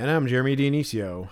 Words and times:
And 0.00 0.10
I'm 0.10 0.26
Jeremy 0.26 0.56
Dionisio. 0.56 1.28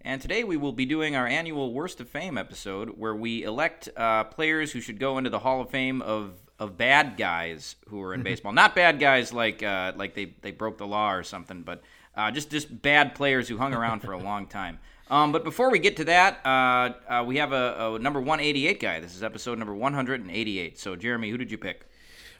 and 0.00 0.20
today 0.20 0.42
we 0.42 0.56
will 0.56 0.72
be 0.72 0.84
doing 0.84 1.14
our 1.14 1.28
annual 1.28 1.72
Worst 1.72 2.00
of 2.00 2.08
Fame 2.08 2.36
episode, 2.36 2.98
where 2.98 3.14
we 3.14 3.44
elect 3.44 3.88
uh, 3.96 4.24
players 4.24 4.72
who 4.72 4.80
should 4.80 4.98
go 4.98 5.16
into 5.16 5.30
the 5.30 5.38
Hall 5.38 5.60
of 5.60 5.70
Fame 5.70 6.02
of 6.02 6.32
of 6.58 6.76
bad 6.76 7.16
guys 7.16 7.76
who 7.88 8.02
are 8.02 8.12
in 8.12 8.24
baseball. 8.24 8.50
Not 8.50 8.74
bad 8.74 8.98
guys 8.98 9.32
like 9.32 9.62
uh, 9.62 9.92
like 9.94 10.16
they, 10.16 10.34
they 10.42 10.50
broke 10.50 10.76
the 10.76 10.88
law 10.88 11.12
or 11.12 11.22
something, 11.22 11.62
but 11.62 11.84
uh, 12.16 12.32
just 12.32 12.50
just 12.50 12.82
bad 12.82 13.14
players 13.14 13.46
who 13.48 13.56
hung 13.58 13.74
around 13.74 14.00
for 14.00 14.10
a 14.10 14.18
long 14.18 14.46
time. 14.58 14.80
Um, 15.08 15.30
but 15.30 15.44
before 15.44 15.70
we 15.70 15.78
get 15.78 15.96
to 15.98 16.04
that, 16.06 16.44
uh, 16.44 16.94
uh, 17.08 17.24
we 17.24 17.36
have 17.36 17.52
a, 17.52 17.94
a 17.94 17.98
number 18.00 18.18
188 18.18 18.80
guy. 18.80 18.98
This 18.98 19.14
is 19.14 19.22
episode 19.22 19.56
number 19.56 19.74
188. 19.76 20.80
So, 20.80 20.96
Jeremy, 20.96 21.30
who 21.30 21.38
did 21.38 21.52
you 21.52 21.58
pick? 21.58 21.86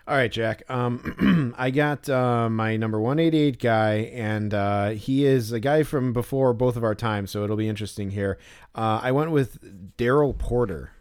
All 0.06 0.16
right, 0.16 0.30
Jack. 0.30 0.62
Um, 0.68 1.54
I 1.58 1.70
got 1.70 2.08
uh, 2.08 2.48
my 2.48 2.76
number 2.76 3.00
188 3.00 3.58
guy, 3.58 3.94
and 4.12 4.52
uh, 4.52 4.88
he 4.90 5.24
is 5.24 5.52
a 5.52 5.60
guy 5.60 5.82
from 5.82 6.12
before 6.12 6.52
both 6.52 6.76
of 6.76 6.82
our 6.84 6.94
times, 6.94 7.30
so 7.30 7.44
it'll 7.44 7.56
be 7.56 7.68
interesting 7.68 8.10
here. 8.10 8.38
Uh, 8.74 9.00
I 9.02 9.12
went 9.12 9.30
with 9.30 9.96
Darrell 9.96 10.34
Porter. 10.34 10.92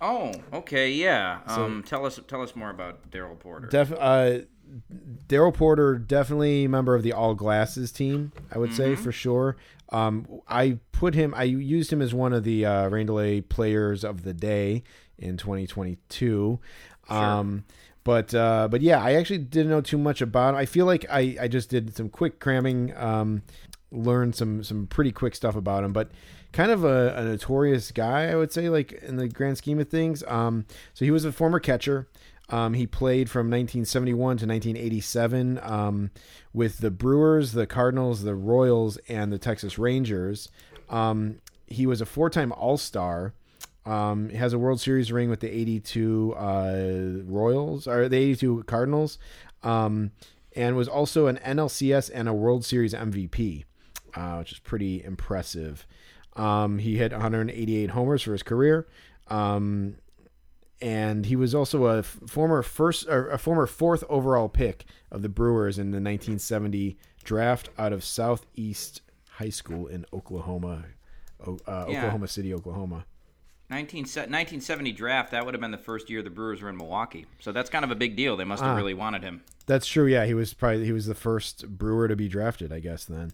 Oh, 0.00 0.32
okay, 0.52 0.90
yeah. 0.90 1.40
Um, 1.46 1.82
tell 1.86 2.04
us 2.04 2.20
tell 2.26 2.42
us 2.42 2.54
more 2.54 2.70
about 2.70 3.10
Darrell 3.10 3.36
Porter. 3.36 3.68
Def- 3.68 3.94
uh, 3.98 4.40
Darrell 5.28 5.52
Porter, 5.52 5.98
definitely 5.98 6.66
member 6.66 6.94
of 6.94 7.02
the 7.02 7.12
All 7.12 7.34
Glasses 7.34 7.92
team, 7.92 8.32
I 8.52 8.58
would 8.58 8.74
say 8.74 8.94
for 8.96 9.12
sure. 9.12 9.56
Um, 9.90 10.26
I 10.48 10.78
put 10.92 11.14
him, 11.14 11.34
I 11.34 11.44
used 11.44 11.92
him 11.92 12.02
as 12.02 12.12
one 12.12 12.32
of 12.32 12.44
the 12.44 12.66
uh, 12.66 12.88
Rain 12.88 13.06
Delay 13.06 13.40
players 13.40 14.02
of 14.04 14.24
the 14.24 14.34
day 14.34 14.82
in 15.18 15.36
2022. 15.36 16.58
Um, 17.08 17.64
but 18.04 18.34
uh, 18.34 18.68
but 18.70 18.82
yeah, 18.82 19.02
I 19.02 19.14
actually 19.14 19.38
didn't 19.38 19.70
know 19.70 19.80
too 19.80 19.98
much 19.98 20.20
about 20.20 20.50
him. 20.50 20.56
I 20.56 20.66
feel 20.66 20.86
like 20.86 21.06
I, 21.10 21.36
I 21.40 21.48
just 21.48 21.70
did 21.70 21.96
some 21.96 22.08
quick 22.08 22.38
cramming, 22.38 22.94
um, 22.96 23.42
learned 23.90 24.36
some 24.36 24.62
some 24.62 24.86
pretty 24.86 25.10
quick 25.10 25.34
stuff 25.34 25.56
about 25.56 25.84
him, 25.84 25.92
but 25.92 26.10
kind 26.52 26.70
of 26.70 26.84
a, 26.84 27.14
a 27.16 27.24
notorious 27.24 27.90
guy, 27.90 28.26
I 28.26 28.36
would 28.36 28.52
say, 28.52 28.68
like 28.68 28.92
in 28.92 29.16
the 29.16 29.28
grand 29.28 29.58
scheme 29.58 29.80
of 29.80 29.88
things. 29.88 30.22
Um, 30.28 30.66
so 30.92 31.04
he 31.04 31.10
was 31.10 31.24
a 31.24 31.32
former 31.32 31.58
catcher. 31.58 32.08
Um, 32.50 32.74
he 32.74 32.86
played 32.86 33.30
from 33.30 33.46
1971 33.46 34.16
to 34.18 34.46
1987 34.46 35.58
um, 35.62 36.10
with 36.52 36.78
the 36.78 36.90
Brewers, 36.90 37.52
the 37.52 37.66
Cardinals, 37.66 38.22
the 38.22 38.34
Royals, 38.34 38.98
and 39.08 39.32
the 39.32 39.38
Texas 39.38 39.78
Rangers. 39.78 40.50
Um, 40.90 41.40
he 41.66 41.86
was 41.86 42.00
a 42.00 42.06
four-time 42.06 42.52
All-Star. 42.52 43.32
Um, 43.86 44.30
he 44.30 44.36
has 44.36 44.52
a 44.52 44.58
World 44.58 44.80
Series 44.80 45.12
ring 45.12 45.28
with 45.28 45.40
the 45.40 45.50
82 45.54 46.34
uh, 46.34 47.22
Royals 47.24 47.86
or 47.86 48.08
the 48.08 48.16
82 48.16 48.64
Cardinals, 48.66 49.18
um, 49.62 50.10
and 50.56 50.74
was 50.76 50.88
also 50.88 51.26
an 51.26 51.38
NLCS 51.44 52.10
and 52.14 52.28
a 52.28 52.32
World 52.32 52.64
Series 52.64 52.94
MVP, 52.94 53.64
uh, 54.14 54.36
which 54.36 54.52
is 54.52 54.58
pretty 54.58 55.02
impressive. 55.04 55.86
Um, 56.36 56.78
he 56.78 56.96
hit 56.96 57.12
188 57.12 57.90
homers 57.90 58.22
for 58.22 58.32
his 58.32 58.42
career. 58.42 58.86
Um, 59.28 59.96
and 60.80 61.26
he 61.26 61.36
was 61.36 61.54
also 61.54 61.86
a 61.86 61.98
f- 61.98 62.18
former 62.26 62.62
first 62.62 63.06
or 63.08 63.30
a 63.30 63.38
former 63.38 63.66
fourth 63.66 64.02
overall 64.08 64.48
pick 64.48 64.84
of 65.10 65.22
the 65.22 65.28
Brewers 65.28 65.78
in 65.78 65.92
the 65.92 65.96
1970 65.96 66.96
draft 67.22 67.70
out 67.78 67.92
of 67.92 68.04
Southeast 68.04 69.00
High 69.30 69.48
School 69.50 69.86
in 69.86 70.04
Oklahoma, 70.12 70.86
O- 71.46 71.58
uh, 71.66 71.86
Yeah. 71.88 71.98
Oklahoma 71.98 72.28
City, 72.28 72.52
Oklahoma. 72.52 73.06
19, 73.70 74.00
1970 74.04 74.92
draft. 74.92 75.30
That 75.30 75.44
would 75.44 75.54
have 75.54 75.60
been 75.60 75.70
the 75.70 75.78
first 75.78 76.10
year 76.10 76.22
the 76.22 76.30
Brewers 76.30 76.60
were 76.62 76.68
in 76.68 76.76
Milwaukee. 76.76 77.26
So 77.40 77.50
that's 77.52 77.70
kind 77.70 77.84
of 77.84 77.90
a 77.90 77.94
big 77.94 78.14
deal. 78.16 78.36
They 78.36 78.44
must 78.44 78.62
have 78.62 78.72
Ah. 78.72 78.76
really 78.76 78.94
wanted 78.94 79.22
him. 79.22 79.42
That's 79.66 79.86
true. 79.86 80.06
Yeah, 80.06 80.26
he 80.26 80.34
was 80.34 80.52
probably 80.52 80.84
he 80.84 80.92
was 80.92 81.06
the 81.06 81.14
first 81.14 81.66
brewer 81.78 82.06
to 82.08 82.14
be 82.16 82.28
drafted, 82.28 82.72
I 82.72 82.80
guess. 82.80 83.06
Then, 83.06 83.32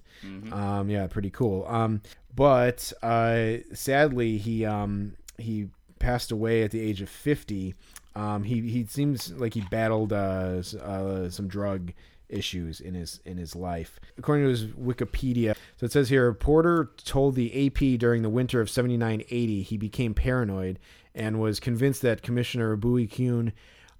um, 0.53 0.89
yeah, 0.89 1.09
pretty 1.09 1.31
cool. 1.31 1.67
Um, 1.67 2.03
but 2.35 2.93
uh, 3.03 3.57
sadly, 3.75 4.39
he 4.39 4.65
um, 4.65 5.17
he 5.39 5.69
passed 5.99 6.31
away 6.31 6.63
at 6.63 6.71
the 6.71 6.81
age 6.81 7.03
of 7.03 7.09
fifty. 7.09 7.75
Um, 8.15 8.45
he 8.45 8.61
he 8.71 8.85
seems 8.87 9.33
like 9.33 9.55
he 9.55 9.63
battled 9.63 10.13
uh, 10.13 10.63
uh, 10.81 11.31
some 11.31 11.49
drug 11.49 11.93
issues 12.29 12.81
in 12.81 12.95
his 12.95 13.19
in 13.25 13.37
his 13.37 13.57
life. 13.57 13.99
According 14.17 14.45
to 14.45 14.51
his 14.51 14.65
Wikipedia, 14.67 15.57
so 15.81 15.87
it 15.87 15.93
says 15.93 16.11
here 16.11 16.35
Porter 16.35 16.91
told 17.03 17.37
the 17.37 17.67
AP 17.67 17.99
during 17.99 18.21
the 18.21 18.29
winter 18.29 18.61
of 18.61 18.69
79-80 18.69 19.65
he 19.65 19.79
became 19.79 20.13
paranoid 20.13 20.79
and 21.15 21.41
was 21.41 21.59
convinced 21.59 22.03
that 22.03 22.21
Commissioner 22.21 22.77
Bowie 22.77 23.07
Kuhn 23.07 23.55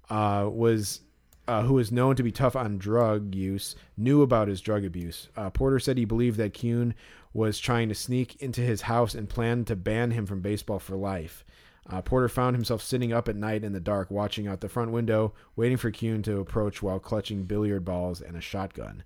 uh, 0.07 0.47
was 0.47 0.99
uh, 1.47 1.63
who 1.63 1.79
is 1.79 1.91
known 1.91 2.15
to 2.15 2.21
be 2.21 2.31
tough 2.31 2.55
on 2.55 2.77
drug 2.77 3.33
use, 3.33 3.75
knew 3.97 4.21
about 4.21 4.47
his 4.47 4.61
drug 4.61 4.85
abuse. 4.85 5.29
Uh, 5.35 5.49
Porter 5.49 5.79
said 5.79 5.97
he 5.97 6.05
believed 6.05 6.37
that 6.37 6.53
Kuhn 6.53 6.93
was 7.33 7.57
trying 7.57 7.89
to 7.89 7.95
sneak 7.95 8.39
into 8.39 8.61
his 8.61 8.83
house 8.83 9.15
and 9.15 9.27
planned 9.27 9.65
to 9.65 9.75
ban 9.75 10.11
him 10.11 10.27
from 10.27 10.41
baseball 10.41 10.77
for 10.77 10.95
life. 10.95 11.43
Uh, 11.89 11.99
Porter 11.99 12.29
found 12.29 12.55
himself 12.55 12.83
sitting 12.83 13.11
up 13.11 13.27
at 13.27 13.35
night 13.35 13.63
in 13.63 13.73
the 13.73 13.79
dark, 13.79 14.11
watching 14.11 14.47
out 14.47 14.61
the 14.61 14.69
front 14.69 14.91
window, 14.91 15.33
waiting 15.55 15.77
for 15.77 15.89
Kuhn 15.89 16.21
to 16.21 16.37
approach 16.37 16.83
while 16.83 16.99
clutching 16.99 17.45
billiard 17.45 17.83
balls 17.83 18.21
and 18.21 18.37
a 18.37 18.41
shotgun. 18.41 19.03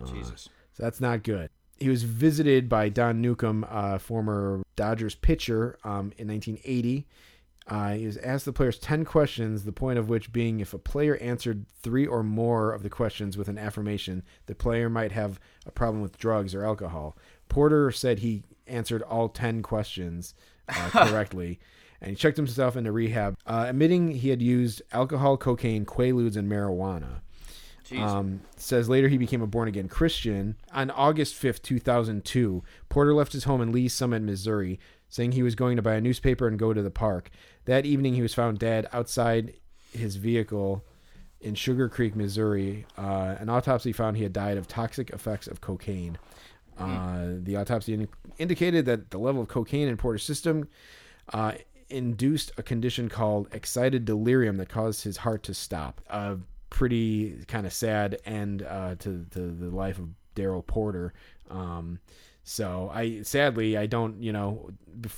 Uh, 0.00 0.06
Jesus. 0.06 0.48
So 0.74 0.84
that's 0.84 1.00
not 1.00 1.24
good. 1.24 1.50
He 1.84 1.90
was 1.90 2.04
visited 2.04 2.66
by 2.66 2.88
Don 2.88 3.20
Newcombe, 3.20 3.66
uh, 3.68 3.98
former 3.98 4.62
Dodgers 4.74 5.14
pitcher, 5.14 5.78
um, 5.84 6.14
in 6.16 6.28
1980. 6.28 7.06
Uh, 7.66 7.92
he 7.92 8.06
was 8.06 8.16
asked 8.16 8.46
the 8.46 8.54
players 8.54 8.78
10 8.78 9.04
questions, 9.04 9.64
the 9.64 9.70
point 9.70 9.98
of 9.98 10.08
which 10.08 10.32
being 10.32 10.60
if 10.60 10.72
a 10.72 10.78
player 10.78 11.18
answered 11.18 11.66
three 11.82 12.06
or 12.06 12.22
more 12.22 12.72
of 12.72 12.82
the 12.82 12.88
questions 12.88 13.36
with 13.36 13.48
an 13.48 13.58
affirmation, 13.58 14.22
the 14.46 14.54
player 14.54 14.88
might 14.88 15.12
have 15.12 15.38
a 15.66 15.70
problem 15.70 16.00
with 16.00 16.16
drugs 16.16 16.54
or 16.54 16.64
alcohol. 16.64 17.18
Porter 17.50 17.90
said 17.90 18.20
he 18.20 18.44
answered 18.66 19.02
all 19.02 19.28
10 19.28 19.60
questions 19.60 20.32
uh, 20.70 20.88
correctly, 20.90 21.60
and 22.00 22.08
he 22.08 22.16
checked 22.16 22.38
himself 22.38 22.78
into 22.78 22.92
rehab, 22.92 23.36
uh, 23.46 23.66
admitting 23.68 24.08
he 24.08 24.30
had 24.30 24.40
used 24.40 24.80
alcohol, 24.90 25.36
cocaine, 25.36 25.84
quaaludes, 25.84 26.38
and 26.38 26.50
marijuana. 26.50 27.20
Um, 27.92 28.40
says 28.56 28.88
later 28.88 29.08
he 29.08 29.18
became 29.18 29.42
a 29.42 29.46
born 29.46 29.68
again 29.68 29.88
Christian. 29.88 30.56
On 30.72 30.90
August 30.90 31.40
5th, 31.40 31.62
2002, 31.62 32.62
Porter 32.88 33.14
left 33.14 33.32
his 33.32 33.44
home 33.44 33.60
in 33.60 33.72
Lee's 33.72 33.92
Summit, 33.92 34.22
Missouri, 34.22 34.78
saying 35.08 35.32
he 35.32 35.42
was 35.42 35.54
going 35.54 35.76
to 35.76 35.82
buy 35.82 35.94
a 35.94 36.00
newspaper 36.00 36.48
and 36.48 36.58
go 36.58 36.72
to 36.72 36.82
the 36.82 36.90
park. 36.90 37.30
That 37.66 37.86
evening, 37.86 38.14
he 38.14 38.22
was 38.22 38.34
found 38.34 38.58
dead 38.58 38.86
outside 38.92 39.54
his 39.92 40.16
vehicle 40.16 40.84
in 41.40 41.54
Sugar 41.54 41.88
Creek, 41.88 42.16
Missouri. 42.16 42.86
Uh, 42.96 43.36
an 43.38 43.48
autopsy 43.48 43.92
found 43.92 44.16
he 44.16 44.22
had 44.22 44.32
died 44.32 44.56
of 44.56 44.66
toxic 44.66 45.10
effects 45.10 45.46
of 45.46 45.60
cocaine. 45.60 46.18
Uh, 46.78 47.26
the 47.42 47.54
autopsy 47.56 47.94
in- 47.94 48.08
indicated 48.38 48.86
that 48.86 49.10
the 49.10 49.18
level 49.18 49.42
of 49.42 49.48
cocaine 49.48 49.86
in 49.86 49.96
Porter's 49.96 50.24
system 50.24 50.68
uh, 51.32 51.52
induced 51.88 52.50
a 52.58 52.62
condition 52.62 53.08
called 53.08 53.46
excited 53.52 54.04
delirium 54.04 54.56
that 54.56 54.68
caused 54.68 55.04
his 55.04 55.18
heart 55.18 55.42
to 55.44 55.54
stop. 55.54 56.00
A 56.08 56.38
pretty 56.74 57.44
kind 57.46 57.66
of 57.66 57.72
sad 57.72 58.18
end 58.24 58.64
uh, 58.64 58.96
to, 58.96 59.24
to 59.30 59.38
the 59.38 59.70
life 59.70 60.00
of 60.00 60.08
Darrell 60.34 60.60
Porter. 60.60 61.14
Um, 61.48 62.00
so 62.42 62.90
I 62.92 63.22
sadly 63.22 63.76
I 63.76 63.86
don't 63.86 64.20
you 64.20 64.32
know 64.32 64.70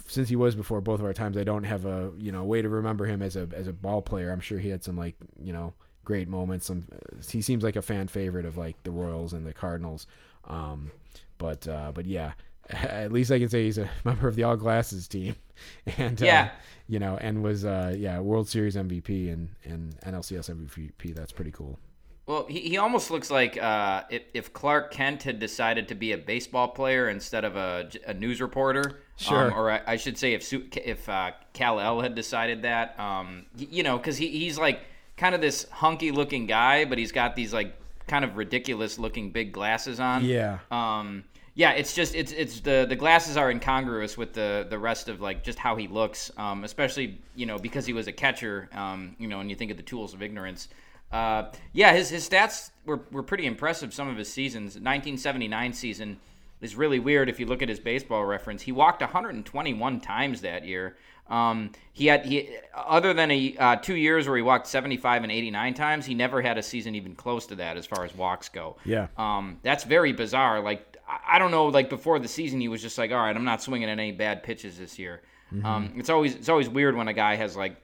since 0.07 0.29
he 0.29 0.37
was 0.37 0.55
before 0.55 0.83
both 0.83 1.01
of 1.01 1.07
our 1.07 1.15
times 1.15 1.39
I 1.39 1.45
don't 1.45 1.65
have 1.65 1.87
a 1.87 2.13
you 2.19 2.31
know 2.31 2.45
way 2.45 2.61
to 2.61 2.69
remember 2.69 3.07
him 3.07 3.23
as 3.23 3.37
a 3.37 3.49
as 3.55 3.69
a 3.69 3.73
ball 3.73 4.03
player. 4.03 4.31
I'm 4.31 4.41
sure 4.41 4.59
he 4.59 4.69
had 4.69 4.85
some 4.85 4.99
like 4.99 5.17
you 5.43 5.55
know 5.55 5.73
great 6.05 6.29
moments. 6.29 6.67
Some 6.67 6.85
he 7.27 7.41
seems 7.41 7.65
like 7.65 7.75
a 7.75 7.83
fan 7.83 8.09
favorite 8.09 8.45
of 8.45 8.59
like 8.59 8.81
the 8.83 8.91
Royals 8.91 9.33
and 9.33 9.47
the 9.47 9.55
Cardinals. 9.55 10.07
Um, 10.45 10.93
but 11.39 11.67
uh, 11.67 11.91
but 11.95 12.05
yeah, 12.05 12.33
at 12.71 13.13
least 13.13 13.31
I 13.31 13.39
can 13.39 13.49
say 13.49 13.65
he's 13.65 13.79
a 13.79 13.89
member 14.05 14.29
of 14.29 14.37
the 14.37 14.43
All 14.45 14.57
Glasses 14.57 15.09
team, 15.09 15.35
and 15.99 16.21
uh, 16.23 16.25
Yeah. 16.27 16.51
you 16.89 16.99
know, 16.99 17.17
and 17.21 17.43
was 17.43 17.65
uh, 17.65 17.95
yeah 17.97 18.21
World 18.21 18.49
Series 18.49 18.77
MVP 18.77 19.33
and 19.33 19.49
and 19.65 19.99
NLCS 20.01 20.51
MVP. 20.51 21.15
That's 21.15 21.33
pretty 21.33 21.51
cool. 21.53 21.79
Well, 22.27 22.45
he, 22.49 22.59
he 22.61 22.77
almost 22.77 23.13
looks 23.13 23.31
like 23.31 23.57
uh, 23.57 24.03
if, 24.11 24.23
if 24.35 24.53
Clark 24.53 24.91
Kent 24.91 25.23
had 25.23 25.39
decided 25.39 25.87
to 25.89 25.95
be 25.95 26.11
a 26.11 26.19
baseball 26.19 26.67
player 26.67 27.09
instead 27.09 27.45
of 27.45 27.55
a, 27.55 27.89
a 28.05 28.15
news 28.15 28.41
reporter. 28.41 28.99
Sure. 29.15 29.47
Um, 29.47 29.53
or 29.57 29.71
I, 29.71 29.81
I 29.87 29.97
should 29.97 30.19
say, 30.19 30.35
if 30.35 30.53
if 30.53 31.09
uh, 31.09 31.31
Kal-El 31.53 32.01
had 32.01 32.17
decided 32.17 32.63
that, 32.63 32.99
um, 32.99 33.47
you 33.57 33.85
know, 33.85 33.97
because 33.97 34.17
he, 34.17 34.27
he's 34.29 34.59
like 34.59 34.81
kind 35.17 35.37
of 35.37 35.41
this 35.41 35.67
hunky 35.71 36.11
looking 36.11 36.47
guy, 36.47 36.85
but 36.85 36.99
he's 36.99 37.13
got 37.13 37.37
these 37.37 37.55
like 37.55 37.75
kind 38.09 38.25
of 38.25 38.37
ridiculous 38.37 38.99
looking 38.99 39.31
big 39.31 39.53
glasses 39.53 40.01
on. 40.01 40.25
Yeah. 40.25 40.59
Um, 40.73 41.23
Yeah, 41.57 41.71
it's 41.71 41.95
just 41.95 42.15
it's 42.15 42.33
it's 42.33 42.61
the 42.61 42.85
the 42.87 42.97
glasses 42.97 43.39
are 43.39 43.51
incongruous 43.51 44.19
with 44.19 44.35
the 44.35 44.67
the 44.69 44.79
rest 44.79 45.09
of 45.09 45.23
like 45.23 45.43
just 45.43 45.59
how 45.59 45.75
he 45.77 45.89
looks, 45.89 46.31
um, 46.37 46.65
especially 46.65 47.19
you 47.35 47.47
know 47.47 47.59
because 47.59 47.87
he 47.87 47.95
was 47.95 48.09
a 48.09 48.13
catcher. 48.13 48.69
Um, 48.73 49.17
you 49.19 49.27
know, 49.27 49.41
and 49.41 49.49
you 49.49 49.57
think 49.57 49.71
of 49.71 49.79
the 49.79 49.83
tools 49.83 50.13
of 50.13 50.23
ignorance. 50.23 50.69
Uh, 51.11 51.45
yeah, 51.73 51.95
his 51.95 52.11
his 52.11 52.29
stats 52.29 52.73
were 52.85 53.01
were 53.11 53.23
pretty 53.23 53.47
impressive. 53.47 53.95
Some 53.95 54.07
of 54.07 54.19
his 54.19 54.31
seasons, 54.31 54.75
1979 54.75 55.73
season 55.73 56.19
is 56.61 56.77
really 56.77 56.99
weird 56.99 57.31
if 57.31 57.41
you 57.41 57.47
look 57.47 57.63
at 57.63 57.71
his 57.71 57.81
baseball 57.81 58.27
reference. 58.27 58.61
He 58.61 58.73
walked 58.73 59.01
121 59.01 60.01
times 60.01 60.43
that 60.43 60.67
year. 60.67 60.99
Um, 61.29 61.73
he 61.95 62.07
had 62.07 62.27
he 62.27 62.51
other 62.75 63.15
than 63.15 63.31
a 63.31 63.57
uh, 63.59 63.77
two 63.77 63.97
years 63.97 64.29
where 64.29 64.37
he 64.37 64.43
walked 64.43 64.67
75 64.67 65.23
and 65.23 65.33
89 65.33 65.73
times, 65.73 66.05
he 66.05 66.15
never 66.15 66.43
had 66.43 66.59
a 66.59 66.63
season 66.63 66.95
even 66.95 67.15
close 67.15 67.47
to 67.47 67.55
that 67.55 67.79
as 67.79 67.87
far 67.87 68.05
as 68.05 68.15
walks 68.15 68.51
go. 68.51 68.77
Yeah. 68.85 69.09
Um, 69.17 69.59
that's 69.63 69.85
very 69.85 70.13
bizarre. 70.13 70.61
Like 70.61 70.96
I- 71.09 71.39
don't 71.39 71.51
know. 71.51 71.67
Like 71.67 71.89
before 71.89 72.19
the 72.19 72.29
season, 72.29 72.61
he 72.61 72.69
was 72.69 72.83
just 72.83 72.99
like, 72.99 73.11
all 73.13 73.19
right, 73.19 73.35
I'm 73.37 73.45
not 73.45 73.63
swinging 73.63 73.89
at 73.89 73.99
any 73.99 74.13
bad 74.13 74.43
pitches 74.43 74.79
this 74.79 74.99
year. 74.99 75.23
Um, 75.65 75.93
it's 75.97 76.11
always 76.11 76.35
it's 76.35 76.49
always 76.49 76.69
weird 76.69 76.97
when 76.97 77.07
a 77.09 77.13
guy 77.13 77.37
has 77.37 77.57
like 77.57 77.77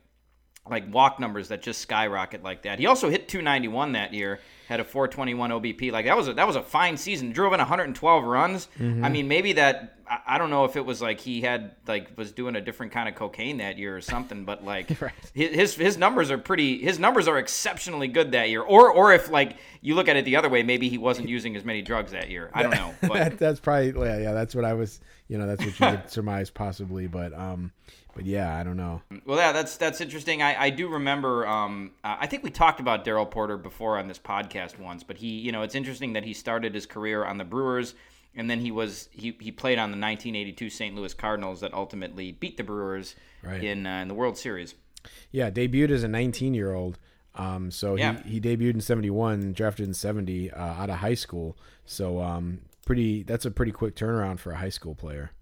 like 0.69 0.93
walk 0.95 1.19
numbers 1.19 1.49
that 1.49 1.61
just 1.61 1.81
skyrocket 1.81 2.43
like 2.43 2.63
that. 2.63 2.79
He 2.79 2.87
also 2.87 3.11
hit 3.11 3.27
291 3.29 3.93
that 3.93 4.15
year, 4.15 4.39
had 4.69 4.79
a 4.79 4.85
421 4.85 5.51
OBP. 5.51 5.91
Like 5.91 6.05
that 6.07 6.17
was 6.17 6.29
a, 6.29 6.35
that 6.35 6.47
was 6.47 6.55
a 6.57 6.63
fine 6.63 6.97
season. 6.97 7.33
Drove 7.33 7.53
in 7.53 7.59
112 7.59 8.25
runs. 8.25 8.69
I 8.79 9.09
mean, 9.09 9.27
maybe 9.27 9.55
that 9.55 9.99
I, 10.09 10.19
I 10.29 10.39
don't 10.39 10.51
know 10.51 10.65
if 10.65 10.77
it 10.77 10.87
was 10.87 11.03
like 11.03 11.19
he 11.19 11.41
had 11.41 11.75
like 11.89 12.17
was 12.17 12.31
doing 12.31 12.55
a 12.55 12.61
different 12.61 12.93
kind 12.93 13.09
of 13.09 13.17
cocaine 13.17 13.57
that 13.57 13.77
year 13.77 13.97
or 13.97 14.01
something, 14.01 14.45
but 14.45 14.65
like 14.65 14.89
Right. 15.01 15.13
his 15.35 15.51
his- 15.55 15.75
his 15.75 15.97
numbers 15.99 16.31
are 16.31 16.39
pretty 16.39 16.79
his 16.79 16.97
numbers 17.01 17.27
are 17.27 17.39
exceptionally 17.39 18.07
good 18.07 18.31
that 18.33 18.49
year. 18.49 18.63
Or 18.63 18.89
or 18.93 19.13
if 19.13 19.31
like 19.31 19.57
you 19.81 19.97
look 19.97 20.07
at 20.07 20.17
it 20.17 20.25
the 20.25 20.37
other 20.37 20.49
way, 20.49 20.63
maybe 20.63 20.89
he 20.89 20.97
wasn't 20.97 21.29
using 21.37 21.57
as 21.57 21.65
many 21.65 21.83
drugs 21.83 22.13
that 22.13 22.31
year. 22.31 22.51
I 22.55 22.63
don't 22.63 22.71
know. 22.75 22.95
But 23.01 23.15
that, 23.15 23.39
that's 23.39 23.59
probably 23.59 23.91
yeah, 24.09 24.19
yeah. 24.19 24.33
That's 24.33 24.55
what 24.55 24.65
I 24.65 24.75
was. 24.75 25.01
You 25.29 25.39
know, 25.39 25.47
that's 25.47 25.65
what 25.65 25.81
you 25.81 25.97
could 25.99 26.11
surmise 26.11 26.51
possibly. 26.51 27.07
But 27.07 27.33
um, 27.33 27.73
but 28.15 28.27
yeah, 28.27 28.57
I 28.59 28.63
don't 28.63 28.77
know. 28.77 29.03
Well, 29.27 29.39
yeah, 29.39 29.53
that's 29.53 29.77
that's 29.77 30.01
interesting. 30.01 30.43
I, 30.43 30.65
I 30.65 30.71
do 30.71 30.89
remember. 30.89 31.47
Um, 31.47 31.93
I 32.05 32.27
think 32.27 32.43
we 32.43 32.51
talked 32.51 32.81
about 32.81 33.05
Darrell 33.05 33.27
Porter 33.27 33.57
before 33.57 33.99
on 33.99 34.09
this 34.09 34.19
podcast 34.19 34.79
once, 34.79 35.03
but 35.03 35.17
he, 35.19 35.29
you 35.39 35.53
know, 35.53 35.63
it's 35.63 35.75
interesting 35.75 36.13
that 36.15 36.25
he 36.25 36.33
started 36.35 36.75
his 36.75 36.87
career 36.87 37.25
on 37.25 37.39
the 37.39 37.45
Brewers, 37.45 37.95
and 38.35 38.49
then 38.51 38.61
he 38.61 38.71
was 38.71 39.09
he, 39.13 39.37
he 39.41 39.51
played 39.53 39.79
on 39.79 39.91
the 39.91 39.97
1982 39.99 40.71
St. 40.71 40.95
Louis 40.95 41.15
Cardinals 41.15 41.61
that 41.61 41.73
ultimately 41.75 42.33
beat 42.33 42.57
the 42.57 42.65
Brewers 42.65 43.15
Right. 43.43 43.63
in 43.65 43.87
uh, 43.87 44.01
in 44.03 44.09
the 44.09 44.15
World 44.15 44.37
Series. 44.39 44.75
Yeah, 45.31 45.51
debuted 45.51 45.91
as 45.91 46.05
a 46.05 46.09
19 46.09 46.55
year 46.55 46.75
old. 46.75 46.99
Um, 47.35 47.71
so 47.71 47.97
Yeah. 47.97 48.23
he, 48.25 48.33
he 48.33 48.41
debuted 48.41 48.75
in 48.75 48.81
71, 48.83 49.53
drafted 49.55 49.87
in 49.89 49.95
70 49.95 50.51
uh, 50.51 50.61
out 50.63 50.91
of 50.91 50.97
high 50.97 51.15
school. 51.15 51.57
So 51.87 52.21
um, 52.21 52.61
pretty. 52.87 53.23
That's 53.23 53.45
a 53.47 53.51
pretty 53.51 53.73
quick 53.73 53.97
turnaround 53.97 54.39
for 54.39 54.53
a 54.53 54.57
high 54.57 54.69
school 54.69 54.95
player. 54.95 55.33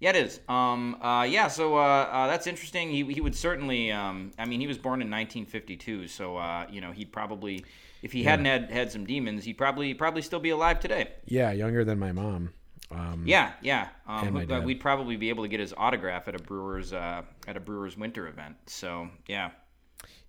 Yeah, 0.00 0.10
it 0.10 0.16
is. 0.16 0.40
Um, 0.48 0.96
uh, 1.02 1.24
yeah, 1.24 1.48
so 1.48 1.76
uh, 1.76 1.80
uh, 1.80 2.26
that's 2.28 2.46
interesting. 2.46 2.90
He, 2.90 3.04
he 3.12 3.20
would 3.20 3.34
certainly. 3.34 3.90
Um, 3.90 4.32
I 4.38 4.44
mean, 4.44 4.60
he 4.60 4.66
was 4.68 4.78
born 4.78 5.02
in 5.02 5.10
1952, 5.10 6.06
so 6.08 6.36
uh, 6.36 6.66
you 6.70 6.80
know 6.80 6.92
he'd 6.92 7.12
probably, 7.12 7.64
if 8.02 8.12
he 8.12 8.22
hadn't 8.22 8.44
had 8.44 8.70
had 8.70 8.92
some 8.92 9.04
demons, 9.06 9.44
he'd 9.44 9.58
probably 9.58 9.94
probably 9.94 10.22
still 10.22 10.40
be 10.40 10.50
alive 10.50 10.78
today. 10.78 11.08
Yeah, 11.26 11.50
younger 11.50 11.84
than 11.84 11.98
my 11.98 12.12
mom. 12.12 12.52
Um, 12.90 13.24
Yeah, 13.26 13.52
yeah. 13.60 13.88
Um, 14.06 14.28
And 14.28 14.34
my 14.34 14.44
but 14.46 14.60
dad. 14.60 14.64
we'd 14.64 14.80
probably 14.80 15.16
be 15.16 15.28
able 15.30 15.44
to 15.44 15.48
get 15.48 15.60
his 15.60 15.74
autograph 15.76 16.28
at 16.28 16.34
a 16.34 16.38
Brewers 16.38 16.92
uh, 16.92 17.22
at 17.46 17.56
a 17.56 17.60
Brewers 17.60 17.96
winter 17.96 18.28
event. 18.28 18.56
So 18.66 19.08
yeah, 19.26 19.50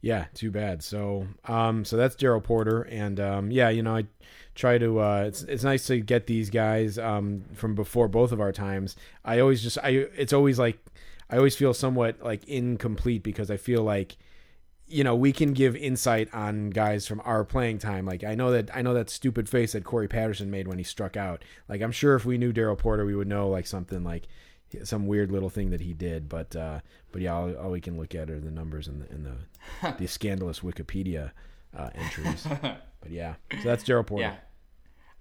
Yeah, 0.01 0.25
too 0.33 0.51
bad. 0.51 0.83
So, 0.83 1.27
um, 1.45 1.85
so 1.85 1.95
that's 1.97 2.15
Darrell 2.15 2.41
Porter, 2.41 2.81
and 2.83 3.19
um, 3.19 3.51
yeah, 3.51 3.69
you 3.69 3.83
know, 3.83 3.95
I 3.95 4.05
try 4.59 4.77
to. 4.77 4.99
Uh, 4.99 5.23
it's 5.27 5.43
it's 5.43 5.63
nice 5.63 5.87
to 5.87 5.99
get 5.99 6.27
these 6.27 6.49
guys 6.49 6.97
um, 6.99 7.43
from 7.53 7.75
before 7.75 8.07
both 8.07 8.31
of 8.31 8.41
our 8.41 8.51
times. 8.51 8.95
I 9.23 9.39
always 9.39 9.63
just, 9.63 9.77
I 9.79 9.89
it's 9.89 10.33
always 10.33 10.59
like, 10.59 10.77
I 11.29 11.37
always 11.37 11.55
feel 11.55 11.73
somewhat 11.73 12.21
like 12.21 12.43
incomplete 12.43 13.23
because 13.23 13.49
I 13.49 13.57
feel 13.57 13.83
like, 13.83 14.17
you 14.87 15.03
know, 15.03 15.15
we 15.15 15.31
can 15.31 15.53
give 15.53 15.75
insight 15.75 16.33
on 16.33 16.71
guys 16.71 17.07
from 17.07 17.21
our 17.23 17.45
playing 17.45 17.79
time. 17.79 18.05
Like 18.05 18.23
I 18.23 18.35
know 18.35 18.51
that 18.51 18.75
I 18.75 18.81
know 18.81 18.93
that 18.93 19.09
stupid 19.09 19.47
face 19.47 19.71
that 19.71 19.85
Corey 19.85 20.07
Patterson 20.07 20.51
made 20.51 20.67
when 20.67 20.77
he 20.77 20.83
struck 20.83 21.15
out. 21.15 21.43
Like 21.69 21.81
I'm 21.81 21.93
sure 21.93 22.15
if 22.15 22.25
we 22.25 22.37
knew 22.37 22.51
Darrell 22.51 22.75
Porter, 22.75 23.05
we 23.05 23.15
would 23.15 23.27
know 23.27 23.47
like 23.47 23.65
something 23.65 24.03
like 24.03 24.27
some 24.83 25.07
weird 25.07 25.31
little 25.31 25.49
thing 25.49 25.69
that 25.71 25.81
he 25.81 25.93
did. 25.93 26.27
But 26.27 26.55
uh, 26.55 26.81
but 27.11 27.21
yeah, 27.21 27.33
all, 27.33 27.55
all 27.55 27.71
we 27.71 27.81
can 27.81 27.97
look 27.97 28.13
at 28.13 28.29
are 28.29 28.39
the 28.39 28.51
numbers 28.51 28.87
and 28.87 29.01
the 29.01 29.09
and 29.09 29.25
the, 29.25 29.95
the 29.99 30.07
scandalous 30.07 30.59
Wikipedia 30.59 31.31
uh, 31.77 31.89
entries. 31.95 32.45
but 32.61 33.09
yeah, 33.09 33.35
so 33.51 33.63
that's 33.63 33.83
Darrell 33.83 34.03
Porter. 34.03 34.23
yeah. 34.23 34.35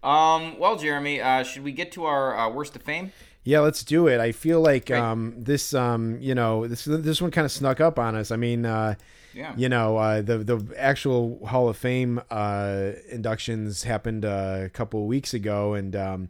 Um, 0.03 0.59
well, 0.59 0.77
Jeremy, 0.77 1.21
uh, 1.21 1.43
should 1.43 1.65
we 1.65 1.73
get 1.73 1.93
to 1.93 2.05
our 2.05 2.37
uh, 2.39 2.51
worst 2.51 2.77
of 2.77 2.83
fame? 2.83 3.13
Yeah, 3.45 3.61
let's 3.61 3.83
do 3.83 4.07
it. 4.09 4.21
I 4.21 4.33
feel 4.33 4.61
like 4.61 4.87
Great. 4.87 5.01
um, 5.01 5.35
this, 5.39 5.73
um, 5.75 6.19
you 6.21 6.35
know, 6.35 6.67
this 6.67 6.85
this 6.85 7.23
one 7.23 7.31
kind 7.31 7.45
of 7.45 7.51
snuck 7.53 7.81
up 7.81 7.99
on 7.99 8.15
us. 8.15 8.31
I 8.31 8.37
mean, 8.37 8.67
uh, 8.67 8.95
Yeah. 9.35 9.55
you 9.57 9.69
know, 9.69 9.97
uh, 9.97 10.21
the 10.23 10.39
the 10.39 10.75
actual 10.77 11.45
Hall 11.47 11.69
of 11.69 11.77
Fame 11.77 12.21
uh, 12.31 12.91
inductions 13.11 13.85
happened 13.85 14.25
uh, 14.25 14.61
a 14.65 14.69
couple 14.69 15.01
of 15.01 15.07
weeks 15.07 15.33
ago, 15.35 15.75
and 15.75 15.97
um, 15.97 16.29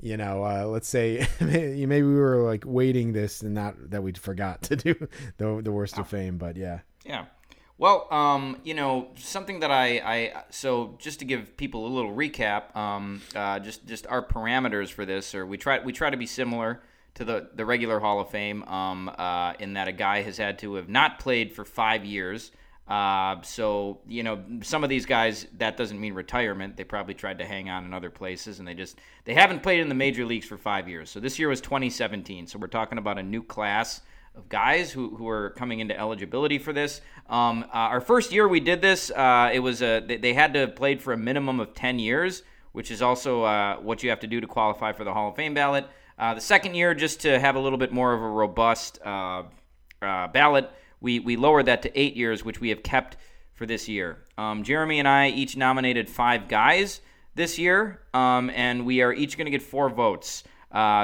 you 0.00 0.16
know, 0.16 0.42
uh, 0.44 0.64
let's 0.66 0.88
say 0.88 1.26
you 1.40 1.86
maybe 1.86 2.06
we 2.06 2.14
were 2.16 2.42
like 2.42 2.64
waiting 2.66 3.12
this 3.12 3.42
and 3.42 3.52
not 3.54 3.74
that 3.90 4.02
we 4.02 4.12
forgot 4.12 4.62
to 4.68 4.76
do 4.76 4.94
the 5.36 5.60
the 5.62 5.72
worst 5.72 5.98
of 5.98 6.08
fame, 6.08 6.38
but 6.38 6.56
yeah, 6.56 6.80
Yeah. 7.04 7.26
Well, 7.76 8.06
um, 8.12 8.58
you 8.62 8.74
know, 8.74 9.08
something 9.16 9.60
that 9.60 9.72
I, 9.72 9.98
I 9.98 10.44
so 10.50 10.94
just 10.98 11.18
to 11.18 11.24
give 11.24 11.56
people 11.56 11.86
a 11.86 11.92
little 11.92 12.14
recap, 12.14 12.74
um, 12.76 13.20
uh, 13.34 13.58
just 13.58 13.84
just 13.86 14.06
our 14.06 14.24
parameters 14.24 14.90
for 14.90 15.04
this, 15.04 15.34
or 15.34 15.44
we 15.44 15.58
try 15.58 15.80
we 15.80 15.92
try 15.92 16.08
to 16.08 16.16
be 16.16 16.26
similar 16.26 16.82
to 17.14 17.24
the 17.24 17.50
the 17.54 17.64
regular 17.64 17.98
Hall 17.98 18.20
of 18.20 18.30
Fame, 18.30 18.62
um, 18.64 19.10
uh, 19.18 19.54
in 19.58 19.72
that 19.72 19.88
a 19.88 19.92
guy 19.92 20.22
has 20.22 20.36
had 20.36 20.60
to 20.60 20.74
have 20.74 20.88
not 20.88 21.18
played 21.18 21.52
for 21.52 21.64
five 21.64 22.04
years. 22.04 22.52
Uh, 22.86 23.40
so 23.42 23.98
you 24.06 24.22
know, 24.22 24.44
some 24.62 24.84
of 24.84 24.90
these 24.90 25.04
guys 25.04 25.48
that 25.58 25.76
doesn't 25.76 26.00
mean 26.00 26.14
retirement. 26.14 26.76
They 26.76 26.84
probably 26.84 27.14
tried 27.14 27.38
to 27.38 27.44
hang 27.44 27.70
on 27.70 27.84
in 27.84 27.92
other 27.92 28.10
places, 28.10 28.60
and 28.60 28.68
they 28.68 28.74
just 28.74 29.00
they 29.24 29.34
haven't 29.34 29.64
played 29.64 29.80
in 29.80 29.88
the 29.88 29.96
major 29.96 30.24
leagues 30.24 30.46
for 30.46 30.56
five 30.56 30.88
years. 30.88 31.10
So 31.10 31.18
this 31.18 31.40
year 31.40 31.48
was 31.48 31.60
2017. 31.60 32.46
So 32.46 32.56
we're 32.60 32.68
talking 32.68 32.98
about 32.98 33.18
a 33.18 33.22
new 33.22 33.42
class 33.42 34.00
of 34.34 34.48
guys 34.48 34.90
who, 34.90 35.14
who 35.16 35.28
are 35.28 35.50
coming 35.50 35.80
into 35.80 35.98
eligibility 35.98 36.58
for 36.58 36.72
this. 36.72 37.00
Um, 37.28 37.64
uh, 37.72 37.76
our 37.76 38.00
first 38.00 38.32
year 38.32 38.48
we 38.48 38.60
did 38.60 38.82
this, 38.82 39.10
uh, 39.10 39.50
it 39.52 39.60
was 39.60 39.80
a, 39.80 40.00
they, 40.00 40.16
they 40.16 40.34
had 40.34 40.52
to 40.54 40.60
have 40.60 40.76
played 40.76 41.00
for 41.00 41.12
a 41.12 41.16
minimum 41.16 41.60
of 41.60 41.74
10 41.74 41.98
years, 41.98 42.42
which 42.72 42.90
is 42.90 43.00
also 43.00 43.44
uh, 43.44 43.76
what 43.76 44.02
you 44.02 44.10
have 44.10 44.20
to 44.20 44.26
do 44.26 44.40
to 44.40 44.46
qualify 44.46 44.92
for 44.92 45.04
the 45.04 45.14
Hall 45.14 45.28
of 45.28 45.36
Fame 45.36 45.54
ballot. 45.54 45.86
Uh, 46.18 46.34
the 46.34 46.40
second 46.40 46.74
year, 46.74 46.94
just 46.94 47.20
to 47.20 47.38
have 47.38 47.54
a 47.54 47.60
little 47.60 47.78
bit 47.78 47.92
more 47.92 48.12
of 48.12 48.20
a 48.20 48.28
robust 48.28 48.98
uh, 49.04 49.44
uh, 50.02 50.26
ballot, 50.28 50.70
we, 51.00 51.20
we 51.20 51.36
lowered 51.36 51.66
that 51.66 51.82
to 51.82 51.98
eight 51.98 52.16
years, 52.16 52.44
which 52.44 52.60
we 52.60 52.70
have 52.70 52.82
kept 52.82 53.16
for 53.52 53.66
this 53.66 53.88
year. 53.88 54.18
Um, 54.36 54.64
Jeremy 54.64 54.98
and 54.98 55.06
I 55.06 55.28
each 55.28 55.56
nominated 55.56 56.10
five 56.10 56.48
guys 56.48 57.00
this 57.36 57.58
year, 57.58 58.00
um, 58.12 58.50
and 58.50 58.84
we 58.84 59.00
are 59.00 59.12
each 59.12 59.36
going 59.36 59.44
to 59.44 59.50
get 59.50 59.62
four 59.62 59.88
votes. 59.88 60.42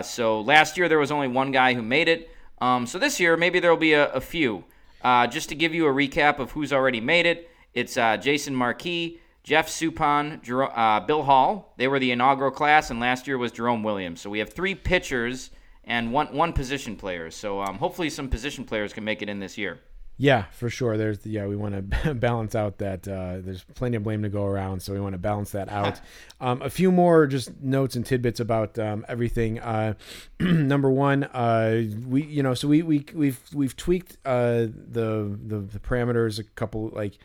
So 0.02 0.40
last 0.40 0.76
year 0.76 0.88
there 0.88 0.98
was 0.98 1.12
only 1.12 1.28
one 1.28 1.52
guy 1.52 1.74
who 1.74 1.82
made 1.82 2.08
it. 2.08 2.30
Um, 2.60 2.86
so 2.86 2.98
this 2.98 3.18
year 3.20 3.36
maybe 3.36 3.60
there 3.60 3.70
will 3.70 3.76
be 3.76 3.92
a, 3.94 4.10
a 4.12 4.20
few. 4.20 4.64
Uh, 5.02 5.26
just 5.26 5.48
to 5.48 5.54
give 5.54 5.74
you 5.74 5.86
a 5.86 5.92
recap 5.92 6.38
of 6.38 6.50
who's 6.52 6.72
already 6.72 7.00
made 7.00 7.26
it, 7.26 7.50
it's 7.72 7.96
uh, 7.96 8.16
Jason 8.16 8.54
Marquis, 8.54 9.18
Jeff 9.42 9.68
Suppan, 9.68 10.42
Jero- 10.44 10.72
uh, 10.76 11.00
Bill 11.00 11.22
Hall. 11.22 11.72
They 11.76 11.88
were 11.88 11.98
the 11.98 12.10
inaugural 12.10 12.50
class, 12.50 12.90
and 12.90 13.00
last 13.00 13.26
year 13.26 13.38
was 13.38 13.52
Jerome 13.52 13.82
Williams. 13.82 14.20
So 14.20 14.28
we 14.28 14.40
have 14.40 14.52
three 14.52 14.74
pitchers 14.74 15.50
and 15.84 16.12
one 16.12 16.34
one 16.34 16.52
position 16.52 16.96
player. 16.96 17.30
So 17.30 17.62
um, 17.62 17.78
hopefully 17.78 18.10
some 18.10 18.28
position 18.28 18.64
players 18.64 18.92
can 18.92 19.04
make 19.04 19.22
it 19.22 19.28
in 19.28 19.40
this 19.40 19.56
year. 19.56 19.80
Yeah, 20.20 20.44
for 20.52 20.68
sure. 20.68 20.98
There's 20.98 21.24
yeah, 21.24 21.46
we 21.46 21.56
want 21.56 21.90
to 22.04 22.14
balance 22.14 22.54
out 22.54 22.76
that 22.76 23.08
uh, 23.08 23.38
there's 23.40 23.64
plenty 23.74 23.96
of 23.96 24.02
blame 24.02 24.22
to 24.22 24.28
go 24.28 24.44
around, 24.44 24.82
so 24.82 24.92
we 24.92 25.00
want 25.00 25.14
to 25.14 25.18
balance 25.18 25.52
that 25.52 25.70
out. 25.70 25.98
um, 26.42 26.60
a 26.60 26.68
few 26.68 26.92
more 26.92 27.26
just 27.26 27.58
notes 27.62 27.96
and 27.96 28.04
tidbits 28.04 28.38
about 28.38 28.78
um, 28.78 29.06
everything. 29.08 29.60
Uh, 29.60 29.94
number 30.40 30.90
one, 30.90 31.24
uh, 31.24 31.84
we 32.06 32.22
you 32.24 32.42
know 32.42 32.52
so 32.52 32.68
we 32.68 32.82
we 32.82 33.06
we've 33.14 33.40
we've 33.54 33.74
tweaked 33.78 34.18
uh, 34.26 34.66
the, 34.66 35.38
the 35.42 35.60
the 35.60 35.78
parameters 35.78 36.38
a 36.38 36.44
couple 36.44 36.90
like 36.90 37.16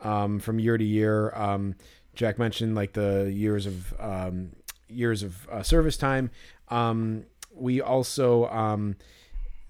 um, 0.00 0.40
from 0.40 0.58
year 0.58 0.76
to 0.76 0.84
year. 0.84 1.32
Um, 1.36 1.76
Jack 2.16 2.36
mentioned 2.36 2.74
like 2.74 2.94
the 2.94 3.30
years 3.32 3.66
of 3.66 3.94
um, 4.00 4.50
years 4.88 5.22
of 5.22 5.48
uh, 5.52 5.62
service 5.62 5.96
time. 5.96 6.32
Um, 6.66 7.26
we 7.54 7.80
also 7.80 8.48
um, 8.48 8.96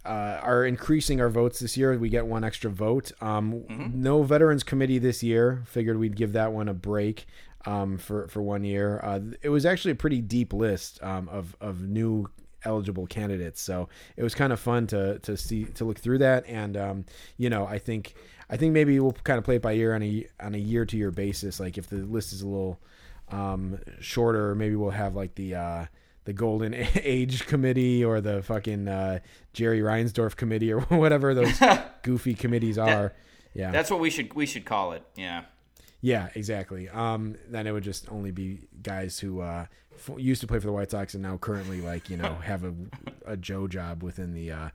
uh, 0.04 0.40
are 0.42 0.64
increasing 0.64 1.20
our 1.20 1.28
votes 1.28 1.60
this 1.60 1.76
year. 1.76 1.96
We 1.98 2.08
get 2.08 2.26
one 2.26 2.44
extra 2.44 2.70
vote. 2.70 3.12
Um, 3.20 3.64
No 3.94 4.22
veterans 4.22 4.62
committee 4.62 4.98
this 4.98 5.22
year. 5.22 5.62
Figured 5.66 5.98
we'd 5.98 6.16
give 6.16 6.32
that 6.32 6.52
one 6.52 6.68
a 6.68 6.74
break 6.74 7.26
um, 7.66 7.98
for 7.98 8.28
for 8.28 8.42
one 8.42 8.64
year. 8.64 9.00
Uh, 9.02 9.20
it 9.42 9.50
was 9.50 9.66
actually 9.66 9.92
a 9.92 9.96
pretty 9.96 10.20
deep 10.20 10.52
list 10.52 11.02
um, 11.02 11.28
of 11.28 11.56
of 11.60 11.82
new 11.82 12.28
eligible 12.64 13.06
candidates. 13.06 13.60
So 13.60 13.88
it 14.16 14.22
was 14.22 14.34
kind 14.34 14.52
of 14.52 14.60
fun 14.60 14.86
to 14.88 15.18
to 15.20 15.36
see 15.36 15.64
to 15.64 15.84
look 15.84 15.98
through 15.98 16.18
that. 16.18 16.46
And 16.46 16.76
um, 16.76 17.04
you 17.36 17.50
know, 17.50 17.66
I 17.66 17.78
think 17.78 18.14
I 18.48 18.56
think 18.56 18.72
maybe 18.72 18.98
we'll 19.00 19.12
kind 19.12 19.38
of 19.38 19.44
play 19.44 19.56
it 19.56 19.62
by 19.62 19.72
year 19.72 19.94
on 19.94 20.02
a 20.02 20.26
on 20.40 20.54
a 20.54 20.58
year 20.58 20.84
to 20.86 20.96
year 20.96 21.10
basis. 21.10 21.60
Like 21.60 21.78
if 21.78 21.88
the 21.88 21.96
list 21.96 22.32
is 22.32 22.42
a 22.42 22.48
little 22.48 22.80
um, 23.30 23.78
shorter, 24.00 24.54
maybe 24.54 24.76
we'll 24.76 24.90
have 24.90 25.14
like 25.14 25.34
the 25.34 25.54
uh, 25.54 25.86
the 26.24 26.32
Golden 26.32 26.74
Age 26.94 27.46
Committee 27.46 28.04
or 28.04 28.20
the 28.20 28.42
fucking 28.42 28.88
uh, 28.88 29.20
Jerry 29.52 29.80
Reinsdorf 29.80 30.36
Committee 30.36 30.72
or 30.72 30.80
whatever 30.88 31.34
those 31.34 31.58
goofy 32.02 32.34
committees 32.34 32.78
are. 32.78 33.12
yeah, 33.54 33.70
That's 33.70 33.90
what 33.90 34.00
we 34.00 34.10
should 34.10 34.34
we 34.34 34.46
should 34.46 34.64
call 34.64 34.92
it. 34.92 35.02
Yeah. 35.16 35.44
yeah, 36.00 36.28
exactly. 36.34 36.88
Um, 36.88 37.36
then 37.48 37.66
it 37.66 37.72
would 37.72 37.84
just 37.84 38.10
only 38.10 38.30
be 38.30 38.68
guys 38.82 39.18
who 39.18 39.40
uh, 39.40 39.66
f- 39.94 40.10
used 40.18 40.40
to 40.42 40.46
play 40.46 40.58
for 40.58 40.66
the 40.66 40.72
White 40.72 40.90
Sox 40.90 41.14
and 41.14 41.22
now 41.22 41.36
currently 41.36 41.80
like 41.80 42.08
you 42.10 42.16
know 42.16 42.34
have 42.36 42.64
a, 42.64 42.74
a 43.26 43.36
Joe 43.36 43.66
job 43.66 44.02
within 44.02 44.32
the 44.34 44.52
uh, 44.52 44.68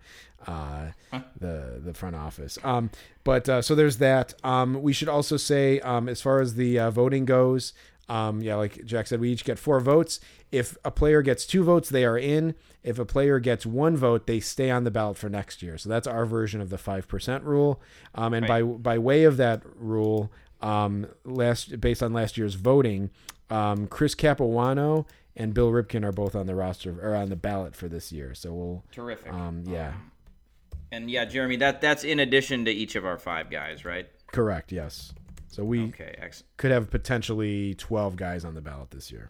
uh, 0.47 0.91
the 1.39 1.79
the 1.83 1.93
front 1.93 2.15
office. 2.15 2.57
Um, 2.63 2.89
but 3.23 3.47
uh, 3.49 3.61
so 3.61 3.75
there's 3.75 3.97
that. 3.97 4.33
Um, 4.43 4.81
we 4.81 4.93
should 4.93 5.09
also 5.09 5.37
say 5.37 5.79
um, 5.81 6.09
as 6.09 6.21
far 6.21 6.41
as 6.41 6.55
the 6.55 6.79
uh, 6.79 6.91
voting 6.91 7.25
goes. 7.25 7.73
Um, 8.07 8.41
yeah, 8.41 8.55
like 8.55 8.85
Jack 8.85 9.07
said, 9.07 9.19
we 9.19 9.31
each 9.31 9.43
get 9.43 9.57
four 9.57 9.79
votes. 9.79 10.19
If 10.51 10.77
a 10.85 10.91
player 10.91 11.21
gets 11.21 11.45
two 11.45 11.63
votes, 11.63 11.89
they 11.89 12.05
are 12.05 12.17
in. 12.17 12.53
If 12.83 12.99
a 12.99 13.05
player 13.05 13.39
gets 13.39 13.65
one 13.65 13.97
vote, 13.97 14.27
they 14.27 14.39
stay 14.39 14.69
on 14.69 14.83
the 14.83 14.91
ballot 14.91 15.17
for 15.17 15.27
next 15.27 15.63
year. 15.63 15.77
So 15.77 15.89
that's 15.89 16.05
our 16.05 16.25
version 16.25 16.61
of 16.61 16.69
the 16.69 16.77
five 16.77 17.07
percent 17.07 17.43
rule. 17.43 17.81
Um, 18.13 18.33
and 18.33 18.45
by 18.45 18.61
by 18.61 18.97
way 18.99 19.23
of 19.23 19.37
that 19.37 19.63
rule, 19.75 20.31
um, 20.61 21.07
last 21.23 21.81
based 21.81 22.03
on 22.03 22.13
last 22.13 22.37
year's 22.37 22.53
voting, 22.55 23.09
um, 23.49 23.87
Chris 23.87 24.13
Capuano 24.13 25.07
and 25.35 25.53
Bill 25.53 25.71
Ripken 25.71 26.05
are 26.05 26.11
both 26.11 26.35
on 26.35 26.45
the 26.45 26.55
roster 26.55 26.97
or 27.01 27.15
on 27.15 27.29
the 27.29 27.35
ballot 27.35 27.75
for 27.75 27.87
this 27.87 28.11
year. 28.11 28.33
So 28.33 28.53
we'll 28.53 28.83
Terrific. 28.91 29.33
um, 29.33 29.63
yeah, 29.65 29.93
And 30.91 31.09
yeah, 31.09 31.25
Jeremy, 31.25 31.57
that 31.57 31.81
that's 31.81 32.03
in 32.03 32.19
addition 32.19 32.65
to 32.65 32.71
each 32.71 32.95
of 32.95 33.05
our 33.05 33.17
five 33.17 33.49
guys, 33.49 33.83
right? 33.83 34.07
correct, 34.31 34.71
yes. 34.71 35.13
So 35.55 35.63
we 35.63 35.83
Okay, 35.85 36.13
excellent. 36.21 36.57
could 36.57 36.71
have 36.71 36.91
potentially 36.91 37.75
twelve 37.75 38.17
guys 38.17 38.43
on 38.43 38.55
the 38.55 38.61
ballot 38.61 38.91
this 38.91 39.09
year. 39.09 39.29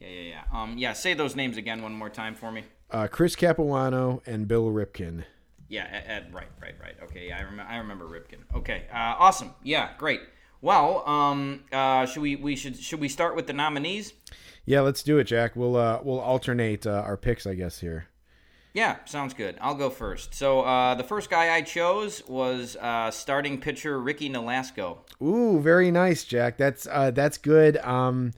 Yeah, 0.00 0.08
yeah, 0.08 0.20
yeah. 0.22 0.42
Um, 0.52 0.76
yeah. 0.76 0.92
Say 0.92 1.14
those 1.14 1.36
names 1.36 1.56
again 1.56 1.82
one 1.82 1.92
more 1.94 2.10
time 2.10 2.34
for 2.34 2.50
me. 2.50 2.64
Uh, 2.90 3.06
Chris 3.06 3.36
Capuano 3.36 4.22
and 4.26 4.48
Bill 4.48 4.66
Ripken. 4.72 5.22
Yeah, 5.68 5.84
Ed, 5.84 6.04
Ed, 6.08 6.34
right, 6.34 6.48
right, 6.60 6.74
right. 6.82 6.96
Okay, 7.04 7.28
yeah, 7.28 7.38
I 7.38 7.42
remember. 7.42 7.70
I 7.70 7.76
remember 7.76 8.06
Ripken. 8.06 8.38
Okay, 8.56 8.86
uh, 8.92 9.14
awesome. 9.20 9.54
Yeah, 9.62 9.90
great. 9.98 10.22
Well, 10.60 11.08
um, 11.08 11.62
uh, 11.70 12.06
should 12.06 12.22
we 12.22 12.34
we 12.34 12.56
should 12.56 12.76
should 12.76 12.98
we 12.98 13.08
start 13.08 13.36
with 13.36 13.46
the 13.46 13.52
nominees? 13.52 14.14
Yeah, 14.66 14.80
let's 14.80 15.04
do 15.04 15.18
it, 15.18 15.24
Jack. 15.24 15.54
We'll 15.54 15.76
uh, 15.76 16.00
we'll 16.02 16.18
alternate 16.18 16.88
uh, 16.88 17.04
our 17.06 17.16
picks, 17.16 17.46
I 17.46 17.54
guess 17.54 17.78
here. 17.78 18.06
Yeah, 18.74 18.96
sounds 19.04 19.34
good. 19.34 19.56
I'll 19.60 19.74
go 19.74 19.90
first. 19.90 20.34
So 20.34 20.62
uh, 20.62 20.94
the 20.94 21.04
first 21.04 21.28
guy 21.28 21.54
I 21.54 21.60
chose 21.60 22.26
was 22.26 22.76
uh, 22.76 23.10
starting 23.10 23.60
pitcher 23.60 24.00
Ricky 24.00 24.30
Nolasco. 24.30 24.98
Ooh, 25.22 25.60
very 25.60 25.90
nice, 25.90 26.24
Jack. 26.24 26.56
That's 26.56 26.86
uh, 26.90 27.10
that's 27.10 27.36
good. 27.36 27.76
Um, 27.78 28.32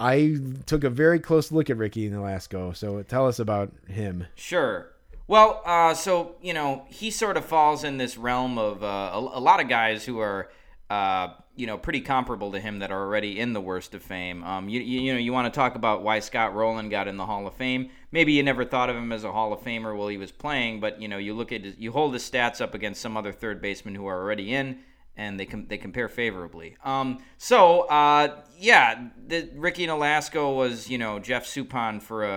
I 0.00 0.36
took 0.66 0.84
a 0.84 0.90
very 0.90 1.20
close 1.20 1.52
look 1.52 1.68
at 1.68 1.76
Ricky 1.76 2.08
Nolasco. 2.08 2.74
So 2.74 3.02
tell 3.02 3.28
us 3.28 3.38
about 3.38 3.72
him. 3.86 4.26
Sure. 4.34 4.90
Well, 5.26 5.62
uh, 5.66 5.94
so 5.94 6.36
you 6.40 6.54
know, 6.54 6.86
he 6.88 7.10
sort 7.10 7.36
of 7.36 7.44
falls 7.44 7.84
in 7.84 7.98
this 7.98 8.16
realm 8.16 8.58
of 8.58 8.82
uh, 8.82 9.10
a, 9.12 9.18
a 9.18 9.40
lot 9.40 9.60
of 9.60 9.68
guys 9.68 10.04
who 10.04 10.18
are, 10.18 10.50
uh, 10.88 11.28
you 11.56 11.66
know, 11.66 11.78
pretty 11.78 12.00
comparable 12.00 12.50
to 12.52 12.60
him 12.60 12.80
that 12.80 12.90
are 12.90 13.00
already 13.00 13.38
in 13.38 13.52
the 13.52 13.60
worst 13.60 13.94
of 13.94 14.02
fame. 14.02 14.42
Um, 14.42 14.68
you, 14.68 14.80
you, 14.80 15.00
you 15.00 15.12
know, 15.12 15.18
you 15.18 15.32
want 15.32 15.52
to 15.52 15.56
talk 15.56 15.76
about 15.76 16.02
why 16.02 16.18
Scott 16.18 16.54
Rolen 16.54 16.88
got 16.88 17.06
in 17.06 17.16
the 17.16 17.26
Hall 17.26 17.46
of 17.46 17.54
Fame. 17.54 17.90
Maybe 18.10 18.32
you 18.32 18.42
never 18.42 18.64
thought 18.64 18.90
of 18.90 18.96
him 18.96 19.12
as 19.12 19.22
a 19.22 19.32
Hall 19.32 19.52
of 19.52 19.60
Famer 19.60 19.96
while 19.96 20.08
he 20.08 20.16
was 20.16 20.32
playing, 20.32 20.80
but 20.80 21.00
you 21.00 21.06
know, 21.06 21.18
you 21.18 21.32
look 21.34 21.52
at 21.52 21.64
his, 21.64 21.76
you 21.78 21.92
hold 21.92 22.12
his 22.12 22.28
stats 22.28 22.60
up 22.60 22.74
against 22.74 23.00
some 23.00 23.16
other 23.16 23.32
third 23.32 23.62
basemen 23.62 23.94
who 23.94 24.06
are 24.06 24.20
already 24.20 24.52
in, 24.52 24.80
and 25.16 25.38
they 25.38 25.46
com- 25.46 25.66
they 25.68 25.78
compare 25.78 26.08
favorably. 26.08 26.76
Um, 26.84 27.22
so 27.38 27.82
uh, 27.82 28.42
yeah, 28.58 29.08
the, 29.26 29.48
Ricky 29.54 29.86
Nolasco 29.86 30.56
was 30.56 30.90
you 30.90 30.98
know 30.98 31.20
Jeff 31.20 31.46
Suppan 31.46 32.02
for 32.02 32.24
a, 32.24 32.30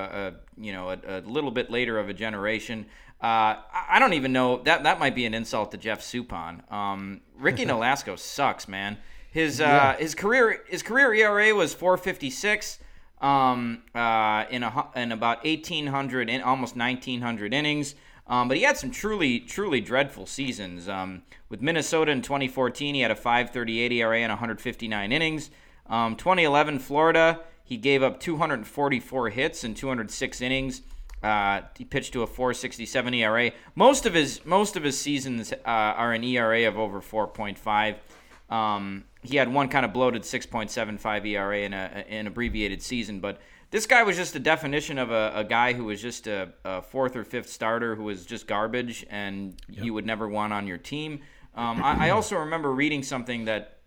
a 0.57 0.61
you 0.61 0.73
know 0.73 0.89
a, 0.89 1.19
a 1.19 1.21
little 1.21 1.51
bit 1.51 1.71
later 1.71 1.97
of 1.97 2.09
a 2.09 2.13
generation. 2.13 2.85
Uh, 3.21 3.57
I 3.73 3.97
don't 3.99 4.13
even 4.13 4.31
know 4.31 4.61
that 4.63 4.83
that 4.83 4.99
might 4.99 5.15
be 5.15 5.25
an 5.25 5.33
insult 5.33 5.71
to 5.71 5.77
Jeff 5.77 6.01
Suppan. 6.01 6.71
Um, 6.71 7.21
Ricky 7.35 7.65
Nolasco 7.67 8.17
sucks, 8.17 8.67
man. 8.67 8.97
His 9.31 9.59
uh, 9.59 9.95
his 9.99 10.15
career 10.15 10.63
his 10.67 10.83
career 10.83 11.13
ERA 11.13 11.53
was 11.53 11.73
456 11.73 12.79
um, 13.21 13.83
uh, 13.95 14.45
in 14.49 14.63
a, 14.63 14.87
in 14.95 15.11
about 15.11 15.43
1800 15.43 16.29
in 16.29 16.41
almost 16.41 16.75
1900 16.75 17.53
innings. 17.53 17.95
Um, 18.27 18.47
but 18.49 18.57
he 18.57 18.63
had 18.63 18.77
some 18.77 18.91
truly 18.91 19.39
truly 19.39 19.81
dreadful 19.81 20.25
seasons. 20.25 20.87
Um, 20.87 21.23
with 21.49 21.61
Minnesota 21.61 22.11
in 22.11 22.21
2014, 22.21 22.95
he 22.95 23.01
had 23.01 23.11
a 23.11 23.15
5.38 23.15 23.91
ERA 23.93 24.19
and 24.19 24.31
159 24.31 25.11
innings. 25.11 25.49
Um, 25.87 26.15
2011 26.15 26.79
Florida, 26.79 27.39
he 27.63 27.77
gave 27.77 28.03
up 28.03 28.19
244 28.19 29.29
hits 29.29 29.63
in 29.63 29.73
206 29.73 30.41
innings. 30.41 30.81
Uh, 31.23 31.61
he 31.75 31.83
pitched 31.83 32.13
to 32.13 32.23
a 32.23 32.27
4.67 32.27 33.15
ERA. 33.15 33.51
Most 33.75 34.05
of 34.05 34.13
his 34.13 34.45
most 34.45 34.75
of 34.75 34.83
his 34.83 34.99
seasons 34.99 35.51
uh, 35.51 35.55
are 35.65 36.13
an 36.13 36.23
ERA 36.23 36.67
of 36.67 36.77
over 36.77 37.01
4.5. 37.01 37.95
Um, 38.53 39.05
he 39.23 39.35
had 39.35 39.51
one 39.51 39.67
kind 39.67 39.85
of 39.85 39.93
bloated 39.93 40.21
6.75 40.21 41.27
ERA 41.27 41.59
in 41.59 41.73
a, 41.73 42.05
an 42.07 42.27
abbreviated 42.27 42.81
season, 42.81 43.19
but 43.19 43.41
this 43.71 43.85
guy 43.85 44.03
was 44.03 44.15
just 44.15 44.31
the 44.31 44.39
definition 44.39 44.97
of 44.97 45.11
a, 45.11 45.33
a 45.35 45.43
guy 45.43 45.73
who 45.73 45.85
was 45.85 46.01
just 46.01 46.27
a, 46.27 46.53
a 46.63 46.81
fourth 46.81 47.15
or 47.15 47.25
fifth 47.25 47.49
starter 47.49 47.95
who 47.95 48.03
was 48.03 48.25
just 48.25 48.47
garbage 48.47 49.05
and 49.09 49.61
you 49.69 49.93
would 49.93 50.05
never 50.05 50.27
want 50.27 50.53
on 50.53 50.67
your 50.67 50.77
team. 50.77 51.19
Um, 51.55 51.83
I, 51.83 52.07
I 52.07 52.09
also 52.11 52.37
remember 52.37 52.71
reading 52.71 53.03
something 53.03 53.45
that 53.45 53.79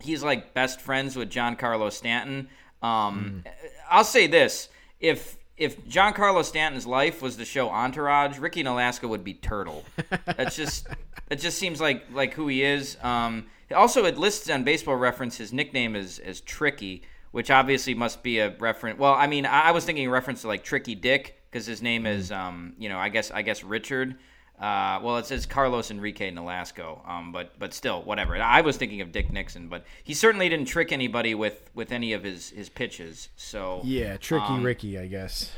he's 0.00 0.22
like 0.22 0.54
best 0.54 0.80
friends 0.80 1.16
with 1.16 1.30
Giancarlo 1.30 1.90
Stanton. 1.90 2.48
Um, 2.82 3.44
I'll 3.90 4.04
say 4.04 4.26
this: 4.26 4.68
if 5.00 5.36
if 5.60 5.86
Giancarlo 5.86 6.42
Stanton's 6.42 6.86
life 6.86 7.20
was 7.20 7.36
the 7.36 7.44
show 7.44 7.68
Entourage, 7.68 8.38
Ricky 8.38 8.64
Nolasco 8.64 9.08
would 9.08 9.22
be 9.22 9.34
Turtle. 9.34 9.84
That's 10.24 10.56
just 10.56 10.88
it. 11.30 11.36
Just 11.36 11.58
seems 11.58 11.80
like 11.80 12.06
like 12.12 12.32
who 12.34 12.48
he 12.48 12.64
is. 12.64 12.96
Um, 13.02 13.46
also, 13.76 14.06
it 14.06 14.18
lists 14.18 14.48
on 14.50 14.64
Baseball 14.64 14.96
Reference 14.96 15.36
his 15.36 15.52
nickname 15.52 15.94
is 15.94 16.18
is 16.18 16.40
Tricky, 16.40 17.02
which 17.30 17.50
obviously 17.50 17.94
must 17.94 18.22
be 18.22 18.38
a 18.38 18.56
reference. 18.58 18.98
Well, 18.98 19.12
I 19.12 19.26
mean, 19.26 19.44
I 19.44 19.68
I 19.68 19.70
was 19.72 19.84
thinking 19.84 20.06
a 20.06 20.10
reference 20.10 20.40
to 20.40 20.48
like 20.48 20.64
Tricky 20.64 20.94
Dick 20.94 21.42
because 21.50 21.66
his 21.66 21.82
name 21.82 22.06
is 22.06 22.32
um, 22.32 22.72
you 22.78 22.88
know 22.88 22.98
I 22.98 23.10
guess 23.10 23.30
I 23.30 23.42
guess 23.42 23.62
Richard. 23.62 24.16
Uh, 24.60 25.00
well, 25.02 25.16
it 25.16 25.24
says 25.24 25.46
Carlos 25.46 25.90
Enrique 25.90 26.30
Nolasco, 26.30 27.08
um, 27.08 27.32
but 27.32 27.58
but 27.58 27.72
still, 27.72 28.02
whatever. 28.02 28.36
I 28.36 28.60
was 28.60 28.76
thinking 28.76 29.00
of 29.00 29.10
Dick 29.10 29.32
Nixon, 29.32 29.68
but 29.68 29.84
he 30.04 30.12
certainly 30.12 30.48
didn't 30.50 30.66
trick 30.66 30.92
anybody 30.92 31.34
with, 31.34 31.70
with 31.74 31.92
any 31.92 32.12
of 32.12 32.22
his, 32.24 32.50
his 32.50 32.68
pitches. 32.68 33.30
So 33.36 33.80
Yeah, 33.84 34.18
tricky 34.18 34.44
Um, 34.44 34.62
Ricky, 34.62 34.98
I 34.98 35.06
guess. 35.06 35.50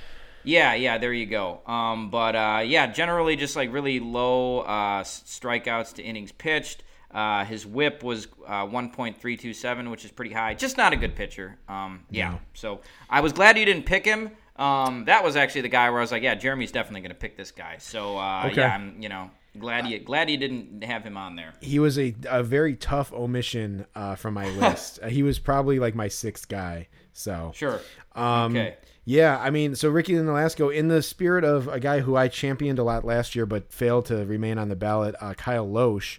yeah, 0.45 0.75
yeah, 0.75 0.99
there 0.99 1.13
you 1.13 1.27
go. 1.27 1.61
Um, 1.67 2.11
but 2.11 2.37
uh, 2.37 2.63
yeah, 2.65 2.87
generally 2.87 3.35
just 3.35 3.57
like 3.57 3.73
really 3.73 3.99
low 3.99 4.61
uh, 4.61 5.03
strikeouts 5.03 5.95
to 5.95 6.03
innings 6.03 6.31
pitched. 6.31 6.85
Uh, 7.11 7.45
his 7.45 7.67
WHIP 7.67 8.03
was 8.03 8.27
uh, 8.47 8.65
1.327, 8.67 9.91
which 9.91 10.05
is 10.05 10.11
pretty 10.11 10.33
high. 10.33 10.55
Just 10.55 10.77
not 10.77 10.93
a 10.93 10.97
good 10.97 11.15
pitcher. 11.15 11.59
Um, 11.69 12.05
yeah. 12.11 12.31
No. 12.31 12.39
So 12.55 12.81
I 13.11 13.21
was 13.21 13.33
glad 13.33 13.59
you 13.59 13.65
didn't 13.65 13.85
pick 13.85 14.05
him. 14.05 14.31
Um, 14.63 15.05
that 15.07 15.25
was 15.25 15.37
actually 15.37 15.63
the 15.63 15.69
guy 15.69 15.91
where 15.91 15.99
I 15.99 16.03
was 16.03 16.13
like, 16.13 16.23
yeah, 16.23 16.35
Jeremy's 16.35 16.73
definitely 16.73 17.01
going 17.01 17.11
to 17.11 17.17
pick 17.19 17.37
this 17.37 17.51
guy. 17.51 17.77
So 17.79 18.17
uh, 18.19 18.45
Okay. 18.47 18.61
yeah, 18.61 18.75
I'm 18.75 18.97
you 19.01 19.09
know 19.09 19.31
glad 19.59 19.87
you 19.87 19.99
glad 19.99 20.31
you 20.31 20.37
didn't 20.37 20.85
have 20.85 21.03
him 21.05 21.17
on 21.17 21.37
there. 21.37 21.53
He 21.61 21.79
was 21.79 21.99
a, 21.99 22.15
a 22.29 22.43
very 22.43 22.75
tough 22.77 23.13
omission 23.13 23.87
uh, 23.95 24.15
from 24.15 24.35
my 24.35 24.49
list. 24.59 24.99
Uh, 25.03 25.09
he 25.09 25.23
was 25.23 25.39
probably 25.39 25.79
like 25.79 25.95
my 25.95 26.09
sixth 26.09 26.49
guy. 26.49 26.89
So 27.13 27.53
Sure. 27.55 27.81
Um, 28.15 28.53
Okay. 28.57 28.77
Yeah, 29.05 29.37
I 29.37 29.51
mean, 29.51 29.75
so 29.75 29.89
Ricky 29.91 30.13
Nolasco, 30.13 30.73
in 30.73 30.87
the 30.87 31.03
spirit 31.03 31.43
of 31.43 31.67
a 31.67 31.81
guy 31.81 31.99
who 32.01 32.15
I 32.15 32.29
championed 32.29 32.79
a 32.79 32.85
lot 32.85 33.05
last 33.05 33.35
year 33.35 33.47
but 33.47 33.73
failed 33.73 34.07
to 34.07 34.25
remain 34.25 34.59
on 34.59 34.69
the 34.69 34.77
ballot, 34.77 35.17
uh, 35.21 35.35
Kyle 35.35 35.67
Lohse. 35.67 36.19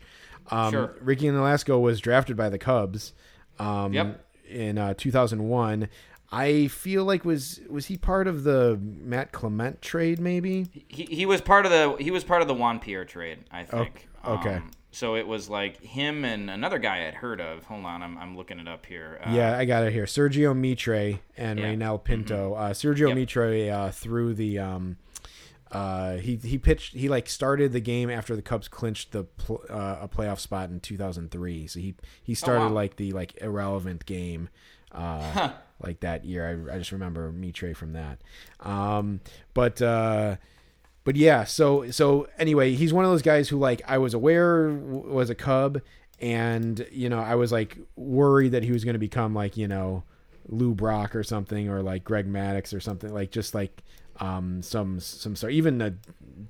Um, 0.51 0.71
Sure. 0.71 0.93
Ricky 0.99 1.27
Nolasco 1.27 1.79
was 1.79 2.01
drafted 2.01 2.35
by 2.35 2.49
the 2.49 2.57
Cubs 2.57 3.13
um, 3.57 3.93
Yep. 3.93 4.25
in 4.49 4.77
uh, 4.77 4.93
2001. 4.97 5.87
I 6.35 6.67
feel 6.67 7.05
like 7.05 7.23
was 7.25 7.59
was 7.69 7.85
he 7.85 7.97
part 7.97 8.27
of 8.27 8.43
the 8.43 8.79
Matt 8.81 9.31
Clement 9.31 9.81
trade? 9.81 10.19
Maybe. 10.19 10.67
He, 10.87 11.03
he 11.05 11.25
was 11.25 11.41
part 11.41 11.65
of 11.65 11.71
the 11.71 11.95
he 12.03 12.09
was 12.11 12.23
part 12.23 12.41
of 12.41 12.47
the 12.47 12.53
Juan 12.53 12.79
Pierre 12.79 13.05
trade, 13.05 13.39
I 13.51 13.63
think. 13.63 14.07
okay. 14.25 14.55
Um, 14.55 14.71
so 14.91 15.15
it 15.15 15.25
was 15.27 15.49
like 15.49 15.81
him 15.81 16.23
and 16.23 16.49
another 16.51 16.77
guy 16.79 17.07
I'd 17.07 17.15
heard 17.15 17.41
of. 17.41 17.63
Hold 17.65 17.83
on, 17.85 18.03
I'm, 18.03 18.15
I'm 18.17 18.37
looking 18.37 18.59
it 18.59 18.67
up 18.67 18.85
here. 18.85 19.19
Uh, 19.25 19.31
Yeah, 19.31 19.57
I 19.57 19.65
got 19.65 19.83
it 19.85 19.91
here. 19.93 20.05
Sergio 20.05 20.55
Mitre 20.55 21.19
and 21.35 21.57
Yeah. 21.59 21.65
Mm-hmm. 21.73 21.81
Renyel 21.81 22.03
Pinto. 22.03 22.53
Uh, 22.53 22.69
Sergio 22.73 23.07
Yep. 23.09 23.15
Mitre 23.15 23.71
uh, 23.71 23.91
threw 23.91 24.33
the. 24.33 24.59
Um, 24.59 24.97
uh, 25.71 26.17
he 26.17 26.35
he 26.35 26.57
pitched. 26.59 26.93
He 26.93 27.09
like 27.09 27.27
started 27.27 27.71
the 27.73 27.79
game 27.79 28.09
after 28.11 28.35
the 28.35 28.43
Cubs 28.43 28.67
clinched 28.67 29.11
the 29.11 29.23
pl- 29.23 29.63
uh, 29.69 29.97
a 30.01 30.07
playoff 30.07 30.37
spot 30.39 30.69
in 30.69 30.79
2003. 30.79 31.65
So 31.67 31.79
he 31.79 31.95
he 32.21 32.35
started 32.35 32.61
Oh, 32.61 32.67
wow. 32.67 32.73
like 32.73 32.95
the 32.97 33.11
like 33.13 33.35
irrelevant 33.41 34.05
game. 34.05 34.49
Uh, 34.91 35.53
Like 35.83 35.99
that 36.01 36.25
year, 36.25 36.67
I, 36.69 36.75
I 36.75 36.77
just 36.77 36.91
remember 36.91 37.31
Mitre 37.31 37.73
from 37.75 37.93
that. 37.93 38.19
Um, 38.61 39.19
but 39.53 39.81
uh, 39.81 40.37
but 41.03 41.15
yeah, 41.15 41.43
so 41.43 41.91
so 41.91 42.27
anyway, 42.37 42.73
he's 42.75 42.93
one 42.93 43.05
of 43.05 43.11
those 43.11 43.21
guys 43.21 43.49
who 43.49 43.57
like 43.57 43.81
I 43.87 43.97
was 43.97 44.13
aware 44.13 44.69
was 44.69 45.29
a 45.29 45.35
Cub, 45.35 45.81
and 46.19 46.85
you 46.91 47.09
know 47.09 47.19
I 47.19 47.35
was 47.35 47.51
like 47.51 47.77
worried 47.95 48.53
that 48.53 48.63
he 48.63 48.71
was 48.71 48.83
going 48.85 48.93
to 48.93 48.99
become 48.99 49.33
like 49.33 49.57
you 49.57 49.67
know 49.67 50.03
Lou 50.47 50.73
Brock 50.73 51.15
or 51.15 51.23
something, 51.23 51.69
or 51.69 51.81
like 51.81 52.03
Greg 52.03 52.31
Maddux 52.31 52.73
or 52.73 52.79
something, 52.79 53.13
like 53.13 53.31
just 53.31 53.53
like 53.53 53.83
um, 54.19 54.61
some 54.61 54.99
some 54.99 55.35
sort, 55.35 55.53
even 55.53 55.81
uh, 55.81 55.91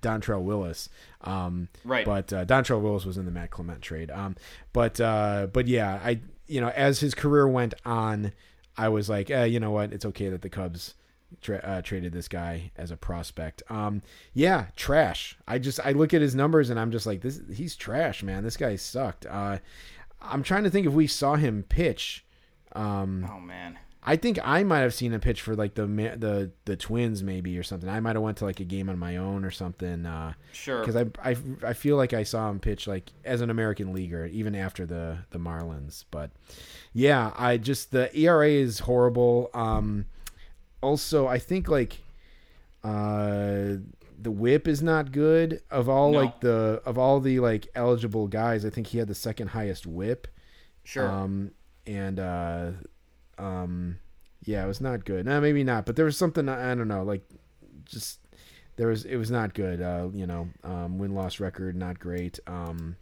Dontrelle 0.01 0.43
Willis. 0.43 0.89
Um, 1.21 1.69
Right. 1.83 2.05
But 2.05 2.31
uh, 2.31 2.45
Dontrelle 2.45 2.81
Willis 2.81 3.05
was 3.05 3.17
in 3.17 3.25
the 3.25 3.31
Matt 3.31 3.51
Clement 3.51 3.81
trade. 3.81 4.11
Um, 4.11 4.35
but 4.73 4.99
uh, 4.99 5.47
but 5.51 5.67
yeah, 5.67 5.99
I 6.03 6.19
you 6.47 6.61
know 6.61 6.69
as 6.69 6.99
his 6.99 7.15
career 7.15 7.47
went 7.47 7.73
on, 7.85 8.33
I 8.77 8.89
was 8.89 9.09
like, 9.09 9.29
eh, 9.29 9.45
you 9.45 9.59
know 9.59 9.71
what, 9.71 9.93
it's 9.93 10.05
okay 10.05 10.29
that 10.29 10.41
the 10.41 10.49
Cubs. 10.49 10.95
Tra- 11.41 11.57
uh, 11.63 11.81
traded 11.81 12.13
this 12.13 12.27
guy 12.27 12.69
as 12.75 12.91
a 12.91 12.95
prospect. 12.95 13.63
Um, 13.67 14.03
yeah, 14.35 14.67
trash. 14.75 15.35
I 15.47 15.57
just 15.57 15.79
I 15.83 15.93
look 15.93 16.13
at 16.13 16.21
his 16.21 16.35
numbers 16.35 16.69
and 16.69 16.79
I'm 16.79 16.91
just 16.91 17.07
like 17.07 17.21
this. 17.21 17.41
He's 17.51 17.75
trash, 17.75 18.21
man. 18.21 18.43
This 18.43 18.55
guy 18.55 18.75
sucked. 18.75 19.25
Uh, 19.25 19.57
I'm 20.21 20.43
trying 20.43 20.63
to 20.65 20.69
think 20.69 20.85
if 20.85 20.93
we 20.93 21.07
saw 21.07 21.33
him 21.33 21.63
pitch. 21.67 22.23
Um, 22.73 23.27
Oh 23.27 23.39
man. 23.39 23.79
I 24.05 24.15
think 24.17 24.37
I 24.43 24.63
might 24.63 24.79
have 24.79 24.93
seen 24.93 25.13
a 25.13 25.19
pitch 25.19 25.41
for 25.41 25.55
like 25.55 25.75
the 25.75 25.85
the 25.85 26.51
the 26.65 26.75
Twins 26.75 27.23
maybe 27.23 27.57
or 27.57 27.63
something. 27.63 27.87
I 27.89 27.99
might 27.99 28.15
have 28.15 28.23
went 28.23 28.37
to 28.39 28.45
like 28.45 28.59
a 28.59 28.65
game 28.65 28.89
on 28.89 28.99
my 28.99 29.17
own 29.17 29.45
or 29.45 29.51
something. 29.51 30.05
Uh, 30.05 30.33
Sure. 30.51 30.79
because 30.81 30.95
I, 30.95 31.05
I 31.23 31.35
I 31.65 31.73
feel 31.73 31.95
like 31.97 32.13
I 32.13 32.23
saw 32.23 32.49
him 32.49 32.59
pitch 32.59 32.85
like 32.87 33.11
as 33.23 33.41
an 33.41 33.49
American 33.49 33.93
leaguer 33.93 34.25
even 34.25 34.55
after 34.55 34.85
the 34.85 35.19
the 35.31 35.39
Marlins. 35.39 36.03
But 36.11 36.31
yeah, 36.93 37.31
I 37.37 37.57
just 37.57 37.91
the 37.91 38.13
ERA 38.17 38.49
is 38.49 38.79
horrible. 38.79 39.49
Um, 39.53 40.05
also 40.81 41.27
I 41.27 41.39
think 41.39 41.67
like 41.69 42.01
uh 42.83 43.75
the 44.21 44.31
whip 44.31 44.67
is 44.67 44.81
not 44.81 45.11
good 45.11 45.61
of 45.71 45.89
all 45.89 46.11
No. 46.11 46.19
like 46.19 46.39
the 46.41 46.81
of 46.85 46.97
all 46.97 47.19
the 47.19 47.39
like 47.39 47.67
eligible 47.75 48.27
guys. 48.27 48.65
I 48.65 48.69
think 48.69 48.87
he 48.87 48.97
had 48.97 49.07
the 49.07 49.15
second 49.15 49.47
highest 49.49 49.85
whip. 49.85 50.27
Sure. 50.83 51.07
Um, 51.09 51.51
and 51.87 52.19
uh, 52.19 52.71
um, 53.37 53.99
yeah, 54.45 54.63
it 54.63 54.67
was 54.67 54.81
not 54.81 55.05
good. 55.05 55.25
No, 55.25 55.39
maybe 55.41 55.63
not. 55.63 55.85
But 55.85 55.95
there 55.95 56.05
was 56.05 56.17
something 56.17 56.49
I 56.49 56.75
don't 56.75 56.87
know, 56.87 57.03
like 57.03 57.27
just 57.85 58.19
there 58.75 58.87
was 58.87 59.05
it 59.05 59.17
was 59.17 59.31
not 59.31 59.53
good. 59.53 59.81
Uh, 59.81 60.09
you 60.13 60.27
know, 60.27 60.49
um, 60.63 60.97
win 60.97 61.13
loss 61.15 61.39
record 61.39 61.75
not 61.75 61.99
great. 61.99 62.39
Um, 62.47 62.95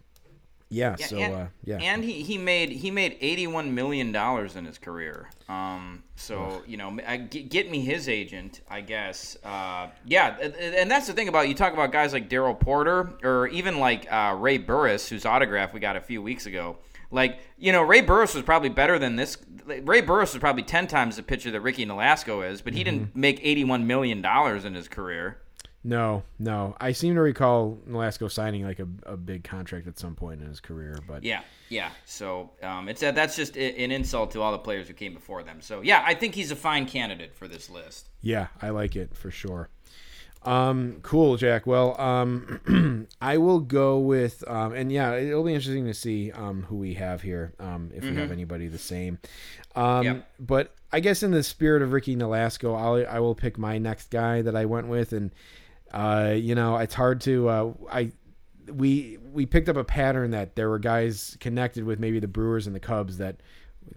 yeah. 0.68 0.96
Yeah, 0.98 1.06
so 1.06 1.18
and, 1.18 1.34
uh, 1.34 1.46
yeah. 1.64 1.76
and 1.78 2.02
he, 2.02 2.22
he 2.22 2.38
made 2.38 2.70
he 2.70 2.90
made 2.90 3.18
eighty 3.20 3.46
one 3.46 3.74
million 3.74 4.10
dollars 4.10 4.56
in 4.56 4.64
his 4.64 4.78
career. 4.78 5.28
Um, 5.48 6.02
so 6.16 6.62
you 6.66 6.78
know, 6.78 6.98
I, 7.06 7.18
get, 7.18 7.50
get 7.50 7.70
me 7.70 7.80
his 7.80 8.08
agent, 8.08 8.62
I 8.70 8.80
guess. 8.80 9.36
Uh, 9.44 9.88
yeah, 10.06 10.36
and- 10.40 10.54
and 10.54 10.90
that's 10.90 11.06
the 11.06 11.12
thing 11.12 11.28
about 11.28 11.48
you 11.48 11.54
talk 11.54 11.74
about 11.74 11.92
guys 11.92 12.12
like 12.14 12.28
Darrell 12.30 12.54
Porter 12.54 13.10
or 13.22 13.48
even 13.48 13.80
like 13.80 14.10
uh, 14.10 14.34
Ray 14.38 14.56
Burris, 14.58 15.08
whose 15.08 15.26
autograph 15.26 15.74
we 15.74 15.80
got 15.80 15.96
a 15.96 16.00
few 16.00 16.22
weeks 16.22 16.46
ago. 16.46 16.78
Like 17.12 17.38
you 17.58 17.70
know, 17.70 17.82
Ray 17.82 18.00
Burris 18.00 18.34
was 18.34 18.42
probably 18.42 18.70
better 18.70 18.98
than 18.98 19.14
this. 19.16 19.36
Ray 19.66 20.00
Burris 20.00 20.32
was 20.34 20.40
probably 20.40 20.64
ten 20.64 20.86
times 20.88 21.16
the 21.16 21.22
pitcher 21.22 21.50
that 21.52 21.60
Ricky 21.60 21.86
Nolasco 21.86 22.48
is, 22.50 22.60
but 22.62 22.72
he 22.72 22.80
Mm-hmm. 22.80 22.84
didn't 22.98 23.16
make 23.16 23.38
eighty 23.42 23.62
one 23.64 23.86
million 23.86 24.20
dollars 24.22 24.64
in 24.64 24.74
his 24.74 24.88
career. 24.88 25.38
no, 25.84 26.22
no. 26.38 26.76
I 26.80 26.92
seem 26.92 27.14
to 27.16 27.20
recall 27.20 27.78
Nolasco 27.88 28.30
signing 28.30 28.64
like 28.64 28.78
a, 28.78 28.86
a 29.04 29.16
big 29.16 29.42
contract 29.44 29.86
at 29.88 29.98
some 29.98 30.14
point 30.14 30.40
in 30.40 30.46
his 30.48 30.60
career, 30.60 30.96
but 31.08 31.22
Yeah, 31.24 31.42
yeah. 31.68 31.90
So 32.04 32.50
um, 32.62 32.88
it's 32.88 33.02
uh, 33.02 33.10
that's 33.12 33.36
just 33.36 33.56
a- 33.56 33.84
an 33.84 33.90
insult 33.90 34.30
to 34.32 34.40
all 34.42 34.52
the 34.52 34.58
players 34.58 34.86
who 34.88 34.94
came 34.94 35.12
before 35.12 35.42
them. 35.42 35.60
So 35.60 35.80
yeah, 35.82 36.02
I 36.06 36.14
think 36.14 36.34
he's 36.34 36.50
a 36.50 36.56
fine 36.56 36.86
candidate 36.86 37.34
for 37.34 37.46
this 37.48 37.68
list. 37.68 38.08
Yeah, 38.20 38.46
I 38.62 38.70
like 38.70 38.94
it 38.96 39.14
for 39.16 39.30
sure. 39.30 39.68
Um, 40.44 40.98
cool, 41.02 41.36
Jack. 41.36 41.66
Well, 41.66 42.00
um, 42.00 43.06
I 43.20 43.38
will 43.38 43.60
go 43.60 43.98
with, 43.98 44.42
um, 44.48 44.72
and 44.72 44.90
yeah, 44.90 45.14
it'll 45.14 45.44
be 45.44 45.54
interesting 45.54 45.86
to 45.86 45.94
see 45.94 46.32
um, 46.32 46.64
who 46.64 46.76
we 46.76 46.94
have 46.94 47.22
here, 47.22 47.54
um, 47.60 47.90
if 47.94 48.02
we 48.02 48.16
have 48.16 48.32
anybody 48.32 48.68
the 48.68 48.78
same. 48.78 49.18
Um, 49.76 50.04
Yep. 50.04 50.28
But 50.40 50.74
I 50.92 51.00
guess 51.00 51.22
in 51.22 51.30
the 51.30 51.42
spirit 51.42 51.82
of 51.82 51.92
Ricky 51.92 52.16
Nolasco, 52.16 52.76
I'll, 52.76 53.06
I 53.08 53.20
will 53.20 53.34
pick 53.34 53.56
my 53.56 53.78
next 53.78 54.10
guy 54.10 54.42
that 54.42 54.56
I 54.56 54.64
went 54.64 54.88
with, 54.88 55.12
and 55.12 55.30
uh, 55.92 56.34
you 56.36 56.54
know, 56.54 56.76
it's 56.78 56.94
hard 56.94 57.20
to 57.22 57.48
uh, 57.48 57.72
I 57.90 58.12
we 58.72 59.18
we 59.32 59.46
picked 59.46 59.68
up 59.68 59.76
a 59.76 59.84
pattern 59.84 60.30
that 60.32 60.56
there 60.56 60.68
were 60.68 60.78
guys 60.78 61.36
connected 61.40 61.84
with 61.84 61.98
maybe 61.98 62.18
the 62.20 62.28
Brewers 62.28 62.66
and 62.66 62.74
the 62.74 62.80
Cubs 62.80 63.18
that 63.18 63.36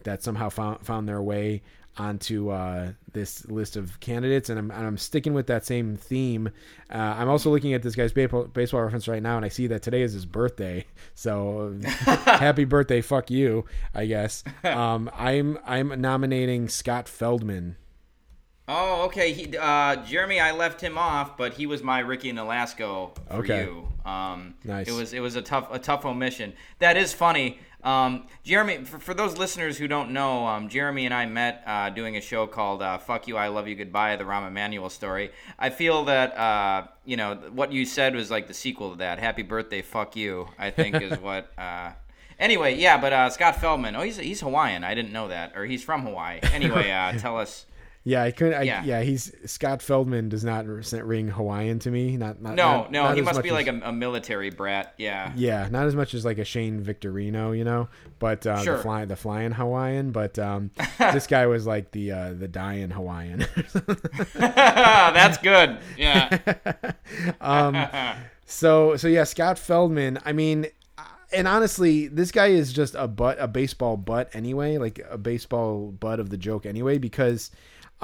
that 0.03 0.23
somehow 0.23 0.49
found 0.49 0.85
found 0.85 1.07
their 1.07 1.21
way 1.21 1.61
onto 1.97 2.49
uh, 2.49 2.91
this 3.13 3.45
list 3.47 3.75
of 3.77 3.99
candidates, 3.99 4.49
and 4.49 4.59
I'm, 4.59 4.71
and 4.71 4.85
I'm 4.85 4.97
sticking 4.97 5.33
with 5.33 5.47
that 5.47 5.65
same 5.65 5.95
theme. 5.95 6.49
Uh, 6.93 6.97
I'm 6.97 7.29
also 7.29 7.49
looking 7.49 7.73
at 7.73 7.81
this 7.83 7.95
guy's 7.95 8.11
baseball, 8.13 8.43
baseball 8.45 8.81
reference 8.81 9.07
right 9.07 9.23
now, 9.23 9.37
and 9.37 9.45
I 9.45 9.49
see 9.49 9.67
that 9.67 9.81
today 9.81 10.01
is 10.01 10.13
his 10.13 10.25
birthday. 10.25 10.85
So 11.13 11.75
happy 11.83 12.65
birthday, 12.65 13.01
fuck 13.01 13.31
you, 13.31 13.65
I 13.93 14.05
guess. 14.05 14.43
Um, 14.63 15.09
I'm 15.13 15.57
I'm 15.65 16.01
nominating 16.01 16.67
Scott 16.69 17.07
Feldman. 17.07 17.77
Oh, 18.67 19.03
okay. 19.05 19.31
He, 19.31 19.55
uh, 19.55 19.97
Jeremy, 19.97 20.39
I 20.39 20.51
left 20.51 20.81
him 20.81 20.97
off, 20.97 21.37
but 21.37 21.53
he 21.53 21.67
was 21.67 21.83
my 21.83 21.99
Ricky 21.99 22.33
Nolasco 22.33 23.15
for 23.29 23.33
Okay. 23.35 23.65
you. 23.65 23.87
Um, 24.09 24.55
Nice. 24.63 24.87
It 24.87 24.93
was 24.93 25.13
it 25.13 25.19
was 25.19 25.35
a 25.35 25.41
tough 25.43 25.67
a 25.71 25.77
tough 25.77 26.03
omission. 26.05 26.53
That 26.79 26.97
is 26.97 27.13
funny. 27.13 27.59
Um, 27.85 28.25
Jeremy, 28.43 28.83
for, 28.83 28.97
for 28.97 29.13
those 29.13 29.37
listeners 29.37 29.77
who 29.77 29.87
don't 29.87 30.09
know, 30.09 30.47
um, 30.47 30.69
Jeremy 30.69 31.05
and 31.05 31.13
I 31.13 31.27
met 31.27 31.63
uh, 31.67 31.91
doing 31.91 32.17
a 32.17 32.21
show 32.21 32.47
called 32.47 32.81
uh, 32.81 32.97
"Fuck 32.97 33.27
You, 33.27 33.37
I 33.37 33.47
Love 33.49 33.67
You, 33.67 33.75
Goodbye: 33.75 34.15
The 34.15 34.23
Rahm 34.23 34.47
Emanuel 34.47 34.89
Story." 34.89 35.29
I 35.59 35.69
feel 35.69 36.05
that 36.05 36.35
uh, 36.35 36.87
you 37.05 37.15
know 37.15 37.35
what 37.51 37.71
you 37.71 37.85
said 37.85 38.15
was 38.15 38.31
like 38.31 38.47
the 38.47 38.55
sequel 38.55 38.91
to 38.91 38.97
that. 38.97 39.19
"Happy 39.19 39.43
Birthday, 39.43 39.83
Fuck 39.83 40.15
You," 40.15 40.47
I 40.57 40.71
think 40.71 40.99
is 40.99 41.19
what. 41.21 41.51
Uh, 41.59 41.91
anyway, 42.39 42.75
yeah, 42.75 42.97
but 42.99 43.13
uh, 43.13 43.29
Scott 43.29 43.57
Feldman. 43.61 43.95
Oh, 43.95 44.01
he's 44.01 44.17
he's 44.17 44.41
Hawaiian. 44.41 44.83
I 44.83 44.95
didn't 44.95 45.13
know 45.13 45.27
that, 45.27 45.55
or 45.55 45.65
he's 45.65 45.83
from 45.83 46.01
Hawaii. 46.01 46.39
Anyway, 46.41 46.89
uh, 46.89 47.13
tell 47.19 47.37
us. 47.37 47.67
Yeah, 48.07 48.21
I 48.21 48.29
couldn't. 48.29 48.53
I, 48.53 48.61
yeah. 48.61 48.83
Yeah. 48.85 49.01
he's 49.01 49.31
Scott 49.47 49.81
Feldman 49.81 50.29
does 50.29 50.43
not 50.43 50.67
ring 50.67 51.27
Hawaiian 51.27 51.79
to 51.79 51.89
me. 51.89 52.17
Not, 52.17 52.39
not 52.39 52.53
No, 52.53 52.63
not- 52.63 52.91
no, 52.91 53.03
not 53.05 53.15
he 53.15 53.21
must 53.23 53.41
be 53.41 53.49
as- 53.49 53.53
like 53.53 53.65
a, 53.67 53.81
a 53.83 53.91
military 53.91 54.51
brat. 54.51 54.93
Yeah. 54.99 55.33
Yeah, 55.35 55.67
not 55.71 55.87
as 55.87 55.95
much 55.95 56.13
as 56.13 56.23
like 56.23 56.37
a 56.37 56.45
Shane 56.45 56.79
Victorino, 56.83 57.57
you 57.57 57.63
know, 57.63 57.89
but 58.19 58.45
uh, 58.45 58.61
Sure. 58.61 58.77
the 58.77 58.83
flying 58.83 59.07
the 59.07 59.15
flying 59.15 59.51
Hawaiian. 59.53 60.11
But 60.11 60.37
um, 60.37 60.69
this 60.99 61.25
guy 61.25 61.47
was 61.47 61.65
like 61.65 61.91
the 61.91 62.11
uh, 62.11 62.33
the 62.33 62.47
dying 62.47 62.91
Hawaiian. 62.91 63.43
That's 64.35 65.37
good. 65.39 65.77
Yeah. 65.97 66.37
um. 67.41 67.75
so 68.45 68.95
so 68.97 69.07
yeah, 69.07 69.23
Scott 69.23 69.57
Feldman. 69.57 70.19
I 70.25 70.31
mean, 70.33 70.67
uh, 70.97 71.03
and 71.33 71.47
honestly, 71.47 72.07
this 72.07 72.31
guy 72.31 72.47
is 72.47 72.71
just 72.71 72.93
a 72.95 73.07
butt, 73.07 73.37
a 73.39 73.47
baseball 73.47 73.97
butt 73.97 74.29
anyway, 74.33 74.77
like 74.77 74.99
a 75.09 75.17
baseball 75.17 75.91
butt 75.91 76.19
of 76.19 76.29
the 76.29 76.37
joke 76.37 76.65
anyway, 76.65 76.97
because. 76.97 77.51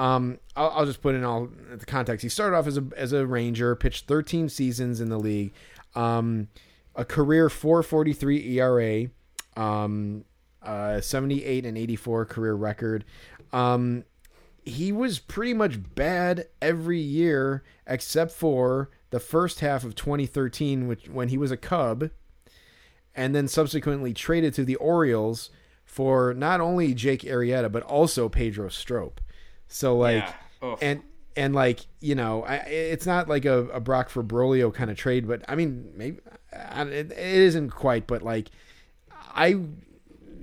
Um, 0.02 0.40
I'll, 0.56 0.70
I'll 0.70 0.86
just 0.86 1.00
put 1.00 1.14
in 1.14 1.22
all 1.22 1.48
the 1.70 1.86
context. 1.86 2.24
He 2.24 2.28
started 2.28 2.56
off 2.56 2.66
as 2.66 2.76
a 2.76 2.84
as 2.96 3.12
a 3.12 3.24
Ranger, 3.24 3.76
pitched 3.76 4.08
13 4.08 4.48
seasons 4.48 5.00
in 5.00 5.10
the 5.10 5.18
league, 5.18 5.52
um, 5.94 6.48
a 6.96 7.04
career 7.04 7.48
4.43 7.48 9.10
ERA, 9.56 9.62
um, 9.64 10.24
uh, 10.60 11.00
78 11.00 11.64
and 11.64 11.78
84 11.78 12.24
career 12.24 12.54
record. 12.54 13.04
Um, 13.52 14.02
he 14.64 14.90
was 14.90 15.20
pretty 15.20 15.54
much 15.54 15.94
bad 15.94 16.48
every 16.60 16.98
year 16.98 17.62
except 17.86 18.32
for 18.32 18.90
the 19.10 19.20
first 19.20 19.60
half 19.60 19.84
of 19.84 19.94
2013, 19.94 20.88
which 20.88 21.08
when 21.10 21.28
he 21.28 21.38
was 21.38 21.52
a 21.52 21.56
Cub, 21.56 22.10
and 23.14 23.36
then 23.36 23.46
subsequently 23.46 24.12
traded 24.12 24.52
to 24.54 24.64
the 24.64 24.76
Orioles 24.76 25.50
for 25.84 26.34
not 26.34 26.60
only 26.60 26.92
Jake 26.92 27.22
Arrieta 27.22 27.70
but 27.70 27.84
also 27.84 28.28
Pedro 28.28 28.68
Strop. 28.68 29.20
So 29.72 29.96
like, 29.96 30.24
Yeah. 30.24 30.32
And 30.80 31.02
and 31.34 31.54
like 31.54 31.80
you 32.00 32.14
know, 32.14 32.44
I, 32.44 32.56
it's 32.56 33.06
not 33.06 33.28
like 33.28 33.44
a, 33.44 33.60
a 33.70 33.80
Brock 33.80 34.10
for 34.10 34.22
Broglio 34.22 34.72
kind 34.72 34.90
of 34.90 34.96
trade, 34.96 35.26
but 35.26 35.42
I 35.48 35.54
mean, 35.56 35.90
maybe 35.96 36.18
I- 36.52 36.82
it, 36.84 37.10
it 37.10 37.18
isn't 37.18 37.70
quite, 37.70 38.06
but 38.06 38.22
like, 38.22 38.50
I 39.34 39.60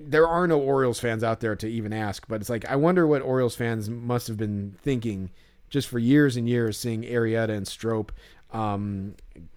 there 0.01 0.27
are 0.27 0.47
no 0.47 0.59
Orioles 0.59 0.99
fans 0.99 1.23
out 1.23 1.39
there 1.39 1.55
to 1.55 1.67
even 1.67 1.93
ask, 1.93 2.27
but 2.27 2.41
it's 2.41 2.49
like 2.49 2.65
I 2.69 2.75
wonder 2.75 3.05
what 3.05 3.21
Orioles 3.21 3.55
fans 3.55 3.89
must 3.89 4.27
have 4.27 4.37
been 4.37 4.75
thinking 4.81 5.29
just 5.69 5.87
for 5.87 5.99
years 5.99 6.35
and 6.35 6.49
years, 6.49 6.77
seeing 6.79 7.03
Arrieta 7.03 7.49
and 7.49 7.67
Strop, 7.67 8.11
um, 8.51 9.13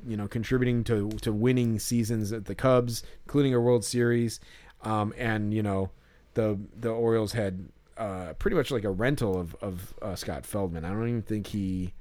you 0.06 0.16
know, 0.16 0.28
contributing 0.28 0.84
to 0.84 1.08
to 1.22 1.32
winning 1.32 1.78
seasons 1.78 2.32
at 2.32 2.44
the 2.44 2.54
Cubs, 2.54 3.02
including 3.24 3.54
a 3.54 3.60
World 3.60 3.84
Series, 3.84 4.38
um, 4.82 5.14
and 5.16 5.54
you 5.54 5.62
know, 5.62 5.90
the 6.34 6.58
the 6.78 6.90
Orioles 6.90 7.32
had 7.32 7.68
uh, 7.96 8.34
pretty 8.34 8.56
much 8.56 8.70
like 8.70 8.84
a 8.84 8.90
rental 8.90 9.38
of 9.38 9.54
of 9.56 9.94
uh, 10.02 10.14
Scott 10.14 10.46
Feldman. 10.46 10.84
I 10.84 10.90
don't 10.90 11.08
even 11.08 11.22
think 11.22 11.48
he 11.48 11.94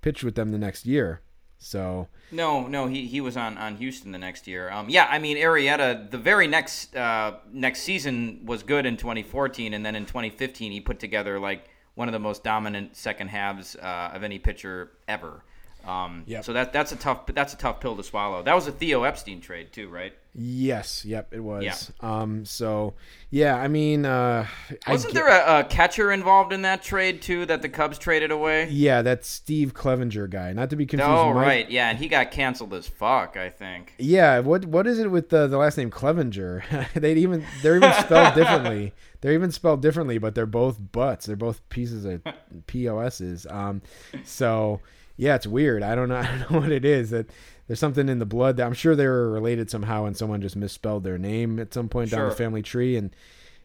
pitched 0.00 0.24
with 0.24 0.34
them 0.34 0.50
the 0.50 0.58
next 0.58 0.86
year. 0.86 1.20
So 1.62 2.08
No, 2.32 2.66
no, 2.66 2.88
he, 2.88 3.06
he 3.06 3.20
was 3.20 3.36
on, 3.36 3.56
on 3.56 3.76
Houston 3.76 4.10
the 4.10 4.18
next 4.18 4.48
year. 4.48 4.68
Um, 4.70 4.88
yeah, 4.90 5.06
I 5.08 5.20
mean 5.20 5.36
Arrieta, 5.36 6.10
the 6.10 6.18
very 6.18 6.48
next 6.48 6.96
uh, 6.96 7.36
next 7.52 7.82
season 7.82 8.40
was 8.44 8.64
good 8.64 8.84
in 8.84 8.96
2014, 8.96 9.72
and 9.72 9.86
then 9.86 9.94
in 9.94 10.04
2015 10.04 10.72
he 10.72 10.80
put 10.80 10.98
together 10.98 11.38
like 11.38 11.68
one 11.94 12.08
of 12.08 12.12
the 12.12 12.18
most 12.18 12.42
dominant 12.42 12.96
second 12.96 13.28
halves 13.28 13.76
uh, 13.76 14.10
of 14.12 14.24
any 14.24 14.38
pitcher 14.38 14.92
ever. 15.06 15.44
Um, 15.84 16.22
Yep. 16.26 16.44
So 16.44 16.52
that 16.52 16.72
that's 16.72 16.92
a 16.92 16.96
tough 16.96 17.26
that's 17.26 17.54
a 17.54 17.56
tough 17.56 17.80
pill 17.80 17.96
to 17.96 18.02
swallow. 18.02 18.42
That 18.42 18.54
was 18.54 18.66
a 18.68 18.72
Theo 18.72 19.02
Epstein 19.04 19.40
trade 19.40 19.72
too, 19.72 19.88
right? 19.88 20.12
Yes, 20.34 21.04
yep, 21.04 21.28
it 21.34 21.40
was. 21.40 21.62
Yeah. 21.62 21.74
Um, 22.00 22.46
so 22.46 22.94
yeah, 23.30 23.56
I 23.56 23.68
mean, 23.68 24.06
uh, 24.06 24.46
Wasn't 24.88 25.12
get- 25.12 25.20
there 25.24 25.28
a, 25.28 25.60
a 25.60 25.64
catcher 25.64 26.10
involved 26.10 26.54
in 26.54 26.62
that 26.62 26.82
trade 26.82 27.20
too 27.20 27.44
that 27.46 27.60
the 27.60 27.68
Cubs 27.68 27.98
traded 27.98 28.30
away? 28.30 28.66
Yeah, 28.70 29.02
that 29.02 29.26
Steve 29.26 29.74
Clevenger 29.74 30.28
guy. 30.28 30.52
Not 30.54 30.70
to 30.70 30.76
be 30.76 30.86
confused. 30.86 31.10
Oh 31.10 31.34
Mike- 31.34 31.46
right, 31.46 31.70
yeah, 31.70 31.90
and 31.90 31.98
he 31.98 32.08
got 32.08 32.30
canceled 32.30 32.72
as 32.72 32.86
fuck. 32.88 33.36
I 33.36 33.50
think. 33.50 33.92
Yeah, 33.98 34.38
what 34.38 34.64
what 34.66 34.86
is 34.86 34.98
it 35.00 35.10
with 35.10 35.28
the 35.28 35.46
the 35.48 35.58
last 35.58 35.76
name 35.76 35.90
Clevenger? 35.90 36.64
they 36.94 37.12
even 37.14 37.44
they're 37.62 37.76
even 37.76 37.92
spelled 37.94 38.34
differently. 38.36 38.94
They're 39.20 39.32
even 39.34 39.52
spelled 39.52 39.82
differently, 39.82 40.18
but 40.18 40.34
they're 40.34 40.46
both 40.46 40.78
butts. 40.92 41.26
They're 41.26 41.36
both 41.36 41.68
pieces 41.68 42.04
of 42.04 42.22
POSs. 42.66 43.46
Um, 43.50 43.82
so 44.24 44.80
yeah, 45.16 45.34
it's 45.34 45.46
weird. 45.46 45.82
I 45.82 45.94
don't 45.94 46.08
know. 46.08 46.16
I 46.16 46.26
don't 46.26 46.50
know 46.50 46.60
what 46.60 46.72
it 46.72 46.84
is. 46.84 47.10
That 47.10 47.28
there's 47.66 47.78
something 47.80 48.08
in 48.08 48.18
the 48.18 48.26
blood 48.26 48.56
that 48.56 48.66
I'm 48.66 48.72
sure 48.74 48.94
they 48.96 49.06
were 49.06 49.30
related 49.30 49.70
somehow, 49.70 50.04
and 50.04 50.16
someone 50.16 50.40
just 50.42 50.56
misspelled 50.56 51.04
their 51.04 51.18
name 51.18 51.58
at 51.58 51.72
some 51.72 51.88
point 51.88 52.10
down 52.10 52.28
the 52.28 52.34
family 52.34 52.62
tree, 52.62 52.96
and 52.96 53.14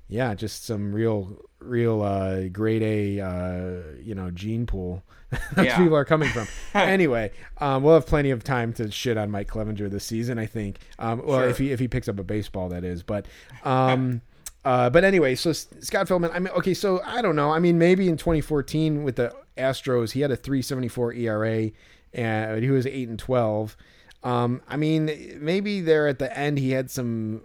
yeah, 0.08 0.34
just 0.36 0.66
some 0.66 0.94
real 0.94 1.42
real 1.60 2.02
uh, 2.04 2.44
grade 2.50 2.84
A 2.84 3.20
uh, 3.20 3.82
you 4.02 4.16
know 4.16 4.30
gene 4.32 4.66
pool. 4.66 5.04
That's 5.56 5.68
Yeah. 5.68 5.78
people 5.78 5.98
are 5.98 6.06
coming 6.06 6.30
from. 6.30 6.48
anyway, 6.74 7.32
um, 7.58 7.84
we'll 7.84 7.96
have 7.96 8.06
plenty 8.06 8.30
of 8.32 8.46
time 8.46 8.72
to 8.74 8.90
shit 8.92 9.18
on 9.18 9.30
Mike 9.30 9.50
Clevinger 9.50 9.90
this 9.90 10.06
season. 10.06 10.40
I 10.40 10.46
think. 10.46 10.78
Um, 11.00 11.22
well, 11.26 11.40
Sure. 11.40 11.50
if 11.50 11.58
he 11.58 11.72
if 11.72 11.80
he 11.82 11.88
picks 11.90 12.08
up 12.08 12.18
a 12.20 12.24
baseball, 12.24 12.70
that 12.70 12.84
is. 12.84 13.04
But. 13.04 13.26
Um, 13.64 14.22
Uh, 14.68 14.90
but 14.90 15.06
anyway, 15.06 15.34
so 15.34 15.54
Scott 15.54 16.10
Feldman. 16.10 16.30
I 16.34 16.40
mean, 16.40 16.52
okay, 16.58 16.74
so 16.74 17.02
I 17.06 17.22
don't 17.22 17.38
know. 17.38 17.52
I 17.52 17.60
mean, 17.60 17.78
maybe 17.78 18.10
in 18.10 18.18
2014 18.18 19.06
with 19.06 19.16
the 19.16 19.34
Astros, 19.58 20.12
he 20.12 20.20
had 20.20 20.30
a 20.30 20.36
3.74 20.36 21.18
ERA, 21.18 21.72
and 22.12 22.62
he 22.62 22.70
was 22.70 22.86
eight 22.86 23.08
and 23.08 23.18
12. 23.18 23.78
Um, 24.24 24.62
I 24.68 24.76
mean, 24.76 25.38
maybe 25.40 25.80
there 25.80 26.10
at 26.10 26.20
the 26.20 26.38
end 26.38 26.60
he 26.60 26.72
had 26.72 26.92
some 26.92 27.44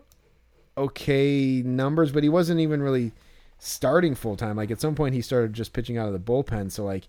okay 0.77 1.63
numbers, 1.65 2.11
but 2.11 2.25
he 2.25 2.29
wasn't 2.29 2.59
even 2.59 2.83
really 2.83 3.13
starting 3.57 4.17
full 4.17 4.37
time. 4.37 4.57
Like 4.57 4.73
at 4.73 4.81
some 4.81 4.97
point, 4.97 5.15
he 5.15 5.23
started 5.23 5.53
just 5.53 5.73
pitching 5.73 5.97
out 5.97 6.09
of 6.09 6.13
the 6.13 6.19
bullpen. 6.19 6.73
So 6.73 6.85
like, 6.85 7.07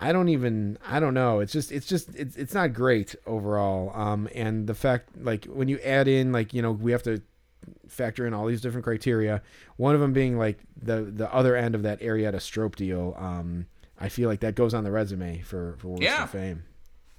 I 0.00 0.10
don't 0.10 0.30
even 0.30 0.78
I 0.84 0.98
don't 0.98 1.14
know. 1.14 1.38
It's 1.38 1.52
just 1.52 1.70
it's 1.70 1.86
just 1.86 2.12
it's 2.16 2.34
it's 2.34 2.54
not 2.54 2.72
great 2.72 3.14
overall. 3.24 3.92
Um, 3.94 4.28
and 4.34 4.66
the 4.66 4.74
fact 4.74 5.10
like 5.16 5.44
when 5.44 5.68
you 5.68 5.78
add 5.84 6.08
in 6.08 6.32
like 6.32 6.52
you 6.52 6.60
know 6.60 6.72
we 6.72 6.90
have 6.90 7.04
to 7.04 7.22
factor 7.88 8.26
in 8.26 8.34
all 8.34 8.46
these 8.46 8.60
different 8.60 8.84
criteria. 8.84 9.42
One 9.76 9.94
of 9.94 10.00
them 10.00 10.12
being 10.12 10.38
like 10.38 10.58
the 10.80 11.02
the 11.02 11.32
other 11.32 11.56
end 11.56 11.74
of 11.74 11.82
that 11.82 12.00
Arrieta 12.00 12.40
Strop 12.40 12.76
deal. 12.76 13.14
Um, 13.18 13.66
I 14.00 14.08
feel 14.08 14.28
like 14.28 14.40
that 14.40 14.54
goes 14.54 14.74
on 14.74 14.84
the 14.84 14.90
resume 14.92 15.40
for 15.40 15.74
for 15.78 15.88
worst 15.88 16.02
Yeah. 16.02 16.26
fame. 16.26 16.64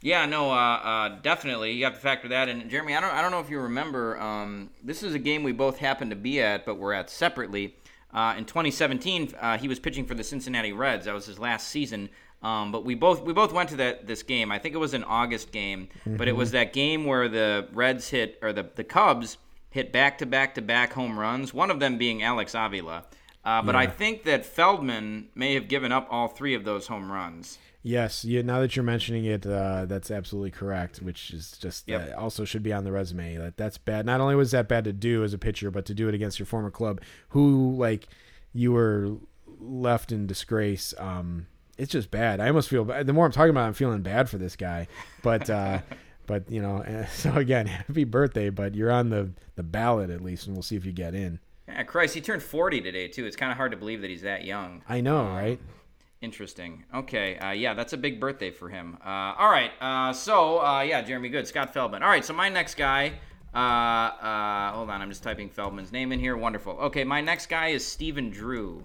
Yeah, 0.02 0.26
no, 0.26 0.50
uh, 0.50 0.56
uh, 0.56 1.10
definitely. 1.22 1.74
You 1.74 1.84
have 1.84 1.96
to 1.96 2.00
factor 2.00 2.30
that 2.30 2.48
in. 2.48 2.70
Jeremy, 2.70 2.96
I 2.96 3.02
don't, 3.02 3.14
I 3.14 3.22
don't 3.22 3.32
know 3.32 3.42
if 3.42 3.50
you 3.50 3.60
remember. 3.60 4.18
Um, 4.18 4.70
this 4.82 5.04
is 5.04 5.14
a 5.14 5.20
game 5.20 5.44
we 5.44 5.52
both 5.52 5.78
happened 5.78 6.12
to 6.12 6.16
be 6.16 6.40
at, 6.42 6.66
but 6.66 6.76
we're 6.76 6.94
at 6.94 7.10
separately. 7.10 7.76
Uh, 8.14 8.34
in 8.38 8.46
2017, 8.46 9.34
uh, 9.38 9.58
he 9.58 9.68
was 9.68 9.78
pitching 9.78 10.06
for 10.06 10.14
the 10.16 10.24
Cincinnati 10.24 10.72
Reds. 10.72 11.04
That 11.06 11.14
was 11.14 11.26
his 11.26 11.38
last 11.38 11.68
season. 11.68 12.08
Um, 12.42 12.72
but 12.72 12.86
we 12.86 12.96
both 12.96 13.24
we 13.24 13.34
both 13.34 13.52
went 13.52 13.68
to 13.72 13.76
that 13.76 14.08
this 14.08 14.24
game. 14.24 14.54
I 14.54 14.58
think 14.58 14.74
it 14.74 14.78
was 14.78 14.94
an 14.94 15.04
August 15.04 15.52
game, 15.52 15.90
but 16.06 16.30
it 16.30 16.36
was 16.38 16.52
that 16.52 16.72
game 16.72 17.04
where 17.04 17.28
the 17.28 17.68
Reds 17.74 18.08
hit 18.08 18.40
or 18.42 18.54
the 18.54 18.70
the 18.76 18.86
Cubs 18.86 19.36
hit 19.70 19.92
back 19.92 20.18
to 20.20 20.26
back 20.26 20.56
to 20.56 20.62
back 20.62 20.94
home 20.94 21.20
runs. 21.20 21.54
One 21.54 21.70
of 21.72 21.80
them 21.80 21.98
being 21.98 22.24
Alex 22.24 22.54
Avila. 22.56 23.06
Uh, 23.46 23.62
but 23.62 23.76
I 23.76 23.88
think 23.88 24.24
that 24.26 24.46
Feldman 24.46 25.30
may 25.34 25.54
have 25.54 25.68
given 25.70 25.92
up 25.92 26.08
all 26.12 26.28
three 26.28 26.54
of 26.54 26.66
those 26.66 26.88
home 26.88 27.12
runs. 27.12 27.58
Yes, 27.82 28.26
yeah. 28.26 28.42
Now 28.42 28.60
that 28.60 28.76
you're 28.76 28.84
mentioning 28.84 29.24
it, 29.24 29.46
uh, 29.46 29.86
that's 29.86 30.12
absolutely 30.12 30.52
correct. 30.52 31.02
Which 31.02 31.32
is 31.32 31.58
just 31.58 31.88
Yep. 31.88 32.12
uh, 32.14 32.20
also 32.20 32.44
should 32.44 32.62
be 32.64 32.74
on 32.74 32.84
the 32.84 32.92
resume. 32.92 33.38
That 33.38 33.56
that's 33.56 33.78
bad. 33.78 34.06
Not 34.06 34.20
only 34.20 34.36
was 34.36 34.52
that 34.52 34.68
bad 34.68 34.84
to 34.84 34.94
do 34.94 35.24
as 35.24 35.34
a 35.34 35.38
pitcher, 35.38 35.72
but 35.72 35.86
to 35.86 35.94
do 35.94 36.10
it 36.10 36.14
against 36.14 36.38
your 36.38 36.46
former 36.46 36.70
club, 36.70 37.02
who 37.30 37.74
like 37.78 38.08
you 38.52 38.74
were 38.74 39.14
left 39.62 40.12
in 40.12 40.28
disgrace. 40.28 40.94
Um, 40.98 41.48
it's 41.78 41.94
just 41.94 42.12
bad. 42.12 42.42
I 42.42 42.48
almost 42.50 42.68
feel 42.68 42.84
bad. 42.84 43.08
The 43.08 43.14
more 43.14 43.26
I'm 43.26 43.32
talking 43.32 43.52
about, 43.52 43.64
it, 43.64 43.68
I'm 43.68 43.74
feeling 43.74 44.02
bad 44.02 44.30
for 44.30 44.38
this 44.38 44.58
guy. 44.58 44.88
But 45.24 45.50
uh, 45.50 45.80
but 46.30 46.50
you 46.50 46.62
know, 46.62 46.86
so 47.12 47.34
again, 47.34 47.66
happy 47.66 48.06
birthday. 48.06 48.50
But 48.50 48.76
you're 48.76 48.92
on 48.92 49.10
the 49.10 49.32
the 49.56 49.64
ballot 49.64 50.12
at 50.12 50.22
least, 50.22 50.48
and 50.48 50.56
we'll 50.56 50.64
see 50.64 50.78
if 50.78 50.86
you 50.86 50.94
get 50.94 51.14
in. 51.14 51.40
Yeah, 51.68 51.84
Christ, 51.84 52.16
he 52.16 52.22
turned 52.22 52.42
40 52.42 52.82
today, 52.82 53.08
too. 53.08 53.26
It's 53.26 53.36
kind 53.36 53.52
of 53.52 53.58
hard 53.58 53.72
to 53.72 53.78
believe 53.78 54.02
that 54.02 54.10
he's 54.10 54.24
that 54.24 54.44
young. 54.44 54.82
I 54.90 55.02
know, 55.02 55.26
right? 55.26 55.60
Interesting. 56.20 56.84
Okay. 56.94 57.38
Uh, 57.38 57.52
yeah, 57.52 57.76
that's 57.76 57.94
a 57.94 57.98
big 57.98 58.20
birthday 58.20 58.50
for 58.50 58.70
him. 58.70 58.98
Uh, 59.06 59.36
all 59.38 59.52
right. 59.52 59.72
Uh, 59.80 60.12
so, 60.12 60.66
uh, 60.66 60.82
yeah, 60.82 61.02
Jeremy 61.02 61.30
Good, 61.30 61.48
Scott 61.48 61.72
Feldman. 61.74 62.02
All 62.02 62.10
right. 62.10 62.26
So, 62.26 62.34
my 62.34 62.50
next 62.50 62.76
guy. 62.76 63.14
Uh, 63.54 63.58
uh, 63.58 64.72
hold 64.74 64.90
on. 64.90 65.02
I'm 65.02 65.10
just 65.10 65.24
typing 65.24 65.50
Feldman's 65.50 65.92
name 65.92 66.12
in 66.12 66.20
here. 66.20 66.36
Wonderful. 66.36 66.74
Okay. 66.74 67.04
My 67.04 67.22
next 67.22 67.48
guy 67.48 67.68
is 67.68 67.86
Stephen 67.86 68.32
Drew. 68.32 68.84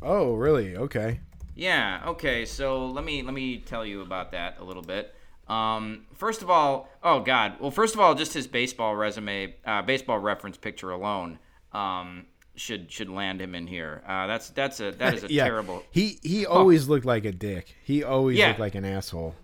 Oh, 0.00 0.34
really? 0.34 0.76
Okay. 0.76 1.20
Yeah. 1.56 2.02
Okay. 2.06 2.44
So 2.44 2.86
let 2.86 3.04
me 3.04 3.22
let 3.22 3.34
me 3.34 3.58
tell 3.58 3.84
you 3.84 4.02
about 4.02 4.30
that 4.32 4.58
a 4.60 4.64
little 4.64 4.82
bit. 4.82 5.14
Um, 5.48 6.06
first 6.14 6.42
of 6.42 6.50
all, 6.50 6.88
oh 7.02 7.20
God. 7.20 7.54
Well, 7.60 7.70
first 7.70 7.94
of 7.94 8.00
all, 8.00 8.14
just 8.14 8.32
his 8.34 8.46
baseball 8.46 8.96
resume, 8.96 9.54
uh, 9.64 9.82
baseball 9.82 10.18
reference 10.18 10.56
picture 10.56 10.90
alone, 10.90 11.38
um, 11.72 12.26
should 12.56 12.90
should 12.90 13.08
land 13.10 13.40
him 13.40 13.54
in 13.54 13.66
here. 13.66 14.02
Uh, 14.06 14.26
that's 14.26 14.50
that's 14.50 14.80
a 14.80 14.90
that 14.92 15.14
is 15.14 15.24
a 15.24 15.26
yeah. 15.32 15.44
terrible. 15.44 15.82
He 15.90 16.18
he 16.22 16.46
always 16.46 16.88
looked 16.88 17.04
like 17.06 17.24
a 17.24 17.32
dick. 17.32 17.74
He 17.84 18.02
always 18.02 18.38
Yeah. 18.38 18.48
looked 18.48 18.60
like 18.60 18.74
an 18.74 18.84
asshole. 18.84 19.34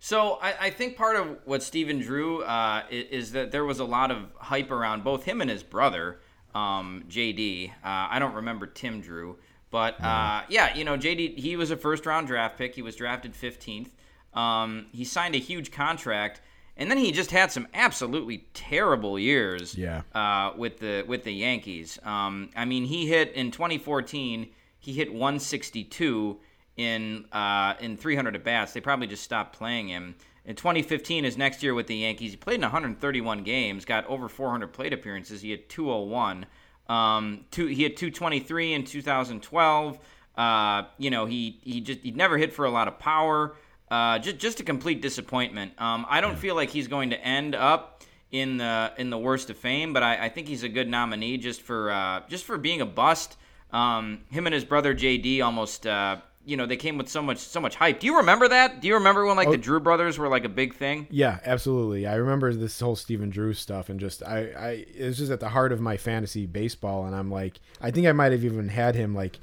So 0.00 0.38
I, 0.40 0.66
I 0.66 0.70
think 0.70 0.96
part 0.96 1.16
of 1.16 1.38
what 1.46 1.62
Stephen 1.62 1.98
drew 1.98 2.42
uh, 2.42 2.82
i- 2.84 2.86
is, 2.90 3.32
that 3.32 3.52
there 3.52 3.64
was 3.64 3.78
a 3.80 3.84
lot 3.86 4.10
of 4.10 4.18
hype 4.36 4.70
around 4.70 5.02
both 5.02 5.24
him 5.24 5.40
and 5.40 5.48
his 5.48 5.62
brother, 5.62 6.20
um, 6.54 7.04
JD. 7.08 7.70
Uh, 7.70 7.72
I 7.82 8.18
don't 8.18 8.34
remember 8.34 8.66
Tim 8.66 9.00
Drew, 9.00 9.38
but 9.70 9.98
uh, 10.02 10.42
yeah, 10.48 10.74
you 10.76 10.84
know 10.84 10.96
JD. 10.98 11.38
He 11.38 11.56
was 11.56 11.70
a 11.70 11.76
first 11.76 12.04
round 12.06 12.26
draft 12.26 12.56
pick. 12.58 12.74
He 12.74 12.82
was 12.82 12.96
drafted 12.96 13.32
15th. 13.32 13.88
Um, 14.34 14.86
he 14.92 15.04
signed 15.04 15.34
a 15.34 15.38
huge 15.38 15.70
contract, 15.70 16.40
and 16.76 16.90
then 16.90 16.98
he 16.98 17.12
just 17.12 17.30
had 17.30 17.52
some 17.52 17.68
absolutely 17.74 18.46
terrible 18.54 19.18
years. 19.18 19.76
Yeah. 19.76 20.02
Uh, 20.14 20.52
with 20.56 20.78
the 20.78 21.04
with 21.06 21.24
the 21.24 21.32
Yankees. 21.32 21.98
Um, 22.04 22.50
I 22.56 22.64
mean, 22.64 22.84
he 22.84 23.06
hit 23.06 23.32
in 23.32 23.50
2014. 23.50 24.48
He 24.80 24.92
hit 24.92 25.12
162 25.12 26.38
in 26.76 27.24
uh, 27.32 27.74
in 27.80 27.96
300 27.96 28.36
at 28.36 28.44
bats. 28.44 28.72
They 28.72 28.80
probably 28.80 29.06
just 29.06 29.22
stopped 29.22 29.56
playing 29.56 29.88
him. 29.88 30.14
In 30.46 30.56
2015, 30.56 31.24
his 31.24 31.38
next 31.38 31.62
year 31.62 31.72
with 31.72 31.86
the 31.86 31.96
Yankees, 31.96 32.32
he 32.32 32.36
played 32.36 32.56
in 32.56 32.62
131 32.62 33.44
games, 33.44 33.86
got 33.86 34.06
over 34.06 34.28
400 34.28 34.74
plate 34.74 34.92
appearances. 34.92 35.40
He 35.40 35.50
had 35.50 35.70
201. 35.70 36.44
Um, 36.86 37.46
two, 37.50 37.66
he 37.66 37.82
had 37.82 37.96
223 37.96 38.74
in 38.74 38.84
2012. 38.84 39.98
Uh, 40.36 40.82
you 40.98 41.10
know, 41.10 41.24
he 41.26 41.58
he 41.62 41.80
just 41.80 42.00
he'd 42.00 42.16
never 42.16 42.36
hit 42.36 42.52
for 42.52 42.64
a 42.64 42.70
lot 42.70 42.88
of 42.88 42.98
power. 42.98 43.54
Uh, 43.94 44.18
just 44.18 44.38
just 44.38 44.58
a 44.58 44.64
complete 44.64 45.00
disappointment. 45.00 45.72
Um, 45.78 46.04
I 46.08 46.20
don't 46.20 46.36
feel 46.36 46.56
like 46.56 46.68
he's 46.68 46.88
going 46.88 47.10
to 47.10 47.20
end 47.24 47.54
up 47.54 48.02
in 48.32 48.56
the 48.56 48.92
in 48.98 49.08
the 49.08 49.18
worst 49.18 49.50
of 49.50 49.56
fame, 49.56 49.92
but 49.92 50.02
I, 50.02 50.24
I 50.24 50.28
think 50.30 50.48
he's 50.48 50.64
a 50.64 50.68
good 50.68 50.88
nominee 50.88 51.36
just 51.36 51.62
for 51.62 51.92
uh, 51.92 52.22
just 52.28 52.44
for 52.44 52.58
being 52.58 52.80
a 52.80 52.86
bust. 52.86 53.36
Um, 53.70 54.22
him 54.32 54.48
and 54.48 54.54
his 54.54 54.64
brother 54.64 54.96
JD 54.96 55.44
almost 55.44 55.86
uh, 55.86 56.16
you 56.44 56.56
know 56.56 56.66
they 56.66 56.76
came 56.76 56.98
with 56.98 57.08
so 57.08 57.22
much 57.22 57.38
so 57.38 57.60
much 57.60 57.76
hype. 57.76 58.00
Do 58.00 58.08
you 58.08 58.16
remember 58.16 58.48
that? 58.48 58.80
Do 58.80 58.88
you 58.88 58.94
remember 58.94 59.26
when 59.26 59.36
like 59.36 59.48
the 59.48 59.56
Drew 59.56 59.78
brothers 59.78 60.18
were 60.18 60.26
like 60.26 60.44
a 60.44 60.48
big 60.48 60.74
thing? 60.74 61.06
Yeah, 61.08 61.38
absolutely. 61.44 62.04
I 62.04 62.16
remember 62.16 62.52
this 62.52 62.80
whole 62.80 62.96
Stephen 62.96 63.30
Drew 63.30 63.54
stuff, 63.54 63.90
and 63.90 64.00
just 64.00 64.24
I, 64.24 64.38
I 64.58 64.70
it 64.92 65.04
was 65.04 65.18
just 65.18 65.30
at 65.30 65.38
the 65.38 65.50
heart 65.50 65.70
of 65.70 65.80
my 65.80 65.98
fantasy 65.98 66.46
baseball, 66.46 67.06
and 67.06 67.14
I'm 67.14 67.30
like, 67.30 67.60
I 67.80 67.92
think 67.92 68.08
I 68.08 68.12
might 68.12 68.32
have 68.32 68.44
even 68.44 68.70
had 68.70 68.96
him 68.96 69.14
like 69.14 69.38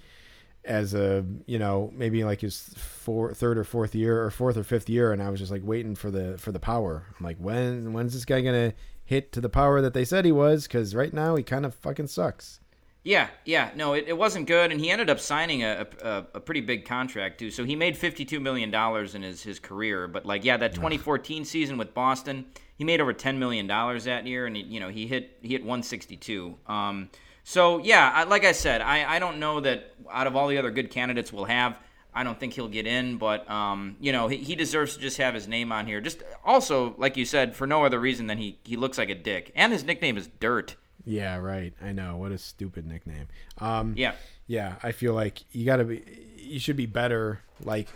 as 0.64 0.94
a 0.94 1.26
you 1.46 1.58
know 1.58 1.92
maybe 1.96 2.24
like 2.24 2.42
his 2.42 2.74
four, 2.78 3.34
third 3.34 3.58
or 3.58 3.64
fourth 3.64 3.96
year 3.96 4.24
or 4.24 4.30
fourth 4.30 4.58
or 4.58 4.64
fifth 4.64 4.90
year, 4.90 5.12
and 5.12 5.22
I 5.22 5.30
was 5.30 5.40
just 5.40 5.52
like 5.52 5.62
waiting 5.64 5.96
for 5.96 6.12
the 6.12 6.38
for 6.38 6.52
the 6.52 6.60
power. 6.60 7.06
I'm 7.18 7.26
like, 7.26 7.38
when 7.38 7.94
when's 7.94 8.14
this 8.14 8.26
guy 8.26 8.42
gonna 8.42 8.74
hit 9.04 9.32
to 9.34 9.42
the 9.42 9.50
power 9.50 9.82
that 9.82 9.94
they 9.94 10.06
said 10.06 10.26
he 10.26 10.32
was? 10.32 10.68
Because 10.68 10.96
right 10.96 11.14
now 11.14 11.36
he 11.36 11.44
kind 11.44 11.66
of 11.66 11.74
fucking 11.76 12.08
sucks. 12.08 12.60
Yeah, 13.04 13.30
yeah, 13.46 13.72
no, 13.76 13.94
it, 13.94 14.06
it 14.08 14.16
wasn't 14.16 14.46
good, 14.46 14.72
and 14.72 14.80
he 14.80 14.92
ended 14.92 15.10
up 15.10 15.20
signing 15.20 15.64
a, 15.64 15.88
a, 16.04 16.26
a 16.36 16.40
pretty 16.40 16.62
big 16.62 16.86
contract 16.86 17.40
too. 17.40 17.50
So 17.50 17.64
he 17.66 17.76
made 17.76 17.98
fifty 17.98 18.26
two 18.26 18.40
million 18.40 18.70
dollars 18.70 19.16
in 19.16 19.24
his, 19.24 19.42
his 19.42 19.60
career, 19.60 20.08
but 20.08 20.24
like 20.24 20.46
yeah, 20.46 20.58
that 20.58 20.76
twenty 20.76 21.00
fourteen 21.00 21.44
season 21.44 21.80
with 21.80 21.96
Boston, 21.96 22.46
he 22.76 22.84
made 22.84 23.02
over 23.02 23.12
ten 23.12 23.40
million 23.40 23.66
dollars 23.66 24.04
that 24.04 24.28
year, 24.28 24.46
and 24.46 24.56
he, 24.56 24.62
you 24.64 24.80
know 24.80 24.90
he 24.90 25.08
hit 25.08 25.38
he 25.42 25.50
hit 25.50 25.66
one 25.66 25.82
sixty 25.82 26.16
two. 26.16 26.58
Um, 26.68 27.10
so 27.44 27.80
yeah, 27.80 28.12
I, 28.14 28.24
like 28.24 28.46
I 28.46 28.52
said, 28.52 28.82
I, 28.82 29.16
I 29.16 29.20
don't 29.20 29.40
know 29.40 29.60
that 29.62 29.94
out 30.12 30.28
of 30.28 30.36
all 30.36 30.48
the 30.48 30.58
other 30.58 30.72
good 30.72 30.90
candidates 30.92 31.32
we'll 31.32 31.46
have, 31.46 31.78
I 32.14 32.24
don't 32.24 32.40
think 32.40 32.54
he'll 32.54 32.68
get 32.68 32.86
in, 32.86 33.18
but 33.18 33.50
um, 33.50 33.96
you 34.00 34.12
know 34.12 34.28
he, 34.28 34.38
he 34.38 34.56
deserves 34.56 34.96
to 34.96 35.02
just 35.02 35.18
have 35.18 35.34
his 35.34 35.48
name 35.48 35.72
on 35.72 35.88
here. 35.88 36.02
Just 36.02 36.24
also, 36.44 36.94
like 36.98 37.16
you 37.18 37.26
said, 37.26 37.56
for 37.56 37.66
no 37.66 37.86
other 37.86 38.00
reason 38.00 38.28
than 38.28 38.38
he 38.38 38.60
he 38.64 38.76
looks 38.76 38.98
like 38.98 39.10
a 39.10 39.16
dick, 39.16 39.52
and 39.56 39.72
his 39.72 39.84
nickname 39.84 40.18
is 40.18 40.28
Dirt. 40.28 40.76
Yeah, 41.06 41.38
right. 41.38 41.74
I 41.82 41.94
know 41.94 42.18
what 42.18 42.32
a 42.32 42.38
stupid 42.38 42.86
nickname. 42.86 43.28
Um, 43.58 43.96
Yeah. 43.98 44.14
yeah. 44.46 44.76
I 44.84 44.92
feel 44.92 45.16
like 45.16 45.42
you 45.52 45.66
got 45.66 45.78
to 45.78 45.86
be, 45.86 46.04
you 46.38 46.60
should 46.60 46.76
be 46.78 46.86
better. 46.86 47.42
Like 47.64 47.88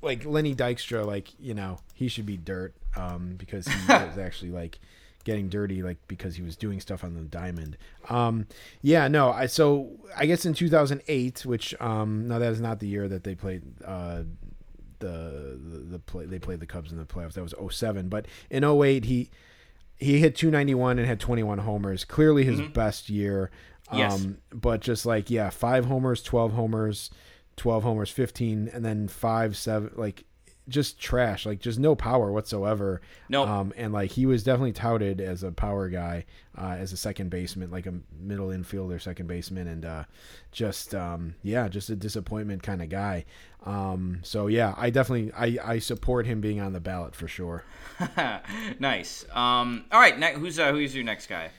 like 0.00 0.24
Lenny 0.24 0.54
Dykstra, 0.54 1.04
like 1.04 1.28
you 1.38 1.52
know, 1.52 1.80
he 1.94 2.08
should 2.08 2.24
be 2.24 2.36
dirt 2.38 2.74
um, 2.96 3.34
because 3.36 3.66
he 3.68 3.74
was 3.92 4.16
actually 4.16 4.52
like 4.52 4.78
getting 5.26 5.48
dirty, 5.50 5.82
like 5.82 5.98
because 6.08 6.36
he 6.36 6.42
was 6.42 6.56
doing 6.56 6.80
stuff 6.80 7.04
on 7.04 7.14
the 7.14 7.20
diamond. 7.22 7.76
Um, 8.08 8.46
yeah, 8.80 9.08
no, 9.08 9.32
I 9.32 9.46
so 9.46 9.90
I 10.16 10.24
guess 10.24 10.46
in 10.46 10.54
2008, 10.54 11.44
which 11.44 11.74
um, 11.80 12.28
no, 12.28 12.38
that 12.38 12.52
is 12.52 12.60
not 12.60 12.78
the 12.80 12.86
year 12.86 13.08
that 13.08 13.24
they 13.24 13.34
played. 13.34 13.62
Uh, 13.84 14.22
the 15.00 15.58
the, 15.62 15.78
the 15.90 15.98
play 15.98 16.24
they 16.24 16.38
played 16.38 16.60
the 16.60 16.66
Cubs 16.66 16.90
in 16.92 16.96
the 16.96 17.04
playoffs. 17.04 17.34
That 17.34 17.42
was 17.42 17.76
07. 17.76 18.08
But 18.08 18.26
in 18.48 18.64
08, 18.64 19.04
he 19.04 19.28
he 19.96 20.20
hit 20.20 20.36
291 20.36 20.98
and 20.98 21.06
had 21.06 21.20
21 21.20 21.58
homers. 21.58 22.04
Clearly 22.04 22.44
his 22.44 22.60
best 22.72 23.10
year. 23.10 23.50
Um, 23.88 23.98
Yes. 23.98 24.26
But 24.52 24.80
just 24.80 25.04
like 25.04 25.28
yeah, 25.28 25.50
five 25.50 25.86
homers, 25.86 26.22
12 26.22 26.52
homers, 26.52 27.10
12 27.56 27.82
homers, 27.82 28.10
15, 28.10 28.70
and 28.72 28.84
then 28.84 29.08
five, 29.08 29.56
seven, 29.56 29.90
like 29.96 30.24
just 30.68 31.00
trash, 31.00 31.46
like 31.46 31.60
just 31.60 31.78
no 31.78 31.94
power 31.94 32.32
whatsoever. 32.32 33.00
Nope. 33.28 33.48
Um, 33.48 33.72
and 33.76 33.92
like 33.92 34.10
he 34.10 34.26
was 34.26 34.42
definitely 34.42 34.72
touted 34.72 35.20
as 35.20 35.42
a 35.42 35.52
power 35.52 35.88
guy, 35.88 36.24
uh, 36.56 36.76
as 36.78 36.92
a 36.92 36.96
second 36.96 37.30
baseman, 37.30 37.70
like 37.70 37.86
a 37.86 37.94
middle 38.18 38.48
infielder, 38.48 39.00
second 39.00 39.26
baseman, 39.26 39.68
and 39.68 39.84
uh, 39.84 40.04
just 40.52 40.94
um, 40.94 41.34
yeah, 41.42 41.68
just 41.68 41.90
a 41.90 41.96
disappointment 41.96 42.62
kind 42.62 42.82
of 42.82 42.88
guy. 42.88 43.24
Um, 43.64 44.20
so 44.22 44.46
yeah, 44.46 44.74
I 44.76 44.90
definitely 44.90 45.32
I, 45.32 45.58
I 45.72 45.78
support 45.78 46.26
him 46.26 46.40
being 46.40 46.60
on 46.60 46.72
the 46.72 46.80
ballot 46.80 47.14
for 47.14 47.28
sure. 47.28 47.64
nice. 48.78 49.24
Um, 49.32 49.84
all 49.92 50.00
right, 50.00 50.18
ne- 50.18 50.34
who's 50.34 50.58
uh, 50.58 50.72
who's 50.72 50.94
your 50.94 51.04
next 51.04 51.28
guy? 51.28 51.50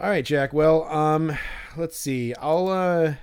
All 0.00 0.10
right, 0.10 0.24
Jack. 0.24 0.52
Well, 0.52 0.84
um, 0.84 1.36
let's 1.76 1.96
see. 1.96 2.34
I'll 2.34 2.68
uh, 2.68 3.14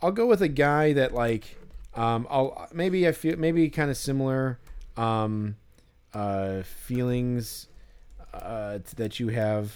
I'll 0.00 0.12
go 0.12 0.26
with 0.26 0.42
a 0.42 0.48
guy 0.48 0.92
that 0.92 1.12
like, 1.12 1.58
um, 1.96 2.26
I'll 2.30 2.68
maybe 2.72 3.08
I 3.08 3.12
feel 3.12 3.36
maybe 3.36 3.68
kind 3.70 3.90
of 3.90 3.96
similar, 3.96 4.58
um, 4.96 5.56
uh, 6.14 6.62
feelings, 6.62 7.68
uh, 8.32 8.78
t- 8.78 8.84
that 8.96 9.18
you 9.18 9.28
have, 9.28 9.72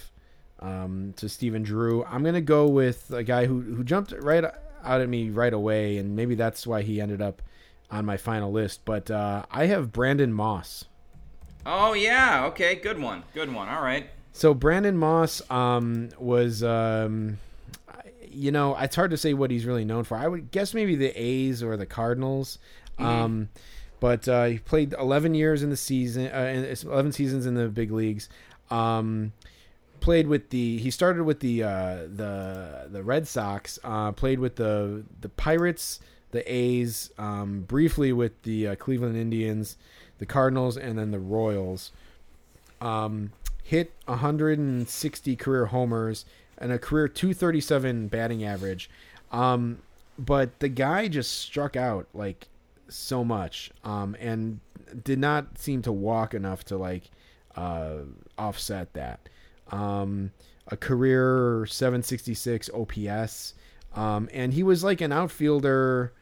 um, 0.59 1.13
to 1.17 1.27
Stephen 1.27 1.63
Drew. 1.63 2.03
I'm 2.05 2.23
gonna 2.23 2.41
go 2.41 2.67
with 2.67 3.11
a 3.11 3.23
guy 3.23 3.45
who 3.45 3.61
who 3.61 3.83
jumped 3.83 4.11
right 4.11 4.43
out 4.83 5.01
at 5.01 5.09
me 5.09 5.29
right 5.29 5.53
away, 5.53 5.97
and 5.97 6.15
maybe 6.15 6.35
that's 6.35 6.65
why 6.65 6.81
he 6.81 7.01
ended 7.01 7.21
up 7.21 7.41
on 7.89 8.05
my 8.05 8.17
final 8.17 8.51
list. 8.51 8.85
But 8.85 9.11
uh, 9.11 9.43
I 9.51 9.65
have 9.65 9.91
Brandon 9.91 10.31
Moss. 10.31 10.85
Oh 11.65 11.93
yeah, 11.93 12.45
okay, 12.47 12.75
good 12.75 12.99
one, 12.99 13.23
good 13.33 13.53
one. 13.53 13.67
All 13.69 13.81
right. 13.83 14.09
So 14.33 14.53
Brandon 14.53 14.95
Moss 14.95 15.41
um, 15.51 16.09
was, 16.17 16.63
um, 16.63 17.37
you 18.33 18.51
know, 18.51 18.75
it's 18.77 18.95
hard 18.95 19.11
to 19.11 19.17
say 19.17 19.33
what 19.33 19.51
he's 19.51 19.65
really 19.65 19.85
known 19.85 20.03
for. 20.03 20.17
I 20.17 20.27
would 20.27 20.51
guess 20.51 20.73
maybe 20.73 20.95
the 20.95 21.09
A's 21.09 21.61
or 21.63 21.77
the 21.77 21.85
Cardinals. 21.85 22.59
Um, 22.99 23.49
but 23.99 24.27
uh, 24.27 24.45
he 24.45 24.59
played 24.59 24.93
11 24.93 25.33
years 25.33 25.63
in 25.63 25.69
the 25.69 25.77
season, 25.77 26.27
uh, 26.33 26.51
in- 26.53 26.89
11 26.89 27.11
seasons 27.13 27.45
in 27.45 27.55
the 27.55 27.67
big 27.67 27.91
leagues. 27.91 28.29
Um, 28.69 29.33
played 29.99 30.27
with 30.27 30.49
the 30.49 30.77
he 30.79 30.89
started 30.89 31.23
with 31.23 31.39
the 31.39 31.63
uh, 31.63 31.95
the 32.13 32.87
the 32.91 33.03
Red 33.03 33.27
Sox. 33.27 33.79
Uh, 33.83 34.11
played 34.11 34.39
with 34.39 34.55
the 34.55 35.03
the 35.19 35.29
Pirates, 35.29 35.99
the 36.31 36.51
A's, 36.51 37.11
um, 37.17 37.61
briefly 37.61 38.11
with 38.11 38.41
the 38.43 38.69
uh, 38.69 38.75
Cleveland 38.75 39.17
Indians, 39.17 39.77
the 40.17 40.25
Cardinals, 40.25 40.77
and 40.77 40.97
then 40.97 41.11
the 41.11 41.19
Royals 41.19 41.91
um, 42.81 43.31
hit 43.63 43.93
160 44.05 45.35
career 45.35 45.67
homers 45.67 46.25
and 46.61 46.71
a 46.71 46.79
career 46.79 47.07
237 47.07 48.07
batting 48.07 48.45
average. 48.45 48.89
Um, 49.31 49.79
but 50.17 50.59
the 50.59 50.69
guy 50.69 51.07
just 51.07 51.39
struck 51.39 51.75
out 51.75 52.07
like 52.13 52.47
so 52.87 53.23
much 53.23 53.71
um, 53.83 54.15
and 54.19 54.59
did 55.03 55.19
not 55.19 55.57
seem 55.57 55.81
to 55.81 55.91
walk 55.91 56.33
enough 56.33 56.63
to 56.65 56.77
like 56.77 57.09
uh, 57.55 57.99
offset 58.37 58.93
that. 58.93 59.27
Um, 59.71 60.31
a 60.67 60.77
career 60.77 61.65
766 61.65 62.69
OPS. 62.73 63.55
Um, 63.93 64.29
and 64.31 64.53
he 64.53 64.63
was 64.63 64.83
like 64.83 65.01
an 65.01 65.11
outfielder. 65.11 66.13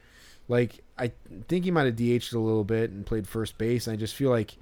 Like 0.48 0.82
I 0.96 1.12
think 1.48 1.64
he 1.64 1.70
might 1.70 1.86
have 1.86 1.96
DH'd 1.96 2.32
a 2.32 2.38
little 2.38 2.64
bit 2.64 2.90
and 2.90 3.04
played 3.04 3.28
first 3.28 3.58
base. 3.58 3.86
And 3.86 3.94
I 3.94 3.96
just 3.96 4.14
feel 4.14 4.30
like 4.30 4.56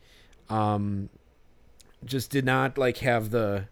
um, 0.50 1.08
just 2.04 2.30
did 2.30 2.44
not 2.44 2.76
like 2.76 2.98
have 2.98 3.30
the 3.30 3.66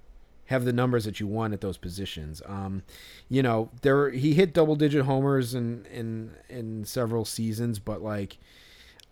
have 0.46 0.64
the 0.64 0.72
numbers 0.72 1.04
that 1.04 1.20
you 1.20 1.26
want 1.26 1.52
at 1.52 1.60
those 1.60 1.76
positions. 1.76 2.42
Um, 2.46 2.82
you 3.28 3.42
know, 3.42 3.70
there 3.82 4.10
he 4.10 4.34
hit 4.34 4.52
double 4.52 4.76
digit 4.76 5.04
homers 5.04 5.54
in 5.54 5.86
in 5.92 6.32
in 6.48 6.84
several 6.84 7.24
seasons, 7.24 7.78
but 7.78 8.02
like 8.02 8.38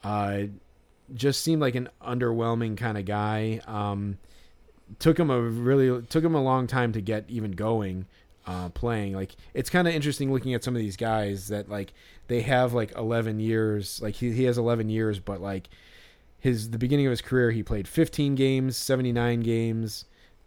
uh 0.03 0.45
just 1.13 1.43
seemed 1.43 1.61
like 1.61 1.75
an 1.75 1.89
underwhelming 2.03 2.77
kind 2.77 2.97
of 2.97 3.05
guy. 3.05 3.61
Um, 3.67 4.19
took 4.99 5.19
him 5.19 5.31
a 5.31 5.41
really 5.41 6.03
took 6.07 6.25
him 6.25 6.35
a 6.35 6.43
long 6.43 6.67
time 6.67 6.93
to 6.93 7.01
get 7.01 7.25
even 7.29 7.53
going 7.53 8.07
uh, 8.47 8.69
playing. 8.71 9.15
Like 9.15 9.37
it's 9.53 9.71
kind 9.71 9.89
of 9.89 9.95
interesting 9.95 10.33
looking 10.33 10.55
at 10.55 10.65
some 10.65 10.75
of 10.75 10.81
these 10.81 10.97
guys 10.97 11.49
that 11.49 11.69
like 11.69 11.93
they 12.29 12.43
have 12.43 12.73
like 12.73 12.93
11 12.97 13.41
years. 13.41 14.01
Like 14.03 14.15
he 14.17 14.33
he 14.33 14.45
has 14.45 14.59
11 14.59 14.89
years, 14.89 15.19
but 15.19 15.41
like 15.41 15.69
his 16.39 16.71
the 16.71 16.79
beginning 16.79 17.07
of 17.07 17.11
his 17.11 17.23
career 17.23 17.51
he 17.51 17.63
played 17.63 17.89
15 17.89 18.35
games, 18.35 18.77
79 18.77 19.41
games. 19.41 20.05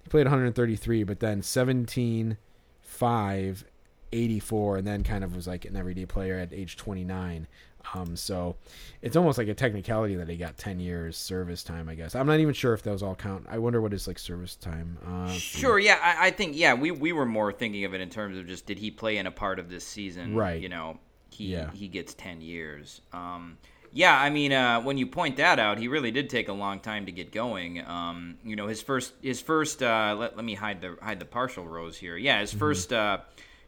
He 0.07 0.09
played 0.09 0.25
133, 0.25 1.03
but 1.03 1.19
then 1.19 1.41
17, 1.41 2.37
5, 2.81 3.65
84, 4.13 4.77
and 4.77 4.87
then 4.87 5.03
kind 5.03 5.21
of 5.25 5.35
was 5.35 5.47
like 5.47 5.65
an 5.65 5.75
everyday 5.75 6.05
player 6.05 6.39
at 6.39 6.53
age 6.53 6.77
29. 6.77 7.45
Um, 7.93 8.15
so 8.15 8.55
it's 9.01 9.17
almost 9.17 9.37
like 9.37 9.49
a 9.49 9.53
technicality 9.53 10.15
that 10.15 10.29
he 10.29 10.37
got 10.37 10.57
10 10.57 10.79
years 10.79 11.17
service 11.17 11.61
time, 11.61 11.89
I 11.89 11.95
guess. 11.95 12.15
I'm 12.15 12.25
not 12.25 12.39
even 12.39 12.53
sure 12.53 12.73
if 12.73 12.83
those 12.83 13.03
all 13.03 13.15
count. 13.15 13.47
I 13.49 13.57
wonder 13.57 13.81
what 13.81 13.91
his 13.91 14.07
like 14.07 14.17
service 14.17 14.55
time. 14.55 14.97
Uh. 15.05 15.29
Sure, 15.33 15.77
yeah, 15.77 15.99
I, 16.01 16.27
I 16.27 16.31
think 16.31 16.55
yeah, 16.55 16.73
we 16.73 16.91
we 16.91 17.11
were 17.11 17.25
more 17.25 17.51
thinking 17.51 17.83
of 17.83 17.93
it 17.93 17.99
in 17.99 18.09
terms 18.09 18.37
of 18.37 18.47
just 18.47 18.65
did 18.65 18.79
he 18.79 18.91
play 18.91 19.17
in 19.17 19.27
a 19.27 19.31
part 19.31 19.59
of 19.59 19.69
this 19.69 19.85
season? 19.85 20.35
Right. 20.35 20.61
You 20.61 20.69
know, 20.69 20.99
he 21.31 21.47
Yeah. 21.47 21.69
he 21.71 21.89
gets 21.89 22.13
ten 22.13 22.39
years. 22.39 23.01
Um, 23.11 23.57
yeah, 23.97 24.15
I 24.15 24.29
mean, 24.29 24.53
uh, 24.53 24.79
when 24.81 24.99
you 24.99 25.07
point 25.07 25.37
that 25.37 25.57
out, 25.57 25.79
he 25.79 25.87
really 25.87 26.11
did 26.11 26.29
take 26.29 26.49
a 26.49 26.53
long 26.53 26.79
time 26.79 27.07
to 27.07 27.11
get 27.11 27.31
going. 27.31 27.83
Um, 27.83 28.37
you 28.45 28.55
know, 28.55 28.67
his 28.67 28.79
first 28.79 29.13
his 29.23 29.41
first 29.41 29.81
uh, 29.81 30.15
let, 30.15 30.35
let 30.35 30.45
me 30.45 30.53
hide 30.53 30.81
the 30.81 30.97
hide 31.01 31.17
the 31.17 31.25
partial 31.25 31.65
rows 31.65 31.97
here. 31.97 32.15
Yeah, 32.15 32.39
his 32.39 32.53
first 32.53 32.93
uh, 32.93 33.21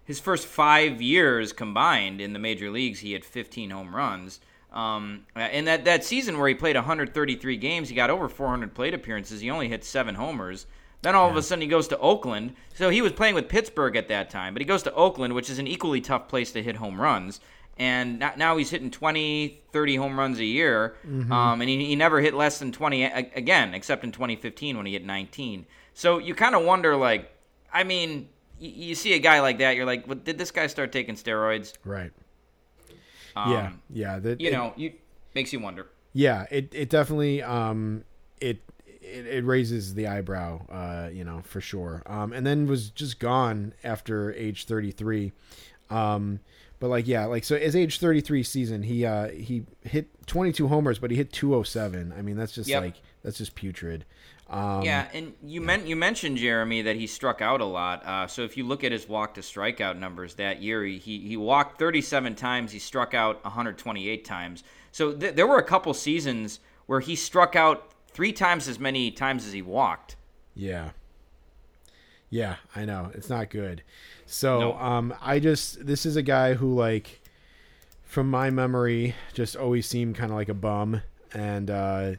his 0.04 0.20
first 0.20 0.46
five 0.46 1.02
years 1.02 1.52
combined 1.52 2.22
in 2.22 2.34
the 2.34 2.40
major 2.40 2.70
leagues, 2.70 3.00
he 3.00 3.14
had 3.14 3.26
15 3.26 3.72
home 3.72 3.96
runs. 3.96 4.40
Um, 4.72 5.26
and 5.36 5.66
that, 5.66 5.86
that 5.86 6.04
season 6.04 6.38
where 6.38 6.48
he 6.48 6.54
played 6.54 6.76
133 6.76 7.58
games, 7.58 7.90
he 7.90 7.96
got 7.96 8.12
over 8.12 8.30
400 8.30 8.76
plate 8.76 8.94
appearances. 8.94 9.42
He 9.42 9.50
only 9.50 9.68
hit 9.68 9.84
seven 9.84 10.14
homers. 10.14 10.68
Then 11.02 11.16
all 11.16 11.28
of 11.28 11.36
a 11.36 11.42
sudden 11.42 11.64
he 11.64 11.68
goes 11.68 11.88
to 11.88 11.98
Oakland. 11.98 12.54
So 12.76 12.92
he 12.92 13.02
was 13.02 13.14
playing 13.14 13.34
with 13.34 13.50
Pittsburgh 13.50 13.96
at 13.96 14.10
that 14.10 14.30
time, 14.30 14.54
but 14.54 14.62
he 14.62 14.68
goes 14.68 14.84
to 14.84 14.94
Oakland, 14.94 15.34
which 15.34 15.50
is 15.50 15.58
an 15.58 15.66
equally 15.66 16.02
tough 16.02 16.28
place 16.28 16.52
to 16.52 16.62
hit 16.62 16.76
home 16.76 17.02
runs. 17.02 17.40
And 17.80 18.20
now- 18.20 18.58
he's 18.58 18.70
hitting 18.70 18.92
20, 18.92 19.62
30 19.72 19.96
home 19.96 20.20
runs 20.20 20.38
a 20.40 20.44
year. 20.46 20.96
Um, 21.32 21.62
and 21.62 21.70
he, 21.70 21.86
he 21.86 21.96
never 21.96 22.20
hit 22.20 22.34
less 22.34 22.60
than 22.60 22.72
20 22.74 23.04
again, 23.06 23.74
except 23.74 24.04
in 24.04 24.12
2015 24.12 24.76
when 24.78 24.86
he 24.86 24.92
hit 24.94 25.06
19. 25.06 25.66
So 25.94 26.18
you 26.18 26.36
kind 26.36 26.56
of 26.56 26.64
wonder, 26.66 26.96
like, 26.98 27.32
I 27.74 27.84
mean, 27.86 28.28
y- 28.60 28.68
you 28.76 28.96
see 28.96 29.14
a 29.14 29.20
guy 29.20 29.40
like 29.40 29.60
that, 29.60 29.76
you're 29.78 29.86
like, 29.86 30.06
well, 30.08 30.18
did 30.22 30.38
this 30.38 30.52
guy 30.52 30.68
start 30.68 30.92
taking 30.92 31.16
steroids? 31.16 31.74
Right. 31.86 32.12
Um, 33.36 33.52
yeah. 33.52 33.72
Yeah. 33.94 34.20
That, 34.20 34.42
You 34.42 34.50
it- 34.50 34.54
know, 34.54 34.74
you 34.76 34.94
makes 35.36 35.54
you 35.54 35.60
wonder. 35.60 35.88
Yeah, 36.12 36.48
it 36.50 36.74
it 36.74 36.90
definitely 36.90 37.44
um 37.44 38.04
it 38.42 38.64
it, 39.02 39.26
it 39.28 39.46
raises 39.46 39.94
the 39.94 40.08
eyebrow, 40.08 40.66
uh, 40.68 41.10
you 41.14 41.24
know, 41.24 41.42
for 41.44 41.62
sure. 41.62 42.02
Um, 42.08 42.34
and 42.34 42.46
then 42.46 42.66
was 42.68 42.90
just 42.90 43.20
gone 43.20 43.74
after 43.84 44.34
age 44.34 44.66
thirty 44.66 44.92
three. 44.92 45.32
Um, 45.92 46.40
but 46.80 46.88
like 46.90 47.08
yeah, 47.08 47.26
like 47.26 47.44
so 47.44 47.58
his 47.58 47.76
age 47.76 48.00
thirty 48.00 48.22
three 48.22 48.44
season, 48.44 48.84
he 48.84 49.06
uh 49.06 49.30
he 49.30 49.64
hit 49.84 50.08
twenty 50.28 50.52
two 50.52 50.68
homers, 50.68 51.00
but 51.00 51.12
he 51.12 51.18
hit 51.18 51.32
two 51.32 51.54
oh 51.56 51.64
seven. 51.64 52.14
I 52.18 52.22
mean, 52.22 52.38
that's 52.38 52.54
just 52.54 52.70
Yep. 52.70 52.82
like 52.84 53.02
that's 53.24 53.38
just 53.38 53.56
putrid. 53.56 54.06
Um, 54.50 54.82
Yeah, 54.84 55.08
and 55.14 55.34
you 55.44 55.62
meant 55.62 55.86
you 55.88 55.96
mentioned 55.96 56.38
Jeremy 56.38 56.82
that 56.82 56.96
he 56.96 57.06
struck 57.06 57.42
out 57.42 57.62
a 57.62 57.66
lot. 57.66 58.04
Uh, 58.06 58.26
so 58.28 58.42
if 58.44 58.58
you 58.58 58.66
look 58.66 58.84
at 58.84 58.92
his 58.92 59.08
walk 59.08 59.36
to 59.36 59.42
strikeout 59.42 59.98
numbers 60.00 60.36
that 60.36 60.62
year, 60.62 60.84
he 60.84 60.98
he 61.20 61.38
walked 61.38 61.78
37 61.78 62.36
times, 62.36 62.72
he 62.72 62.80
struck 62.80 63.14
out 63.14 63.44
128 63.44 64.26
times. 64.26 64.64
So 64.92 65.14
th- 65.14 65.36
there 65.36 65.46
were 65.46 65.60
a 65.60 65.64
couple 65.64 65.94
seasons 65.94 66.60
where 66.88 67.00
he 67.00 67.16
struck 67.16 67.56
out 67.56 67.92
three 68.08 68.32
times 68.34 68.68
as 68.68 68.80
many 68.80 69.12
times 69.12 69.46
as 69.46 69.54
he 69.54 69.62
walked. 69.62 70.16
Yeah. 70.56 70.92
Yeah, 72.32 72.56
I 72.76 72.86
know. 72.86 73.12
It's 73.14 73.30
not 73.30 73.50
good. 73.50 73.84
So, 74.32 74.60
No. 74.60 74.74
um 74.78 75.14
I 75.22 75.40
just 75.40 75.86
this 75.86 76.06
is 76.06 76.16
a 76.16 76.22
guy 76.22 76.54
who 76.54 76.74
like 76.76 77.22
from 78.04 78.30
my 78.30 78.50
memory 78.50 79.16
just 79.34 79.56
always 79.56 79.86
seemed 79.88 80.16
kind 80.16 80.32
of 80.32 80.38
like 80.38 80.50
a 80.50 80.54
bum 80.54 81.02
and 81.34 81.70
uh 81.70 82.12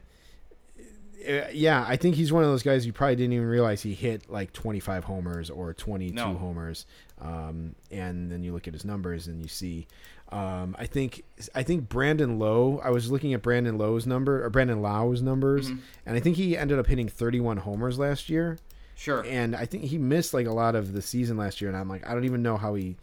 uh, 1.27 1.43
yeah, 1.53 1.85
I 1.87 1.97
think 1.97 2.15
he's 2.15 2.33
one 2.33 2.43
of 2.43 2.49
those 2.49 2.63
guys 2.63 2.83
you 2.85 2.93
probably 2.93 3.15
didn't 3.15 3.33
even 3.33 3.45
realize 3.47 3.83
he 3.83 3.93
hit 3.93 4.27
like 4.27 4.53
25 4.53 5.03
homers 5.03 5.51
or 5.51 5.71
22 5.71 6.15
No. 6.15 6.33
homers. 6.33 6.87
Um, 7.21 7.75
and 7.91 8.31
then 8.31 8.43
you 8.43 8.53
look 8.53 8.67
at 8.67 8.73
his 8.73 8.83
numbers 8.85 9.27
and 9.27 9.39
you 9.39 9.47
see, 9.47 9.85
um, 10.31 10.75
I 10.79 10.87
think 10.87 11.23
I 11.53 11.61
think 11.61 11.87
Brandon 11.89 12.39
Lowe. 12.39 12.81
I 12.83 12.89
was 12.89 13.11
looking 13.11 13.35
at 13.35 13.43
Brandon 13.43 13.77
Lowe's 13.77 14.07
number 14.07 14.43
or 14.43 14.49
Brandon 14.49 14.81
Lau's 14.81 15.21
numbers, 15.21 15.67
Mm-hmm. 15.69 15.79
and 16.07 16.17
I 16.17 16.19
think 16.19 16.37
he 16.37 16.57
ended 16.57 16.79
up 16.79 16.87
hitting 16.87 17.07
31 17.07 17.57
homers 17.57 17.99
last 17.99 18.27
year. 18.27 18.57
Sure. 19.01 19.25
And 19.27 19.55
I 19.55 19.65
think 19.65 19.85
he 19.85 19.97
missed 19.97 20.31
like 20.31 20.45
a 20.45 20.51
lot 20.51 20.75
of 20.75 20.93
the 20.93 21.01
season 21.01 21.35
last 21.35 21.59
year, 21.59 21.69
and 21.71 21.77
I'm 21.77 21.89
like, 21.89 22.07
I 22.07 22.13
don't 22.13 22.23
even 22.25 22.43
know 22.43 22.55
how 22.55 22.75
he 22.75 22.97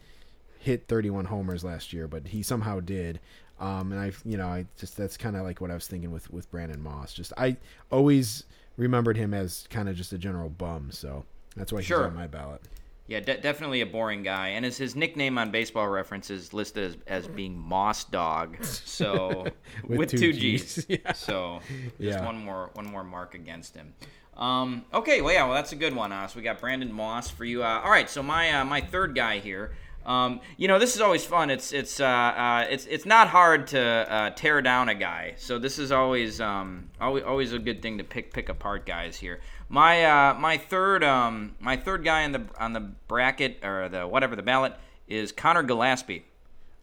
hit 0.59 0.87
31 0.87 1.25
homers 1.25 1.63
last 1.63 1.91
year, 1.91 2.07
but 2.07 2.27
he 2.27 2.41
somehow 2.41 2.79
did. 2.79 3.19
Um, 3.59 3.91
and 3.91 3.99
I, 3.99 4.13
you 4.23 4.37
know, 4.37 4.47
I 4.47 4.65
just 4.77 4.95
that's 4.95 5.17
kind 5.17 5.35
of 5.35 5.43
like 5.43 5.59
what 5.59 5.71
I 5.71 5.73
was 5.73 5.87
thinking 5.87 6.11
with 6.11 6.31
with 6.31 6.49
Brandon 6.51 6.81
Moss. 6.81 7.13
Just 7.13 7.33
I 7.37 7.57
always 7.91 8.45
remembered 8.77 9.17
him 9.17 9.33
as 9.33 9.67
kind 9.69 9.89
of 9.89 9.97
just 9.97 10.13
a 10.13 10.17
general 10.17 10.47
bum, 10.49 10.89
so 10.91 11.25
that's 11.57 11.73
why 11.73 11.81
Sure. 11.81 11.97
he's 12.03 12.07
on 12.07 12.15
my 12.15 12.27
ballot. 12.27 12.61
Yeah, 13.07 13.19
de- 13.19 13.41
definitely 13.41 13.81
a 13.81 13.85
boring 13.87 14.23
guy. 14.23 14.49
And 14.49 14.65
as 14.65 14.77
his 14.77 14.95
nickname 14.95 15.37
on 15.37 15.49
Baseball 15.51 15.89
Reference 15.89 16.29
is 16.29 16.53
listed 16.53 16.83
as, 17.07 17.25
as 17.25 17.27
being 17.27 17.57
Moss 17.57 18.03
Dog, 18.05 18.63
so 18.63 19.47
with, 19.87 19.97
With 19.99 20.09
two, 20.11 20.17
two 20.17 20.31
G's. 20.33 20.75
Gs. 20.75 20.85
Yeah. 20.89 21.11
So 21.13 21.59
just 21.81 21.93
Yeah. 21.99 22.25
one 22.25 22.37
more 22.37 22.69
one 22.75 22.85
more 22.85 23.03
mark 23.03 23.35
against 23.35 23.75
him. 23.75 23.93
Um, 24.39 24.85
okay, 24.93 25.21
well 25.21 25.33
yeah, 25.33 25.43
well 25.43 25.53
that's 25.53 25.73
a 25.73 25.75
good 25.75 25.93
one. 25.93 26.13
Uh, 26.13 26.25
so 26.25 26.37
we 26.37 26.43
got 26.43 26.59
Brandon 26.59 26.91
Moss 26.91 27.29
for 27.29 27.43
you. 27.43 27.61
Uh, 27.61 27.81
all 27.83 27.91
right, 27.91 28.09
so 28.09 28.23
my 28.23 28.51
uh, 28.51 28.65
my 28.65 28.79
third 28.79 29.13
guy 29.13 29.39
here. 29.39 29.75
Um, 30.05 30.39
you 30.55 30.69
know, 30.69 30.79
this 30.79 30.95
is 30.95 31.01
always 31.01 31.25
fun. 31.25 31.49
It's 31.49 31.73
it's 31.73 31.99
uh, 31.99 32.05
uh, 32.05 32.65
it's 32.69 32.85
it's 32.85 33.05
not 33.05 33.27
hard 33.27 33.67
to 33.67 33.79
uh, 33.79 34.29
tear 34.31 34.61
down 34.61 34.87
a 34.87 34.95
guy. 34.95 35.33
So 35.37 35.59
this 35.59 35.77
is 35.77 35.91
always 35.91 36.39
um, 36.39 36.89
always 37.01 37.23
always 37.25 37.51
a 37.51 37.59
good 37.59 37.81
thing 37.81 37.97
to 37.97 38.05
pick 38.05 38.33
pick 38.33 38.47
apart 38.47 38.85
guys 38.85 39.17
here. 39.17 39.41
My 39.67 40.33
my 40.39 40.57
third 40.57 41.03
um, 41.03 41.55
my 41.59 41.75
third 41.75 42.05
guy 42.05 42.23
on 42.23 42.31
the 42.31 42.45
on 42.57 42.71
the 42.71 42.79
bracket 42.79 43.59
or 43.61 43.89
the 43.89 44.07
whatever 44.07 44.37
the 44.37 44.41
ballot 44.41 44.73
is 45.09 45.33
Conor 45.33 45.63
Gillaspie. 45.63 46.23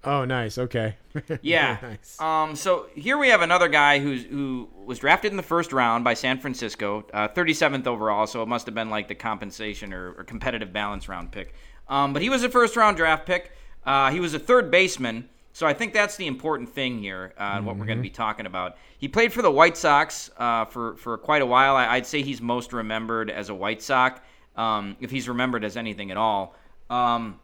Oh, 0.04 0.24
nice. 0.24 0.58
Okay. 0.58 0.96
Yeah. 1.42 1.78
nice. 1.82 2.20
Um. 2.20 2.54
So 2.56 2.86
here 2.94 3.16
we 3.18 3.28
have 3.28 3.40
another 3.42 3.68
guy 3.68 3.98
who's 3.98 4.24
who 4.24 4.68
was 4.84 4.98
drafted 4.98 5.30
in 5.30 5.36
the 5.36 5.42
first 5.42 5.72
round 5.72 6.04
by 6.04 6.14
San 6.14 6.38
Francisco, 6.38 7.04
uh, 7.12 7.28
37th 7.28 7.86
overall. 7.86 8.26
So 8.26 8.42
it 8.42 8.46
must 8.48 8.66
have 8.66 8.74
been 8.74 8.90
like 8.90 9.08
the 9.08 9.14
compensation 9.14 9.92
or, 9.92 10.12
or 10.18 10.24
competitive 10.24 10.72
balance 10.72 11.08
round 11.08 11.32
pick. 11.32 11.54
Um. 11.88 12.12
But 12.12 12.22
he 12.22 12.28
was 12.28 12.42
a 12.44 12.48
first 12.50 12.76
round 12.76 12.96
draft 12.98 13.26
pick. 13.26 13.52
Uh. 13.84 14.10
He 14.10 14.20
was 14.20 14.34
a 14.34 14.38
third 14.38 14.70
baseman. 14.70 15.28
So 15.52 15.66
I 15.66 15.72
think 15.72 15.94
that's 15.94 16.16
the 16.16 16.26
important 16.26 16.68
thing 16.68 16.98
here. 16.98 17.32
Uh, 17.38 17.62
What 17.62 17.78
we're 17.78 17.86
going 17.86 17.96
to 17.96 18.02
be 18.02 18.10
talking 18.10 18.44
about. 18.44 18.76
He 18.98 19.08
played 19.08 19.32
for 19.32 19.40
the 19.40 19.50
White 19.50 19.78
Sox 19.78 20.30
uh, 20.36 20.66
for 20.66 20.96
for 20.98 21.16
quite 21.16 21.40
a 21.40 21.46
while. 21.46 21.76
I, 21.76 21.86
I'd 21.94 22.04
say 22.06 22.20
he's 22.20 22.42
most 22.42 22.74
remembered 22.74 23.30
as 23.30 23.48
a 23.48 23.54
White 23.54 23.80
Sox, 23.80 24.20
um, 24.56 24.96
if 25.00 25.10
he's 25.10 25.28
remembered 25.30 25.64
as 25.64 25.78
anything 25.78 26.10
at 26.10 26.18
all. 26.18 26.54
Um. 26.90 27.40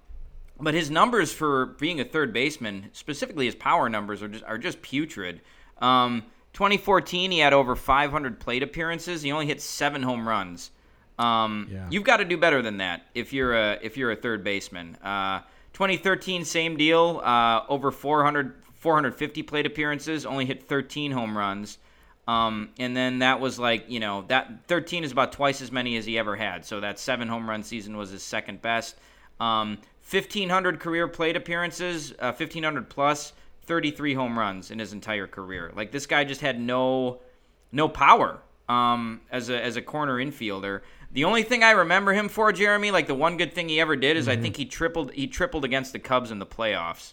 But 0.61 0.75
his 0.75 0.91
numbers 0.91 1.33
for 1.33 1.67
being 1.67 2.01
a 2.01 2.05
third 2.05 2.33
baseman, 2.33 2.91
specifically 2.93 3.47
his 3.47 3.55
power 3.55 3.89
numbers, 3.89 4.23
are 4.23 4.29
just 4.29 4.45
are 4.45 4.59
just 4.59 4.81
putrid. 4.83 5.41
Um, 5.79 6.25
2014, 6.53 7.31
he 7.31 7.39
had 7.39 7.53
over 7.53 7.75
500 7.75 8.39
plate 8.39 8.63
appearances. 8.63 9.23
He 9.23 9.33
only 9.33 9.47
hit 9.47 9.61
seven 9.61 10.03
home 10.03 10.29
runs. 10.29 10.71
Um, 11.19 11.69
Yeah. 11.71 11.87
You've 11.91 12.05
got 12.05 12.19
to 12.19 12.25
do 12.25 12.37
better 12.37 12.63
than 12.63 12.79
that 12.79 13.07
if 13.15 13.33
you're 13.33 13.55
a 13.55 13.79
if 13.83 13.97
you're 13.97 14.13
a 14.13 14.17
third 14.17 14.45
baseman. 14.45 14.97
Uh, 15.03 15.41
2013, 15.73 16.45
same 16.45 16.77
deal. 16.77 17.21
Uh, 17.25 17.63
over 17.69 17.91
400 17.91 18.55
450 18.75 19.43
plate 19.45 19.65
appearances, 19.65 20.27
only 20.27 20.45
hit 20.45 20.65
13 20.65 21.13
home 21.13 21.39
runs. 21.39 21.79
Um, 22.27 22.71
and 22.79 22.97
then 22.97 23.21
that 23.21 23.41
was 23.41 23.59
like, 23.59 23.85
you 23.89 24.01
know, 24.01 24.25
that 24.29 24.67
13 24.69 25.05
is 25.05 25.13
about 25.13 25.33
twice 25.33 25.61
as 25.61 25.71
many 25.73 25.97
as 25.97 26.05
he 26.05 26.19
ever 26.19 26.37
had. 26.37 26.65
So 26.65 26.81
that 26.81 26.99
seven 26.99 27.29
home 27.29 27.49
run 27.49 27.63
season 27.63 27.97
was 27.97 28.11
his 28.11 28.23
second 28.23 28.61
best. 28.61 28.97
Um, 29.41 29.79
1,500 30.13 30.81
career 30.81 31.09
plate 31.09 31.37
appearances, 31.37 32.13
uh, 32.19 32.33
1,500 32.33 32.89
plus, 32.89 33.33
33 33.65 34.15
home 34.15 34.39
runs 34.39 34.71
in 34.71 34.79
his 34.79 34.93
entire 34.93 35.27
career. 35.27 35.73
Like 35.75 35.93
this 35.93 36.07
guy 36.07 36.25
just 36.25 36.41
had 36.41 36.61
no, 36.61 37.21
no 37.71 37.89
power 37.89 38.41
um, 38.69 39.21
as 39.31 39.51
a 39.51 39.63
as 39.63 39.77
a 39.77 39.83
corner 39.83 40.17
infielder. 40.17 40.81
The 41.13 41.25
only 41.25 41.43
thing 41.43 41.63
I 41.63 41.73
remember 41.73 42.13
him 42.13 42.29
for, 42.29 42.53
Jeremy, 42.53 42.91
like 42.91 43.07
the 43.07 43.15
one 43.15 43.37
good 43.37 43.53
thing 43.53 43.69
he 43.69 43.81
ever 43.81 43.97
did 43.97 44.17
is 44.17 44.29
I 44.29 44.37
think 44.37 44.57
he 44.57 44.65
tripled 44.65 45.13
he 45.13 45.27
tripled 45.27 45.65
against 45.65 45.93
the 45.93 45.99
Cubs 45.99 46.31
in 46.31 46.39
the 46.39 46.47
playoffs. 46.47 47.13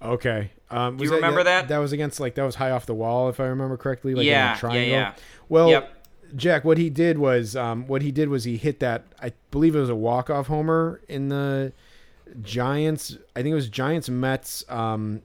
Okay. 0.00 0.50
Um, 0.70 0.96
Do 0.96 1.04
you 1.04 1.14
remember 1.14 1.44
that? 1.44 1.68
That 1.68 1.78
was 1.78 1.92
against 1.92 2.18
like 2.18 2.34
that 2.34 2.44
was 2.44 2.56
high 2.56 2.72
off 2.72 2.86
the 2.86 2.94
wall, 2.94 3.28
if 3.28 3.38
I 3.38 3.44
remember 3.44 3.76
correctly. 3.76 4.14
Like 4.14 4.26
in 4.26 4.28
a 4.28 4.32
Yeah, 4.32 4.58
yeah, 4.62 4.80
yeah. 4.80 5.14
Well, 5.48 5.70
Yep. 5.70 5.98
Jack, 6.34 6.64
what 6.64 6.78
he 6.78 6.88
did 6.88 7.18
was 7.18 7.54
um, 7.54 7.86
what 7.86 8.02
he 8.02 8.10
did 8.10 8.28
was 8.28 8.44
he 8.44 8.56
hit 8.56 8.80
that. 8.80 9.04
I 9.20 9.32
believe 9.50 9.76
it 9.76 9.80
was 9.80 9.90
a 9.90 9.94
walk 9.94 10.30
off 10.30 10.46
homer 10.46 11.00
in 11.08 11.28
the 11.28 11.72
Giants. 12.40 13.16
I 13.36 13.42
think 13.42 13.52
it 13.52 13.56
was 13.56 13.68
Giants 13.68 14.08
Mets 14.08 14.64
um, 14.68 15.22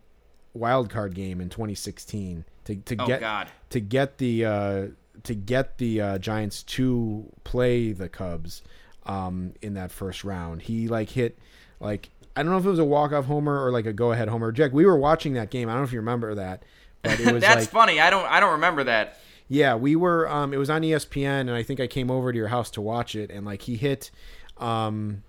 wild 0.54 0.89
card 0.89 1.13
game 1.15 1.39
in 1.41 1.50
2016 1.50 2.43
to 2.65 2.76
to 2.76 2.96
Oh 3.00 3.06
get 3.08 3.20
God. 3.22 3.50
to 3.70 3.80
get 3.80 4.17
the 4.17 4.46
uh, 4.46 4.88
to 5.24 5.36
get 5.36 5.78
the 5.78 6.02
uh, 6.02 6.17
Giants 6.17 6.63
to 6.63 7.26
play 7.43 7.91
the 7.93 8.10
Cubs 8.10 8.62
um, 9.06 9.54
in 9.62 9.74
that 9.76 9.91
first 9.91 10.24
round. 10.24 10.62
He 10.63 10.88
like 10.88 11.10
hit 11.10 11.38
like 11.80 12.10
I 12.36 12.43
don't 12.43 12.52
know 12.52 12.58
if 12.58 12.65
it 12.65 12.70
was 12.70 12.80
a 12.80 12.86
walk 12.86 13.13
off 13.13 13.26
homer 13.26 13.63
or 13.65 13.72
like 13.72 13.86
a 13.86 13.93
go 13.93 14.12
ahead 14.12 14.28
homer. 14.28 14.52
Jack, 14.52 14.74
we 14.74 14.86
were 14.86 14.98
watching 14.98 15.34
that 15.34 15.50
game. 15.50 15.70
I 15.70 15.74
don't 15.74 15.82
know 15.82 15.86
if 15.88 15.93
you 15.93 16.00
remember 16.00 16.36
that, 16.36 16.63
but 17.02 17.20
it 17.20 17.32
was 17.34 17.41
That's 17.41 17.62
like 17.62 17.70
funny. 17.70 18.00
I 18.00 18.10
don't 18.10 18.26
I 18.30 18.39
don't 18.39 18.54
remember 18.54 18.84
that. 18.86 19.20
yeah, 19.48 19.76
we 19.76 19.96
were. 19.96 20.30
Um, 20.30 20.54
it 20.54 20.58
was 20.58 20.70
on 20.70 20.82
ESPN, 20.82 21.41
and 21.41 21.52
I 21.52 21.63
think 21.63 21.80
I 21.80 21.88
came 21.88 22.12
over 22.12 22.32
to 22.32 22.38
your 22.38 22.50
house 22.50 22.70
to 22.72 22.82
watch 22.82 23.15
it. 23.15 23.32
And 23.32 23.46
like 23.46 23.62
he 23.63 23.76
hit, 23.76 24.12
um, 24.58 25.24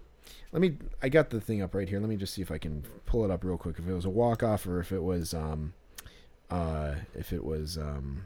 let 0.52 0.60
me. 0.62 0.76
I 1.02 1.08
got 1.08 1.30
the 1.30 1.40
thing 1.40 1.62
up 1.62 1.74
right 1.74 1.88
here. 1.88 2.00
Let 2.00 2.08
me 2.08 2.16
just 2.16 2.34
see 2.34 2.42
if 2.42 2.50
I 2.50 2.58
can 2.58 2.84
pull 3.06 3.24
it 3.24 3.30
up 3.30 3.44
real 3.44 3.58
quick. 3.58 3.78
If 3.78 3.86
it 3.88 3.92
was 3.92 4.04
a 4.04 4.10
walk 4.10 4.42
off 4.42 4.66
or 4.66 4.80
if 4.80 4.92
it 4.92 5.02
was, 5.02 5.34
um, 5.34 5.74
uh, 6.50 6.94
if 7.14 7.32
it 7.32 7.44
was 7.44 7.76
um, 7.78 8.24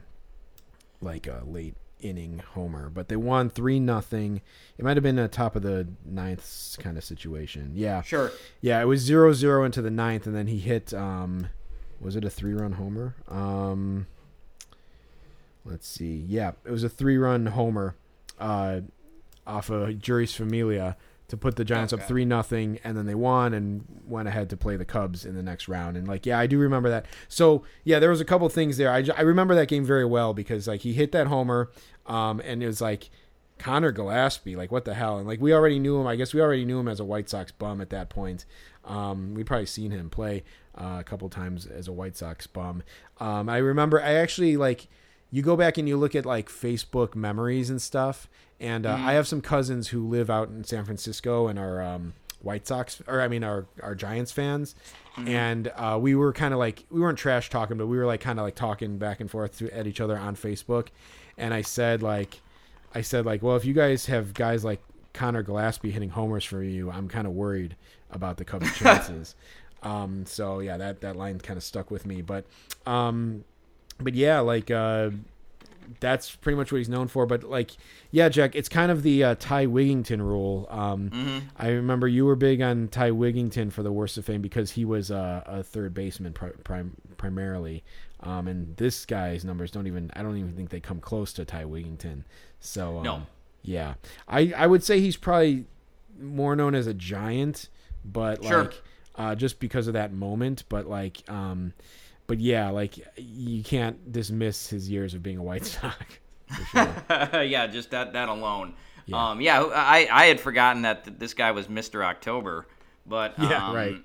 like 1.01 1.27
a 1.27 1.43
late 1.45 1.75
inning 1.99 2.39
homer. 2.53 2.89
But 2.89 3.07
they 3.09 3.15
won 3.15 3.49
three 3.49 3.79
nothing. 3.79 4.41
It 4.77 4.83
might 4.85 4.97
have 4.97 5.03
been 5.03 5.19
a 5.19 5.27
top 5.27 5.55
of 5.55 5.63
the 5.63 5.87
ninth 6.05 6.77
kind 6.79 6.97
of 6.97 7.03
situation. 7.03 7.71
Yeah, 7.75 8.01
Sure. 8.01 8.31
yeah, 8.61 8.81
it 8.81 8.85
was 8.85 9.01
zero 9.01 9.33
zero 9.33 9.63
into 9.65 9.81
the 9.81 9.91
ninth, 9.91 10.25
and 10.27 10.35
then 10.35 10.47
he 10.47 10.59
hit. 10.59 10.93
Um, 10.93 11.47
was 12.01 12.15
it 12.15 12.25
a 12.25 12.29
three 12.29 12.53
run 12.53 12.73
homer? 12.73 13.15
Um, 13.29 14.07
let's 15.65 15.87
see. 15.87 16.23
Yeah, 16.27 16.51
it 16.65 16.71
was 16.71 16.83
a 16.83 16.89
three 16.89 17.17
run 17.17 17.47
homer 17.47 17.95
uh, 18.39 18.81
off 19.47 19.69
of 19.69 19.89
Jeurys 19.95 20.35
Familia 20.35 20.97
to 21.33 21.37
put 21.37 21.55
the 21.55 21.65
Giants 21.65 21.91
up 21.93 22.03
three 22.03 22.25
nothing, 22.25 22.77
and 22.83 22.95
then 22.95 23.07
they 23.07 23.15
won 23.15 23.55
and 23.55 23.85
went 24.05 24.27
ahead 24.27 24.51
to 24.51 24.57
play 24.57 24.75
the 24.75 24.85
Cubs 24.85 25.25
in 25.25 25.33
the 25.33 25.41
next 25.41 25.67
round. 25.67 25.97
And 25.97 26.07
like, 26.07 26.27
yeah, 26.27 26.37
I 26.37 26.45
do 26.45 26.59
remember 26.59 26.91
that. 26.91 27.07
So 27.27 27.63
yeah, 27.83 27.97
there 27.97 28.11
was 28.11 28.21
a 28.21 28.25
couple 28.25 28.47
things 28.49 28.77
there. 28.77 28.91
I, 28.91 29.03
I 29.17 29.21
remember 29.21 29.55
that 29.55 29.67
game 29.67 29.83
very 29.83 30.05
well 30.05 30.35
because 30.35 30.67
like 30.67 30.81
he 30.81 30.93
hit 30.93 31.11
that 31.13 31.25
homer, 31.25 31.71
um, 32.05 32.39
and 32.39 32.63
it 32.63 32.67
was 32.67 32.81
like. 32.81 33.09
Conor 33.59 33.93
Gillaspie, 33.93 34.57
like 34.57 34.71
what 34.73 34.83
the 34.83 34.95
hell? 34.95 35.19
And 35.19 35.27
like 35.27 35.39
we 35.39 35.53
already 35.53 35.79
knew 35.79 36.01
him. 36.01 36.07
I 36.07 36.17
guess 36.17 36.33
we 36.33 36.41
already 36.41 36.65
knew 36.65 36.79
him 36.79 36.87
as 36.87 36.99
a 36.99 37.05
White 37.05 37.29
Sox 37.29 37.51
bum 37.51 37.79
at 37.81 37.91
that 37.91 38.09
point. 38.09 38.45
Um, 38.83 39.35
we'd 39.35 39.45
probably 39.45 39.67
seen 39.67 39.91
him 39.91 40.09
play 40.09 40.43
uh, 40.75 40.97
a 40.99 41.03
couple 41.03 41.29
times 41.29 41.65
as 41.67 41.87
a 41.87 41.93
White 41.93 42.17
Sox 42.17 42.45
bum. 42.47 42.83
Um, 43.19 43.47
I 43.47 43.57
remember 43.57 44.01
I 44.01 44.15
actually 44.15 44.57
like 44.57 44.87
you 45.31 45.43
go 45.43 45.55
back 45.55 45.77
and 45.77 45.87
you 45.87 45.95
look 45.95 46.13
at 46.13 46.25
like 46.25 46.49
Facebook 46.49 47.15
memories 47.15 47.69
and 47.69 47.81
stuff. 47.81 48.27
And 48.63 48.85
uh, 48.85 48.93
I 48.97 49.13
have 49.13 49.27
some 49.27 49.41
cousins 49.41 49.89
who 49.89 50.07
live 50.07 50.29
out 50.29 50.47
in 50.47 50.63
San 50.63 50.85
Francisco 50.85 51.47
and 51.47 51.59
are 51.59 51.81
um, 51.81 52.13
White 52.41 52.65
Sox, 52.65 53.01
or 53.07 53.19
I 53.19 53.27
mean, 53.27 53.43
are 53.43 53.65
are 53.81 53.93
Giants 53.93 54.31
fans. 54.31 54.73
And 55.27 55.71
uh, 55.75 55.99
we 56.01 56.15
were 56.15 56.31
kind 56.31 56.53
of 56.53 56.59
like 56.59 56.85
we 56.89 57.01
weren't 57.01 57.17
trash 57.17 57.49
talking, 57.49 57.77
but 57.77 57.87
we 57.87 57.97
were 57.97 58.05
like 58.05 58.21
kind 58.21 58.39
of 58.39 58.45
like 58.45 58.55
talking 58.55 58.97
back 58.97 59.19
and 59.19 59.29
forth 59.29 59.57
to, 59.59 59.69
at 59.77 59.85
each 59.85 59.99
other 59.99 60.17
on 60.17 60.37
Facebook. 60.37 60.87
And 61.37 61.53
I 61.53 61.61
said 61.61 62.01
like, 62.01 62.39
I 62.95 63.01
said 63.01 63.25
like, 63.25 63.43
well, 63.43 63.57
if 63.57 63.65
you 63.65 63.73
guys 63.73 64.05
have 64.05 64.33
guys 64.33 64.63
like 64.63 64.81
Conor 65.13 65.43
Gillaspie 65.43 65.91
hitting 65.91 66.09
homers 66.09 66.45
for 66.45 66.63
you, 66.63 66.89
I'm 66.89 67.09
kind 67.09 67.27
of 67.27 67.33
worried 67.33 67.75
about 68.11 68.37
the 68.37 68.45
Cubs' 68.45 68.73
chances. 68.77 69.35
um, 69.83 70.25
so 70.25 70.59
yeah, 70.59 70.77
that 70.77 71.01
that 71.01 71.17
line 71.17 71.39
kind 71.39 71.57
of 71.57 71.63
stuck 71.63 71.91
with 71.91 72.05
me. 72.05 72.21
But 72.21 72.45
um, 72.85 73.43
but 73.99 74.13
yeah, 74.15 74.39
like 74.39 74.71
uh, 74.71 75.11
that's 75.99 76.35
pretty 76.35 76.55
much 76.55 76.71
what 76.71 76.77
he's 76.79 76.89
known 76.89 77.07
for. 77.07 77.25
But 77.25 77.43
like, 77.43 77.71
yeah, 78.11 78.29
Jack, 78.29 78.55
it's 78.55 78.69
kind 78.69 78.91
of 78.91 79.03
the 79.03 79.23
uh, 79.23 79.35
Ty 79.39 79.67
Wigginton 79.67 80.19
rule. 80.19 80.67
Um, 80.69 81.43
I 81.57 81.69
remember 81.69 82.07
you 82.07 82.25
were 82.25 82.35
big 82.35 82.61
on 82.61 82.87
Ty 82.87 83.11
Wigginton 83.11 83.71
for 83.71 83.83
the 83.83 83.91
worst 83.91 84.17
of 84.17 84.25
fame 84.25 84.41
because 84.41 84.71
he 84.71 84.85
was 84.85 85.11
uh, 85.11 85.43
a 85.45 85.63
third 85.63 85.93
baseman 85.93 86.33
pri- 86.33 86.51
prim- 86.63 86.95
primarily. 87.17 87.83
Um, 88.21 88.47
and 88.47 88.75
this 88.77 89.05
guy's 89.05 89.43
numbers 89.43 89.69
don't 89.71 89.87
even 89.87 90.09
I 90.15 90.21
don't 90.23 90.37
even 90.37 90.53
think 90.53 90.69
they 90.69 90.79
come 90.79 90.99
close 91.01 91.33
to 91.33 91.45
Ty 91.45 91.65
Wigginton. 91.65 92.23
So 92.59 92.97
um, 92.99 93.03
No. 93.03 93.21
yeah, 93.63 93.95
I 94.27 94.53
I 94.55 94.67
would 94.67 94.83
say 94.83 94.99
he's 95.01 95.17
probably 95.17 95.65
more 96.19 96.55
known 96.55 96.73
as 96.75 96.87
a 96.87 96.93
giant, 96.93 97.69
but 98.05 98.43
Sure. 98.43 98.63
like 98.65 98.81
uh, 99.15 99.35
just 99.35 99.59
because 99.59 99.87
of 99.87 99.93
that 99.93 100.13
moment. 100.13 100.63
But 100.69 100.87
like, 100.87 101.21
um, 101.29 101.73
but 102.27 102.39
yeah, 102.39 102.69
like 102.69 102.95
you 103.17 103.63
can't 103.63 104.11
dismiss 104.11 104.67
his 104.69 104.89
years 104.89 105.13
of 105.13 105.23
being 105.23 105.37
a 105.37 105.43
White 105.43 105.65
Sox. 105.67 105.95
Sure. 106.71 106.93
yeah, 107.43 107.67
just 107.67 107.91
that 107.91 108.13
that 108.13 108.29
alone. 108.29 108.73
Yeah. 109.05 109.29
Um, 109.31 109.41
yeah, 109.41 109.61
I 109.63 110.07
I 110.11 110.25
had 110.25 110.39
forgotten 110.39 110.83
that 110.83 111.19
this 111.19 111.33
guy 111.33 111.51
was 111.51 111.67
Mr. 111.67 112.03
October, 112.05 112.67
but 113.05 113.33
Yeah, 113.39 113.67
um, 113.69 113.75
right. 113.75 113.95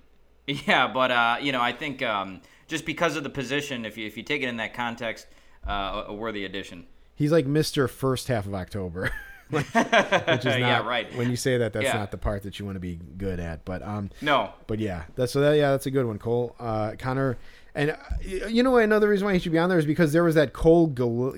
Yeah, 0.46 0.88
but 0.88 1.10
uh, 1.10 1.36
you 1.40 1.52
know, 1.52 1.60
I 1.60 1.72
think 1.72 2.02
um, 2.02 2.40
just 2.66 2.86
because 2.86 3.16
of 3.16 3.22
the 3.22 3.30
position, 3.30 3.84
if 3.84 3.96
you 3.98 4.06
if 4.06 4.16
you 4.16 4.22
take 4.22 4.42
it 4.42 4.48
in 4.48 4.56
that 4.56 4.72
context, 4.74 5.26
uh, 5.66 6.04
a, 6.08 6.12
a 6.12 6.14
worthy 6.14 6.44
addition. 6.44 6.86
He's 7.14 7.32
like 7.32 7.46
Mister 7.46 7.86
First 7.88 8.28
Half 8.28 8.46
of 8.46 8.54
October, 8.54 9.10
which 9.50 9.66
is 9.66 9.74
not, 9.74 10.44
yeah, 10.44 10.86
right. 10.86 11.12
When 11.16 11.28
you 11.30 11.36
say 11.36 11.58
that, 11.58 11.72
that's 11.72 11.84
Yeah. 11.84 11.98
not 11.98 12.10
the 12.12 12.16
part 12.18 12.44
that 12.44 12.58
you 12.58 12.64
want 12.64 12.76
to 12.76 12.80
be 12.80 12.98
good 13.18 13.40
at. 13.40 13.64
But 13.64 13.82
um, 13.82 14.10
No, 14.22 14.52
But 14.66 14.78
yeah, 14.78 15.04
that's 15.16 15.32
so 15.32 15.40
that 15.40 15.54
yeah, 15.56 15.72
that's 15.72 15.86
a 15.86 15.90
good 15.90 16.06
one, 16.06 16.18
Cole. 16.18 16.54
Uh, 16.58 16.92
Conor, 16.98 17.36
and 17.78 17.90
uh, 17.92 17.96
you 18.26 18.62
know? 18.62 18.76
Another 18.76 19.08
reason 19.08 19.26
why 19.26 19.32
he 19.34 19.38
should 19.38 19.52
be 19.52 19.58
on 19.58 19.68
there 19.68 19.78
is 19.78 19.86
because 19.86 20.12
there 20.12 20.24
was 20.24 20.34
that 20.34 20.52
Cole 20.52 20.92
Cole 20.92 21.36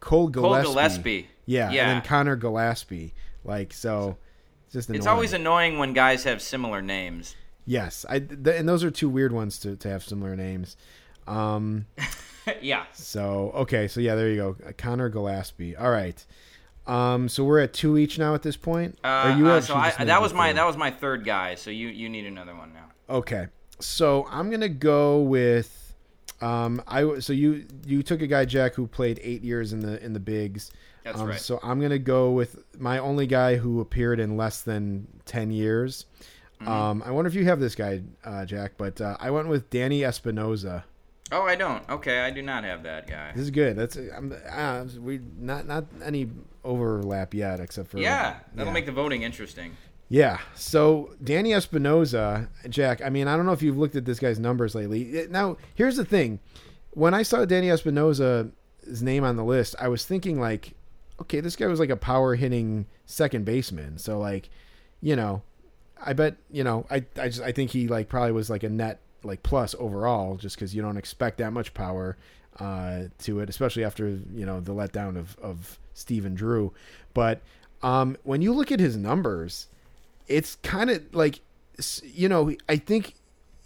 Cole 0.00 0.28
Gillespie. 0.28 0.72
Gillespie. 0.72 1.28
Yeah, 1.46 1.70
Yeah. 1.70 1.82
and 1.82 1.90
then 1.90 2.02
Conor 2.08 2.36
Gillaspie. 2.36 3.12
Like 3.44 3.72
so, 3.72 4.16
it's 4.66 4.74
just 4.74 4.88
annoying. 4.88 4.98
It's 4.98 5.06
always 5.06 5.32
annoying 5.32 5.78
when 5.78 5.92
guys 5.92 6.24
have 6.24 6.40
similar 6.40 6.80
names. 6.82 7.34
yes. 7.66 8.04
I 8.08 8.20
th- 8.20 8.38
and 8.58 8.68
those 8.68 8.84
are 8.84 8.90
two 8.90 9.08
weird 9.08 9.32
ones 9.32 9.58
to, 9.60 9.74
to 9.76 9.88
have 9.88 10.04
similar 10.04 10.36
names. 10.36 10.76
Um, 11.26 11.86
yeah. 12.60 12.84
so 12.92 13.50
okay, 13.54 13.88
so 13.88 14.00
yeah, 14.00 14.14
there 14.14 14.28
you 14.28 14.36
go, 14.36 14.56
Uh, 14.66 14.72
Conor 14.76 15.10
Gillaspie. 15.10 15.80
All 15.80 15.90
right. 15.90 16.24
Um, 16.86 17.28
so 17.28 17.44
we're 17.44 17.60
at 17.60 17.72
two 17.72 17.96
each 17.96 18.18
now 18.18 18.34
at 18.34 18.42
this 18.42 18.56
point. 18.56 18.98
Uh, 19.04 19.34
you 19.38 19.46
uh, 19.48 19.60
so 19.60 19.74
I, 19.76 19.92
that 20.04 20.20
was 20.20 20.32
my 20.34 20.48
third? 20.48 20.56
that 20.56 20.66
was 20.66 20.76
my 20.76 20.90
third 20.90 21.24
guy. 21.24 21.54
So 21.54 21.70
you 21.70 21.88
you 21.88 22.08
need 22.08 22.26
another 22.26 22.54
one 22.56 22.72
now. 22.72 22.86
Okay, 23.08 23.46
so 23.82 24.26
I'm 24.30 24.50
gonna 24.50 24.68
go 24.68 25.20
with 25.20 25.94
um 26.40 26.82
I 26.86 27.18
so 27.20 27.32
you 27.32 27.66
you 27.86 28.02
took 28.02 28.22
a 28.22 28.26
guy 28.26 28.44
Jack 28.44 28.74
who 28.74 28.86
played 28.86 29.20
eight 29.22 29.42
years 29.42 29.72
in 29.72 29.80
the 29.80 30.02
in 30.04 30.12
the 30.12 30.20
bigs. 30.20 30.70
That's 31.04 31.18
um, 31.18 31.28
right. 31.28 31.40
So 31.40 31.58
I'm 31.62 31.80
gonna 31.80 31.98
go 31.98 32.30
with 32.30 32.64
my 32.78 32.98
only 32.98 33.26
guy 33.26 33.56
who 33.56 33.80
appeared 33.80 34.20
in 34.20 34.36
less 34.36 34.62
than 34.62 35.06
ten 35.24 35.50
years. 35.50 36.06
Mm-hmm. 36.60 36.70
Um, 36.70 37.02
I 37.04 37.10
wonder 37.10 37.28
if 37.28 37.34
you 37.34 37.44
have 37.44 37.58
this 37.58 37.74
guy, 37.74 38.02
uh, 38.24 38.44
Jack, 38.44 38.72
but 38.76 39.00
uh, 39.00 39.16
I 39.18 39.30
went 39.30 39.48
with 39.48 39.68
Danny 39.70 40.04
Espinosa. 40.04 40.84
Oh, 41.32 41.42
I 41.42 41.56
don't. 41.56 41.88
Okay, 41.88 42.20
I 42.20 42.30
do 42.30 42.42
not 42.42 42.62
have 42.64 42.82
that 42.82 43.08
guy. 43.08 43.32
This 43.32 43.42
is 43.42 43.50
good. 43.50 43.74
That's 43.74 43.96
I'm, 43.96 44.34
uh, 44.48 44.84
we 45.00 45.20
not 45.38 45.66
not 45.66 45.86
any 46.04 46.28
overlap 46.62 47.34
yet, 47.34 47.58
except 47.58 47.88
for 47.88 47.98
Yeah, 47.98 48.36
that'll 48.54 48.68
yeah. 48.68 48.74
make 48.74 48.86
the 48.86 48.92
voting 48.92 49.22
interesting. 49.22 49.76
Yeah. 50.12 50.40
So 50.54 51.14
Danny 51.24 51.54
Espinosa, 51.54 52.50
Jack. 52.68 53.00
I 53.00 53.08
mean, 53.08 53.28
I 53.28 53.34
don't 53.34 53.46
know 53.46 53.52
if 53.52 53.62
you've 53.62 53.78
looked 53.78 53.96
at 53.96 54.04
this 54.04 54.18
guy's 54.18 54.38
numbers 54.38 54.74
lately. 54.74 55.26
Now, 55.30 55.56
here's 55.74 55.96
the 55.96 56.04
thing: 56.04 56.38
when 56.90 57.14
I 57.14 57.22
saw 57.22 57.46
Danny 57.46 57.70
Espinosa's 57.70 58.52
name 59.00 59.24
on 59.24 59.36
the 59.36 59.44
list, 59.44 59.74
I 59.80 59.88
was 59.88 60.04
thinking 60.04 60.38
like, 60.38 60.74
okay, 61.18 61.40
this 61.40 61.56
guy 61.56 61.66
was 61.66 61.80
like 61.80 61.88
a 61.88 61.96
power 61.96 62.34
hitting 62.34 62.84
second 63.06 63.46
baseman. 63.46 63.96
So 63.96 64.18
like, 64.18 64.50
you 65.00 65.16
know, 65.16 65.40
I 66.04 66.12
bet 66.12 66.36
you 66.50 66.62
know, 66.62 66.84
I 66.90 67.06
I 67.16 67.28
just 67.28 67.40
I 67.40 67.52
think 67.52 67.70
he 67.70 67.88
like 67.88 68.10
probably 68.10 68.32
was 68.32 68.50
like 68.50 68.64
a 68.64 68.68
net 68.68 69.00
like 69.22 69.42
plus 69.42 69.74
overall, 69.78 70.36
just 70.36 70.56
because 70.56 70.74
you 70.74 70.82
don't 70.82 70.98
expect 70.98 71.38
that 71.38 71.54
much 71.54 71.72
power 71.72 72.18
uh, 72.60 73.04
to 73.20 73.40
it, 73.40 73.48
especially 73.48 73.82
after 73.82 74.08
you 74.08 74.44
know 74.44 74.60
the 74.60 74.74
letdown 74.74 75.16
of 75.16 75.38
of 75.38 75.78
Stephen 75.94 76.34
Drew. 76.34 76.74
But 77.14 77.40
um, 77.82 78.18
when 78.24 78.42
you 78.42 78.52
look 78.52 78.70
at 78.70 78.78
his 78.78 78.98
numbers, 78.98 79.68
it's 80.32 80.56
kind 80.56 80.90
of 80.90 81.14
like 81.14 81.40
you 82.02 82.28
know 82.28 82.52
I 82.68 82.76
think 82.76 83.14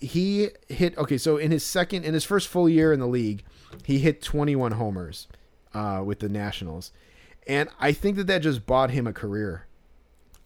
he 0.01 0.49
hit 0.69 0.97
okay. 0.99 1.19
So 1.19 1.37
in 1.37 1.51
his 1.51 1.63
second 1.65 2.05
in 2.05 2.15
his 2.15 2.25
first 2.25 2.49
full 2.49 2.69
year 2.69 2.93
in 2.93 3.01
the 3.01 3.07
league, 3.07 3.43
he 3.85 3.99
hit 3.99 4.23
21 4.23 4.73
homers 4.73 5.27
uh, 5.75 6.03
with 6.05 6.21
the 6.21 6.29
Nationals, 6.29 6.93
and 7.47 7.69
I 7.81 7.93
think 7.93 8.17
that 8.17 8.27
that 8.27 8.39
just 8.39 8.67
bought 8.67 8.91
him 8.91 9.07
a 9.07 9.13
career 9.13 9.67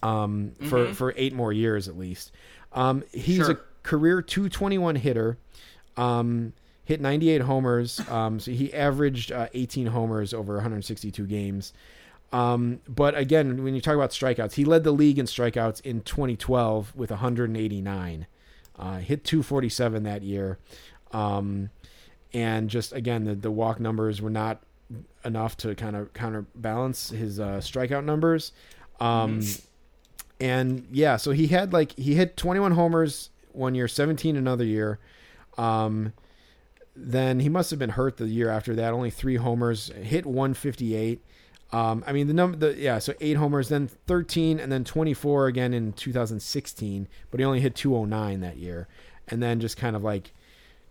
um, 0.02 0.52
for 0.68 0.92
for 0.94 1.12
eight 1.16 1.32
more 1.34 1.52
years 1.52 1.88
at 1.88 1.96
least. 1.98 2.32
Um, 2.72 3.02
he's 3.12 3.36
Sure. 3.38 3.50
a 3.52 3.58
career 3.82 4.22
221 4.22 4.96
hitter. 4.96 5.38
Um, 5.96 6.52
hit 6.84 7.00
98 7.00 7.42
homers. 7.42 8.00
Um, 8.08 8.40
so 8.40 8.50
he 8.50 8.72
averaged 8.74 9.30
uh, 9.32 9.46
18 9.54 9.86
homers 9.86 10.32
over 10.34 10.54
162 10.54 11.24
games. 11.26 11.72
Um, 12.32 12.80
but 12.88 13.16
again, 13.16 13.64
when 13.64 13.74
you 13.74 13.80
talk 13.80 13.94
about 13.94 14.10
strikeouts, 14.10 14.52
he 14.52 14.64
led 14.64 14.84
the 14.84 14.92
league 14.92 15.18
in 15.18 15.26
strikeouts 15.26 15.80
in 15.82 16.02
2012 16.02 16.94
with 16.94 17.10
189. 17.10 18.26
Uh, 18.78 18.98
hit 18.98 19.24
247 19.24 20.04
that 20.04 20.22
year. 20.22 20.58
Um, 21.12 21.70
and 22.32 22.70
just 22.70 22.92
again, 22.92 23.24
the, 23.24 23.34
the 23.34 23.50
walk 23.50 23.80
numbers 23.80 24.22
were 24.22 24.30
not 24.30 24.62
enough 25.24 25.56
to 25.58 25.74
kind 25.74 25.96
of 25.96 26.12
counterbalance 26.12 27.10
his 27.10 27.40
uh, 27.40 27.58
strikeout 27.58 28.04
numbers. 28.04 28.52
Um, 29.00 29.42
and 30.38 30.86
yeah, 30.90 31.16
so 31.16 31.32
he 31.32 31.48
had 31.48 31.72
like 31.72 31.98
he 31.98 32.14
hit 32.14 32.36
21 32.36 32.72
homers 32.72 33.30
one 33.52 33.74
year, 33.74 33.88
17 33.88 34.36
another 34.36 34.64
year. 34.64 34.98
Um, 35.58 36.12
then 36.96 37.40
he 37.40 37.48
must 37.48 37.70
have 37.70 37.78
been 37.78 37.90
hurt 37.90 38.16
the 38.16 38.26
year 38.26 38.50
after 38.50 38.74
that. 38.76 38.92
Only 38.92 39.10
three 39.10 39.36
homers, 39.36 39.88
hit 39.88 40.26
158. 40.26 41.24
Um, 41.72 42.02
I 42.06 42.12
mean 42.12 42.26
the 42.26 42.34
number, 42.34 42.56
the 42.56 42.76
yeah, 42.76 42.98
so 42.98 43.14
eight 43.20 43.36
homers, 43.36 43.68
then 43.68 43.88
13, 44.06 44.58
and 44.58 44.72
then 44.72 44.84
24 44.84 45.46
again 45.46 45.72
in 45.72 45.92
2016. 45.92 47.08
But 47.30 47.40
he 47.40 47.46
only 47.46 47.60
hit 47.60 47.74
209 47.74 48.40
that 48.40 48.56
year, 48.56 48.88
and 49.28 49.42
then 49.42 49.60
just 49.60 49.76
kind 49.76 49.94
of 49.94 50.02
like 50.02 50.32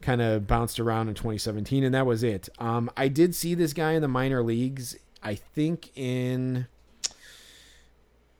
kind 0.01 0.21
of 0.21 0.47
bounced 0.47 0.79
around 0.79 1.09
in 1.09 1.15
2017, 1.15 1.83
and 1.83 1.93
that 1.93 2.05
was 2.05 2.23
it. 2.23 2.47
Um, 2.59 2.89
I 2.95 3.09
did 3.09 3.35
see 3.35 3.55
this 3.55 3.73
guy 3.73 3.91
in 3.91 4.01
the 4.01 4.07
minor 4.07 4.41
leagues. 4.41 4.95
I 5.21 5.35
think 5.35 5.91
in 5.97 6.67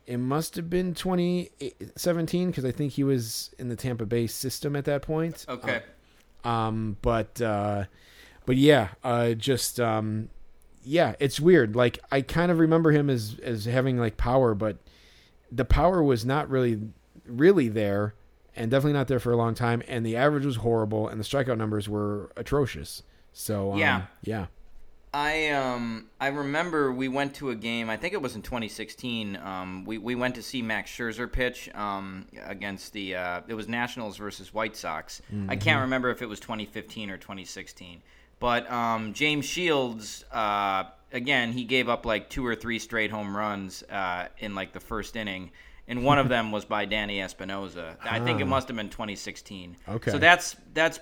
it 0.10 0.18
must 0.18 0.56
have 0.56 0.72
been 0.72 0.96
2017 0.96 2.50
because 2.50 2.66
I 2.66 2.72
think 2.72 2.94
he 2.94 3.04
was 3.04 3.54
in 3.60 3.70
the 3.70 3.76
Tampa 3.76 4.08
Bay 4.08 4.26
system 4.26 4.76
at 4.76 4.86
that 4.86 5.04
point. 5.04 5.46
Okay. 5.48 5.84
Um, 6.44 6.98
but 7.02 7.40
uh, 7.42 7.86
but 8.48 8.56
yeah, 8.56 8.90
uh, 9.04 9.34
just 9.34 9.80
um, 9.80 10.30
yeah, 10.90 11.14
it's 11.20 11.40
weird. 11.40 11.76
Like 11.76 12.00
I 12.12 12.22
kind 12.22 12.52
of 12.52 12.58
remember 12.58 12.92
him 12.92 13.12
as 13.12 13.38
as 13.44 13.66
having 13.66 14.00
like 14.00 14.18
power, 14.18 14.56
but 14.56 14.78
the 15.52 15.64
power 15.66 16.02
was 16.02 16.26
not 16.26 16.50
really 16.50 16.80
really 17.28 17.70
there, 17.70 18.16
and 18.56 18.72
definitely 18.72 18.94
not 18.94 19.08
there 19.08 19.20
for 19.20 19.32
a 19.32 19.38
long 19.38 19.54
time. 19.54 19.84
And 19.88 20.04
the 20.04 20.16
average 20.16 20.46
was 20.46 20.58
horrible, 20.58 21.08
and 21.08 21.20
the 21.20 21.24
strikeout 21.24 21.60
numbers 21.60 21.88
were 21.88 22.32
atrocious. 22.36 23.04
So 23.34 23.74
um, 23.74 23.78
Yeah. 23.78 24.06
yeah, 24.24 24.48
I 25.14 25.50
um 25.50 26.08
I 26.20 26.30
remember 26.30 26.92
we 26.92 27.08
went 27.08 27.36
to 27.36 27.52
a 27.52 27.56
game. 27.56 27.88
I 27.92 27.98
think 27.98 28.16
it 28.16 28.22
was 28.24 28.36
in 28.36 28.42
2016. 28.42 29.38
Um, 29.38 29.86
we 29.86 30.00
we 30.00 30.16
went 30.16 30.34
to 30.36 30.42
see 30.42 30.64
Max 30.64 30.90
Scherzer 30.90 31.32
pitch 31.32 31.70
um 31.76 32.26
against 32.46 32.94
the 32.94 33.16
uh, 33.16 33.42
it 33.48 33.54
was 33.54 33.68
Nationals 33.68 34.18
versus 34.18 34.56
White 34.56 34.76
Sox. 34.76 35.22
I 35.48 35.56
can't 35.56 35.82
remember 35.82 36.10
if 36.10 36.24
it 36.24 36.28
was 36.28 36.40
2015 36.40 37.12
or 37.12 37.18
2016. 37.18 38.02
But 38.40 38.70
um, 38.72 39.14
James 39.14 39.46
Shields 39.46 40.26
uh, 40.32 40.86
again 41.12 41.52
he 41.52 41.64
gave 41.64 41.90
up 41.90 42.06
like 42.06 42.30
two 42.30 42.46
or 42.46 42.56
three 42.56 42.80
straight 42.80 43.12
home 43.12 43.36
runs 43.36 43.84
uh, 43.84 44.28
in 44.40 44.56
like 44.56 44.74
the 44.74 44.80
first 44.80 45.16
inning. 45.16 45.52
And 45.88 46.04
one 46.04 46.20
of 46.20 46.30
them 46.36 46.52
was 46.52 46.66
by 46.66 46.86
Danny 46.86 47.22
Espinosa. 47.22 47.98
I 48.02 48.20
think 48.20 48.42
it 48.42 48.46
must 48.46 48.68
have 48.68 48.78
been 48.78 48.90
2016. 48.90 49.76
Okay. 49.88 50.12
So 50.12 50.18
that's 50.18 50.56
that's 50.74 51.00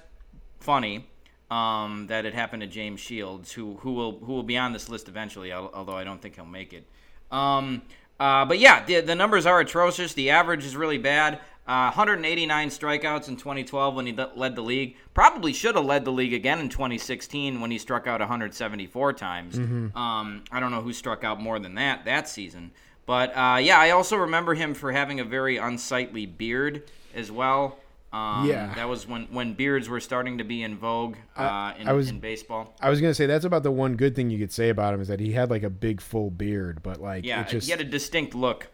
funny 0.59 1.07
um, 1.49 2.07
that 2.07 2.25
it 2.25 2.33
happened 2.33 2.61
to 2.61 2.67
James 2.67 2.99
Shields, 2.99 3.51
who 3.51 3.75
who 3.77 3.93
will 3.93 4.19
who 4.19 4.33
will 4.33 4.43
be 4.43 4.57
on 4.57 4.73
this 4.73 4.89
list 4.89 5.07
eventually, 5.07 5.53
although 5.53 5.95
I 5.95 6.03
don't 6.03 6.21
think 6.21 6.35
he'll 6.35 6.45
make 6.45 6.73
it. 6.73 6.87
Um, 7.31 7.81
uh, 8.19 8.45
but 8.45 8.59
yeah, 8.59 8.83
the, 8.85 9.01
the 9.01 9.15
numbers 9.15 9.45
are 9.45 9.59
atrocious. 9.59 10.13
The 10.13 10.31
average 10.31 10.65
is 10.65 10.75
really 10.75 10.97
bad. 10.97 11.39
Uh, 11.67 11.91
189 11.91 12.69
strikeouts 12.69 13.27
in 13.27 13.35
2012 13.35 13.93
when 13.95 14.05
he 14.05 14.13
led 14.13 14.55
the 14.55 14.61
league. 14.61 14.95
Probably 15.13 15.51
should 15.51 15.75
have 15.75 15.83
led 15.83 16.05
the 16.05 16.11
league 16.11 16.33
again 16.33 16.59
in 16.59 16.69
2016 16.69 17.59
when 17.59 17.71
he 17.71 17.77
struck 17.77 18.07
out 18.07 18.21
174 18.21 19.13
times. 19.13 19.57
Um, 19.57 20.43
I 20.51 20.59
don't 20.61 20.71
know 20.71 20.81
who 20.81 20.93
struck 20.93 21.23
out 21.25 21.41
more 21.41 21.59
than 21.59 21.75
that 21.75 22.05
that 22.05 22.29
season. 22.29 22.71
But 23.05 23.35
uh, 23.35 23.57
yeah, 23.61 23.79
I 23.79 23.91
also 23.91 24.15
remember 24.17 24.53
him 24.53 24.73
for 24.73 24.91
having 24.91 25.19
a 25.19 25.23
very 25.25 25.57
unsightly 25.57 26.25
beard 26.25 26.83
as 27.13 27.31
well. 27.31 27.77
Um, 28.13 28.47
Yeah. 28.47 28.73
that 28.75 28.87
was 28.87 29.05
when 29.05 29.23
when 29.31 29.53
beards 29.53 29.89
were 29.89 29.99
starting 29.99 30.37
to 30.37 30.45
be 30.45 30.63
in 30.63 30.77
vogue 30.77 31.17
uh, 31.35 31.73
in, 31.77 31.87
I 31.89 31.93
was- 31.93 32.09
in 32.09 32.19
baseball. 32.19 32.73
I 32.81 32.89
was 32.89 33.01
gonna 33.01 33.13
say 33.13 33.25
that's 33.25 33.43
about 33.45 33.63
the 33.63 33.71
one 33.71 33.95
good 33.97 34.15
thing 34.15 34.29
you 34.29 34.39
could 34.39 34.51
say 34.53 34.69
about 34.69 34.93
him 34.93 35.01
is 35.01 35.09
that 35.09 35.19
he 35.19 35.33
had 35.33 35.49
like 35.49 35.63
a 35.63 35.69
big 35.69 35.99
full 35.99 36.29
beard, 36.31 36.81
but 36.81 37.01
like 37.01 37.25
Yeah, 37.25 37.41
it 37.41 37.49
just 37.49 37.67
he 37.67 37.71
had 37.71 37.81
a 37.81 37.85
distinct 37.85 38.33
look. 38.33 38.67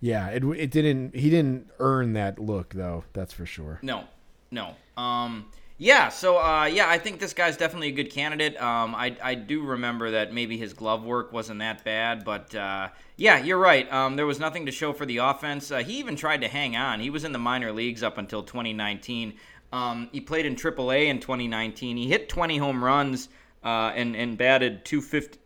Yeah, 0.00 0.28
it 0.28 0.44
it 0.44 0.70
didn't 0.70 1.14
he 1.14 1.30
didn't 1.30 1.70
earn 1.78 2.12
that 2.12 2.38
look 2.38 2.74
though. 2.74 3.04
That's 3.12 3.32
for 3.32 3.46
sure. 3.46 3.78
No, 3.82 4.04
no. 4.50 4.74
Um, 4.96 5.46
yeah. 5.76 6.08
So 6.08 6.38
uh, 6.38 6.64
yeah, 6.66 6.88
I 6.88 6.98
think 6.98 7.20
this 7.20 7.32
guy's 7.32 7.56
definitely 7.56 7.88
a 7.88 7.92
good 7.92 8.10
candidate. 8.10 8.60
Um, 8.60 8.94
I 8.94 9.16
I 9.22 9.34
do 9.34 9.62
remember 9.62 10.12
that 10.12 10.32
maybe 10.32 10.56
his 10.56 10.72
glove 10.72 11.04
work 11.04 11.32
wasn't 11.32 11.60
that 11.60 11.84
bad, 11.84 12.24
but 12.24 12.54
uh, 12.54 12.88
yeah, 13.16 13.38
you're 13.38 13.58
right. 13.58 13.90
Um, 13.92 14.16
there 14.16 14.26
was 14.26 14.38
nothing 14.38 14.66
to 14.66 14.72
show 14.72 14.92
for 14.92 15.06
the 15.06 15.18
offense. 15.18 15.70
Uh, 15.70 15.78
he 15.78 15.98
even 15.98 16.16
tried 16.16 16.42
to 16.42 16.48
hang 16.48 16.76
on. 16.76 17.00
He 17.00 17.10
was 17.10 17.24
in 17.24 17.32
the 17.32 17.38
minor 17.38 17.72
leagues 17.72 18.02
up 18.02 18.18
until 18.18 18.42
2019. 18.42 19.34
Um, 19.72 20.08
he 20.12 20.20
played 20.20 20.46
in 20.46 20.56
AAA 20.56 21.06
in 21.06 21.20
2019. 21.20 21.96
He 21.96 22.08
hit 22.08 22.28
20 22.28 22.56
home 22.56 22.82
runs 22.82 23.28
uh, 23.64 23.92
and 23.94 24.14
and 24.14 24.38
batted 24.38 24.84
250. 24.84 25.38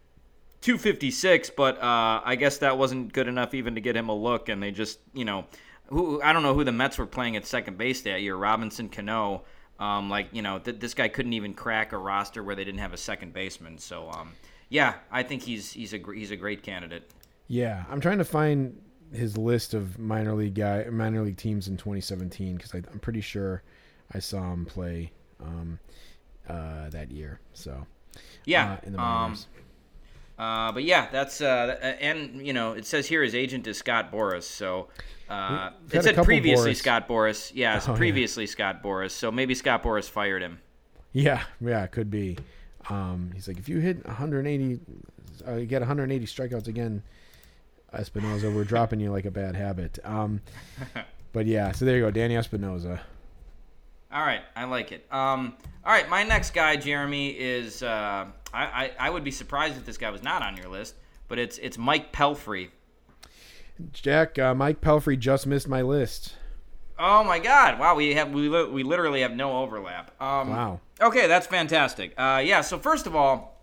256, 0.63 1.51
but 1.51 1.77
uh, 1.83 2.23
I 2.25 2.37
guess 2.37 2.59
that 2.59 2.79
wasn't 2.79 3.13
good 3.13 3.29
enough 3.29 3.53
even 3.53 3.75
to 3.75 3.81
get 3.81 3.97
him 3.97 4.09
a 4.09 4.15
look, 4.15 4.49
and 4.49 4.63
they 4.63 4.71
just, 4.71 5.01
you 5.13 5.25
know, 5.25 5.47
who 5.89 6.23
I 6.23 6.33
don't 6.33 6.43
know 6.43 6.55
who 6.55 6.65
the 6.65 6.73
Mets 6.73 6.99
were 6.99 7.07
playing 7.07 7.37
at 7.37 7.45
second 7.45 7.77
base 7.77 8.01
that 8.03 8.23
year, 8.23 8.37
Robinson 8.37 8.89
Cano. 8.89 9.43
Um, 9.79 10.09
like, 10.09 10.29
you 10.33 10.43
know, 10.43 10.59
th- 10.59 10.79
this 10.79 10.95
guy 10.95 11.09
couldn't 11.09 11.33
even 11.33 11.55
crack 11.55 11.93
a 11.93 11.99
roster 11.99 12.43
where 12.43 12.55
they 12.55 12.65
didn't 12.65 12.81
have 12.81 12.93
a 12.93 12.97
second 12.97 13.33
baseman. 13.33 13.79
So, 13.79 14.09
um, 14.11 14.33
yeah, 14.69 14.95
I 15.11 15.23
think 15.23 15.43
he's 15.43 15.73
he's 15.73 15.93
a 15.93 15.99
gr- 15.99 16.15
he's 16.15 16.31
a 16.31 16.37
great 16.37 16.63
candidate. 16.63 17.11
Yeah, 17.49 17.85
I'm 17.91 18.01
trying 18.01 18.19
to 18.19 18.25
find 18.25 18.81
his 19.13 19.37
list 19.37 19.75
of 19.75 19.99
minor 19.99 20.35
league 20.35 20.55
guy 20.55 20.85
minor 20.91 21.23
league 21.23 21.37
teams 21.37 21.69
in 21.69 21.77
2017 21.77 22.57
because 22.57 22.73
I'm 22.73 23.01
pretty 23.01 23.21
sure 23.21 23.63
I 24.13 24.21
saw 24.21 24.53
him 24.53 24.65
play 24.65 25.13
um, 25.41 25.79
uh, 26.49 26.89
that 26.91 27.11
year. 27.11 27.41
So 27.53 27.87
Yeah, 28.45 28.75
uh, 28.75 28.77
in 28.87 28.93
the 28.93 29.01
um, 29.01 29.23
minors. 29.23 29.47
Uh, 30.43 30.73
but 30.73 30.83
yeah, 30.83 31.09
that's 31.13 31.41
uh, 31.41 31.97
and 32.01 32.45
you 32.45 32.53
know 32.53 32.73
it 32.73 32.85
says 32.85 33.07
here 33.07 33.23
his 33.23 33.35
agent 33.35 33.67
is 33.69 33.77
Scott 33.79 34.11
Boras, 34.11 34.43
so 34.43 34.89
uh, 35.29 35.71
it 35.93 36.03
said 36.03 36.17
previously 36.25 36.73
Boras. 36.73 36.77
Scott 36.77 37.07
Boras. 37.09 37.53
Yeah, 37.55 37.81
Oh, 37.87 37.93
yeah. 37.93 37.97
previously 37.97 38.47
Scott 38.49 38.83
Boras. 38.83 39.13
So 39.13 39.31
maybe 39.31 39.55
Scott 39.55 39.85
Boras 39.85 40.09
fired 40.11 40.43
him. 40.43 40.59
yeah, 41.13 41.45
yeah, 41.61 41.85
it 41.85 41.93
could 41.93 42.11
be. 42.11 42.39
Um, 42.91 43.31
he's 43.35 43.47
like, 43.47 43.59
if 43.59 43.69
you 43.69 43.79
hit 43.79 44.05
180, 44.05 44.81
uh, 45.47 45.55
you 45.55 45.67
get 45.67 45.81
180 45.81 46.27
strikeouts 46.27 46.67
again, 46.67 47.05
Espinosa, 47.93 48.51
we're 48.51 48.65
dropping 48.65 48.99
you 48.99 49.13
like 49.13 49.25
a 49.27 49.31
bad 49.31 49.55
habit. 49.55 50.01
Um, 50.03 50.41
but 51.33 51.47
yeah, 51.47 51.71
so 51.71 51.85
there 51.85 51.97
you 51.97 52.03
go, 52.03 52.11
Danny 52.11 52.37
Espinosa. 52.37 53.01
All 54.13 54.21
right, 54.23 54.43
I 54.55 54.65
like 54.65 54.93
it. 54.93 55.07
Um, 55.13 55.55
all 55.85 55.93
right, 55.93 56.09
my 56.09 56.23
next 56.23 56.53
guy, 56.53 56.77
Jeremy, 56.77 57.31
is 57.31 57.83
uh, 57.83 58.27
I, 58.53 58.65
I 58.65 58.91
I 58.99 59.11
would 59.11 59.25
be 59.25 59.31
surprised 59.31 59.77
if 59.77 59.87
this 59.87 59.97
guy 59.97 60.11
was 60.11 60.23
not 60.23 60.43
on 60.43 60.57
your 60.57 60.69
list, 60.69 60.95
but 61.29 61.39
it's 61.39 61.59
it's 61.59 61.79
Mike 61.79 62.13
Pelfrey. 62.13 62.69
Jack, 63.93 64.39
uh, 64.39 64.55
Mike 64.55 64.81
Pelfrey 64.81 65.19
just 65.19 65.47
missed 65.47 65.67
my 65.69 65.83
list. 65.83 66.35
Oh 66.99 67.25
my 67.25 67.39
God! 67.39 67.79
Wow, 67.79 67.95
we 67.95 68.15
have 68.15 68.31
we, 68.31 68.49
li- 68.49 68.69
we 68.71 68.83
literally 68.83 69.23
have 69.23 69.33
no 69.35 69.59
overlap. 69.63 70.11
Um, 70.21 70.51
Wow. 70.51 70.81
Okay, 71.01 71.27
that's 71.27 71.47
fantastic. 71.47 72.13
Uh, 72.17 72.41
yeah. 72.45 72.61
So 72.61 72.79
first 72.79 73.07
of 73.07 73.17
all, 73.17 73.61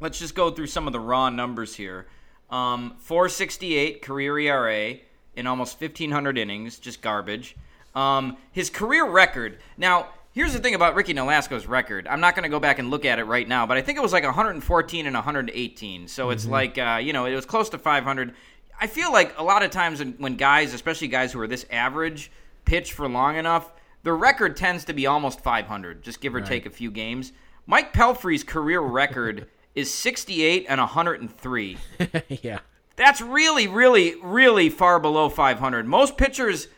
let's 0.00 0.18
just 0.18 0.34
go 0.34 0.50
through 0.50 0.68
some 0.68 0.86
of 0.86 0.92
the 0.92 1.00
raw 1.00 1.28
numbers 1.30 1.74
here. 1.74 2.06
Um, 2.48 2.94
468 3.00 4.00
career 4.02 4.38
ERA 4.38 4.94
in 5.34 5.46
almost 5.46 5.80
1,500 5.80 6.38
innings, 6.38 6.78
just 6.78 7.02
garbage. 7.02 7.56
Um, 7.94 8.36
his 8.52 8.70
career 8.70 9.06
record. 9.08 9.58
Now, 9.76 10.08
here's 10.32 10.52
the 10.52 10.58
thing 10.58 10.74
about 10.74 10.94
Ricky 10.94 11.14
Nolasco's 11.14 11.66
record. 11.66 12.06
I'm 12.08 12.20
not 12.20 12.34
going 12.34 12.42
to 12.42 12.48
go 12.48 12.58
back 12.60 12.78
and 12.78 12.90
look 12.90 13.04
at 13.04 13.18
it 13.18 13.24
right 13.24 13.46
now, 13.46 13.66
but 13.66 13.76
I 13.76 13.82
think 13.82 13.98
it 13.98 14.02
was 14.02 14.12
like 14.12 14.24
114 14.24 15.06
and 15.06 15.14
118. 15.14 16.08
So 16.08 16.30
it's 16.30 16.46
like 16.46 16.76
uh, 16.78 17.00
you 17.02 17.12
know 17.12 17.26
it 17.26 17.34
was 17.34 17.46
close 17.46 17.68
to 17.70 17.78
500. 17.78 18.34
I 18.80 18.86
feel 18.86 19.12
like 19.12 19.38
a 19.38 19.42
lot 19.44 19.62
of 19.62 19.70
times 19.70 20.00
when, 20.00 20.12
when 20.14 20.36
guys, 20.36 20.74
especially 20.74 21.08
guys 21.08 21.32
who 21.32 21.40
are 21.40 21.46
this 21.46 21.64
average, 21.70 22.30
pitch 22.64 22.92
for 22.92 23.08
long 23.08 23.36
enough, 23.36 23.72
the 24.02 24.12
record 24.12 24.56
tends 24.56 24.84
to 24.86 24.92
be 24.92 25.06
almost 25.06 25.40
500, 25.40 26.02
just 26.02 26.20
give 26.20 26.34
or 26.34 26.40
take 26.40 26.66
a 26.66 26.70
few 26.70 26.90
games. 26.90 27.32
Mike 27.66 27.92
Pelfrey's 27.92 28.44
career 28.44 28.80
record 28.80 29.48
is 29.74 29.92
68 29.92 30.66
and 30.68 30.80
103. 30.80 31.78
yeah. 32.28 32.58
That's 32.96 33.20
really, 33.20 33.66
really, 33.66 34.14
really 34.22 34.68
far 34.68 35.00
below 35.00 35.28
500. 35.28 35.86
Most 35.86 36.16
pitchers, 36.16 36.68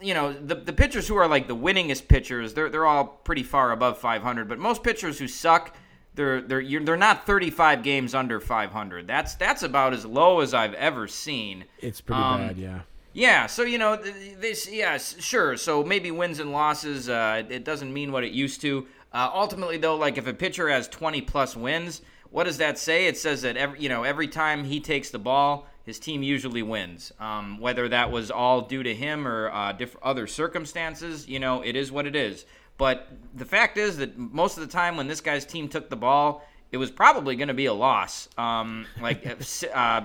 you 0.00 0.14
know, 0.14 0.32
the, 0.32 0.54
the 0.54 0.72
pitchers 0.72 1.06
who 1.06 1.16
are 1.16 1.28
like 1.28 1.48
the 1.48 1.56
winningest 1.56 2.08
pitchers, 2.08 2.54
they're, 2.54 2.68
they're 2.70 2.86
all 2.86 3.04
pretty 3.06 3.42
far 3.42 3.72
above 3.72 3.98
500. 3.98 4.48
But 4.48 4.58
most 4.58 4.82
pitchers 4.82 5.18
who 5.18 5.28
suck, 5.28 5.76
they're 6.14 6.40
they're 6.40 6.60
you're, 6.60 6.82
they're 6.82 6.96
not 6.96 7.26
35 7.26 7.82
games 7.82 8.14
under 8.14 8.40
500. 8.40 9.06
That's 9.06 9.34
that's 9.34 9.62
about 9.62 9.92
as 9.92 10.06
low 10.06 10.40
as 10.40 10.54
I've 10.54 10.74
ever 10.74 11.06
seen. 11.06 11.64
It's 11.80 12.00
pretty 12.00 12.22
Um, 12.22 12.46
bad, 12.48 12.56
yeah. 12.58 12.80
Yeah, 13.12 13.46
so 13.46 13.62
you 13.62 13.78
know 13.78 13.96
this. 13.96 14.70
Yes, 14.70 15.16
sure. 15.20 15.56
So 15.56 15.82
maybe 15.82 16.10
wins 16.10 16.38
and 16.38 16.52
losses. 16.52 17.08
Uh, 17.08 17.42
it 17.48 17.64
doesn't 17.64 17.92
mean 17.92 18.12
what 18.12 18.24
it 18.24 18.32
used 18.32 18.60
to. 18.62 18.86
Uh, 19.12 19.30
ultimately, 19.32 19.78
though, 19.78 19.96
like 19.96 20.18
if 20.18 20.26
a 20.26 20.34
pitcher 20.34 20.68
has 20.68 20.86
20 20.88 21.22
plus 21.22 21.56
wins, 21.56 22.02
what 22.30 22.44
does 22.44 22.58
that 22.58 22.78
say? 22.78 23.06
It 23.06 23.16
says 23.16 23.40
that 23.42 23.56
every 23.56 23.80
you 23.80 23.88
know 23.88 24.02
every 24.02 24.28
time 24.28 24.64
he 24.64 24.80
takes 24.80 25.08
the 25.10 25.18
ball, 25.18 25.66
his 25.86 25.98
team 25.98 26.22
usually 26.22 26.62
wins. 26.62 27.12
Um, 27.18 27.58
whether 27.58 27.88
that 27.88 28.10
was 28.10 28.30
all 28.30 28.60
due 28.62 28.82
to 28.82 28.94
him 28.94 29.26
or 29.26 29.50
uh, 29.50 29.72
diff- 29.72 29.96
other 30.02 30.26
circumstances, 30.26 31.26
you 31.28 31.38
know, 31.38 31.62
it 31.62 31.76
is 31.76 31.90
what 31.90 32.06
it 32.06 32.16
is. 32.16 32.44
But 32.76 33.08
the 33.34 33.44
fact 33.46 33.78
is 33.78 33.96
that 33.98 34.18
most 34.18 34.58
of 34.58 34.66
the 34.66 34.70
time 34.70 34.96
when 34.96 35.06
this 35.06 35.20
guy's 35.20 35.46
team 35.46 35.68
took 35.68 35.88
the 35.88 35.96
ball, 35.96 36.44
it 36.72 36.76
was 36.76 36.90
probably 36.90 37.36
going 37.36 37.48
to 37.48 37.54
be 37.54 37.66
a 37.66 37.72
loss. 37.72 38.28
Um, 38.36 38.86
like 39.00 39.24
uh, 39.74 40.02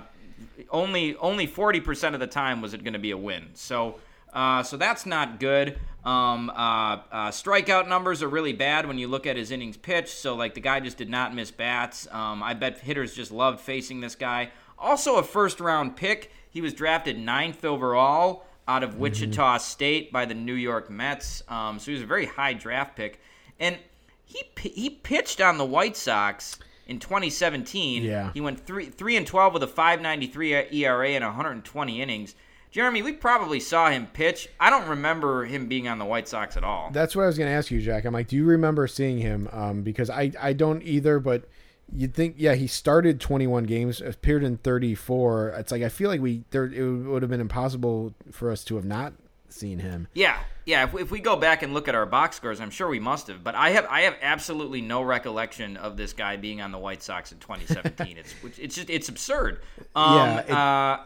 only 0.69 1.15
only 1.17 1.47
40% 1.47 2.13
of 2.13 2.19
the 2.19 2.27
time 2.27 2.61
was 2.61 2.73
it 2.73 2.84
going 2.84 2.93
to 2.93 2.99
be 2.99 3.11
a 3.11 3.17
win. 3.17 3.49
So 3.55 3.95
uh, 4.34 4.63
so 4.63 4.77
that's 4.77 5.05
not 5.05 5.39
good. 5.39 5.77
Um, 6.03 6.49
uh, 6.49 6.53
uh, 6.53 7.29
strikeout 7.29 7.88
numbers 7.88 8.23
are 8.23 8.27
really 8.27 8.53
bad 8.53 8.88
when 8.88 8.97
you 8.97 9.07
look 9.07 9.27
at 9.27 9.36
his 9.36 9.51
innings 9.51 9.77
pitched. 9.77 10.17
So 10.17 10.36
like 10.36 10.53
the 10.53 10.61
guy 10.61 10.79
just 10.79 10.97
did 10.97 11.09
not 11.09 11.36
miss 11.36 11.51
bats. 11.51 12.07
Um, 12.11 12.41
I 12.41 12.53
bet 12.53 12.79
hitters 12.79 13.13
just 13.13 13.32
loved 13.32 13.59
facing 13.59 13.99
this 13.99 14.15
guy. 14.15 14.51
Also 14.82 15.15
a 15.15 15.23
first 15.23 15.59
round 15.59 15.95
pick. 15.95 16.32
He 16.49 16.59
was 16.59 16.73
drafted 16.73 17.17
ninth 17.17 17.63
overall 17.63 18.45
out 18.67 18.84
of 18.84 18.97
Wichita 18.97 19.57
State 19.59 20.11
by 20.11 20.25
the 20.25 20.34
New 20.34 20.53
York 20.53 20.89
Mets. 20.89 21.43
Um, 21.47 21.79
so 21.79 21.86
he 21.86 21.93
was 21.93 22.01
a 22.01 22.05
very 22.05 22.25
high 22.25 22.53
draft 22.53 22.95
pick, 22.95 23.21
and 23.59 23.77
he 24.25 24.43
he 24.59 24.89
pitched 24.89 25.39
on 25.39 25.57
the 25.57 25.65
White 25.65 25.95
Sox 25.95 26.57
in 26.88 26.99
2017. 26.99 28.03
Yeah. 28.03 28.32
He 28.34 28.41
went 28.41 28.65
three 28.65 28.86
three 28.88 29.15
and 29.15 29.25
12 29.25 29.53
with 29.53 29.63
a 29.63 29.67
5.93 29.67 30.73
ERA 30.73 31.09
and 31.09 31.23
120 31.23 32.01
innings. 32.01 32.36
Jeremy, 32.71 33.01
we 33.01 33.11
probably 33.11 33.59
saw 33.59 33.89
him 33.89 34.07
pitch. 34.07 34.47
I 34.57 34.69
don't 34.69 34.88
remember 34.88 35.43
him 35.43 35.67
being 35.67 35.89
on 35.89 35.99
the 35.99 36.05
White 36.05 36.29
Sox 36.29 36.55
at 36.55 36.63
all. 36.63 36.89
That's 36.91 37.15
what 37.17 37.23
I 37.23 37.27
was 37.27 37.38
going 37.38 37.49
to 37.49 37.53
ask 37.53 37.69
you, 37.69 37.82
Jack. 37.82 38.05
I'm 38.05 38.13
like, 38.13 38.29
do 38.29 38.38
you 38.38 38.45
remember 38.45 38.88
seeing 38.88 39.17
him? 39.17 39.49
Um, 39.51 39.82
because 39.82 40.09
I, 40.09 40.32
I 40.39 40.53
don't 40.53 40.82
either, 40.84 41.19
but 41.19 41.49
you'd 41.95 42.13
think, 42.13 42.35
yeah, 42.37 42.55
he 42.55 42.67
started 42.67 43.19
21 43.19 43.63
games, 43.65 44.01
appeared 44.01 44.43
in 44.43 44.57
34. 44.57 45.49
It's 45.57 45.71
like 45.71 45.83
I 45.83 45.89
feel 45.89 46.09
like 46.09 46.21
we 46.21 46.43
there 46.51 46.65
it 46.65 46.81
would 46.83 47.21
have 47.21 47.31
been 47.31 47.41
impossible 47.41 48.13
for 48.31 48.51
us 48.51 48.63
to 48.65 48.75
have 48.75 48.85
not 48.85 49.13
seen 49.49 49.79
him. 49.79 50.07
Yeah, 50.13 50.37
yeah. 50.65 50.83
If, 50.85 50.95
if 50.95 51.11
we 51.11 51.19
go 51.19 51.35
back 51.35 51.61
and 51.61 51.73
look 51.73 51.87
at 51.89 51.95
our 51.95 52.05
box 52.05 52.37
scores, 52.37 52.61
I'm 52.61 52.69
sure 52.69 52.87
we 52.87 52.99
must 52.99 53.27
have. 53.27 53.43
But 53.43 53.55
I 53.55 53.71
have 53.71 53.85
I 53.89 54.01
have 54.01 54.15
absolutely 54.21 54.81
no 54.81 55.01
recollection 55.01 55.75
of 55.77 55.97
this 55.97 56.13
guy 56.13 56.37
being 56.37 56.61
on 56.61 56.71
the 56.71 56.77
White 56.77 57.03
Sox 57.03 57.31
in 57.31 57.39
2017. 57.39 58.17
it's 58.17 58.33
it's 58.57 58.75
just 58.75 58.89
it's 58.89 59.09
absurd. 59.09 59.59
Um, 59.95 60.15
Yeah, 60.15 60.39
it- 60.39 60.49
uh, 60.51 60.99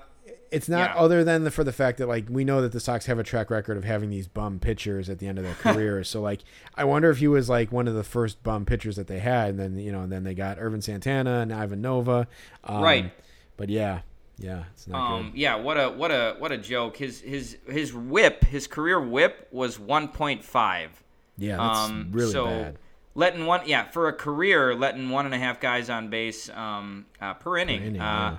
It's 0.56 0.70
not 0.70 0.92
Yeah. 0.96 1.02
other 1.02 1.24
than 1.24 1.44
the, 1.44 1.52
for 1.52 1.64
the 1.64 1.74
fact 1.74 1.98
that 2.00 2.08
like 2.08 2.26
we 2.30 2.44
know 2.46 2.62
that 2.62 2.72
the 2.72 2.80
Sox 2.80 3.06
have 3.08 3.20
a 3.20 3.24
track 3.24 3.50
record 3.50 3.78
of 3.78 3.84
having 3.84 4.10
these 4.10 4.28
bum 4.28 4.60
pitchers 4.60 5.10
at 5.10 5.20
the 5.20 5.28
end 5.28 5.38
of 5.38 5.44
their 5.44 5.54
careers. 5.60 6.08
so 6.10 6.22
like 6.22 6.42
I 6.76 6.84
wonder 6.86 7.10
if 7.10 7.18
he 7.18 7.28
was 7.28 7.50
like 7.50 7.72
one 7.72 7.88
of 7.88 7.94
the 7.94 8.04
first 8.04 8.42
bum 8.44 8.66
pitchers 8.66 8.96
that 8.96 9.08
they 9.08 9.20
had, 9.20 9.50
and 9.52 9.60
then 9.60 9.78
you 9.78 9.92
know, 9.92 10.02
and 10.02 10.12
then 10.12 10.24
they 10.24 10.34
got 10.34 10.58
Ervin 10.60 10.82
Santana 10.82 11.40
and 11.40 11.52
Ivan 11.54 11.82
Nova. 11.82 12.28
Um, 12.64 12.82
Right. 12.82 13.12
But 13.58 13.70
yeah, 13.70 14.02
yeah, 14.38 14.64
it's 14.74 14.88
not 14.88 15.12
Um, 15.12 15.32
good. 15.32 15.40
yeah, 15.40 15.56
what 15.56 15.78
a 15.78 15.90
what 15.90 16.12
a 16.12 16.36
what 16.40 16.52
a 16.52 16.58
joke. 16.58 16.98
His 16.98 17.22
his 17.22 17.58
his 17.70 17.94
whip, 17.94 18.44
his 18.46 18.68
career 18.68 19.00
whip 19.00 19.48
was 19.52 19.78
1.5. 19.78 20.90
Yeah, 21.38 21.58
that's 21.58 21.80
Um, 21.90 22.10
really 22.12 22.32
so 22.32 22.46
bad. 22.46 22.78
letting 23.14 23.46
one, 23.46 23.62
yeah, 23.66 23.84
for 23.92 24.08
a 24.08 24.14
career, 24.14 24.74
letting 24.76 25.10
one 25.10 25.26
and 25.26 25.34
a 25.34 25.38
half 25.38 25.60
guys 25.60 25.90
on 25.90 26.10
base 26.10 26.50
um, 26.50 27.06
uh, 27.22 27.34
per 27.36 27.58
inning. 27.58 27.82
inning, 27.84 28.02
uh, 28.02 28.32
yeah. 28.32 28.38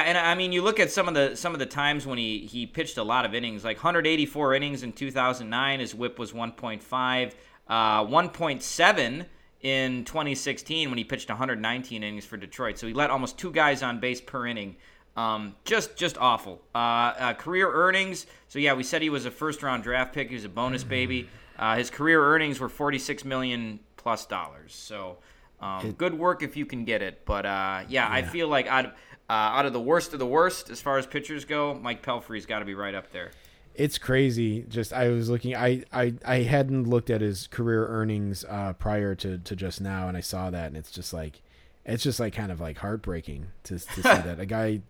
And 0.00 0.18
I 0.18 0.34
mean, 0.34 0.52
you 0.52 0.62
look 0.62 0.80
at 0.80 0.90
some 0.90 1.06
of 1.06 1.14
the 1.14 1.36
some 1.36 1.52
of 1.52 1.60
the 1.60 1.66
times 1.66 2.06
when 2.06 2.18
he 2.18 2.40
he 2.40 2.66
pitched 2.66 2.98
a 2.98 3.02
lot 3.02 3.24
of 3.24 3.34
innings, 3.34 3.64
like 3.64 3.76
184 3.76 4.54
innings 4.54 4.82
in 4.82 4.92
2009. 4.92 5.80
His 5.80 5.94
whip 5.94 6.18
was 6.18 6.32
1.5, 6.32 7.32
uh, 7.68 8.04
1.7 8.04 9.26
in 9.60 10.04
2016 10.04 10.88
when 10.88 10.98
he 10.98 11.04
pitched 11.04 11.28
119 11.28 12.02
innings 12.02 12.24
for 12.24 12.36
Detroit. 12.36 12.78
So 12.78 12.86
he 12.86 12.92
let 12.92 13.10
almost 13.10 13.38
two 13.38 13.52
guys 13.52 13.82
on 13.82 14.00
base 14.00 14.20
per 14.20 14.46
inning. 14.46 14.76
Um, 15.16 15.54
just 15.64 15.96
just 15.96 16.18
awful. 16.18 16.60
Uh, 16.74 16.78
uh, 16.78 17.34
career 17.34 17.70
earnings. 17.72 18.26
So 18.48 18.58
yeah, 18.58 18.74
we 18.74 18.82
said 18.82 19.02
he 19.02 19.10
was 19.10 19.26
a 19.26 19.30
first 19.30 19.62
round 19.62 19.84
draft 19.84 20.12
pick. 20.12 20.28
He 20.28 20.34
was 20.34 20.44
a 20.44 20.48
bonus 20.48 20.82
baby. 20.84 21.28
Uh, 21.58 21.76
his 21.76 21.90
career 21.90 22.22
earnings 22.22 22.60
were 22.60 22.68
46 22.68 23.24
million 23.24 23.80
plus 23.96 24.26
dollars. 24.26 24.74
So 24.74 25.18
um, 25.60 25.92
good 25.92 26.14
work 26.14 26.42
if 26.42 26.56
you 26.56 26.66
can 26.66 26.84
get 26.84 27.02
it. 27.02 27.24
But 27.24 27.46
uh, 27.46 27.82
yeah, 27.88 28.08
I 28.08 28.22
feel 28.22 28.48
like 28.48 28.66
out 28.68 28.86
of, 28.86 28.92
uh, 29.28 29.32
out 29.32 29.66
of 29.66 29.72
the 29.72 29.80
worst 29.80 30.12
of 30.12 30.18
the 30.18 30.26
worst 30.26 30.70
as 30.70 30.80
far 30.80 30.98
as 30.98 31.06
pitchers 31.06 31.44
go, 31.44 31.74
Mike 31.74 32.02
Pelfrey's 32.02 32.46
got 32.46 32.60
to 32.60 32.64
be 32.64 32.74
right 32.74 32.94
up 32.94 33.12
there. 33.12 33.30
It's 33.74 33.98
crazy. 33.98 34.62
Just 34.68 34.92
I 34.92 35.08
was 35.10 35.28
looking. 35.30 35.54
I 35.54 35.84
I, 35.92 36.14
I 36.24 36.36
hadn't 36.42 36.88
looked 36.88 37.10
at 37.10 37.20
his 37.20 37.46
career 37.46 37.86
earnings 37.86 38.44
uh, 38.48 38.72
prior 38.72 39.14
to, 39.16 39.38
to 39.38 39.54
just 39.56 39.80
now, 39.80 40.08
and 40.08 40.16
I 40.16 40.20
saw 40.20 40.50
that, 40.50 40.66
and 40.66 40.76
it's 40.76 40.90
just 40.90 41.12
like, 41.12 41.42
it's 41.86 42.02
just 42.02 42.18
like 42.18 42.34
kind 42.34 42.50
of 42.50 42.60
like 42.60 42.78
heartbreaking 42.78 43.46
to 43.64 43.78
to 43.78 43.94
see 43.94 44.00
that 44.02 44.40
a 44.40 44.46
guy 44.46 44.80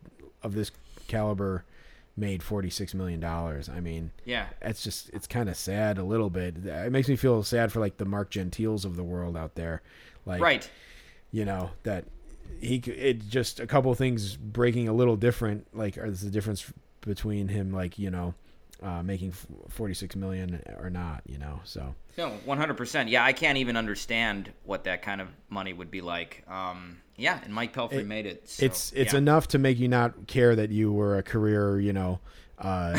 of 0.43 0.55
this 0.55 0.71
caliber 1.07 1.65
made 2.17 2.43
forty 2.43 2.71
six 2.71 2.95
million 2.95 3.21
dollars. 3.21 3.69
I 3.69 3.81
mean, 3.81 4.11
Yeah. 4.25 4.47
it's 4.63 4.83
just 4.83 5.11
it's 5.11 5.27
kind 5.27 5.49
of 5.51 5.57
sad 5.57 5.99
a 5.99 6.05
little 6.05 6.31
bit. 6.31 6.57
It 6.65 6.91
makes 6.91 7.09
me 7.09 7.17
feel 7.17 7.43
sad 7.43 7.71
for 7.71 7.81
like 7.81 7.99
the 7.99 8.05
Mark 8.07 8.31
Gentiles 8.31 8.85
of 8.87 8.97
the 8.97 9.05
world 9.05 9.37
out 9.37 9.55
there, 9.55 9.83
like 10.25 10.41
Right. 10.41 10.69
you 11.31 11.45
know 11.45 11.71
that 11.83 12.07
he 12.61 12.77
it 12.79 13.29
just 13.29 13.61
a 13.61 13.67
couple 13.67 13.95
things 13.95 14.37
breaking 14.37 14.89
a 14.89 14.93
little 14.93 15.17
different. 15.17 15.67
Like, 15.75 15.97
is 15.97 16.21
the 16.21 16.31
difference 16.31 16.73
between 17.01 17.49
him, 17.49 17.73
like 17.73 17.99
you 17.99 18.11
know, 18.11 18.35
uh, 18.83 19.03
making 19.03 19.33
46 19.69 20.17
million 20.17 20.63
or 20.79 20.91
not? 20.91 21.23
You 21.27 21.39
know, 21.39 21.61
so 21.65 21.95
No, 22.17 22.31
one 22.45 22.59
hundred 22.59 22.77
percent. 22.77 23.09
Yeah, 23.09 23.25
I 23.25 23.33
can't 23.33 23.59
even 23.59 23.77
understand 23.77 24.53
what 24.65 24.85
that 24.85 25.03
kind 25.03 25.21
of 25.21 25.29
money 25.49 25.73
would 25.73 25.91
be 25.91 26.01
like. 26.01 26.45
Um, 26.49 26.99
yeah, 27.17 27.41
and 27.43 27.53
Mike 27.53 27.75
Pelfrey 27.75 28.07
made 28.07 28.27
it. 28.27 28.49
so, 28.49 28.65
it's 28.65 28.93
it's 28.93 29.13
yeah. 29.13 29.19
enough 29.19 29.49
to 29.49 29.59
make 29.59 29.79
you 29.79 29.89
not 29.89 30.27
care 30.27 30.55
that 30.55 30.71
you 30.71 30.93
were 30.93 31.19
a 31.19 31.23
career, 31.23 31.81
you 31.81 31.93
know, 31.93 32.21
uh, 32.61 32.99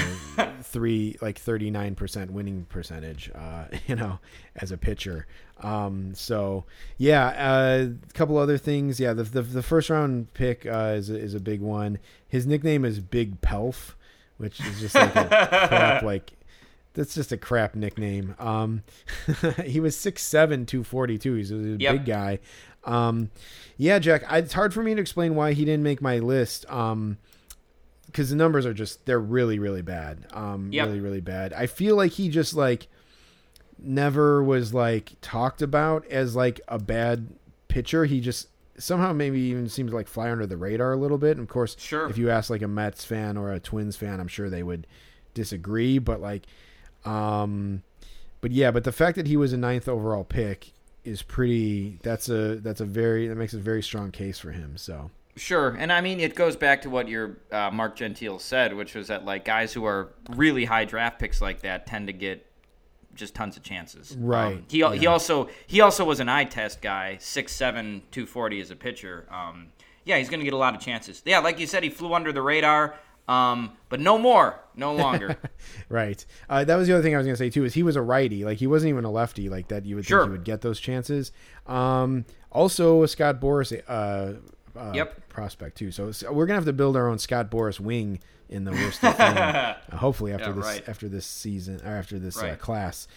three 0.61 1.17
like 1.21 1.37
39 1.37 1.95
percent 1.95 2.31
winning 2.31 2.65
percentage, 2.69 3.29
uh, 3.35 3.65
you 3.87 3.95
know, 3.95 4.19
as 4.55 4.71
a 4.71 4.77
pitcher. 4.77 5.27
Um, 5.61 6.13
so 6.15 6.63
yeah, 6.97 7.27
uh, 7.27 7.87
a 8.09 8.13
couple 8.13 8.37
other 8.37 8.57
things. 8.57 8.99
Yeah, 8.99 9.13
the 9.13 9.23
the, 9.23 9.41
the 9.41 9.63
first 9.63 9.89
round 9.89 10.33
pick 10.33 10.65
uh, 10.65 10.93
is 10.95 11.09
a, 11.09 11.17
is 11.17 11.33
a 11.33 11.39
big 11.39 11.61
one. 11.61 11.99
His 12.27 12.45
nickname 12.47 12.85
is 12.85 12.99
Big 12.99 13.41
Pelf, 13.41 13.97
which 14.37 14.59
is 14.61 14.79
just 14.79 14.95
like 14.95 15.15
a 15.15 15.27
crap 15.67 16.03
like. 16.03 16.31
That's 16.93 17.13
just 17.13 17.31
a 17.31 17.37
crap 17.37 17.75
nickname. 17.75 18.35
Um, 18.39 18.81
he 19.63 19.79
was 19.79 19.95
6'7", 19.95 20.65
242. 20.65 21.33
He's 21.35 21.51
a 21.51 21.55
Yep. 21.55 21.79
big 21.93 22.05
guy. 22.05 22.39
Um, 22.83 23.29
yeah, 23.77 23.99
Jack. 23.99 24.23
I, 24.27 24.39
it's 24.39 24.53
hard 24.53 24.73
for 24.73 24.81
me 24.81 24.95
to 24.95 24.99
explain 25.01 25.35
why 25.35 25.53
he 25.53 25.65
didn't 25.65 25.83
make 25.83 26.01
my 26.01 26.17
list. 26.17 26.65
Um, 26.69 27.17
because 28.11 28.29
the 28.29 28.35
numbers 28.35 28.65
are 28.65 28.73
just 28.73 29.05
they're 29.05 29.19
really 29.19 29.59
really 29.59 29.81
bad. 29.81 30.25
Um, 30.33 30.71
Yep. 30.71 30.87
really 30.87 30.99
really 30.99 31.21
bad. 31.21 31.53
I 31.53 31.65
feel 31.67 31.95
like 31.95 32.11
he 32.13 32.29
just 32.29 32.53
like 32.55 32.87
never 33.77 34.43
was 34.43 34.73
like 34.73 35.13
talked 35.21 35.61
about 35.61 36.05
as 36.07 36.35
like 36.35 36.59
a 36.67 36.79
bad 36.79 37.27
pitcher. 37.67 38.05
He 38.05 38.19
just 38.19 38.47
somehow 38.77 39.13
maybe 39.13 39.39
even 39.39 39.69
seems 39.69 39.93
like 39.93 40.07
fly 40.07 40.31
under 40.31 40.45
the 40.45 40.57
radar 40.57 40.93
a 40.93 40.97
little 40.97 41.17
bit. 41.17 41.31
And 41.37 41.41
of 41.41 41.47
course, 41.49 41.75
Sure. 41.79 42.09
if 42.09 42.17
you 42.17 42.29
ask 42.29 42.49
like 42.49 42.61
a 42.61 42.67
Mets 42.67 43.03
fan 43.05 43.37
or 43.37 43.51
a 43.51 43.59
Twins 43.59 43.95
fan, 43.95 44.19
I'm 44.19 44.27
sure 44.27 44.49
they 44.49 44.63
would 44.63 44.87
disagree. 45.33 45.97
But 45.99 46.21
like, 46.21 46.43
um, 47.05 47.83
but 48.41 48.51
yeah, 48.51 48.71
but 48.71 48.83
the 48.83 48.91
fact 48.91 49.15
that 49.17 49.27
he 49.27 49.37
was 49.37 49.53
a 49.53 49.57
ninth 49.57 49.87
overall 49.87 50.23
pick 50.23 50.71
is 51.05 51.21
pretty. 51.21 51.99
That's 52.03 52.29
a 52.29 52.55
that's 52.55 52.81
a 52.81 52.85
very 52.85 53.27
that 53.27 53.35
makes 53.35 53.53
a 53.53 53.59
very 53.59 53.81
strong 53.81 54.11
case 54.11 54.39
for 54.39 54.51
him. 54.51 54.75
So 54.77 55.11
Sure, 55.39 55.69
and 55.69 55.91
I 55.91 56.01
mean 56.01 56.19
it 56.19 56.35
goes 56.35 56.55
back 56.55 56.81
to 56.83 56.89
what 56.89 57.07
your 57.07 57.37
uh, 57.51 57.71
Mark 57.71 57.95
Gentile 57.95 58.39
said, 58.39 58.73
which 58.75 58.93
was 58.93 59.07
that 59.07 59.25
like 59.25 59.45
guys 59.45 59.73
who 59.73 59.85
are 59.85 60.13
really 60.31 60.65
high 60.65 60.85
draft 60.85 61.17
picks 61.19 61.41
like 61.41 61.61
that 61.61 61.87
tend 61.87 62.07
to 62.07 62.13
get 62.13 62.45
just 63.15 63.33
tons 63.35 63.57
of 63.57 63.63
chances. 63.63 64.15
Right, 64.19 64.53
Um, 64.57 64.65
he 64.69 64.85
he 64.97 65.07
also 65.07 65.49
he 65.65 65.81
also 65.81 66.03
was 66.05 66.19
an 66.19 66.29
eye 66.29 66.43
test 66.45 66.81
guy, 66.81 67.17
6'7", 67.19 68.01
240 68.11 68.59
as 68.61 68.71
a 68.71 68.75
pitcher. 68.75 69.25
Um, 69.31 69.67
yeah, 70.05 70.17
he's 70.17 70.29
going 70.29 70.39
to 70.39 70.43
get 70.45 70.53
a 70.53 70.57
lot 70.57 70.75
of 70.75 70.81
chances. 70.81 71.21
Yeah, 71.25 71.39
like 71.39 71.59
you 71.59 71.67
said, 71.67 71.83
he 71.83 71.89
flew 71.89 72.13
under 72.13 72.31
the 72.31 72.41
radar, 72.41 72.95
um, 73.27 73.73
but 73.89 73.99
no 73.99 74.17
more, 74.17 74.59
no 74.75 74.93
longer. 75.03 75.37
Right. 75.89 76.25
Uh, 76.49 76.63
that 76.63 76.75
was 76.75 76.87
the 76.87 76.93
other 76.93 77.03
thing 77.03 77.13
I 77.13 77.17
was 77.17 77.27
going 77.27 77.35
to 77.35 77.37
say 77.37 77.49
too. 77.49 77.65
Is 77.65 77.73
he 77.73 77.83
was 77.83 77.95
a 77.95 78.01
righty, 78.01 78.45
like 78.45 78.57
he 78.57 78.67
wasn't 78.67 78.89
even 78.89 79.03
a 79.05 79.11
lefty, 79.11 79.49
like 79.49 79.67
that. 79.69 79.85
You 79.85 79.95
would 79.97 80.05
Sure. 80.05 80.21
think 80.21 80.29
he 80.29 80.31
would 80.31 80.45
get 80.45 80.61
those 80.61 80.79
chances. 80.79 81.31
Um, 81.67 82.25
also, 82.51 83.05
Scott 83.05 83.39
Boras 83.39 83.79
uh, 83.87 84.39
uh, 84.77 84.91
Yep. 84.95 85.29
prospect 85.29 85.77
too. 85.77 85.91
So, 85.91 86.11
so 86.11 86.31
we're 86.31 86.45
gonna 86.45 86.57
have 86.57 86.65
to 86.65 86.73
build 86.73 86.95
our 86.95 87.07
own 87.07 87.19
Scott 87.19 87.49
Boras 87.51 87.79
wing 87.79 88.19
in 88.49 88.63
the 88.65 88.71
worst. 88.71 89.03
uh, 89.03 89.75
hopefully 89.93 90.33
after 90.33 90.47
Yeah, 90.47 90.51
this 90.53 90.65
right. 90.65 90.89
after 90.89 91.07
this 91.07 91.25
season 91.25 91.79
or 91.85 91.91
after 91.95 92.17
this 92.19 92.37
uh, 92.41 92.55
class. 92.55 93.07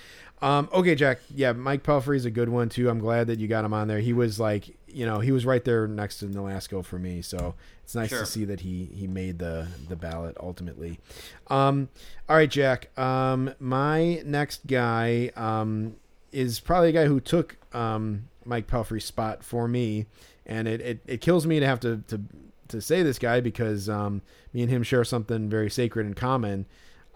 Um, 0.43 0.69
okay, 0.73 0.97
Jack. 0.97 1.21
Yeah, 1.33 1.53
Mike 1.53 1.85
Pelfrey's 1.85 2.25
a 2.25 2.31
good 2.31 2.49
one 2.49 2.69
too. 2.69 2.91
I'm 2.91 2.99
glad 2.99 3.29
that 3.29 3.39
you 3.39 3.47
got 3.47 3.65
him 3.65 3.73
on 3.73 3.87
there. 3.87 4.01
He 4.01 4.13
was 4.13 4.41
like, 4.41 4.77
you 4.89 5.07
know, 5.07 5.21
he 5.21 5.31
was 5.31 5.47
right 5.47 5.65
there 5.65 5.87
next 5.87 6.19
to 6.19 6.27
Nolasco 6.27 6.85
for 6.85 6.99
me. 6.99 7.23
So 7.23 7.55
it's 7.85 7.95
nice 7.95 8.09
Sure. 8.09 8.21
to 8.21 8.27
see 8.27 8.45
that 8.47 8.61
he 8.61 8.87
he 8.93 9.07
made 9.07 9.39
the 9.39 9.69
the 9.89 9.95
ballot 9.97 10.37
ultimately. 10.41 10.99
Um, 11.47 11.89
all 12.29 12.35
right, 12.37 12.51
Jack. 12.51 12.97
Um, 12.99 13.55
my 13.61 14.21
next 14.27 14.67
guy 14.67 15.31
um, 15.37 15.95
is 16.33 16.59
probably 16.59 16.89
a 16.89 16.93
guy 16.93 17.05
who 17.07 17.21
took 17.21 17.57
um, 17.75 18.25
Mike 18.45 18.67
Pelfrey's 18.67 19.05
spot 19.05 19.45
for 19.45 19.69
me, 19.69 20.07
and 20.47 20.69
it, 20.69 20.81
it, 20.81 21.01
it 21.07 21.21
kills 21.21 21.47
me 21.47 21.61
to 21.61 21.67
have 21.67 21.81
to 21.81 22.03
to, 22.09 22.21
to 22.69 22.81
say 22.81 23.03
this 23.03 23.19
guy 23.19 23.41
because 23.41 23.89
um, 23.89 24.23
me 24.53 24.63
and 24.63 24.71
him 24.71 24.83
share 24.83 25.05
something 25.05 25.49
very 25.49 25.71
sacred 25.71 26.07
in 26.07 26.15
common. 26.15 26.67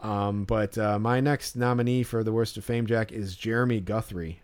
Um, 0.03 0.45
but 0.45 0.77
uh, 0.77 0.99
my 0.99 1.20
next 1.20 1.57
nominee 1.57 2.03
for 2.03 2.22
the 2.22 2.33
worst 2.33 2.57
of 2.57 2.64
fame, 2.64 2.87
Jack, 2.87 3.12
is 3.12 3.35
Jeremy 3.35 3.81
Guthrie. 3.81 4.43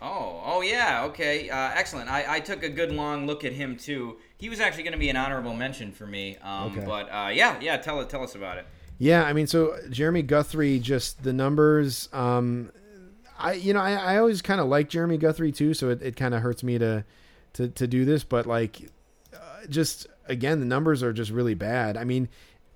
Oh, 0.00 0.42
oh 0.44 0.62
yeah, 0.62 1.04
okay, 1.04 1.48
uh, 1.48 1.70
excellent. 1.74 2.10
I, 2.10 2.36
I 2.36 2.40
took 2.40 2.64
a 2.64 2.68
good 2.68 2.90
long 2.90 3.26
look 3.26 3.44
at 3.44 3.52
him 3.52 3.76
too. 3.76 4.16
He 4.36 4.48
was 4.48 4.58
actually 4.60 4.82
going 4.82 4.94
to 4.94 4.98
be 4.98 5.08
an 5.08 5.16
honorable 5.16 5.54
mention 5.54 5.92
for 5.92 6.06
me. 6.06 6.36
Um, 6.38 6.72
Okay. 6.72 6.84
But 6.84 7.08
uh, 7.08 7.30
yeah, 7.32 7.58
yeah, 7.60 7.76
tell 7.76 8.04
tell 8.06 8.22
us 8.24 8.34
about 8.34 8.58
it. 8.58 8.66
Yeah, 8.98 9.24
I 9.24 9.32
mean, 9.32 9.46
so 9.46 9.76
Jeremy 9.90 10.22
Guthrie, 10.22 10.78
just 10.78 11.22
the 11.22 11.32
numbers. 11.32 12.08
Um, 12.12 12.72
I 13.38 13.54
you 13.54 13.72
know 13.72 13.80
I, 13.80 13.92
I 13.92 14.18
always 14.18 14.42
kind 14.42 14.60
of 14.60 14.66
like 14.66 14.88
Jeremy 14.88 15.18
Guthrie 15.18 15.52
too, 15.52 15.72
so 15.72 15.88
it, 15.90 16.02
it 16.02 16.16
kind 16.16 16.34
of 16.34 16.42
hurts 16.42 16.62
me 16.62 16.78
to, 16.78 17.04
to 17.54 17.68
to 17.68 17.86
do 17.86 18.04
this, 18.04 18.24
but 18.24 18.46
like, 18.46 18.90
uh, 19.34 19.66
just 19.68 20.06
again 20.26 20.60
the 20.60 20.66
numbers 20.66 21.02
are 21.02 21.12
just 21.12 21.30
really 21.30 21.54
bad. 21.54 21.96
I 21.96 22.04
mean, 22.04 22.28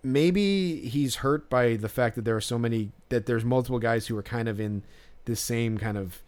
maybe 0.03 0.81
he's 0.81 1.17
hurt 1.17 1.49
by 1.51 1.77
the 1.77 1.89
fact 1.89 2.17
that 2.17 2.25
there 2.25 2.37
are 2.37 2.41
so 2.41 2.59
many 2.59 2.93
that 3.09 3.27
there's 3.27 3.45
multiple 3.45 3.79
guys 3.79 4.07
who 4.07 4.17
are 4.17 4.23
kind 4.23 4.49
of 4.49 4.61
in 4.61 4.83
the 5.25 5.37
same 5.37 5.79
kind 5.79 5.99
of 5.99 6.23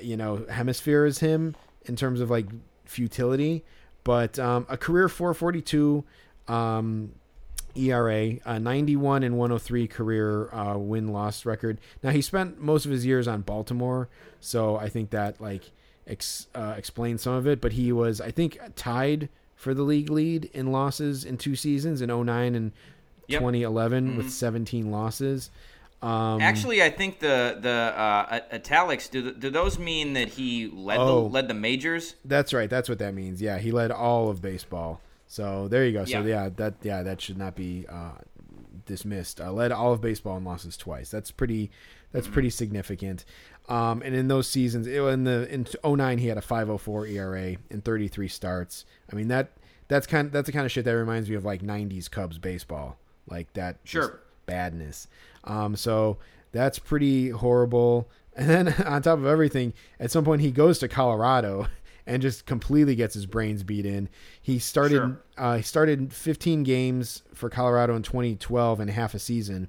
you 0.00 0.16
know 0.16 0.46
hemisphere 0.50 1.04
as 1.04 1.18
him 1.18 1.54
in 1.84 1.96
terms 1.96 2.20
of 2.20 2.30
like 2.30 2.46
futility, 2.84 3.64
but 4.04 4.38
um, 4.38 4.66
a 4.68 4.76
career 4.76 5.08
442. 5.08 6.04
Um, 6.48 7.12
ERA, 7.76 8.38
a 8.44 8.58
91 8.58 9.22
and 9.22 9.36
103 9.36 9.86
career 9.86 10.52
uh, 10.52 10.76
win 10.76 11.08
loss 11.08 11.44
record. 11.44 11.80
Now 12.02 12.10
he 12.10 12.22
spent 12.22 12.60
most 12.60 12.84
of 12.84 12.90
his 12.90 13.06
years 13.06 13.28
on 13.28 13.42
Baltimore, 13.42 14.08
so 14.40 14.76
I 14.76 14.88
think 14.88 15.10
that 15.10 15.40
like 15.40 15.70
ex, 16.08 16.46
uh, 16.54 16.74
explains 16.76 17.22
some 17.22 17.34
of 17.34 17.46
it. 17.46 17.60
But 17.60 17.72
he 17.72 17.92
was, 17.92 18.20
I 18.20 18.30
think, 18.30 18.58
tied 18.74 19.28
for 19.54 19.74
the 19.74 19.82
league 19.82 20.10
lead 20.10 20.46
in 20.54 20.72
losses 20.72 21.24
in 21.24 21.36
two 21.38 21.54
seasons 21.56 22.00
in 22.02 22.08
09 22.10 22.54
and 22.54 22.72
Yep. 23.30 23.40
2011 23.40 24.16
with 24.16 24.30
17 24.30 24.90
losses. 24.90 25.50
Um, 26.00 26.40
Actually, 26.40 26.82
I 26.82 26.88
think 26.88 27.18
the 27.18 27.58
the 27.60 27.68
uh, 27.70 28.40
italics 28.52 29.08
do, 29.08 29.32
do 29.34 29.50
those 29.50 29.78
mean 29.78 30.14
that 30.14 30.28
he 30.28 30.66
led 30.68 30.96
Oh. 30.98 31.24
the, 31.24 31.28
led 31.28 31.48
the 31.48 31.54
majors? 31.54 32.14
That's 32.24 32.54
right. 32.54 32.70
That's 32.70 32.88
what 32.88 32.98
that 33.00 33.12
means. 33.14 33.42
Yeah, 33.42 33.58
he 33.58 33.70
led 33.70 33.90
all 33.90 34.30
of 34.30 34.40
baseball. 34.40 35.00
So 35.26 35.68
there 35.68 35.84
you 35.84 35.92
go. 35.92 36.04
So 36.06 36.20
Yeah. 36.20 36.24
yeah, 36.44 36.48
that 36.56 36.74
yeah 36.82 37.02
that 37.02 37.20
should 37.20 37.36
not 37.36 37.54
be 37.54 37.84
uh, 37.86 38.12
dismissed. 38.86 39.40
Uh, 39.40 39.52
led 39.52 39.72
all 39.72 39.92
of 39.92 40.00
baseball 40.00 40.36
in 40.36 40.44
losses 40.44 40.76
twice. 40.76 41.10
That's 41.10 41.30
pretty. 41.30 41.70
That's 42.12 42.28
pretty 42.28 42.48
significant. 42.48 43.26
Um, 43.68 44.00
and 44.02 44.14
in 44.14 44.28
those 44.28 44.48
seasons, 44.48 44.86
it- 44.86 44.96
in 45.02 45.24
the 45.24 45.52
in 45.52 45.66
09, 45.84 46.18
he 46.18 46.28
had 46.28 46.38
a 46.38 46.42
5.04 46.42 47.06
ERA 47.10 47.56
in 47.70 47.80
33 47.82 48.28
starts. 48.28 48.84
I 49.12 49.16
mean 49.16 49.28
that 49.28 49.50
that's 49.88 50.06
kind 50.06 50.32
that's 50.32 50.46
the 50.46 50.52
kind 50.52 50.64
of 50.66 50.72
shit 50.72 50.84
that 50.84 50.92
reminds 50.96 51.28
me 51.28 51.36
of 51.36 51.44
like 51.44 51.62
90s 51.62 52.10
Cubs 52.10 52.38
baseball, 52.38 52.98
like 53.28 53.52
that 53.54 53.76
Sure. 53.84 54.20
badness. 54.46 55.06
Um, 55.44 55.76
so 55.76 56.18
that's 56.52 56.78
pretty 56.78 57.28
horrible. 57.30 58.08
And 58.34 58.48
then 58.48 58.68
on 58.86 59.02
top 59.02 59.18
of 59.18 59.26
everything, 59.26 59.72
at 60.00 60.10
some 60.10 60.24
point 60.24 60.40
he 60.40 60.50
goes 60.50 60.78
to 60.78 60.88
Colorado 60.88 61.66
and 62.06 62.22
just 62.22 62.46
completely 62.46 62.94
gets 62.94 63.12
his 63.14 63.26
brains 63.26 63.62
beat 63.62 63.84
in. 63.84 64.08
He 64.40 64.58
started 64.58 64.96
Sure. 64.96 65.18
uh, 65.36 65.56
he 65.56 65.62
started 65.62 66.12
15 66.12 66.62
games 66.62 67.22
for 67.34 67.50
Colorado 67.50 67.94
in 67.96 68.02
2012 68.02 68.80
and 68.80 68.90
half 68.90 69.12
a 69.14 69.18
season, 69.18 69.68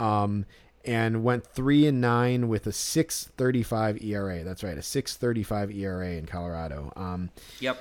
um, 0.00 0.44
and 0.84 1.22
went 1.24 1.46
three 1.46 1.86
and 1.86 2.00
nine 2.00 2.48
with 2.48 2.66
a 2.66 2.70
6.35 2.70 4.02
ERA. 4.04 4.44
That's 4.44 4.62
right, 4.62 4.76
a 4.78 4.80
6.35 4.80 5.74
ERA 5.76 6.10
in 6.12 6.26
Colorado. 6.26 6.92
Um, 6.96 7.30
Yep. 7.60 7.78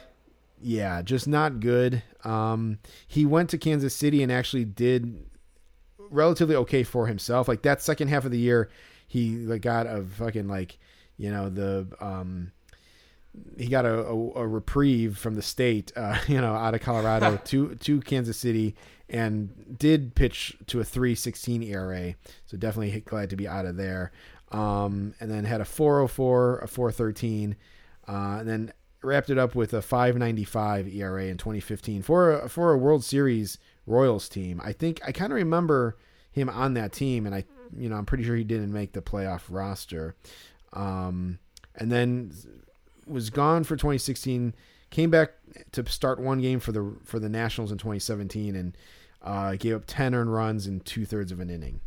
yeah, 0.62 1.02
just 1.02 1.28
not 1.28 1.60
good. 1.60 2.04
Um, 2.24 2.80
he 3.08 3.26
went 3.26 3.50
to 3.52 3.58
Kansas 3.58 3.96
City 3.96 4.22
and 4.24 4.32
actually 4.32 4.66
did 4.66 5.26
relatively 6.10 6.56
okay 6.56 6.84
for 6.84 7.08
himself. 7.08 7.48
Like 7.48 7.62
that 7.64 7.82
second 7.82 8.08
half 8.10 8.26
of 8.26 8.32
the 8.32 8.38
year, 8.40 8.70
he 9.08 9.38
like 9.38 9.62
got 9.62 9.88
a 9.88 10.04
fucking 10.04 10.48
like 10.48 10.78
you 11.18 11.32
know 11.32 11.50
the 11.50 11.88
um 12.00 12.52
he 13.58 13.68
got 13.68 13.86
a, 13.86 14.06
a, 14.06 14.32
a 14.34 14.48
reprieve 14.48 15.18
from 15.18 15.36
the 15.36 15.42
state, 15.42 15.92
uh, 15.96 16.18
you 16.28 16.40
know, 16.40 16.54
out 16.54 16.76
of 16.76 16.82
Colorado 16.82 17.38
to 17.46 17.76
to 17.76 18.02
Kansas 18.02 18.38
City, 18.38 18.76
and 19.10 19.78
did 19.78 20.16
pitch 20.16 20.58
to 20.68 20.80
a 20.80 20.84
three 20.84 21.16
sixteen 21.16 21.64
ERA. 21.64 22.16
So 22.46 22.58
definitely 22.58 23.00
glad 23.02 23.30
to 23.30 23.36
be 23.36 23.48
out 23.48 23.66
of 23.66 23.78
there. 23.78 24.12
Um, 24.52 25.14
and 25.20 25.30
then 25.30 25.44
had 25.44 25.60
a 25.60 25.66
four 25.66 26.00
oh 26.00 26.08
four, 26.08 26.60
a 26.60 26.68
four 26.68 26.92
thirteen, 26.92 27.56
uh, 28.08 28.38
and 28.40 28.48
then 28.48 28.74
wrapped 29.04 29.30
it 29.30 29.38
up 29.38 29.56
with 29.56 29.74
a 29.74 29.82
five 29.82 30.16
ninety 30.16 30.44
five 30.44 30.88
ERA 30.88 31.26
in 31.26 31.38
twenty 31.38 31.60
fifteen 31.60 32.02
for 32.02 32.32
a, 32.32 32.50
for 32.50 32.72
a 32.72 32.78
World 32.78 33.04
Series 33.04 33.58
Royals 33.86 34.30
team. 34.30 34.62
I 34.64 34.72
think 34.74 35.02
I 35.06 35.12
kind 35.12 35.32
of 35.32 35.36
remember 35.36 35.98
him 36.32 36.50
on 36.50 36.76
that 36.76 36.94
team, 36.94 37.26
and 37.26 37.36
I 37.36 37.44
you 37.76 37.90
know 37.90 37.98
I'm 37.98 38.06
pretty 38.06 38.24
sure 38.24 38.36
he 38.36 38.44
didn't 38.44 38.72
make 38.72 38.94
the 38.94 39.02
playoff 39.02 39.44
roster. 39.50 40.16
Um, 40.74 41.40
and 41.76 41.92
then 41.92 42.32
was 43.08 43.30
gone 43.30 43.64
for 43.64 43.76
2016. 43.76 44.54
came 44.90 45.10
back 45.10 45.32
to 45.72 45.88
start 45.90 46.20
one 46.20 46.42
game 46.42 46.60
for 46.60 46.72
the 46.72 46.96
for 47.04 47.20
the 47.20 47.30
Nationals 47.30 47.72
in 47.72 47.78
2017 47.78 48.56
and 48.56 48.78
uh, 49.22 49.56
gave 49.56 49.76
up 49.76 49.84
10 49.88 50.14
earned 50.14 50.34
runs 50.34 50.68
in 50.68 50.80
two 50.80 51.06
thirds 51.06 51.32
of 51.32 51.40
an 51.40 51.50
inning. 51.50 51.82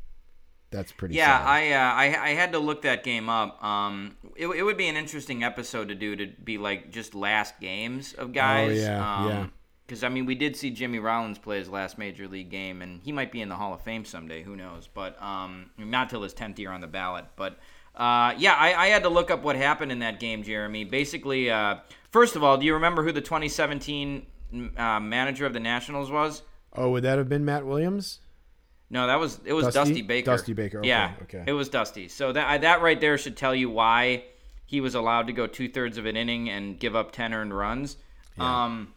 That's 0.70 0.92
pretty. 0.92 1.16
Yeah, 1.16 1.38
sad. 1.38 1.48
I, 1.48 1.72
uh, 1.72 1.94
I 1.94 2.24
I 2.26 2.28
had 2.34 2.52
to 2.52 2.58
look 2.58 2.82
that 2.82 3.02
game 3.02 3.28
up. 3.28 3.62
Um, 3.62 4.16
it, 4.36 4.46
it 4.46 4.62
would 4.62 4.76
be 4.76 4.86
an 4.86 4.96
interesting 4.96 5.42
episode 5.42 5.88
to 5.88 5.96
do 5.96 6.14
to 6.14 6.28
be 6.44 6.58
like 6.58 6.92
just 6.92 7.14
last 7.14 7.58
games 7.60 8.12
of 8.12 8.32
guys. 8.32 8.78
Oh, 8.78 8.82
yeah, 8.82 9.16
um, 9.16 9.28
yeah. 9.28 9.46
Because 9.84 10.04
I 10.04 10.08
mean, 10.08 10.26
we 10.26 10.36
did 10.36 10.54
see 10.54 10.70
Jimmy 10.70 11.00
Rollins 11.00 11.38
play 11.38 11.58
his 11.58 11.68
last 11.68 11.98
major 11.98 12.28
league 12.28 12.50
game, 12.50 12.82
and 12.82 13.02
he 13.02 13.10
might 13.10 13.32
be 13.32 13.40
in 13.40 13.48
the 13.48 13.56
Hall 13.56 13.74
of 13.74 13.80
Fame 13.80 14.04
someday. 14.04 14.44
Who 14.44 14.54
knows? 14.54 14.88
But 14.92 15.20
um, 15.20 15.70
not 15.76 16.08
till 16.08 16.22
his 16.22 16.34
tenth 16.34 16.60
year 16.60 16.70
on 16.70 16.80
the 16.80 16.86
ballot. 16.86 17.24
But 17.34 17.58
uh, 17.94 18.34
yeah, 18.38 18.54
I, 18.54 18.74
I 18.74 18.86
had 18.88 19.02
to 19.02 19.08
look 19.08 19.30
up 19.30 19.42
what 19.42 19.56
happened 19.56 19.92
in 19.92 19.98
that 20.00 20.20
game, 20.20 20.42
Jeremy. 20.42 20.84
Basically, 20.84 21.50
uh, 21.50 21.76
first 22.10 22.36
of 22.36 22.44
all, 22.44 22.56
do 22.56 22.64
you 22.66 22.74
remember 22.74 23.02
who 23.02 23.12
the 23.12 23.20
2017 23.20 24.26
uh, 24.76 25.00
manager 25.00 25.46
of 25.46 25.52
the 25.52 25.60
Nationals 25.60 26.10
was? 26.10 26.42
oh, 26.76 26.90
would 26.90 27.02
that 27.02 27.18
have 27.18 27.28
been 27.28 27.44
Matt 27.44 27.66
Williams? 27.66 28.20
No, 28.90 29.06
that 29.06 29.20
was 29.20 29.40
it 29.44 29.52
was 29.52 29.66
Dusty? 29.66 29.78
Dusty, 29.78 30.02
Baker. 30.02 30.30
Dusty 30.30 30.52
Baker, 30.52 30.78
okay, 30.78 30.88
yeah, 30.88 31.12
okay. 31.22 31.44
It 31.46 31.52
was 31.52 31.68
Dusty. 31.68 32.08
So 32.08 32.32
that 32.32 32.62
that 32.62 32.82
right 32.82 33.00
there 33.00 33.16
should 33.18 33.36
tell 33.36 33.54
you 33.54 33.70
why 33.70 34.24
he 34.66 34.80
was 34.80 34.94
allowed 34.94 35.28
to 35.28 35.32
go 35.32 35.46
two 35.46 35.68
thirds 35.68 35.96
of 35.96 36.06
an 36.06 36.16
inning 36.16 36.48
and 36.50 36.78
give 36.78 36.96
up 36.96 37.12
ten 37.12 37.32
earned 37.32 37.56
runs. 37.56 37.96
Um, 38.38 38.94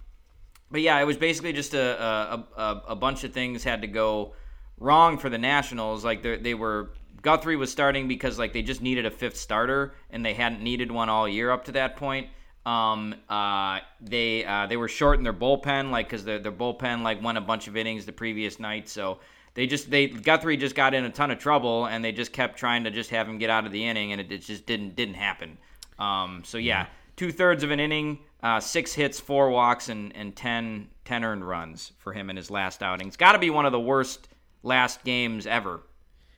but 0.71 0.81
yeah, 0.81 0.99
it 0.99 1.05
was 1.05 1.17
basically 1.17 1.53
just 1.53 1.73
a 1.75 2.01
a, 2.03 2.45
a 2.57 2.83
a 2.89 2.95
bunch 2.95 3.23
of 3.23 3.33
things 3.33 3.63
had 3.63 3.81
to 3.81 3.87
go 3.87 4.33
wrong 4.79 5.17
for 5.17 5.29
the 5.29 5.37
Nationals. 5.37 6.03
Like 6.03 6.23
they 6.23 6.37
they 6.37 6.53
were 6.55 6.91
Guthrie 7.23 7.55
was 7.55 7.71
starting 7.71 8.07
because 8.07 8.37
like 8.37 8.53
they 8.53 8.61
just 8.61 8.81
needed 8.81 9.05
a 9.05 9.11
fifth 9.11 9.37
starter 9.37 9.95
and 10.11 10.23
they 10.23 10.33
hadn't 10.33 10.61
needed 10.61 10.91
one 10.91 11.09
all 11.09 11.27
year 11.27 11.49
up 11.49 11.65
to 11.65 11.71
that 11.71 11.95
point. 11.95 12.27
Um, 12.65 13.15
uh, 13.29 13.79
they 13.99 14.45
uh, 14.45 14.67
they 14.67 14.77
were 14.77 14.87
short 14.87 15.17
in 15.17 15.23
their 15.23 15.33
bullpen, 15.33 15.89
like 15.89 16.07
because 16.07 16.23
their 16.23 16.39
their 16.39 16.51
bullpen 16.51 17.01
like 17.01 17.21
won 17.21 17.37
a 17.37 17.41
bunch 17.41 17.67
of 17.67 17.75
innings 17.75 18.05
the 18.05 18.13
previous 18.13 18.59
night, 18.59 18.87
so 18.87 19.19
they 19.53 19.67
just 19.67 19.89
they 19.89 20.07
Guthrie 20.07 20.57
just 20.57 20.75
got 20.75 20.93
in 20.93 21.03
a 21.05 21.09
ton 21.09 21.31
of 21.31 21.39
trouble, 21.39 21.85
and 21.85 22.03
they 22.03 22.11
just 22.11 22.31
kept 22.31 22.57
trying 22.57 22.83
to 22.83 22.91
just 22.91 23.09
have 23.09 23.27
him 23.27 23.37
get 23.37 23.49
out 23.49 23.65
of 23.65 23.71
the 23.71 23.83
inning, 23.83 24.11
and 24.11 24.21
it, 24.21 24.31
it 24.31 24.41
just 24.43 24.65
didn't 24.65 24.95
didn't 24.95 25.15
happen. 25.15 25.57
Um, 25.99 26.43
so 26.45 26.57
yeah, 26.57 26.87
two 27.15 27.31
thirds 27.31 27.63
of 27.63 27.71
an 27.71 27.79
inning, 27.79 28.19
uh, 28.41 28.59
six 28.59 28.93
hits, 28.93 29.19
four 29.19 29.49
walks, 29.49 29.89
and 29.89 30.15
and 30.15 30.35
10, 30.35 30.89
10 31.03 31.23
earned 31.23 31.47
runs 31.47 31.91
for 31.99 32.13
him 32.13 32.29
in 32.29 32.37
his 32.37 32.49
last 32.49 32.81
outing. 32.81 33.07
It's 33.07 33.17
got 33.17 33.33
to 33.33 33.39
be 33.39 33.49
one 33.49 33.65
of 33.65 33.71
the 33.71 33.79
worst 33.79 34.29
last 34.63 35.03
games 35.03 35.45
ever. 35.47 35.81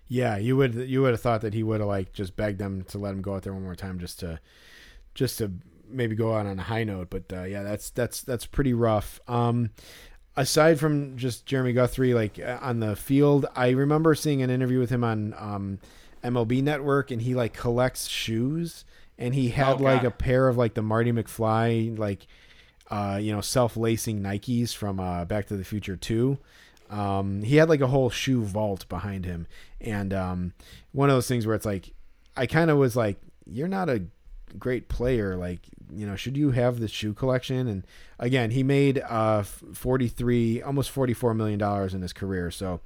Yeah, 0.08 0.38
you 0.38 0.56
would 0.58 0.76
you 0.76 1.01
would 1.01 1.12
have 1.12 1.22
thought 1.22 1.41
that 1.41 1.53
he 1.53 1.64
would 1.64 1.80
have 1.80 1.88
like 1.89 2.14
just 2.14 2.36
begged 2.36 2.60
them 2.60 2.84
to 2.89 2.97
let 2.97 3.14
him 3.14 3.22
go 3.22 3.36
out 3.36 3.43
there 3.43 3.53
one 3.53 3.64
more 3.64 3.76
time 3.76 3.99
just 3.99 4.20
to 4.20 4.39
just 5.16 5.38
to 5.39 5.51
maybe 5.88 6.16
go 6.16 6.34
out 6.36 6.45
on 6.45 6.60
a 6.60 6.64
high 6.64 6.84
note. 6.84 7.10
But 7.10 7.24
uh, 7.34 7.43
yeah, 7.43 7.64
that's 7.64 7.89
that's 7.89 8.22
that's 8.22 8.45
pretty 8.45 8.74
rough. 8.74 9.20
Um, 9.28 9.72
aside 10.38 10.80
from 10.80 11.18
just 11.18 11.45
Jeremy 11.45 11.74
Guthrie, 11.74 12.14
like 12.14 12.39
uh, 12.39 12.60
on 12.62 12.80
the 12.82 12.95
field, 12.95 13.47
I 13.56 13.70
remember 13.72 14.14
seeing 14.16 14.41
an 14.41 14.49
interview 14.49 14.80
with 14.80 14.89
him 14.91 15.03
on 15.03 15.34
um, 15.38 15.80
MLB 16.24 16.62
Network, 16.62 17.10
and 17.10 17.22
he 17.22 17.34
like 17.34 17.53
collects 17.53 18.08
shoes, 18.08 18.86
and 19.18 19.34
he 19.34 19.49
had 19.49 19.80
Oh, 19.80 19.84
like 19.84 20.03
a 20.03 20.12
pair 20.12 20.47
of 20.47 20.58
like 20.58 20.76
the 20.76 20.82
Marty 20.84 21.12
McFly 21.12 21.97
like 21.97 22.28
uh, 22.91 23.18
you 23.20 23.34
know 23.34 23.41
self 23.41 23.76
lacing 23.76 24.22
Nikes 24.22 24.76
from 24.76 24.99
uh, 24.99 25.26
Back 25.26 25.47
to 25.47 25.58
the 25.58 25.64
Future 25.64 25.95
Two. 25.95 26.38
Um, 26.89 27.41
he 27.43 27.55
had 27.55 27.69
like 27.69 27.81
a 27.81 27.88
whole 27.88 28.09
shoe 28.09 28.43
vault 28.43 28.88
behind 28.89 29.25
him, 29.25 29.47
and 29.81 30.13
um, 30.13 30.53
one 30.91 31.09
of 31.09 31.15
those 31.15 31.27
things 31.27 31.45
where 31.45 31.55
it's 31.55 31.65
like, 31.65 31.93
I 32.38 32.45
kind 32.45 32.69
of 32.69 32.77
was 32.77 32.95
like, 32.95 33.19
you're 33.45 33.67
not 33.67 33.89
a 33.89 34.03
great 34.57 34.88
player. 34.88 35.36
Like, 35.36 35.59
you 35.91 36.05
know, 36.05 36.15
should 36.15 36.38
you 36.38 36.51
have 36.51 36.79
the 36.79 36.88
shoe 36.88 37.13
collection? 37.13 37.67
And 37.67 37.86
again, 38.19 38.51
he 38.51 38.63
made 38.63 38.99
uh 38.99 39.43
43, 39.43 40.61
almost 40.61 40.91
44 40.91 41.33
million 41.33 41.59
dollars 41.59 41.93
in 41.93 42.01
his 42.01 42.13
career. 42.13 42.51
So, 42.51 42.81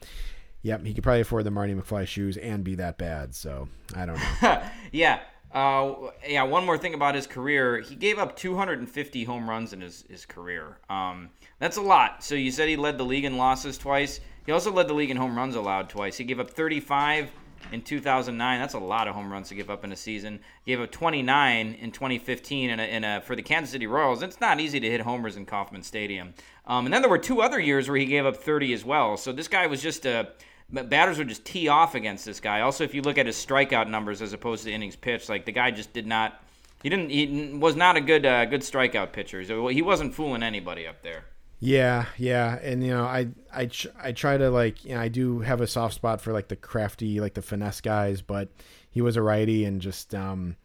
yep, 0.62 0.86
he 0.86 0.94
could 0.94 1.04
probably 1.04 1.22
afford 1.22 1.46
the 1.46 1.52
Marty 1.52 1.74
McFly 1.74 2.08
shoes 2.08 2.38
and 2.38 2.64
be 2.64 2.76
that 2.76 2.98
bad. 2.98 3.36
So, 3.36 3.70
I 3.96 4.06
don't 4.06 4.20
know. 4.42 4.62
yeah. 4.92 5.20
Uh, 5.52 6.12
yeah, 6.28 6.44
one 6.44 6.64
more 6.64 6.78
thing 6.78 6.94
about 6.94 7.16
his 7.16 7.26
career. 7.26 7.80
He 7.80 7.96
gave 7.96 8.20
up 8.20 8.36
250 8.36 9.24
home 9.24 9.50
runs 9.50 9.74
in 9.74 9.82
his, 9.82 10.06
his 10.08 10.26
career. 10.26 10.78
Um, 10.90 11.30
that's 11.60 11.78
a 11.78 11.82
lot. 11.82 12.24
So 12.24 12.36
you 12.36 12.52
said 12.52 12.68
he 12.70 12.76
led 12.76 12.98
the 12.98 13.06
league 13.06 13.26
in 13.26 13.38
losses 13.38 13.78
twice. 13.78 14.20
He 14.46 14.52
also 14.52 14.72
led 14.72 14.88
the 14.88 14.94
league 14.94 15.12
in 15.12 15.18
home 15.18 15.38
runs 15.38 15.56
allowed 15.56 15.90
twice. 15.90 16.18
He 16.18 16.24
gave 16.24 16.40
up 16.40 16.50
35 16.50 17.32
in 17.72 17.82
2009. 17.82 18.60
That's 18.60 18.74
a 18.74 18.80
lot 18.80 19.08
of 19.08 19.16
home 19.16 19.32
runs 19.32 19.50
to 19.50 19.56
give 19.56 19.70
up 19.70 19.84
in 19.84 19.92
a 19.92 19.96
season. 19.96 20.40
He 20.66 20.72
gave 20.72 20.82
up 20.82 20.92
29 20.92 21.78
in 21.80 21.92
2015 21.92 22.70
in 22.70 22.80
a, 22.80 22.84
in 22.84 23.04
a, 23.04 23.22
for 23.22 23.36
the 23.36 23.42
Kansas 23.42 23.72
City 23.72 23.88
Royals. 23.88 24.24
It's 24.24 24.42
not 24.42 24.60
easy 24.60 24.80
to 24.80 24.90
hit 24.90 25.02
homers 25.02 25.38
in 25.38 25.46
Kauffman 25.46 25.84
Stadium. 25.84 26.34
Um, 26.66 26.86
and 26.86 26.94
then 26.94 27.02
there 27.02 27.10
were 27.10 27.18
two 27.18 27.42
other 27.42 27.60
years 27.60 27.88
where 27.88 27.98
he 27.98 28.06
gave 28.06 28.26
up 28.26 28.38
30 28.38 28.74
as 28.74 28.86
well. 28.86 29.18
So 29.18 29.32
this 29.32 29.48
guy 29.48 29.68
was 29.68 29.82
just 29.82 30.06
a 30.06 30.30
batters 30.72 31.18
would 31.18 31.28
just 31.28 31.46
tee 31.46 31.68
off 31.68 31.96
against 31.96 32.26
this 32.26 32.40
guy. 32.40 32.62
Also, 32.62 32.84
if 32.84 32.94
you 32.94 33.02
look 33.02 33.18
at 33.18 33.26
his 33.26 33.36
strikeout 33.36 33.90
numbers 33.90 34.22
as 34.22 34.34
opposed 34.34 34.64
to 34.64 34.72
innings 34.72 34.96
pitched, 34.96 35.30
like 35.30 35.46
the 35.46 35.52
guy 35.52 35.72
just 35.72 35.94
did 35.94 36.08
not. 36.08 36.44
He 36.84 36.90
didn't. 36.90 37.10
He 37.10 37.58
was 37.58 37.76
not 37.76 37.98
a 37.98 38.02
good 38.02 38.26
uh, 38.26 38.46
good 38.46 38.62
strikeout 38.62 39.12
pitcher. 39.12 39.44
So 39.44 39.68
he 39.68 39.82
wasn't 39.82 40.14
fooling 40.14 40.44
anybody 40.44 40.88
up 40.88 41.02
there. 41.02 41.26
Yeah, 41.60 42.06
yeah, 42.18 42.58
and 42.62 42.84
you 42.84 42.92
know, 42.92 43.04
I 43.04 43.28
I 43.54 43.70
I 44.02 44.12
try 44.14 44.38
to 44.38 44.50
like, 44.50 44.86
you 44.86 44.96
know, 44.96 45.02
I 45.02 45.10
do 45.10 45.40
have 45.42 45.60
a 45.60 45.68
soft 45.68 45.94
spot 45.94 46.22
for 46.22 46.32
like 46.32 46.48
the 46.48 46.56
crafty, 46.56 47.20
like 47.20 47.34
the 47.34 47.42
finesse 47.42 47.82
guys, 47.82 48.22
but 48.22 48.50
he 48.90 49.02
was 49.02 49.18
a 49.18 49.22
righty 49.22 49.66
and 49.66 49.82
just 49.82 50.16
um 50.16 50.56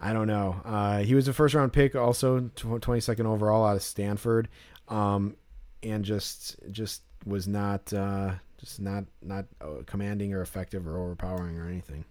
I 0.00 0.12
don't 0.12 0.26
know. 0.26 0.60
Uh 0.64 0.98
he 0.98 1.14
was 1.14 1.28
a 1.28 1.32
first 1.32 1.54
round 1.54 1.72
pick 1.72 1.94
also 1.94 2.50
twenty 2.56 3.00
second 3.00 3.26
overall 3.26 3.64
out 3.64 3.76
of 3.76 3.82
Stanford. 3.82 4.48
Um 4.88 5.36
and 5.82 6.04
just 6.04 6.56
just 6.72 7.02
was 7.24 7.46
not 7.46 7.92
uh 7.92 8.32
just 8.58 8.80
not 8.80 9.04
not 9.22 9.46
uh, 9.60 9.82
commanding 9.86 10.34
or 10.34 10.42
effective 10.42 10.88
or 10.88 10.98
overpowering 10.98 11.56
or 11.56 11.68
anything. 11.68 12.04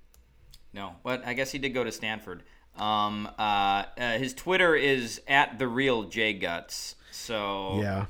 No, 0.74 0.96
but 1.04 1.26
I 1.26 1.34
guess 1.34 1.52
he 1.52 1.60
did 1.60 1.72
go 1.72 1.84
to 1.84 1.92
Stanford. 1.92 2.44
Um, 2.78 3.28
uh, 3.38 3.84
uh, 3.98 4.18
his 4.18 4.34
Twitter 4.34 4.76
is 4.76 5.22
at 5.28 5.60
the 5.60 5.68
real 5.68 6.04
J 6.04 6.32
Guts. 6.34 6.96
So 7.12 7.80
Yeah. 7.82 8.06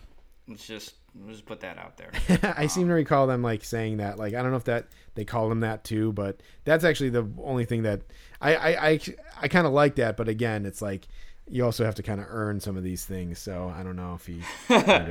Let's 0.47 0.65
just 0.65 0.95
let's 1.15 1.37
just 1.37 1.45
put 1.45 1.59
that 1.61 1.77
out 1.77 1.97
there. 1.97 2.11
I 2.57 2.67
seem 2.67 2.87
to 2.87 2.93
um, 2.93 2.97
recall 2.97 3.27
them 3.27 3.41
like 3.41 3.63
saying 3.63 3.97
that. 3.97 4.17
Like 4.17 4.33
I 4.33 4.41
don't 4.41 4.51
know 4.51 4.57
if 4.57 4.65
that 4.65 4.87
they 5.15 5.25
call 5.25 5.51
him 5.51 5.61
that 5.61 5.83
too, 5.83 6.13
but 6.13 6.41
that's 6.63 6.83
actually 6.83 7.09
the 7.09 7.27
only 7.43 7.65
thing 7.65 7.83
that 7.83 8.01
I 8.41 8.55
I 8.55 8.89
I, 8.89 8.99
I 9.41 9.47
kind 9.47 9.67
of 9.67 9.73
like 9.73 9.95
that. 9.95 10.17
But 10.17 10.27
again, 10.27 10.65
it's 10.65 10.81
like 10.81 11.07
you 11.49 11.65
also 11.65 11.83
have 11.83 11.95
to 11.95 12.03
kind 12.03 12.19
of 12.19 12.27
earn 12.29 12.59
some 12.59 12.77
of 12.77 12.83
these 12.83 13.05
things. 13.05 13.39
So 13.39 13.73
I 13.75 13.83
don't 13.83 13.95
know 13.95 14.15
if 14.15 14.25
he. 14.25 14.41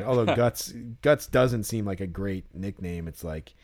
Although 0.02 0.26
guts 0.36 0.72
guts 1.02 1.26
doesn't 1.26 1.64
seem 1.64 1.84
like 1.84 2.00
a 2.00 2.06
great 2.06 2.44
nickname. 2.54 3.08
It's 3.08 3.24
like. 3.24 3.54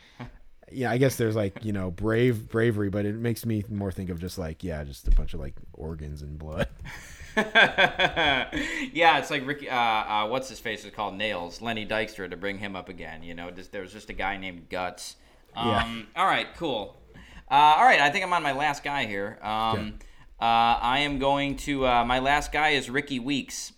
Yeah, 0.73 0.91
I 0.91 0.99
guess 0.99 1.15
there's 1.15 1.37
like 1.37 1.65
you 1.65 1.73
know 1.73 1.93
brave 1.93 2.49
bravery, 2.49 2.91
but 2.91 3.07
it 3.07 3.15
makes 3.15 3.47
me 3.47 3.63
more 3.69 3.93
think 3.93 4.11
of 4.11 4.19
just 4.19 4.37
like 4.37 4.65
yeah, 4.65 4.83
just 4.83 5.07
a 5.07 5.13
bunch 5.13 5.33
of 5.33 5.39
like 5.39 5.55
organs 5.73 6.23
and 6.23 6.37
blood. 6.37 6.67
yeah, 8.93 9.19
it's 9.19 9.31
like 9.31 9.47
Ricky. 9.47 9.69
Uh, 9.69 9.77
uh, 9.77 10.27
what's 10.29 10.49
his 10.49 10.59
face 10.59 10.85
is 10.85 10.93
called 10.93 11.17
Nails. 11.17 11.61
Lenny 11.61 11.87
Dykstra 11.87 12.31
to 12.31 12.37
bring 12.37 12.59
him 12.59 12.75
up 12.75 12.89
again. 12.89 13.23
You 13.23 13.35
know, 13.35 13.51
just, 13.51 13.73
there 13.73 13.83
was 13.83 13.93
just 13.93 14.09
a 14.09 14.15
guy 14.15 14.39
named 14.39 14.71
Guts. 14.71 15.17
Um, 15.55 16.07
All 16.17 16.27
right, 16.27 16.47
cool. 16.57 16.97
Uh, 17.51 17.55
all 17.55 17.85
right, 17.85 18.01
I 18.01 18.11
think 18.11 18.25
I'm 18.25 18.33
on 18.33 18.43
my 18.43 18.53
last 18.53 18.83
guy 18.83 19.07
here. 19.07 19.39
Um, 19.43 19.99
uh, 20.41 20.45
I 20.45 21.01
am 21.01 21.19
going 21.19 21.57
to. 21.59 21.87
Uh, 21.87 22.05
my 22.05 22.19
last 22.19 22.53
guy 22.53 22.71
is 22.71 22.91
Rickie 22.91 23.21
Weeks. 23.21 23.73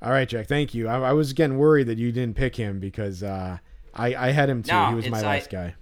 All 0.00 0.10
right, 0.10 0.28
Jack. 0.28 0.46
Thank 0.46 0.74
you. 0.74 0.88
I, 0.88 1.10
I 1.10 1.12
was 1.12 1.32
getting 1.32 1.58
worried 1.58 1.88
that 1.88 1.98
you 1.98 2.10
didn't 2.10 2.36
pick 2.36 2.56
him 2.56 2.80
because 2.80 3.22
uh, 3.22 3.58
I 3.94 4.14
I 4.14 4.30
had 4.30 4.48
him 4.48 4.62
too. 4.62 4.72
No, 4.72 4.88
he 4.88 4.94
was 4.94 5.10
my 5.10 5.20
last 5.20 5.48
I- 5.48 5.56
guy. 5.56 5.74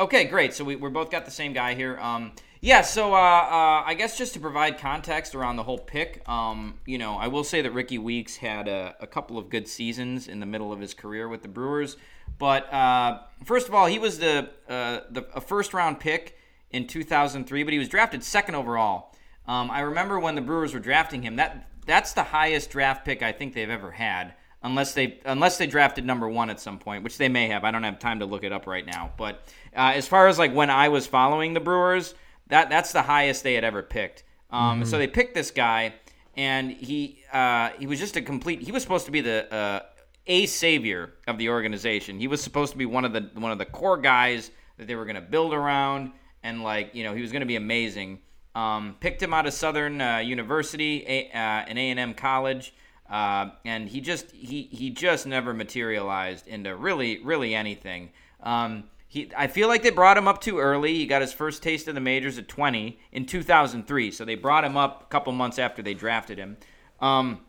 Okay, 0.00 0.24
great. 0.24 0.54
So 0.54 0.64
we 0.64 0.76
we're 0.76 0.90
both 0.90 1.10
got 1.10 1.24
the 1.24 1.30
same 1.30 1.52
guy 1.52 1.74
here. 1.74 1.98
Um, 1.98 2.32
yeah. 2.60 2.82
So 2.82 3.14
uh, 3.14 3.16
uh, 3.16 3.82
I 3.86 3.94
guess 3.96 4.16
just 4.18 4.34
to 4.34 4.40
provide 4.40 4.78
context 4.78 5.34
around 5.34 5.56
the 5.56 5.62
whole 5.62 5.78
pick, 5.78 6.28
um, 6.28 6.78
you 6.86 6.98
know, 6.98 7.16
I 7.16 7.28
will 7.28 7.44
say 7.44 7.62
that 7.62 7.70
Rickie 7.72 7.98
Weeks 7.98 8.36
had 8.36 8.68
a, 8.68 8.94
a 9.00 9.06
couple 9.06 9.38
of 9.38 9.48
good 9.48 9.68
seasons 9.68 10.28
in 10.28 10.40
the 10.40 10.46
middle 10.46 10.72
of 10.72 10.80
his 10.80 10.94
career 10.94 11.28
with 11.28 11.42
the 11.42 11.48
Brewers. 11.48 11.96
But 12.38 12.72
uh, 12.72 13.20
first 13.44 13.68
of 13.68 13.74
all, 13.74 13.86
he 13.86 13.98
was 13.98 14.18
the 14.18 14.50
uh, 14.68 15.00
the 15.10 15.26
a 15.34 15.40
first 15.40 15.74
round 15.74 16.00
pick 16.00 16.36
in 16.70 16.86
2003, 16.86 17.62
but 17.62 17.72
he 17.72 17.78
was 17.78 17.88
drafted 17.88 18.22
second 18.22 18.54
overall. 18.54 19.14
Um, 19.46 19.70
I 19.70 19.80
remember 19.80 20.20
when 20.20 20.34
the 20.34 20.42
Brewers 20.42 20.74
were 20.74 20.80
drafting 20.80 21.22
him. 21.22 21.36
That 21.36 21.68
that's 21.86 22.12
the 22.12 22.22
highest 22.22 22.70
draft 22.70 23.04
pick 23.04 23.22
I 23.22 23.32
think 23.32 23.54
they've 23.54 23.70
ever 23.70 23.90
had 23.90 24.34
unless 24.62 24.92
they 24.94 25.18
unless 25.24 25.58
they 25.58 25.66
drafted 25.66 26.04
number 26.04 26.28
one 26.28 26.50
at 26.50 26.60
some 26.60 26.78
point, 26.78 27.04
which 27.04 27.18
they 27.18 27.28
may 27.28 27.48
have. 27.48 27.64
I 27.64 27.70
don't 27.70 27.82
have 27.82 27.98
time 27.98 28.20
to 28.20 28.26
look 28.26 28.44
it 28.44 28.52
up 28.52 28.66
right 28.66 28.84
now. 28.84 29.12
But 29.16 29.42
uh, 29.74 29.92
as 29.94 30.06
far 30.06 30.28
as 30.28 30.38
like 30.38 30.52
when 30.52 30.70
I 30.70 30.88
was 30.88 31.06
following 31.06 31.54
the 31.54 31.60
Brewers, 31.60 32.14
that 32.48 32.70
that's 32.70 32.92
the 32.92 33.02
highest 33.02 33.42
they 33.42 33.54
had 33.54 33.64
ever 33.64 33.82
picked. 33.82 34.24
Um, 34.50 34.84
So 34.84 34.96
they 34.98 35.06
picked 35.08 35.34
this 35.34 35.50
guy, 35.50 35.94
and 36.36 36.70
he 36.70 37.22
uh, 37.32 37.70
he 37.78 37.86
was 37.86 37.98
just 37.98 38.16
a 38.16 38.22
complete. 38.22 38.62
He 38.62 38.72
was 38.72 38.82
supposed 38.82 39.06
to 39.06 39.12
be 39.12 39.20
the 39.20 39.52
uh, 39.52 39.80
a 40.26 40.46
savior 40.46 41.12
of 41.26 41.38
the 41.38 41.48
organization. 41.50 42.18
He 42.18 42.28
was 42.28 42.40
supposed 42.42 42.72
to 42.72 42.78
be 42.78 42.86
one 42.86 43.04
of 43.04 43.12
the 43.12 43.30
one 43.34 43.52
of 43.52 43.58
the 43.58 43.66
core 43.66 43.96
guys 43.98 44.50
that 44.78 44.86
they 44.86 44.94
were 44.94 45.04
going 45.04 45.16
to 45.16 45.20
build 45.22 45.52
around, 45.52 46.12
and 46.42 46.62
like 46.62 46.94
you 46.94 47.04
know 47.04 47.14
he 47.14 47.20
was 47.22 47.32
going 47.32 47.40
to 47.40 47.46
be 47.46 47.56
amazing. 47.56 48.20
Um, 48.54 48.96
picked 49.00 49.22
him 49.22 49.32
out 49.34 49.46
of 49.46 49.52
Southern 49.52 50.00
uh, 50.00 50.18
University, 50.18 51.04
a, 51.06 51.26
uh, 51.32 51.64
an 51.70 51.78
A 51.78 51.90
and 51.90 52.00
M 52.00 52.14
college. 52.14 52.74
uh, 53.08 53.50
and 53.64 53.88
he 53.88 54.00
just 54.00 54.30
he 54.32 54.62
he 54.72 54.90
just 54.90 55.26
never 55.26 55.52
materialized 55.54 56.46
into 56.48 56.74
really 56.74 57.22
really 57.22 57.54
anything. 57.54 58.10
Um, 58.42 58.84
he, 59.10 59.30
I 59.34 59.46
feel 59.46 59.68
like 59.68 59.82
they 59.82 59.90
brought 59.90 60.18
him 60.18 60.28
up 60.28 60.42
too 60.42 60.58
early. 60.58 60.94
He 60.94 61.06
got 61.06 61.22
his 61.22 61.32
first 61.32 61.62
taste 61.62 61.88
of 61.88 61.94
the 61.94 62.00
majors 62.00 62.36
at 62.36 62.46
20 62.46 62.98
in 63.10 63.24
2003, 63.24 64.10
so 64.10 64.24
they 64.24 64.34
brought 64.34 64.64
him 64.64 64.76
up 64.76 65.02
a 65.02 65.06
couple 65.06 65.32
months 65.32 65.58
after 65.58 65.82
they 65.82 65.94
drafted 65.94 66.36
him. 66.36 66.58
Um, 67.00 67.40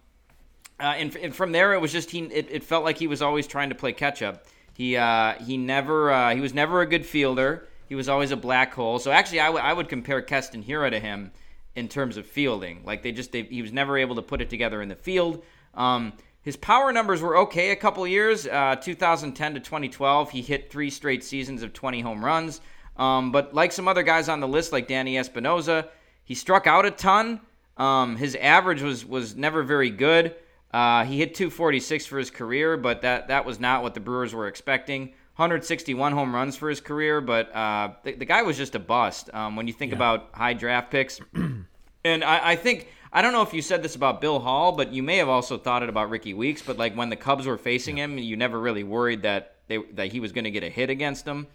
uh, 0.80 0.94
and, 0.96 1.14
and, 1.18 1.36
from 1.36 1.52
there, 1.52 1.74
it 1.74 1.82
was 1.82 1.92
just 1.92 2.12
he. 2.12 2.20
It, 2.20 2.48
it, 2.50 2.64
felt 2.64 2.86
like 2.86 2.98
he 2.98 3.08
was 3.08 3.22
always 3.22 3.46
trying 3.46 3.70
to 3.70 3.76
play 3.76 3.92
catch 3.92 4.22
up. 4.22 4.46
He 4.74 4.96
uh, 4.96 5.34
he 5.34 5.58
never 5.58 6.10
uh, 6.10 6.34
he 6.34 6.40
was 6.40 6.54
never 6.54 6.80
a 6.80 6.86
good 6.86 7.06
fielder. 7.06 7.68
He 7.90 7.96
was 7.96 8.08
always 8.08 8.32
a 8.32 8.38
black 8.38 8.74
hole. 8.74 8.98
So 9.00 9.12
actually, 9.12 9.42
I, 9.42 9.48
w- 9.48 9.66
I 9.66 9.74
would 9.74 9.90
compare 9.90 10.22
Keston 10.22 10.64
Hiura 10.64 10.92
to 10.92 11.00
him 11.00 11.32
in 11.76 11.90
terms 11.90 12.16
of 12.16 12.26
fielding. 12.26 12.86
Like 12.86 13.04
they 13.04 13.12
just 13.12 13.34
they, 13.34 13.44
he 13.44 13.62
was 13.62 13.74
never 13.74 13.98
able 13.98 14.16
to 14.16 14.22
put 14.22 14.40
it 14.40 14.50
together 14.50 14.82
in 14.82 14.88
the 14.88 14.96
field. 14.96 15.44
Um, 15.74 16.14
his 16.50 16.58
power 16.58 16.92
numbers 16.92 17.22
were 17.22 17.38
okay 17.38 17.70
a 17.70 17.76
couple 17.76 18.08
years. 18.08 18.48
Uh, 18.48 18.76
2010 18.76 19.54
to 19.54 19.60
2012, 19.60 20.32
he 20.32 20.42
hit 20.42 20.72
three 20.72 20.90
straight 20.90 21.24
seasons 21.24 21.62
of 21.62 21.74
20 21.74 22.02
home 22.02 22.26
runs. 22.26 22.60
Um, 22.98 23.32
but 23.32 23.54
like 23.54 23.72
some 23.72 23.88
other 23.88 24.02
guys 24.02 24.30
on 24.30 24.40
the 24.40 24.48
list, 24.48 24.72
like 24.72 24.88
Danny 24.88 25.16
Espinosa, 25.20 25.90
he 26.24 26.34
struck 26.34 26.66
out 26.66 26.88
a 26.88 26.90
ton. 26.90 27.40
Um, 27.78 28.16
his 28.16 28.34
average 28.34 28.82
was 28.82 29.06
was 29.06 29.36
never 29.36 29.62
very 29.62 29.92
good. 29.92 30.34
Uh, 30.74 31.06
he 31.06 31.20
hit 31.20 31.36
246 31.36 32.08
for 32.08 32.18
his 32.18 32.32
career, 32.32 32.78
but 32.78 33.04
that 33.04 33.28
that 33.28 33.46
was 33.46 33.60
not 33.60 33.84
what 33.84 33.94
the 33.94 34.00
Brewers 34.00 34.34
were 34.34 34.48
expecting. 34.48 35.10
161 35.36 36.14
home 36.14 36.34
runs 36.34 36.56
for 36.56 36.68
his 36.68 36.82
career, 36.82 37.22
but 37.22 37.56
uh, 37.56 37.92
the, 38.04 38.14
the, 38.14 38.26
guy 38.26 38.42
was 38.42 38.58
just 38.58 38.74
a 38.74 38.80
bust. 38.80 39.30
Um, 39.36 39.56
when 39.56 39.68
you 39.68 39.74
think 39.74 39.92
yeah. 39.92 39.98
about 39.98 40.30
high 40.34 40.54
draft 40.54 40.90
picks, 40.90 41.22
and 42.04 42.24
I, 42.24 42.54
I 42.54 42.56
think 42.56 42.88
I 43.12 43.22
don't 43.22 43.34
know 43.34 43.42
if 43.42 43.54
you 43.54 43.62
said 43.62 43.82
this 43.82 43.96
about 43.96 44.22
Bill 44.22 44.40
Hall, 44.40 44.72
but 44.72 44.94
you 44.94 45.02
may 45.02 45.18
have 45.18 45.30
also 45.30 45.58
thought 45.58 45.82
it 45.82 45.90
about 45.90 46.10
Rickie 46.10 46.34
Weeks. 46.34 46.62
But 46.62 46.78
like 46.78 46.96
when 46.96 47.10
the 47.10 47.16
Cubs 47.16 47.48
were 47.48 47.58
facing 47.58 47.98
yeah. 47.98 48.06
him, 48.06 48.18
you 48.18 48.38
never 48.38 48.60
really 48.60 48.84
worried 48.84 49.24
that 49.24 49.56
they 49.68 49.78
that 49.94 50.12
he 50.12 50.20
was 50.20 50.32
going 50.32 50.44
to 50.44 50.52
get 50.52 50.64
a 50.64 50.70
hit 50.70 50.90
against 50.90 51.26
them. 51.26 51.48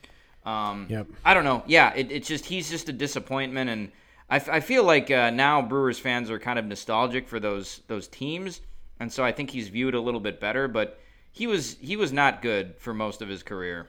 Um, 0.45 0.87
yep. 0.91 1.07
I 1.25 1.33
don't 1.35 1.45
know. 1.45 1.63
Yeah, 1.67 1.95
it, 1.95 2.11
it's 2.11 2.29
just 2.29 2.45
he's 2.47 2.69
just 2.69 2.89
a 2.89 2.93
disappointment, 2.93 3.71
and 3.71 3.93
I, 4.29 4.37
I 4.37 4.61
feel 4.61 4.85
like 4.85 5.11
uh, 5.11 5.31
now 5.31 5.63
Brewers 5.63 5.99
fans 5.99 6.31
are 6.31 6.39
kind 6.39 6.59
of 6.59 6.65
nostalgic 6.65 7.29
for 7.29 7.41
those 7.41 7.81
those 7.89 8.09
teams, 8.09 8.61
and 9.01 9.13
so 9.13 9.25
I 9.25 9.33
think 9.33 9.51
he's 9.51 9.69
viewed 9.69 9.95
a 9.95 10.01
little 10.01 10.21
bit 10.21 10.41
better. 10.41 10.69
But 10.69 11.01
he 11.33 11.47
was 11.47 11.77
he 11.81 11.97
was 11.97 12.13
not 12.13 12.43
good 12.43 12.75
for 12.79 12.93
most 12.93 13.23
of 13.23 13.29
his 13.29 13.43
career. 13.43 13.89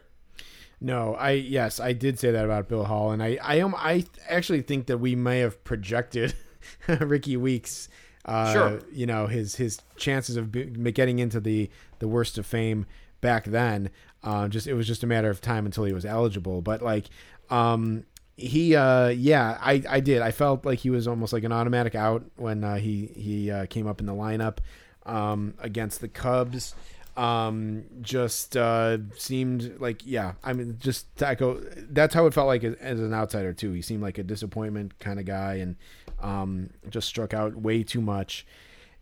No, 0.79 1.15
I 1.15 1.31
yes, 1.31 1.79
I 1.79 1.93
did 1.93 2.19
say 2.19 2.31
that 2.31 2.45
about 2.45 2.69
Bill 2.69 2.85
Hall, 2.85 3.11
and 3.11 3.21
I 3.21 3.37
I 3.41 3.55
am 3.55 3.75
I 3.75 4.05
actually 4.29 4.61
think 4.61 4.87
that 4.87 4.99
we 4.99 5.15
may 5.15 5.39
have 5.39 5.63
projected 5.63 6.35
Rickie 6.87 7.37
Weeks. 7.37 7.89
Uh, 8.25 8.53
sure. 8.53 8.79
You 8.91 9.05
know 9.05 9.27
his 9.27 9.55
his 9.55 9.79
chances 9.97 10.35
of 10.35 10.51
getting 10.51 11.19
into 11.19 11.39
the 11.39 11.69
the 11.99 12.07
worst 12.07 12.37
of 12.37 12.45
fame 12.45 12.85
back 13.21 13.45
then. 13.45 13.89
Uh, 14.23 14.47
just 14.47 14.67
it 14.67 14.73
was 14.73 14.87
just 14.87 15.03
a 15.03 15.07
matter 15.07 15.29
of 15.29 15.41
time 15.41 15.65
until 15.65 15.83
he 15.83 15.93
was 15.93 16.05
eligible. 16.05 16.61
But 16.61 16.81
like, 16.81 17.05
um, 17.49 18.05
he 18.37 18.75
uh, 18.75 19.09
yeah, 19.09 19.57
I 19.61 19.83
I 19.87 19.99
did. 19.99 20.21
I 20.21 20.31
felt 20.31 20.65
like 20.65 20.79
he 20.79 20.89
was 20.89 21.07
almost 21.07 21.33
like 21.33 21.43
an 21.43 21.51
automatic 21.51 21.93
out 21.93 22.23
when 22.35 22.63
uh, 22.63 22.75
he 22.77 23.11
he 23.15 23.51
uh, 23.51 23.67
came 23.67 23.85
up 23.85 23.99
in 23.99 24.07
the 24.07 24.13
lineup 24.13 24.57
um, 25.05 25.53
against 25.59 26.01
the 26.01 26.07
Cubs 26.07 26.73
um 27.17 27.85
just 28.01 28.57
uh 28.57 28.97
seemed 29.15 29.79
like 29.79 30.01
yeah 30.05 30.33
i 30.43 30.51
mean 30.51 30.75
just 30.79 31.15
to 31.15 31.25
echo 31.25 31.61
that's 31.91 32.13
how 32.13 32.25
it 32.25 32.33
felt 32.33 32.47
like 32.47 32.61
as, 32.63 32.73
as 32.75 32.99
an 32.99 33.13
outsider 33.13 33.53
too 33.53 33.71
he 33.71 33.81
seemed 33.81 34.01
like 34.01 34.17
a 34.17 34.23
disappointment 34.23 34.97
kind 34.99 35.17
of 35.17 35.25
guy 35.25 35.55
and 35.55 35.77
um 36.19 36.69
just 36.89 37.07
struck 37.07 37.33
out 37.33 37.55
way 37.55 37.83
too 37.83 38.01
much 38.01 38.45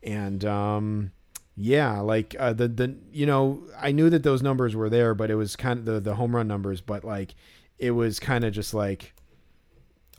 and 0.02 0.44
um 0.46 1.12
yeah 1.56 2.00
like 2.00 2.36
uh 2.40 2.52
the 2.54 2.68
the 2.68 2.96
you 3.12 3.26
know 3.26 3.64
i 3.80 3.92
knew 3.92 4.10
that 4.10 4.24
those 4.24 4.42
numbers 4.42 4.76
were 4.76 4.90
there 4.90 5.14
but 5.14 5.30
it 5.30 5.36
was 5.36 5.56
kind 5.56 5.80
of 5.80 5.86
the 5.86 6.00
the 6.00 6.16
home 6.16 6.36
run 6.36 6.48
numbers 6.48 6.82
but 6.82 7.04
like 7.04 7.36
it 7.78 7.92
was 7.92 8.20
kind 8.20 8.44
of 8.44 8.52
just 8.54 8.74
like 8.74 9.14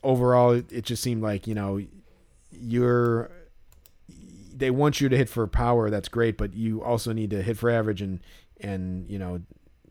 overall 0.03 0.53
it, 0.53 0.85
just 0.85 1.03
seemed 1.03 1.23
like 1.23 1.47
you 1.47 1.55
know 1.55 1.81
you're 2.53 3.31
they 4.57 4.71
want 4.71 5.01
you 5.01 5.09
to 5.09 5.17
hit 5.17 5.29
for 5.29 5.47
power. 5.47 5.91
That's 5.91 6.09
great, 6.09 6.39
but 6.39 6.55
you 6.55 6.83
also 6.83 7.13
need 7.13 7.31
to 7.31 7.43
hit 7.43 7.59
for 7.59 7.71
average 7.71 8.01
and 8.01 8.21
and 8.61 9.09
you 9.11 9.19
know 9.19 9.41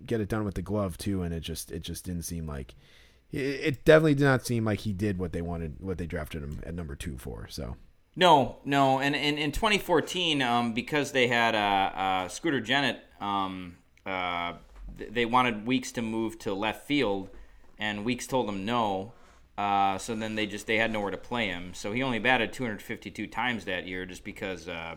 get 0.06 0.22
it 0.22 0.30
done 0.30 0.46
with 0.46 0.56
the 0.56 0.62
glove 0.62 0.98
too. 0.98 1.22
And 1.22 1.34
it 1.34 1.42
just 1.42 1.72
it 1.72 1.82
just 1.82 2.06
didn't 2.06 2.24
seem 2.24 2.48
like 2.48 2.76
it, 3.34 3.86
definitely 3.86 4.16
did 4.16 4.26
not 4.26 4.46
seem 4.46 4.66
like 4.66 4.82
he 4.82 4.94
did 4.94 5.18
what 5.18 5.34
they 5.34 5.42
wanted, 5.42 5.78
what 5.80 5.98
they 5.98 6.06
drafted 6.06 6.44
him 6.44 6.60
at 6.66 6.74
number 6.74 6.96
two 6.96 7.18
for. 7.18 7.48
So. 7.50 7.76
No, 8.16 8.58
no, 8.64 9.00
and 9.00 9.16
in, 9.16 9.40
in 9.40 9.52
2014, 9.52 10.42
um, 10.44 10.74
because 10.74 11.14
they 11.14 11.28
had 11.28 11.56
uh, 11.56 11.98
uh, 11.98 12.28
Scooter 12.28 12.62
Gennett, 12.62 13.00
um, 13.20 13.78
uh, 14.06 14.54
they 15.10 15.26
wanted 15.26 15.66
Weeks 15.66 15.92
to 15.94 16.04
move 16.04 16.38
to 16.40 16.54
left 16.54 16.86
field, 16.86 17.30
and 17.80 18.06
Weeks 18.06 18.28
told 18.28 18.48
them 18.48 18.66
no. 18.66 19.14
Uh, 19.58 19.98
so 19.98 20.16
then 20.16 20.36
they 20.36 20.46
just 20.46 20.68
they 20.68 20.78
had 20.78 20.92
nowhere 20.92 21.12
to 21.12 21.18
play 21.18 21.48
him. 21.48 21.74
So 21.74 21.92
he 21.92 22.04
only 22.04 22.20
batted 22.20 22.54
252 22.54 23.28
times 23.28 23.66
that 23.66 23.88
year 23.88 24.06
just 24.06 24.24
because 24.24 24.68
uh, 24.68 24.96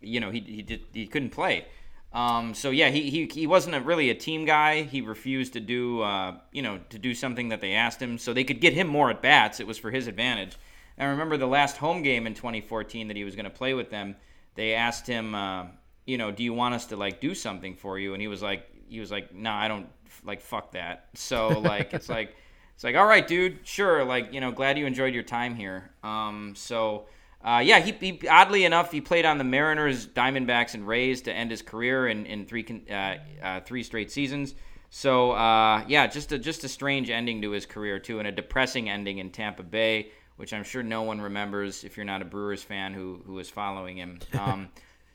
you 0.00 0.20
know 0.20 0.30
he 0.30 0.40
he 0.40 0.62
did 0.62 0.82
he 0.92 1.06
couldn't 1.06 1.30
play. 1.30 1.66
Um, 2.12 2.54
so 2.54 2.70
yeah, 2.70 2.88
he, 2.88 3.10
he 3.10 3.26
he 3.26 3.46
wasn't 3.46 3.74
a, 3.74 3.80
really 3.80 4.10
a 4.10 4.14
team 4.14 4.44
guy. 4.44 4.82
He 4.82 5.00
refused 5.00 5.52
to 5.52 5.60
do 5.60 6.00
uh, 6.00 6.38
you 6.52 6.62
know 6.62 6.80
to 6.90 6.98
do 6.98 7.14
something 7.14 7.50
that 7.50 7.60
they 7.60 7.74
asked 7.74 8.00
him, 8.00 8.18
so 8.18 8.32
they 8.32 8.44
could 8.44 8.60
get 8.60 8.72
him 8.72 8.86
more 8.86 9.10
at 9.10 9.20
bats. 9.20 9.60
It 9.60 9.66
was 9.66 9.78
for 9.78 9.90
his 9.90 10.06
advantage. 10.06 10.56
I 10.98 11.04
remember 11.04 11.36
the 11.36 11.46
last 11.46 11.76
home 11.76 12.02
game 12.02 12.26
in 12.26 12.34
2014 12.34 13.08
that 13.08 13.16
he 13.16 13.22
was 13.22 13.36
going 13.36 13.44
to 13.44 13.50
play 13.50 13.72
with 13.72 13.88
them. 13.88 14.16
They 14.56 14.74
asked 14.74 15.06
him, 15.06 15.32
uh, 15.32 15.66
you 16.06 16.18
know, 16.18 16.32
do 16.32 16.42
you 16.42 16.52
want 16.52 16.74
us 16.74 16.86
to 16.86 16.96
like 16.96 17.20
do 17.20 17.36
something 17.36 17.76
for 17.76 18.00
you? 18.00 18.14
And 18.14 18.20
he 18.20 18.26
was 18.26 18.42
like, 18.42 18.66
he 18.88 18.98
was 18.98 19.12
like, 19.12 19.32
no, 19.32 19.50
nah, 19.50 19.60
I 19.60 19.68
don't 19.68 19.86
like 20.24 20.40
fuck 20.40 20.72
that. 20.72 21.10
So 21.14 21.60
like 21.60 21.94
it's 21.94 22.08
like 22.08 22.34
it's 22.78 22.84
like, 22.84 22.94
all 22.94 23.06
right, 23.06 23.26
dude, 23.26 23.58
sure. 23.66 24.04
Like, 24.04 24.32
you 24.32 24.40
know, 24.40 24.52
glad 24.52 24.78
you 24.78 24.86
enjoyed 24.86 25.12
your 25.12 25.24
time 25.24 25.56
here. 25.56 25.90
Um, 26.04 26.54
so, 26.54 27.06
uh, 27.48 27.60
yeah, 27.60 27.78
he, 27.78 27.92
he, 27.92 28.28
oddly 28.28 28.66
enough 28.66 28.92
he 28.92 29.00
played 29.00 29.24
on 29.24 29.38
the 29.38 29.44
Mariners, 29.44 30.06
Diamondbacks, 30.06 30.74
and 30.74 30.86
Rays 30.86 31.22
to 31.22 31.32
end 31.32 31.50
his 31.50 31.62
career 31.62 32.08
in 32.08 32.26
in 32.26 32.44
three 32.44 32.84
uh, 32.90 33.14
uh, 33.42 33.60
three 33.60 33.82
straight 33.82 34.10
seasons. 34.10 34.54
So, 34.90 35.32
uh, 35.32 35.82
yeah, 35.88 36.06
just 36.08 36.30
a 36.32 36.38
just 36.38 36.64
a 36.64 36.68
strange 36.68 37.08
ending 37.08 37.40
to 37.42 37.50
his 37.52 37.64
career 37.64 37.98
too, 37.98 38.18
and 38.18 38.28
a 38.28 38.32
depressing 38.32 38.90
ending 38.90 39.16
in 39.16 39.30
Tampa 39.30 39.62
Bay, 39.62 40.10
which 40.36 40.52
I'm 40.52 40.62
sure 40.62 40.82
no 40.82 41.02
one 41.02 41.22
remembers 41.22 41.84
if 41.84 41.96
you're 41.96 42.04
not 42.04 42.20
a 42.20 42.26
Brewers 42.26 42.62
fan 42.62 42.92
who 42.92 43.22
who 43.24 43.38
is 43.38 43.48
following 43.48 43.96
him. 43.96 44.18
Um, 44.38 44.68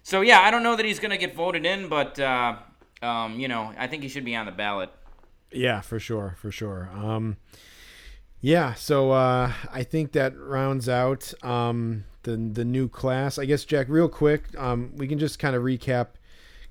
so, 0.06 0.20
yeah, 0.20 0.42
I 0.42 0.52
don't 0.52 0.64
know 0.64 0.76
that 0.76 0.86
he's 0.86 1.00
going 1.00 1.12
to 1.12 1.18
get 1.18 1.34
voted 1.34 1.66
in, 1.66 1.88
but 1.88 2.20
uh, 2.20 2.58
um, 3.02 3.40
you 3.40 3.48
know, 3.48 3.72
I 3.78 3.88
think 3.88 4.04
he 4.04 4.10
should 4.10 4.26
be 4.26 4.36
on 4.36 4.46
the 4.46 4.52
ballot. 4.52 4.90
Yeah, 5.50 5.80
for 5.80 5.98
sure, 5.98 6.36
for 6.40 6.52
sure. 6.52 6.90
Um, 6.94 7.38
yeah, 8.42 8.74
so 8.74 9.12
uh, 9.12 9.54
I 9.72 9.84
think 9.84 10.12
that 10.12 10.38
rounds 10.38 10.90
out 10.90 11.34
um, 11.42 12.04
the 12.24 12.36
the 12.38 12.66
new 12.66 12.88
class. 12.90 13.38
I 13.38 13.46
guess 13.46 13.64
Jack, 13.66 13.88
real 13.90 14.10
quick, 14.10 14.44
um, 14.58 14.92
we 14.96 15.08
can 15.08 15.20
just 15.20 15.40
kind 15.40 15.56
of 15.56 15.64
recap 15.64 16.08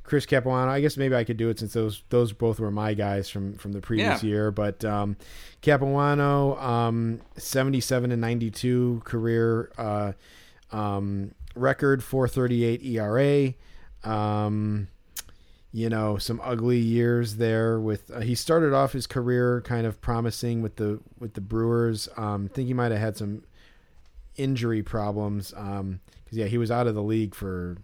Chris 0.03 0.27
Capuano. 0.27 0.71
I 0.71 0.81
guess 0.81 0.97
maybe 0.97 1.15
I 1.15 1.25
could 1.25 1.37
do 1.37 1.49
it 1.49 1.59
since 1.59 1.73
those 1.73 2.03
those 2.09 2.33
both 2.33 2.59
were 2.61 2.71
my 2.71 2.95
guys 2.95 3.29
from 3.29 3.55
from 3.55 3.73
the 3.73 3.81
previous 3.81 4.23
yeah. 4.23 4.29
year. 4.29 4.51
But 4.51 4.85
um, 4.85 5.17
Capuano, 5.63 6.59
um, 6.59 7.21
seventy 7.37 7.81
seven 7.81 8.13
and 8.13 8.21
ninety 8.21 8.51
two 8.51 9.03
career 9.05 9.71
uh, 9.79 10.13
um, 10.73 11.35
record, 11.55 12.03
four 12.03 12.29
thirty 12.29 12.65
eight 12.65 12.85
ERA. 12.85 13.55
Um, 14.05 14.89
you 15.73 15.89
know 15.89 16.19
some 16.19 16.41
ugly 16.45 16.79
years 16.79 17.37
there 17.37 17.81
with 17.81 18.11
uh, 18.11 18.21
he 18.21 18.35
started 18.35 18.75
off 18.75 18.93
his 18.93 19.07
career 19.07 19.63
kind 19.63 19.87
of 19.87 20.01
promising 20.03 20.61
with 20.61 20.77
the 20.77 21.01
with 21.19 21.33
the 21.33 21.41
Brewers 21.41 22.09
um 22.19 22.49
think 22.49 22.69
he 22.69 22.75
might 22.75 22.93
have 22.93 23.01
had 23.01 23.17
some 23.17 23.43
injury 24.37 24.83
problems 24.83 25.53
um 25.57 26.01
cuz 26.29 26.39
yeah 26.39 26.47
he 26.47 26.59
was 26.59 26.71
out 26.71 26.87
of 26.87 26.95
the 26.95 27.03
league 27.03 27.35
for 27.35 27.77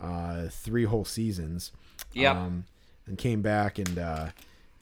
uh 0.00 0.48
3 0.48 0.84
whole 0.84 1.04
seasons 1.04 1.72
yeah. 2.12 2.30
um 2.30 2.64
and 3.06 3.18
came 3.18 3.42
back 3.42 3.78
and 3.78 3.98
uh 3.98 4.28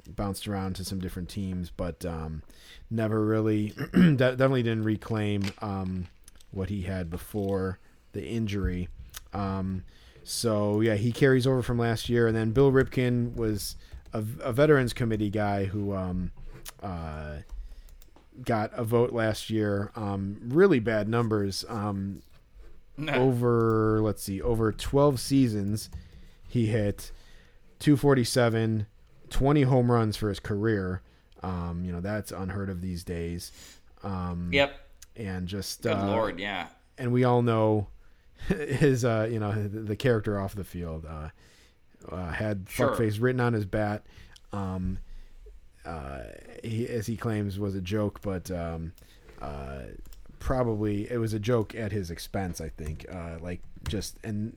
bounced 0.09 0.47
around 0.47 0.77
to 0.77 0.85
some 0.85 1.01
different 1.01 1.29
teams 1.29 1.71
but 1.71 2.05
um 2.05 2.43
never 2.91 3.25
really 3.25 3.71
definitely 3.93 4.63
didn't 4.63 4.85
reclaim 4.85 5.43
um 5.61 6.07
what 6.51 6.69
he 6.69 6.83
had 6.83 7.11
before 7.11 7.79
the 8.13 8.27
injury. 8.27 8.89
Um 9.33 9.85
so 10.25 10.81
yeah, 10.81 10.97
he 10.97 11.13
carries 11.13 11.47
over 11.47 11.63
from 11.63 11.79
last 11.79 12.09
year, 12.09 12.27
and 12.27 12.37
then 12.37 12.51
Bill 12.51 12.73
Ripken 12.73 13.37
was 13.37 13.77
a, 14.13 14.25
a 14.41 14.53
veterans 14.53 14.93
committee 14.93 15.31
guy 15.31 15.67
who 15.67 15.95
um, 15.95 16.33
uh, 16.83 17.37
got 18.45 18.71
a 18.75 18.85
vote 18.85 19.13
last 19.13 19.51
year. 19.51 19.91
Um, 19.97 20.39
really 20.43 20.79
bad 20.81 21.09
numbers. 21.09 21.65
Um, 21.69 22.23
over 23.09 24.01
let's 24.01 24.23
see, 24.23 24.41
over 24.41 24.73
12 24.73 25.21
seasons, 25.21 25.91
he 26.49 26.67
hit 26.67 27.13
247, 27.81 28.87
20 29.29 29.63
home 29.63 29.93
runs 29.93 30.17
for 30.17 30.29
his 30.29 30.41
career. 30.41 31.03
Um, 31.43 31.83
you 31.85 31.93
know 31.93 32.01
that's 32.01 32.33
unheard 32.33 32.71
of 32.71 32.81
these 32.81 33.05
days. 33.05 33.53
Um, 34.03 34.51
yep. 34.53 34.81
And 35.17 35.47
just 35.47 35.83
good 35.83 35.93
uh, 35.93 36.07
lord, 36.07 36.39
yeah. 36.39 36.69
And 36.99 37.13
we 37.13 37.25
all 37.25 37.43
know 37.43 37.89
his 38.49 39.05
uh 39.05 39.29
you 39.31 39.39
know 39.39 39.53
the, 39.53 39.97
character 39.97 40.39
off 40.39 40.55
the 40.55 40.65
field 40.65 41.07
uh, 41.07 41.29
uh 42.11 42.33
had 42.33 42.67
Sure. 42.69 42.91
fuckface 42.91 43.21
written 43.21 43.41
on 43.41 43.55
his 43.55 43.65
bat 43.65 44.05
um 44.53 44.99
uh 45.87 46.23
he 46.65 46.87
as 46.89 47.07
he 47.07 47.17
claims 47.17 47.59
was 47.59 47.75
a 47.75 47.81
joke 47.81 48.21
but 48.23 48.51
um 48.51 48.93
uh 49.41 49.83
probably 50.39 51.11
it 51.11 51.19
was 51.19 51.33
a 51.33 51.39
joke 51.39 51.75
at 51.75 51.93
his 51.93 52.11
expense 52.11 52.61
i 52.61 52.69
think. 52.69 53.07
Uh 53.11 53.37
like 53.41 53.61
just 53.89 54.17
and 54.25 54.57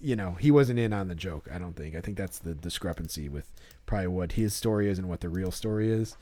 you 0.00 0.14
know 0.14 0.32
he 0.32 0.50
wasn't 0.50 0.78
in 0.78 0.92
on 0.92 1.08
the 1.08 1.14
joke 1.14 1.48
i 1.52 1.58
don't 1.58 1.74
think. 1.74 1.94
I 1.96 2.00
think 2.00 2.16
that's 2.16 2.38
the 2.38 2.54
discrepancy 2.54 3.28
with 3.28 3.50
probably 3.86 4.08
what 4.08 4.32
his 4.32 4.54
story 4.54 4.88
is 4.88 4.98
and 4.98 5.08
what 5.08 5.20
the 5.20 5.28
real 5.28 5.50
story 5.50 5.90
is. 5.90 6.16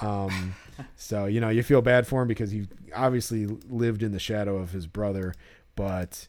Um 0.00 0.54
so 0.96 1.26
you 1.26 1.40
know 1.40 1.48
you 1.48 1.62
feel 1.62 1.82
bad 1.82 2.06
for 2.06 2.22
him 2.22 2.28
because 2.28 2.50
he 2.50 2.68
obviously 2.94 3.46
lived 3.68 4.02
in 4.02 4.12
the 4.12 4.18
shadow 4.18 4.56
of 4.56 4.70
his 4.72 4.86
brother 4.86 5.34
but 5.76 6.28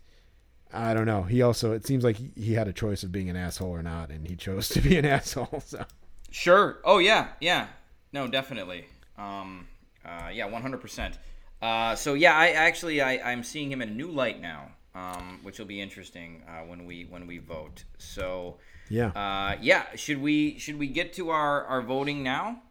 i 0.74 0.94
don't 0.94 1.06
know. 1.06 1.24
He 1.24 1.41
also 1.41 1.72
it 1.74 1.86
seems 1.86 2.04
like 2.04 2.16
he- 2.18 2.32
he 2.36 2.54
had 2.54 2.68
a 2.68 2.74
choice 2.74 3.04
of 3.04 3.12
being 3.12 3.30
an 3.30 3.36
asshole 3.36 3.70
or 3.70 3.84
not 3.84 4.10
and 4.10 4.28
he 4.28 4.36
chose 4.36 4.68
to 4.70 4.82
be 4.82 4.98
an 4.98 5.06
asshole 5.18 5.62
so 5.66 5.86
Sure. 6.34 6.80
Oh 6.84 6.98
yeah, 6.98 7.28
yeah. 7.40 7.68
No, 8.12 8.28
definitely. 8.28 8.86
Um, 9.20 9.68
uh, 10.04 10.30
yeah, 10.34 10.46
one 10.46 10.64
hundred 10.64 10.82
percent. 10.82 11.20
Uh, 11.62 11.94
so 11.96 12.16
yeah, 12.16 12.36
I 12.36 12.50
actually 12.50 13.02
I, 13.02 13.32
I'm 13.32 13.44
seeing 13.44 13.72
him 13.72 13.82
in 13.84 13.90
a 13.90 13.94
new 13.94 14.08
light 14.10 14.42
now, 14.42 14.72
um, 14.96 15.40
which 15.44 15.60
will 15.60 15.68
be 15.68 15.80
interesting 15.80 16.42
uh, 16.48 16.62
when 16.66 16.86
we 16.88 17.04
when 17.04 17.28
we 17.28 17.38
vote. 17.38 17.84
So 18.00 18.58
yeah 18.90 19.10
uh, 19.10 19.58
yeah, 19.62 19.84
should 19.96 20.20
we 20.22 20.58
should 20.58 20.80
we 20.80 20.88
get 20.88 21.14
to 21.14 21.30
our, 21.30 21.64
our 21.66 21.82
voting 21.84 22.24
now? 22.24 22.64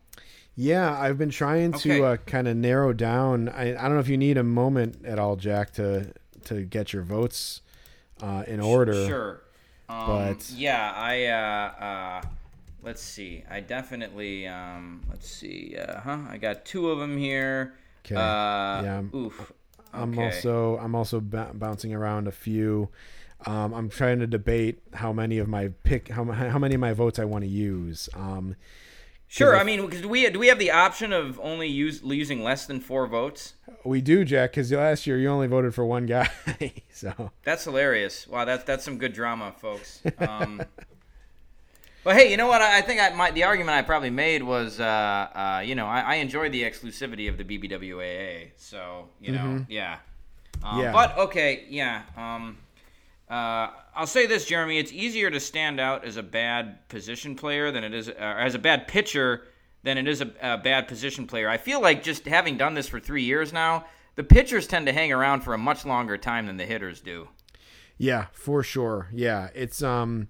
Yeah, 0.56 0.92
I've 1.00 1.16
been 1.16 1.30
trying 1.30 1.72
Okay. 1.76 1.98
to 1.98 2.04
uh, 2.04 2.16
kind 2.26 2.46
of 2.48 2.56
narrow 2.56 2.92
down. 2.92 3.48
I, 3.48 3.70
I 3.70 3.82
don't 3.82 3.94
know 3.94 4.00
if 4.00 4.08
you 4.08 4.18
need 4.18 4.36
a 4.38 4.42
moment 4.42 5.04
at 5.06 5.18
all, 5.20 5.36
Jack, 5.36 5.70
to 5.74 6.12
to 6.46 6.62
get 6.64 6.92
your 6.92 7.04
votes 7.04 7.60
uh, 8.20 8.42
in 8.48 8.58
order. 8.60 9.06
Sure. 9.06 9.40
Um, 9.88 10.06
But- 10.08 10.50
yeah, 10.50 10.92
I 10.94 11.26
uh, 11.26 11.84
uh, 11.84 12.22
let's 12.82 13.02
see. 13.02 13.44
I 13.50 13.60
definitely 13.60 14.46
um, 14.46 15.02
let's 15.08 15.28
see. 15.28 15.76
Uh, 15.78 16.00
huh. 16.00 16.18
I 16.28 16.38
got 16.38 16.64
two 16.64 16.90
of 16.90 16.98
them 16.98 17.16
here. 17.16 17.74
'Kay. 18.04 18.16
Uh, 18.16 18.18
Yeah, 18.20 18.94
I'm- 18.96 19.10
Oof. 19.14 19.52
I'm 19.94 20.12
Okay. 20.18 20.24
also 20.26 20.78
I'm 20.78 20.94
also 20.94 21.20
b- 21.20 21.38
bouncing 21.54 21.92
around 21.94 22.26
a 22.26 22.32
few. 22.32 22.88
Um, 23.44 23.74
I'm 23.74 23.88
trying 23.90 24.20
to 24.20 24.26
debate 24.26 24.80
how 24.94 25.12
many 25.12 25.38
of 25.38 25.48
my 25.48 25.68
pick 25.84 26.08
how 26.08 26.24
how 26.32 26.58
many 26.58 26.74
of 26.74 26.80
my 26.80 26.92
votes 26.94 27.18
I 27.18 27.24
want 27.24 27.44
to 27.44 27.50
use. 27.50 28.08
Um, 28.14 28.56
Sure. 29.28 29.56
I- 29.56 29.64
mean, 29.64 29.88
do 29.88 30.08
we 30.08 30.28
do 30.28 30.38
we 30.38 30.48
have 30.48 30.58
the 30.58 30.70
option 30.70 31.12
of 31.12 31.40
only 31.40 31.66
use 31.66 32.02
using 32.02 32.42
less 32.42 32.66
than 32.66 32.80
four 32.80 33.06
votes? 33.06 33.54
we 33.84 34.00
do, 34.02 34.24
Jack, 34.26 34.50
because 34.52 34.70
last 34.70 35.06
year 35.06 35.18
you 35.18 35.28
only 35.28 35.46
voted 35.46 35.74
for 35.74 35.84
one 35.86 36.04
guy. 36.06 36.28
so 36.92 37.30
That's 37.42 37.64
hilarious. 37.64 38.26
Wow, 38.28 38.44
that's 38.44 38.64
that's 38.64 38.84
some 38.84 38.98
good 38.98 39.12
drama, 39.14 39.54
folks. 39.58 40.02
Um, 40.18 40.62
but 42.04 42.16
hey, 42.16 42.30
you 42.30 42.36
know 42.36 42.46
what? 42.46 42.62
I, 42.62 42.78
I 42.78 42.80
think 42.80 43.00
I, 43.00 43.10
my, 43.10 43.30
the 43.30 43.44
argument 43.44 43.76
I 43.76 43.82
probably 43.82 44.10
made 44.10 44.42
was, 44.42 44.80
uh, 44.80 44.84
uh, 44.84 45.62
you 45.64 45.74
know, 45.74 45.86
I, 45.86 46.00
I 46.00 46.14
enjoy 46.16 46.48
the 46.50 46.62
exclusivity 46.62 47.28
of 47.28 47.38
the 47.38 47.44
BBWAA. 47.44 48.50
So 48.56 49.08
you 49.20 49.32
know, 49.32 49.64
yeah. 49.68 49.98
Um, 50.62 50.80
Yeah. 50.80 50.92
But 50.92 51.18
okay, 51.18 51.64
yeah. 51.68 52.02
Um, 52.16 52.58
uh, 53.28 53.70
I'll 53.94 54.06
say 54.06 54.26
this, 54.26 54.44
Jeremy. 54.44 54.78
It's 54.78 54.92
easier 54.92 55.30
to 55.30 55.40
stand 55.40 55.80
out 55.80 56.04
as 56.04 56.16
a 56.16 56.22
bad 56.22 56.88
position 56.88 57.34
player 57.34 57.70
than 57.70 57.84
it 57.84 57.94
is, 57.94 58.08
uh, 58.08 58.12
as 58.18 58.54
a 58.54 58.58
bad 58.58 58.88
pitcher 58.88 59.44
than 59.82 59.98
it 59.98 60.06
is 60.06 60.20
a, 60.20 60.30
a 60.40 60.58
bad 60.58 60.88
position 60.88 61.26
player. 61.26 61.48
I 61.48 61.56
feel 61.56 61.80
like 61.80 62.02
just 62.02 62.26
having 62.26 62.56
done 62.56 62.74
this 62.74 62.88
for 62.88 63.00
three 63.00 63.22
years 63.22 63.52
now, 63.52 63.86
the 64.14 64.22
pitchers 64.24 64.66
tend 64.66 64.86
to 64.86 64.92
hang 64.92 65.12
around 65.12 65.40
for 65.40 65.54
a 65.54 65.58
much 65.58 65.84
longer 65.84 66.16
time 66.18 66.46
than 66.46 66.56
the 66.56 66.66
hitters 66.66 67.00
do. 67.00 67.28
Yeah, 67.98 68.26
for 68.32 68.62
sure. 68.62 69.08
Yeah, 69.12 69.48
it's 69.54 69.82
um, 69.82 70.28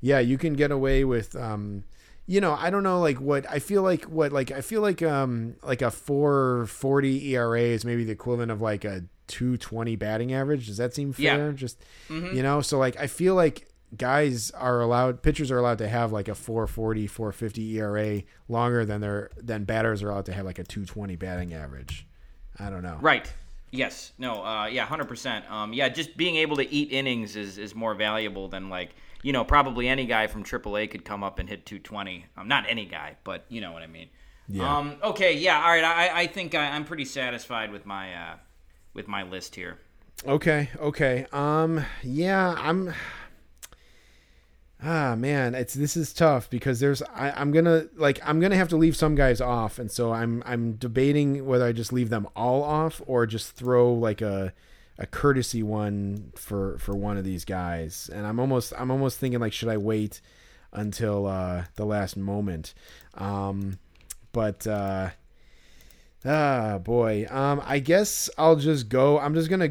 yeah, 0.00 0.18
you 0.18 0.38
can 0.38 0.54
get 0.54 0.70
away 0.70 1.04
with 1.04 1.36
um, 1.36 1.84
you 2.26 2.40
know, 2.40 2.52
I 2.52 2.70
don't 2.70 2.82
know, 2.84 3.00
like 3.00 3.20
what 3.20 3.44
I 3.50 3.58
feel 3.58 3.82
like 3.82 4.04
what 4.04 4.32
like 4.32 4.50
I 4.52 4.60
feel 4.60 4.82
like 4.82 5.02
um 5.02 5.56
like 5.62 5.82
a 5.82 5.90
four 5.90 6.66
forty 6.66 7.34
ERA 7.34 7.60
is 7.60 7.84
maybe 7.84 8.04
the 8.04 8.12
equivalent 8.12 8.52
of 8.52 8.60
like 8.60 8.84
a 8.84 9.04
two 9.26 9.56
twenty 9.56 9.96
batting 9.96 10.32
average. 10.32 10.66
Does 10.66 10.76
that 10.76 10.94
seem 10.94 11.12
fair? 11.12 11.48
Yeah. 11.48 11.52
Just 11.52 11.82
you 12.08 12.42
know, 12.42 12.60
so 12.60 12.78
like 12.78 12.96
I 12.98 13.06
feel 13.06 13.34
like 13.34 13.66
guys 13.96 14.52
are 14.52 14.80
allowed 14.80 15.22
pitchers 15.22 15.50
are 15.50 15.58
allowed 15.58 15.78
to 15.78 15.88
have 15.88 16.12
like 16.12 16.28
a 16.28 16.34
440 16.34 17.08
450 17.08 17.78
ERA 17.78 18.22
longer 18.48 18.84
than 18.84 19.00
their 19.00 19.30
than 19.36 19.64
batters 19.64 20.02
are 20.02 20.10
allowed 20.10 20.26
to 20.26 20.32
have 20.32 20.46
like 20.46 20.60
a 20.60 20.64
220 20.64 21.16
batting 21.16 21.52
average. 21.52 22.06
I 22.58 22.70
don't 22.70 22.82
know. 22.82 22.98
Right. 23.00 23.32
Yes. 23.72 24.12
No. 24.18 24.44
Uh, 24.44 24.66
yeah. 24.66 24.84
Hundred 24.84 25.08
percent. 25.08 25.50
Um, 25.50 25.72
yeah. 25.72 25.88
Just 25.88 26.16
being 26.16 26.36
able 26.36 26.56
to 26.56 26.72
eat 26.72 26.92
innings 26.92 27.34
is, 27.34 27.58
is 27.58 27.74
more 27.74 27.94
valuable 27.94 28.48
than 28.48 28.68
like 28.68 28.90
you 29.22 29.32
know 29.32 29.44
probably 29.44 29.88
any 29.88 30.06
guy 30.06 30.26
from 30.26 30.44
AAA 30.44 30.90
could 30.90 31.04
come 31.04 31.22
up 31.22 31.38
and 31.38 31.48
hit 31.48 31.66
220. 31.66 32.26
Um, 32.36 32.48
not 32.48 32.64
any 32.68 32.86
guy, 32.86 33.16
but 33.24 33.44
you 33.48 33.60
know 33.60 33.72
what 33.72 33.82
I 33.82 33.86
mean. 33.86 34.08
Yeah. 34.48 34.78
Um, 34.78 34.96
okay. 35.02 35.36
Yeah. 35.36 35.62
All 35.62 35.70
right. 35.70 35.84
I, 35.84 36.22
I 36.22 36.26
think 36.26 36.54
I, 36.54 36.70
I'm 36.70 36.84
pretty 36.84 37.04
satisfied 37.04 37.72
with 37.72 37.86
my 37.86 38.14
uh, 38.14 38.36
with 38.94 39.08
my 39.08 39.22
list 39.22 39.54
here. 39.54 39.78
Okay, 40.26 40.68
okay. 40.78 41.26
Um 41.32 41.84
yeah, 42.02 42.54
I'm 42.58 42.92
Ah 44.82 45.14
man, 45.14 45.54
it's 45.54 45.74
this 45.74 45.96
is 45.96 46.12
tough 46.12 46.48
because 46.48 46.80
there's 46.80 47.02
I, 47.02 47.32
I'm 47.32 47.52
gonna 47.52 47.86
like 47.96 48.18
I'm 48.24 48.40
gonna 48.40 48.56
have 48.56 48.68
to 48.68 48.76
leave 48.76 48.96
some 48.96 49.14
guys 49.14 49.40
off, 49.40 49.78
and 49.78 49.90
so 49.90 50.12
I'm 50.12 50.42
I'm 50.46 50.72
debating 50.72 51.44
whether 51.46 51.66
I 51.66 51.72
just 51.72 51.92
leave 51.92 52.08
them 52.08 52.26
all 52.34 52.62
off 52.62 53.02
or 53.06 53.26
just 53.26 53.52
throw 53.52 53.92
like 53.92 54.22
a 54.22 54.54
a 55.00 55.06
courtesy 55.06 55.62
one 55.62 56.30
for 56.36 56.78
for 56.78 56.94
one 56.94 57.16
of 57.16 57.24
these 57.24 57.44
guys. 57.44 58.08
And 58.12 58.26
I'm 58.26 58.38
almost 58.38 58.72
I'm 58.78 58.90
almost 58.90 59.18
thinking 59.18 59.40
like 59.40 59.52
should 59.52 59.68
I 59.70 59.78
wait 59.78 60.20
until 60.72 61.26
uh 61.26 61.64
the 61.76 61.84
last 61.86 62.16
moment? 62.16 62.74
Um 63.14 63.78
but 64.32 64.66
uh 64.66 65.10
ah 66.24 66.78
boy. 66.78 67.26
Um 67.30 67.62
I 67.64 67.78
guess 67.78 68.28
I'll 68.38 68.56
just 68.56 68.88
go. 68.88 69.18
I'm 69.18 69.34
just 69.34 69.48
gonna 69.50 69.70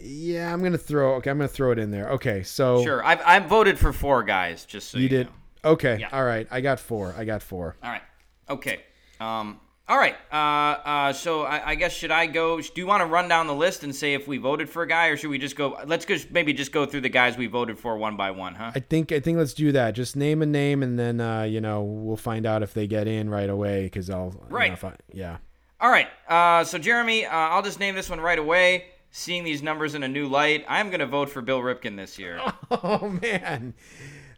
yeah, 0.00 0.52
I'm 0.52 0.62
gonna 0.62 0.78
throw. 0.78 1.14
Okay, 1.16 1.30
I'm 1.30 1.38
gonna 1.38 1.48
throw 1.48 1.70
it 1.72 1.78
in 1.78 1.90
there. 1.90 2.10
Okay, 2.10 2.42
so 2.42 2.82
Sure. 2.82 3.04
I've 3.04 3.20
I 3.24 3.38
voted 3.40 3.78
for 3.78 3.92
four 3.92 4.22
guys. 4.22 4.64
Just 4.64 4.90
so 4.90 4.98
you, 4.98 5.04
you 5.04 5.08
did. 5.08 5.26
know. 5.26 5.32
Okay, 5.72 5.98
Yeah. 6.00 6.08
all 6.12 6.24
right. 6.24 6.46
I 6.50 6.60
got 6.60 6.78
four. 6.80 7.14
I 7.18 7.24
got 7.24 7.42
four. 7.42 7.76
All 7.82 7.90
right. 7.90 8.02
Okay. 8.48 8.80
Um. 9.20 9.60
All 9.88 9.96
right. 9.98 10.16
Uh. 10.30 10.36
Uh. 10.36 11.12
So 11.14 11.42
I, 11.44 11.70
I 11.70 11.74
guess 11.74 11.92
should 11.94 12.10
I 12.10 12.26
go? 12.26 12.60
Do 12.60 12.70
you 12.76 12.86
want 12.86 13.00
to 13.00 13.06
run 13.06 13.26
down 13.28 13.46
the 13.46 13.54
list 13.54 13.84
and 13.84 13.94
say 13.96 14.12
if 14.14 14.28
we 14.28 14.36
voted 14.36 14.68
for 14.68 14.82
a 14.82 14.86
guy, 14.86 15.06
or 15.06 15.16
should 15.16 15.30
we 15.30 15.38
just 15.38 15.56
go? 15.56 15.78
Let's 15.86 16.04
just 16.04 16.30
maybe 16.30 16.52
just 16.52 16.72
go 16.72 16.84
through 16.84 17.00
the 17.02 17.08
guys 17.08 17.38
we 17.38 17.46
voted 17.46 17.78
for 17.78 17.96
one 17.96 18.16
by 18.16 18.30
one, 18.32 18.54
huh? 18.54 18.72
I 18.74 18.80
think 18.80 19.12
I 19.12 19.20
think 19.20 19.38
let's 19.38 19.54
do 19.54 19.72
that. 19.72 19.92
Just 19.92 20.14
name 20.14 20.42
a 20.42 20.46
name, 20.46 20.82
and 20.82 20.98
then 20.98 21.20
uh, 21.20 21.42
you 21.44 21.60
know 21.62 21.82
we'll 21.82 22.16
find 22.18 22.44
out 22.44 22.62
if 22.62 22.74
they 22.74 22.86
get 22.86 23.08
in 23.08 23.30
right 23.30 23.48
away. 23.48 23.84
Because 23.84 24.10
I'll 24.10 24.32
you 24.34 24.40
know, 24.50 24.56
Right. 24.56 24.84
I- 24.84 24.92
yeah. 25.12 25.38
All 25.80 25.90
right. 25.90 26.08
Uh. 26.28 26.64
So 26.64 26.76
Jeremy, 26.78 27.24
uh, 27.24 27.30
I'll 27.30 27.62
just 27.62 27.80
name 27.80 27.94
this 27.94 28.10
one 28.10 28.20
right 28.20 28.38
away. 28.38 28.86
Seeing 29.10 29.42
these 29.42 29.62
numbers 29.62 29.94
in 29.94 30.02
a 30.02 30.08
new 30.08 30.28
light, 30.28 30.66
I'm 30.68 30.88
going 30.90 31.00
to 31.00 31.06
vote 31.06 31.30
for 31.30 31.40
Bill 31.40 31.60
Ripken 31.60 31.96
this 31.96 32.18
year. 32.18 32.40
Oh 32.70 33.08
man, 33.22 33.72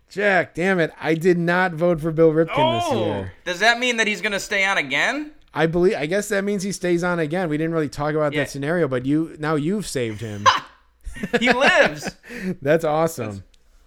Jack, 0.08 0.54
damn 0.54 0.78
it! 0.78 0.92
I 1.00 1.14
did 1.14 1.38
not 1.38 1.72
vote 1.72 2.00
for 2.00 2.12
Bill 2.12 2.30
Ripken 2.30 2.80
this 2.80 2.96
year. 2.96 3.32
does 3.44 3.58
that 3.58 3.80
mean 3.80 3.96
that 3.96 4.06
he's 4.06 4.20
going 4.20 4.30
to 4.32 4.38
stay 4.40 4.64
on 4.64 4.78
again? 4.78 5.32
I 5.52 5.66
believe. 5.66 5.94
I 5.96 6.06
guess 6.06 6.28
that 6.28 6.44
means 6.44 6.62
he 6.62 6.72
stays 6.72 7.02
on 7.02 7.18
again. 7.18 7.48
We 7.48 7.56
didn't 7.58 7.72
really 7.72 7.88
talk 7.88 8.14
about 8.14 8.32
Yeah. 8.32 8.40
that 8.44 8.50
scenario, 8.50 8.86
but 8.88 9.04
you 9.06 9.36
now 9.38 9.54
you've 9.56 9.86
saved 9.86 10.20
him. 10.20 10.46
He 11.38 11.52
lives. 11.52 12.16
That's 12.62 12.84
awesome. 12.84 13.42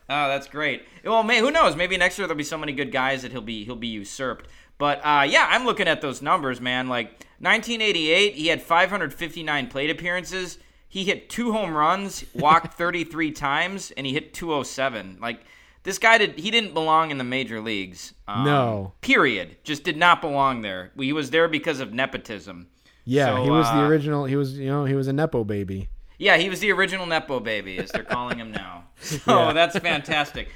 Oh, 0.09 0.28
that's 0.28 0.45
great. 0.47 0.84
Well, 1.03 1.24
may, 1.24 1.39
who 1.39 1.49
knows? 1.49 1.76
Maybe 1.76 1.95
next 1.97 2.20
year 2.20 2.28
there'll 2.28 2.38
be 2.38 2.43
so 2.43 2.57
many 2.57 2.74
good 2.74 2.91
guys 2.91 3.22
that 3.24 3.32
he'll 3.32 3.41
be 3.41 3.64
he'll 3.64 3.78
be 3.78 3.88
usurped. 3.88 4.47
But 4.78 4.99
uh, 5.03 5.26
yeah, 5.28 5.47
I'm 5.49 5.66
looking 5.66 5.88
at 5.88 6.01
those 6.01 6.22
numbers, 6.22 6.59
man. 6.61 6.89
Like 6.89 7.26
1988, 7.39 8.36
he 8.36 8.47
had 8.47 8.61
559 8.61 9.68
plate 9.68 9.89
appearances. 9.89 10.57
He 10.89 11.05
hit 11.05 11.30
two 11.30 11.53
home 11.53 11.74
runs, 11.76 12.26
walked 12.36 12.74
33 12.78 13.32
times, 13.32 13.91
and 13.97 14.05
he 14.05 14.14
hit 14.14 14.34
207. 14.34 15.18
Like 15.22 15.39
this 15.84 15.98
guy 16.00 16.18
did 16.18 16.40
he 16.40 16.50
didn't 16.52 16.74
belong 16.74 17.12
in 17.12 17.18
the 17.18 17.24
major 17.24 17.60
leagues. 17.62 18.14
Um, 18.28 18.44
No. 18.46 18.94
Period. 19.02 19.58
Just 19.64 19.84
did 19.84 19.98
not 19.98 20.22
belong 20.22 20.62
there. 20.62 20.92
He 20.98 21.14
was 21.14 21.30
there 21.32 21.48
because 21.48 21.80
of 21.80 21.94
nepotism. 21.94 22.68
Yeah, 23.06 23.36
So, 23.38 23.44
he 23.44 23.50
was 23.50 23.66
the 23.72 23.84
uh, 23.84 23.88
original. 23.88 24.26
He 24.26 24.36
was 24.36 24.58
you 24.58 24.68
know 24.68 24.86
he 24.86 24.96
was 24.96 25.08
a 25.08 25.14
nepo 25.14 25.44
baby. 25.44 25.90
Yeah, 26.18 26.38
he 26.38 26.48
was 26.50 26.60
the 26.62 26.72
original 26.72 27.06
Nepo 27.06 27.40
baby, 27.42 27.80
as 27.80 27.92
they're 27.92 28.04
calling 28.04 28.38
him 28.40 28.52
now. 28.52 28.86
So 29.02 29.20
Yeah. 29.48 29.54
that's 29.54 29.78
fantastic. 29.78 30.48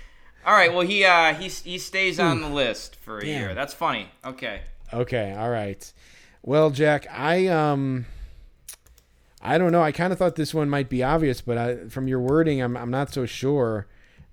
All 0.45 0.53
right, 0.53 0.71
well 0.71 0.85
he 0.87 1.03
uh 1.03 1.33
he 1.33 1.49
he 1.49 1.77
stays 1.77 2.19
on 2.19 2.41
the 2.41 2.47
list 2.47 2.95
for 2.95 3.17
a 3.17 3.21
Damn. 3.21 3.29
year. 3.29 3.53
That's 3.53 3.73
funny. 3.73 4.07
Okay. 4.23 4.61
Okay, 4.93 5.33
all 5.37 5.49
right. 5.49 5.91
Well, 6.41 6.69
Jack, 6.69 7.05
I 7.11 7.47
um 7.47 8.05
I 9.41 9.57
don't 9.57 9.71
know. 9.71 9.81
I 9.83 9.91
kind 9.91 10.13
of 10.13 10.19
thought 10.19 10.35
this 10.35 10.53
one 10.53 10.69
might 10.69 10.89
be 10.89 11.03
obvious, 11.03 11.41
but 11.41 11.57
I, 11.57 11.75
from 11.89 12.07
your 12.07 12.19
wording, 12.21 12.61
I'm 12.61 12.77
I'm 12.77 12.91
not 12.91 13.11
so 13.11 13.25
sure. 13.25 13.87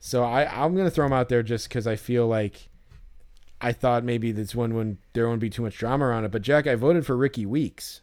So 0.06 0.22
I 0.22 0.44
I'm 0.44 0.76
gonna 0.76 0.90
throw 0.90 1.06
him 1.06 1.14
out 1.14 1.30
there 1.30 1.42
just 1.42 1.66
because 1.66 1.86
I 1.86 1.96
feel 1.96 2.26
like 2.26 2.68
I 3.58 3.72
thought 3.72 4.04
maybe 4.04 4.32
this 4.32 4.54
one 4.54 4.74
would 4.74 4.98
there 5.14 5.24
wouldn't 5.24 5.40
be 5.40 5.48
too 5.48 5.62
much 5.62 5.78
drama 5.78 6.04
around 6.04 6.26
it. 6.26 6.30
But 6.30 6.42
Jack, 6.42 6.66
I 6.66 6.74
voted 6.74 7.06
for 7.06 7.16
Rickie 7.16 7.46
Weeks. 7.46 8.02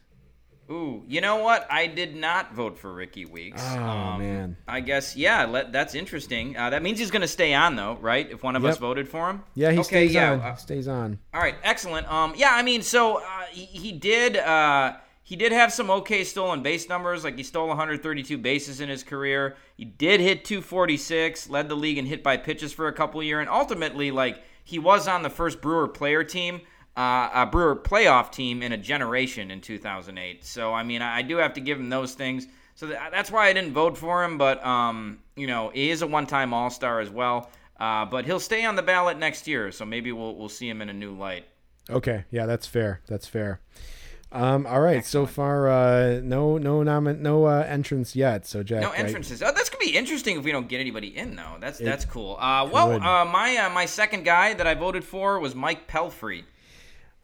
Ooh, 0.68 1.04
you 1.06 1.20
know 1.20 1.36
what? 1.36 1.64
I 1.70 1.86
did 1.86 2.16
not 2.16 2.54
vote 2.54 2.76
for 2.76 2.92
Rickie 2.92 3.26
Weeks. 3.26 3.62
Oh, 3.64 4.16
man. 4.18 4.56
I 4.66 4.80
guess 4.80 5.14
yeah. 5.14 5.44
Let, 5.44 5.70
that's 5.70 5.94
interesting. 5.94 6.56
Uh, 6.56 6.70
that 6.70 6.82
means 6.82 6.98
he's 6.98 7.12
going 7.12 7.22
to 7.22 7.28
stay 7.28 7.54
on 7.54 7.76
though, 7.76 7.96
right? 8.00 8.28
If 8.28 8.42
one 8.42 8.56
of 8.56 8.64
us 8.64 8.78
voted 8.78 9.08
for 9.08 9.30
him. 9.30 9.44
Yeah, 9.54 9.70
he 9.70 9.78
okay, 9.78 10.08
stays 10.08 10.14
yeah, 10.14 10.32
on. 10.32 10.40
uh, 10.40 10.54
stays 10.56 10.88
on. 10.88 11.20
all 11.32 11.40
right, 11.40 11.54
excellent. 11.62 12.10
Um, 12.10 12.34
yeah, 12.36 12.50
I 12.52 12.62
mean, 12.62 12.82
so 12.82 13.18
uh, 13.18 13.22
he, 13.52 13.64
he 13.66 13.92
did 13.92 14.36
uh, 14.36 14.96
he 15.32 15.36
did 15.36 15.50
have 15.50 15.72
some 15.72 15.90
okay 15.90 16.24
stolen 16.24 16.62
base 16.62 16.90
numbers. 16.90 17.24
Like 17.24 17.38
he 17.38 17.42
stole 17.42 17.68
132 17.68 18.36
bases 18.36 18.82
in 18.82 18.90
his 18.90 19.02
career. 19.02 19.56
He 19.78 19.86
did 19.86 20.20
hit 20.20 20.44
246, 20.44 21.48
led 21.48 21.70
the 21.70 21.74
league 21.74 21.96
in 21.96 22.04
hit 22.04 22.22
by 22.22 22.36
pitches 22.36 22.70
for 22.70 22.86
a 22.86 22.92
couple 22.92 23.22
years, 23.22 23.40
and 23.40 23.48
ultimately, 23.48 24.10
like 24.10 24.42
he 24.62 24.78
was 24.78 25.08
on 25.08 25.22
the 25.22 25.30
first 25.30 25.62
Brewer 25.62 25.88
player 25.88 26.22
team, 26.22 26.60
uh, 26.98 27.30
a 27.32 27.48
Brewer 27.50 27.74
playoff 27.74 28.30
team 28.30 28.62
in 28.62 28.72
a 28.72 28.76
generation 28.76 29.50
in 29.50 29.62
2008. 29.62 30.44
So 30.44 30.74
I 30.74 30.82
mean, 30.82 31.00
I, 31.00 31.22
do 31.22 31.38
have 31.38 31.54
to 31.54 31.62
give 31.62 31.80
him 31.80 31.88
those 31.88 32.12
things. 32.12 32.46
So 32.74 32.88
that's 32.88 33.30
why 33.30 33.48
I 33.48 33.54
didn't 33.54 33.72
vote 33.72 33.96
for 33.96 34.22
him. 34.22 34.36
But 34.36 34.62
um, 34.66 35.20
you 35.34 35.46
know, 35.46 35.70
he 35.72 35.88
is 35.88 36.02
a 36.02 36.06
one-time 36.06 36.52
All 36.52 36.68
Star 36.68 37.00
as 37.00 37.08
well. 37.08 37.50
Uh, 37.80 38.04
but 38.04 38.26
he'll 38.26 38.38
stay 38.38 38.66
on 38.66 38.76
the 38.76 38.82
ballot 38.82 39.16
next 39.16 39.48
year, 39.48 39.72
so 39.72 39.86
maybe 39.86 40.12
we'll 40.12 40.36
we'll 40.36 40.50
see 40.50 40.68
him 40.68 40.82
in 40.82 40.90
a 40.90 40.92
new 40.92 41.16
light. 41.16 41.46
Okay, 41.88 42.26
yeah, 42.30 42.44
that's 42.44 42.66
fair. 42.66 43.00
That's 43.08 43.26
fair. 43.26 43.62
Um, 44.32 44.66
all 44.66 44.80
right, 44.80 45.04
so 45.04 45.26
far, 45.26 45.68
uh, 45.68 46.20
no, 46.22 46.56
no, 46.56 46.78
nomin- 46.80 47.18
no 47.20 47.44
uh, 47.44 47.66
entrance 47.68 48.16
yet. 48.16 48.46
So 48.46 48.62
Jack, 48.62 48.80
No 48.80 48.90
I- 48.90 48.96
entrances. 48.96 49.42
Oh, 49.42 49.52
that's 49.54 49.68
gonna 49.68 49.84
be 49.84 49.94
interesting 49.96 50.38
if 50.38 50.44
we 50.44 50.52
don't 50.52 50.68
get 50.68 50.80
anybody 50.80 51.14
in 51.16 51.36
though. 51.36 51.56
That's 51.60 51.78
that's 51.78 52.04
cool. 52.06 52.36
Uh, 52.40 52.66
well, 52.72 52.92
uh, 52.92 53.24
my 53.26 53.56
uh, 53.58 53.68
my 53.70 53.84
second 53.86 54.24
guy 54.24 54.54
that 54.54 54.66
I 54.66 54.74
voted 54.74 55.04
for 55.04 55.38
was 55.38 55.54
Mike 55.54 55.86
Pelfrey. 55.86 56.44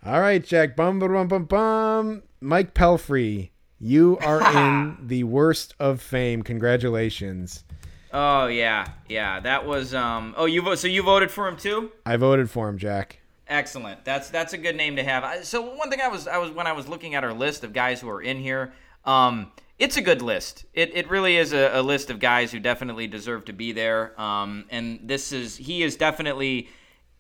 all 0.05 0.21
right, 0.21 0.45
Jack, 0.45 0.77
bum, 0.77 0.99
bum, 0.99 1.13
bum, 1.13 1.29
bum, 1.29 1.45
bum. 1.45 2.23
Mike 2.43 2.75
Pelfrey, 2.75 3.51
you 3.81 4.19
are 4.21 4.41
in 4.57 4.99
the 5.07 5.25
worst 5.25 5.75
of 5.81 6.03
fame. 6.03 6.43
Congratulations. 6.43 7.65
Oh 8.13 8.47
yeah, 8.49 8.87
yeah. 9.09 9.41
That 9.41 9.65
was 9.67 9.95
um. 9.95 10.35
Oh, 10.37 10.45
you 10.45 10.61
vote. 10.63 10.79
So 10.79 10.89
you 10.89 11.03
voted 11.03 11.31
for 11.31 11.49
him 11.49 11.57
too. 11.57 11.91
I 12.05 12.17
voted 12.17 12.51
for 12.51 12.69
him, 12.69 12.77
Jack. 12.79 13.18
Excellent. 13.49 14.05
That's 14.05 14.29
that's 14.31 14.53
a 14.53 14.59
good 14.59 14.77
name 14.77 14.97
to 14.97 15.03
have. 15.03 15.45
So 15.45 15.63
one 15.75 15.91
thing 15.91 16.01
I 16.01 16.09
was 16.09 16.29
I 16.29 16.39
was 16.39 16.51
when 16.51 16.67
I 16.67 16.73
was 16.73 16.87
looking 16.89 17.15
at 17.15 17.25
our 17.25 17.33
list 17.33 17.65
of 17.65 17.73
guys 17.73 18.01
who 18.01 18.09
are 18.11 18.21
in 18.21 18.39
here, 18.39 18.73
um, 19.05 19.53
it's 19.79 19.97
a 19.97 20.03
good 20.03 20.21
list. 20.23 20.65
It 20.75 20.91
it 20.95 21.09
really 21.09 21.37
is 21.37 21.53
a, 21.53 21.71
a 21.79 21.83
list 21.83 22.11
of 22.11 22.19
guys 22.21 22.53
who 22.53 22.59
definitely 22.61 23.07
deserve 23.07 23.47
to 23.47 23.53
be 23.53 23.73
there. 23.73 24.19
Um, 24.21 24.67
and 24.71 25.01
this 25.03 25.33
is 25.33 25.57
he 25.57 25.83
is 25.83 25.97
definitely 25.97 26.69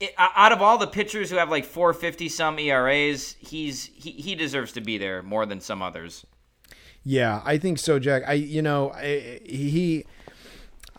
i- 0.02 0.10
out 0.18 0.52
of 0.52 0.60
all 0.60 0.76
the 0.76 0.86
pitchers 0.86 1.30
who 1.30 1.36
have 1.36 1.48
like 1.50 1.64
450 1.64 2.28
some 2.28 2.58
ERAs, 2.58 3.36
he's 3.38 3.86
he, 3.86 4.10
he 4.10 4.34
deserves 4.34 4.72
to 4.72 4.82
be 4.82 4.98
there 4.98 5.22
more 5.22 5.46
than 5.46 5.60
some 5.62 5.80
others. 5.80 6.26
Yeah, 7.04 7.40
I 7.44 7.56
think 7.56 7.78
so, 7.78 7.98
Jack. 7.98 8.24
I, 8.26 8.34
you 8.34 8.60
know, 8.60 8.90
I, 8.90 9.40
he, 9.46 10.04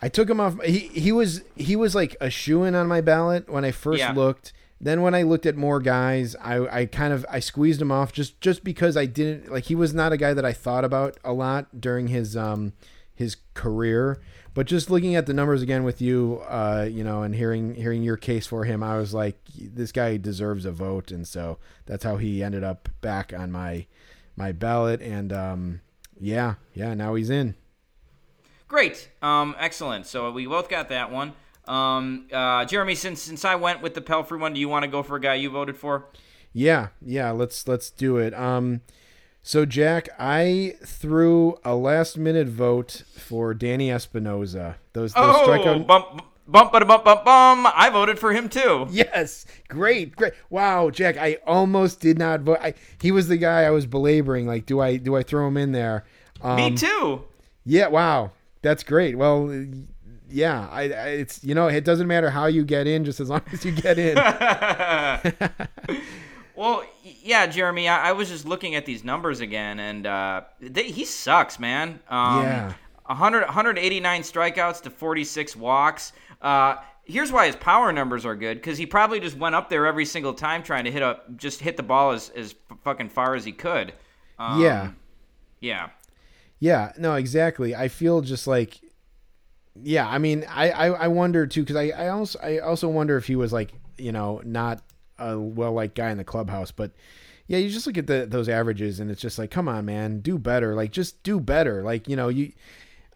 I 0.00 0.08
took 0.08 0.28
him 0.28 0.40
off. 0.40 0.60
He, 0.64 0.78
he 0.78 1.12
was, 1.12 1.42
he 1.54 1.76
was 1.76 1.94
like 1.94 2.16
a 2.20 2.30
shoe 2.30 2.64
in 2.64 2.74
on 2.74 2.88
my 2.88 3.00
ballot 3.00 3.48
when 3.48 3.64
I 3.64 3.70
first 3.70 4.00
Yeah. 4.00 4.10
looked. 4.12 4.52
Then 4.80 5.02
when 5.02 5.14
I 5.14 5.22
looked 5.22 5.44
at 5.44 5.56
more 5.56 5.78
guys, 5.78 6.34
I, 6.36 6.80
I 6.80 6.86
kind 6.86 7.12
of, 7.12 7.26
I 7.28 7.38
squeezed 7.38 7.82
him 7.82 7.92
off 7.92 8.12
just, 8.12 8.40
just 8.40 8.64
because 8.64 8.96
I 8.96 9.04
didn't 9.04 9.52
like. 9.52 9.64
He 9.64 9.74
was 9.74 9.92
not 9.92 10.12
a 10.12 10.16
guy 10.16 10.32
that 10.32 10.44
I 10.44 10.54
thought 10.54 10.86
about 10.86 11.18
a 11.22 11.34
lot 11.34 11.80
during 11.80 12.08
his, 12.08 12.34
um, 12.36 12.72
his 13.14 13.36
career. 13.52 14.22
But 14.54 14.66
just 14.66 14.88
looking 14.90 15.14
at 15.14 15.26
the 15.26 15.34
numbers 15.34 15.60
again 15.60 15.84
with 15.84 16.00
you, 16.00 16.42
uh, 16.48 16.88
you 16.90 17.04
know, 17.04 17.22
and 17.22 17.34
hearing, 17.34 17.74
hearing 17.74 18.02
your 18.02 18.16
case 18.16 18.46
for 18.46 18.64
him, 18.64 18.82
I 18.82 18.96
was 18.96 19.12
like, 19.12 19.38
this 19.54 19.92
guy 19.92 20.16
deserves 20.16 20.64
a 20.64 20.72
vote, 20.72 21.10
and 21.12 21.28
so 21.28 21.58
that's 21.86 22.02
how 22.02 22.16
he 22.16 22.42
ended 22.42 22.64
up 22.64 22.88
back 23.00 23.32
on 23.36 23.52
my, 23.52 23.86
my 24.34 24.50
ballot. 24.50 25.02
And, 25.02 25.32
um, 25.32 25.82
yeah, 26.18 26.54
yeah. 26.74 26.94
Now 26.94 27.14
he's 27.14 27.30
in. 27.30 27.54
Great. 28.66 29.10
Um, 29.20 29.54
excellent. 29.58 30.06
So 30.06 30.30
we 30.32 30.46
both 30.46 30.68
got 30.68 30.88
that 30.88 31.12
one. 31.12 31.34
Um, 31.70 32.26
uh, 32.32 32.64
Jeremy, 32.64 32.94
since 32.94 33.22
since 33.22 33.44
I 33.44 33.54
went 33.54 33.80
with 33.82 33.94
the 33.94 34.00
Pelfrey 34.00 34.38
one, 34.40 34.52
do 34.52 34.60
you 34.60 34.68
want 34.68 34.84
to 34.84 34.90
go 34.90 35.02
for 35.02 35.16
a 35.16 35.20
guy 35.20 35.34
you 35.34 35.50
voted 35.50 35.76
for? 35.76 36.06
Yeah, 36.52 36.88
yeah. 37.00 37.30
Let's 37.30 37.68
let's 37.68 37.90
do 37.90 38.16
it. 38.16 38.34
Um, 38.34 38.80
so 39.42 39.64
Jack, 39.64 40.08
I 40.18 40.74
threw 40.84 41.58
a 41.64 41.74
last 41.74 42.18
minute 42.18 42.48
vote 42.48 43.02
for 43.16 43.54
Danny 43.54 43.90
Espinosa. 43.90 44.76
Those, 44.92 45.14
those 45.14 45.36
Oh, 45.36 45.46
strikeout. 45.46 45.86
bump, 45.86 46.22
bump, 46.48 46.72
bump, 46.72 46.86
bump, 46.88 47.04
bump, 47.04 47.24
bum. 47.24 47.66
I 47.74 47.88
voted 47.92 48.18
for 48.18 48.32
him 48.32 48.48
too. 48.48 48.86
Yes, 48.90 49.46
great, 49.68 50.16
great. 50.16 50.32
Wow, 50.50 50.90
Jack, 50.90 51.16
I 51.16 51.38
almost 51.46 52.00
did 52.00 52.18
not 52.18 52.40
vote. 52.40 52.58
I, 52.60 52.74
he 53.00 53.12
was 53.12 53.28
the 53.28 53.36
guy 53.38 53.62
I 53.62 53.70
was 53.70 53.86
belaboring. 53.86 54.46
Like, 54.46 54.66
do 54.66 54.80
I 54.80 54.96
do 54.96 55.16
I 55.16 55.22
throw 55.22 55.46
him 55.46 55.56
in 55.56 55.70
there? 55.72 56.04
Um, 56.42 56.56
Me 56.56 56.74
too. 56.76 57.24
Yeah, 57.64 57.86
wow, 57.88 58.32
that's 58.62 58.82
great. 58.82 59.16
Well, 59.16 59.48
yeah, 60.30 60.68
I, 60.70 60.82
I 60.82 61.08
it's 61.08 61.42
you 61.44 61.54
know 61.54 61.68
it 61.68 61.84
doesn't 61.84 62.06
matter 62.06 62.30
how 62.30 62.46
you 62.46 62.64
get 62.64 62.86
in, 62.86 63.04
just 63.04 63.20
as 63.20 63.28
long 63.30 63.42
as 63.52 63.64
you 63.64 63.72
get 63.72 63.98
in. 63.98 64.16
Well, 66.56 66.84
yeah, 67.02 67.46
Jeremy. 67.46 67.88
I, 67.88 68.10
I 68.10 68.12
was 68.12 68.28
just 68.28 68.44
looking 68.44 68.74
at 68.74 68.84
these 68.84 69.02
numbers 69.02 69.40
again, 69.40 69.80
and 69.80 70.06
uh, 70.06 70.42
they, 70.60 70.90
he 70.90 71.06
sucks, 71.06 71.58
man. 71.58 72.00
Um, 72.08 72.42
Yeah. 72.42 72.72
100, 73.06 73.44
189 73.46 74.20
strikeouts 74.22 74.82
to 74.82 74.90
46 74.90 75.56
walks. 75.56 76.12
Uh, 76.42 76.76
here's 77.04 77.32
why 77.32 77.46
his 77.46 77.56
power 77.56 77.92
numbers 77.92 78.26
are 78.26 78.36
good 78.36 78.58
because 78.58 78.76
he 78.76 78.84
probably 78.84 79.20
just 79.20 79.38
went 79.38 79.54
up 79.54 79.70
there 79.70 79.86
every 79.86 80.04
single 80.04 80.34
time 80.34 80.62
trying 80.62 80.84
to 80.84 80.90
hit 80.90 81.02
up, 81.02 81.34
just 81.38 81.60
hit 81.60 81.78
the 81.78 81.82
ball 81.82 82.10
as 82.12 82.28
as 82.36 82.54
fucking 82.84 83.08
far 83.08 83.34
as 83.34 83.44
he 83.44 83.52
could. 83.52 83.94
Um, 84.38 84.60
yeah. 84.60 84.90
yeah. 85.60 85.88
Yeah, 86.58 86.92
no, 86.98 87.14
exactly. 87.14 87.74
I 87.74 87.88
feel 87.88 88.20
just 88.20 88.46
like, 88.46 88.80
yeah. 89.82 90.08
I 90.08 90.18
mean, 90.18 90.44
I 90.48 90.70
I, 90.70 90.86
I 90.86 91.08
wonder 91.08 91.46
too 91.46 91.62
because 91.62 91.76
I 91.76 91.88
I 91.88 92.08
also 92.08 92.38
I 92.40 92.58
also 92.58 92.88
wonder 92.88 93.16
if 93.16 93.26
he 93.26 93.36
was 93.36 93.52
like 93.52 93.72
you 93.98 94.12
know 94.12 94.40
not 94.44 94.82
a 95.18 95.38
well 95.38 95.72
liked 95.72 95.94
guy 95.94 96.10
in 96.10 96.18
the 96.18 96.24
clubhouse, 96.24 96.70
but 96.70 96.92
yeah, 97.46 97.58
you 97.58 97.68
just 97.68 97.86
look 97.86 97.98
at 97.98 98.06
the 98.06 98.26
those 98.30 98.48
averages 98.48 99.00
and 99.00 99.10
it's 99.10 99.20
just 99.20 99.38
like, 99.38 99.50
come 99.50 99.68
on, 99.68 99.84
man, 99.84 100.20
do 100.20 100.38
better. 100.38 100.74
Like 100.74 100.92
just 100.92 101.22
do 101.22 101.40
better. 101.40 101.82
Like 101.82 102.08
you 102.08 102.16
know 102.16 102.28
you. 102.28 102.52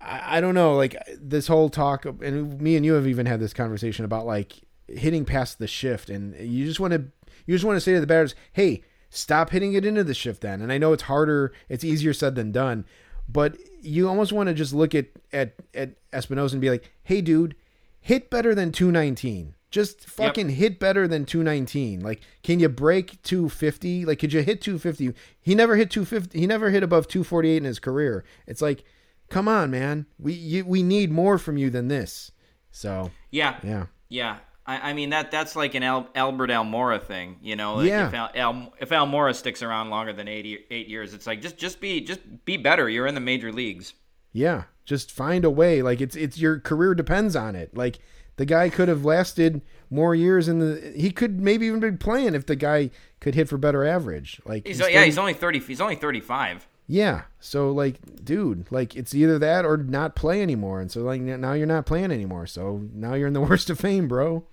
I, 0.00 0.38
I 0.38 0.40
don't 0.40 0.54
know, 0.54 0.74
like 0.74 0.96
this 1.18 1.46
whole 1.46 1.70
talk, 1.70 2.04
and 2.04 2.60
me 2.60 2.76
and 2.76 2.84
you 2.84 2.94
have 2.94 3.06
even 3.06 3.26
had 3.26 3.40
this 3.40 3.54
conversation 3.54 4.04
about 4.04 4.26
like 4.26 4.60
hitting 4.88 5.24
past 5.24 5.58
the 5.58 5.66
shift, 5.66 6.10
and 6.10 6.34
you 6.36 6.66
just 6.66 6.80
want 6.80 6.92
to, 6.92 7.04
you 7.46 7.54
just 7.54 7.64
want 7.64 7.76
to 7.76 7.80
say 7.80 7.94
to 7.94 8.00
the 8.00 8.06
batters, 8.06 8.34
"Hey, 8.52 8.82
stop 9.08 9.50
hitting 9.50 9.72
it 9.74 9.86
into 9.86 10.04
the 10.04 10.14
shift." 10.14 10.42
Then, 10.42 10.60
and 10.60 10.72
I 10.72 10.78
know 10.78 10.92
it's 10.92 11.04
harder, 11.04 11.52
it's 11.68 11.84
easier 11.84 12.12
said 12.12 12.34
than 12.34 12.52
done, 12.52 12.84
but 13.28 13.56
you 13.82 14.08
almost 14.08 14.32
want 14.32 14.48
to 14.48 14.54
just 14.54 14.72
look 14.72 14.94
at 14.94 15.06
at 15.32 15.54
at 15.74 15.90
Espinosa 16.12 16.54
and 16.54 16.60
be 16.60 16.70
like, 16.70 16.90
"Hey, 17.02 17.20
dude, 17.20 17.54
hit 18.00 18.30
better 18.30 18.54
than 18.54 18.72
219." 18.72 19.54
Just 19.70 20.08
fucking 20.08 20.50
hit 20.50 20.78
better 20.78 21.08
than 21.08 21.24
219. 21.24 21.98
Like, 22.00 22.20
can 22.44 22.60
you 22.60 22.68
break 22.68 23.20
250? 23.22 24.04
Like, 24.04 24.20
could 24.20 24.32
you 24.32 24.40
hit 24.40 24.60
250? 24.60 25.12
He 25.40 25.54
never 25.56 25.74
hit 25.74 25.90
250. 25.90 26.38
He 26.38 26.46
never 26.46 26.70
hit 26.70 26.84
above 26.84 27.08
248 27.08 27.56
in 27.56 27.64
his 27.64 27.80
career. 27.80 28.24
It's 28.46 28.62
like, 28.62 28.84
come 29.30 29.48
on, 29.48 29.72
man. 29.72 30.06
We 30.16 30.32
you, 30.32 30.64
we 30.64 30.84
need 30.84 31.10
more 31.10 31.38
from 31.38 31.56
you 31.56 31.70
than 31.70 31.88
this. 31.88 32.30
So 32.70 33.10
Yeah. 33.32 33.58
yeah, 33.64 33.86
Yeah, 34.08 34.38
I, 34.66 34.90
I 34.90 34.92
mean 34.94 35.10
that 35.10 35.30
that's 35.30 35.56
like 35.56 35.74
an 35.74 35.82
Al, 35.82 36.08
Albert 36.14 36.50
Almora 36.50 37.02
thing, 37.02 37.36
you 37.42 37.56
know. 37.56 37.76
Like 37.76 37.88
Yeah. 37.88 38.08
If 38.08 38.14
Al, 38.14 38.30
Al, 38.34 38.74
if 38.80 38.88
Almora 38.90 39.34
sticks 39.34 39.62
around 39.62 39.90
longer 39.90 40.12
than 40.12 40.28
eight 40.28 40.66
eight 40.70 40.88
years, 40.88 41.14
it's 41.14 41.26
like 41.26 41.42
just 41.42 41.56
just 41.56 41.80
be 41.80 42.00
just 42.00 42.20
be 42.44 42.56
better. 42.56 42.88
You're 42.88 43.06
in 43.06 43.14
the 43.14 43.20
major 43.20 43.52
leagues. 43.52 43.94
yeah. 44.32 44.64
Just 44.84 45.10
find 45.10 45.46
a 45.46 45.50
way. 45.50 45.80
Like 45.80 46.02
it's 46.02 46.14
it's 46.14 46.38
your 46.38 46.60
career 46.60 46.94
depends 46.94 47.34
on 47.34 47.56
it. 47.56 47.74
Like 47.74 48.00
the 48.36 48.44
guy 48.44 48.68
could 48.68 48.88
have 48.88 49.04
lasted 49.04 49.62
more 49.88 50.14
years 50.14 50.46
in 50.46 50.58
the. 50.58 50.92
He 50.94 51.10
could 51.10 51.40
maybe 51.40 51.66
even 51.66 51.80
be 51.80 51.92
playing 51.92 52.34
if 52.34 52.44
the 52.44 52.56
guy 52.56 52.90
could 53.20 53.34
hit 53.34 53.48
for 53.48 53.56
better 53.56 53.86
average. 53.86 54.42
Like 54.44 54.66
He's, 54.66 54.78
he's 54.78 54.88
yeah, 54.88 54.96
30 54.96 55.04
he's 55.06 55.18
only 55.18 55.32
thirty. 55.34 55.58
He's 55.60 55.80
only 55.80 55.96
thirty 55.96 56.20
five. 56.20 56.66
Yeah. 56.86 57.22
So 57.40 57.70
like, 57.70 57.98
dude, 58.24 58.66
like 58.70 58.94
it's 58.94 59.14
either 59.14 59.38
that 59.38 59.64
or 59.64 59.76
not 59.78 60.14
play 60.14 60.42
anymore. 60.42 60.80
And 60.80 60.90
so 60.90 61.00
like 61.02 61.20
now 61.20 61.52
you're 61.54 61.66
not 61.66 61.86
playing 61.86 62.12
anymore. 62.12 62.46
So 62.46 62.82
now 62.92 63.14
you're 63.14 63.26
in 63.28 63.32
the 63.32 63.40
worst 63.48 63.70
of 63.70 63.78
fame, 63.80 64.06
bro. 64.08 64.44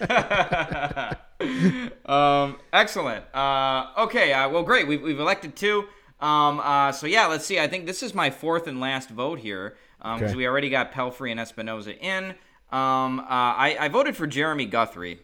Um, 2.06 2.58
excellent. 2.72 3.24
Uh, 3.34 3.86
okay. 3.98 4.32
Uh, 4.32 4.48
well, 4.48 4.62
great. 4.62 4.86
We've, 4.86 5.02
we've 5.02 5.18
elected 5.18 5.56
two. 5.56 5.86
Um, 6.20 6.60
uh, 6.60 6.92
so 6.92 7.06
yeah, 7.08 7.26
let's 7.26 7.44
see. 7.44 7.58
I 7.58 7.66
think 7.66 7.86
this 7.86 8.02
is 8.02 8.14
my 8.14 8.30
fourth 8.30 8.68
and 8.68 8.78
last 8.80 9.08
vote 9.10 9.40
here 9.40 9.76
because 9.98 10.22
Okay. 10.22 10.36
we 10.36 10.46
already 10.46 10.68
got 10.70 10.92
Pelfrey 10.92 11.30
and 11.32 11.40
Espinosa 11.40 11.96
in. 11.98 12.34
Um, 12.70 13.20
uh, 13.20 13.24
I, 13.28 13.76
I 13.80 13.88
voted 13.88 14.16
for 14.16 14.26
Jeremy 14.28 14.66
Guthrie. 14.66 15.20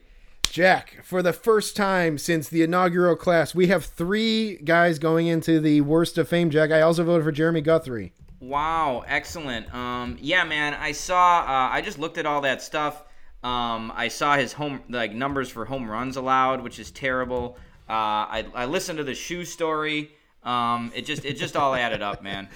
Jack, 0.49 1.05
for 1.05 1.23
the 1.23 1.33
first 1.33 1.77
time 1.77 2.19
since 2.19 2.49
the 2.49 2.63
inaugural 2.63 3.17
class, 3.17 3.55
we 3.55 3.69
have 3.69 3.85
three 3.85 4.57
guys 4.59 4.99
going 4.99 5.27
into 5.27 5.61
the 5.61 5.81
worst 5.81 6.19
of 6.19 6.29
fame. 6.29 6.51
Jack, 6.51 6.71
I 6.71 6.81
also 6.81 7.05
voted 7.05 7.25
for 7.25 7.33
Jeremy 7.33 7.61
Guthrie. 7.61 8.13
Wow, 8.41 9.05
excellent. 9.07 9.73
Um, 9.75 10.17
yeah, 10.21 10.45
man, 10.45 10.75
I 10.75 10.93
saw. 10.93 11.41
Uh, 11.41 11.69
I 11.73 11.81
just 11.81 11.99
looked 11.99 12.19
at 12.19 12.27
all 12.27 12.41
that 12.43 12.63
stuff. 12.63 13.05
Um, 13.43 13.93
I 13.95 14.09
saw 14.09 14.37
his 14.37 14.53
home 14.53 14.83
like 14.89 15.13
numbers 15.13 15.49
for 15.49 15.65
home 15.65 15.91
runs 15.91 16.17
allowed, 16.17 16.63
which 16.63 16.79
is 16.79 16.91
terrible. 16.91 17.57
Uh, 17.89 17.93
I, 17.93 18.47
I 18.55 18.65
listened 18.67 18.99
to 18.99 19.05
the 19.05 19.15
shoe 19.15 19.45
story. 19.45 20.11
Um, 20.45 20.93
it 20.95 21.05
just 21.07 21.25
it 21.25 21.35
just 21.35 21.57
all 21.57 21.75
added 21.75 22.03
up, 22.03 22.23
man. 22.23 22.49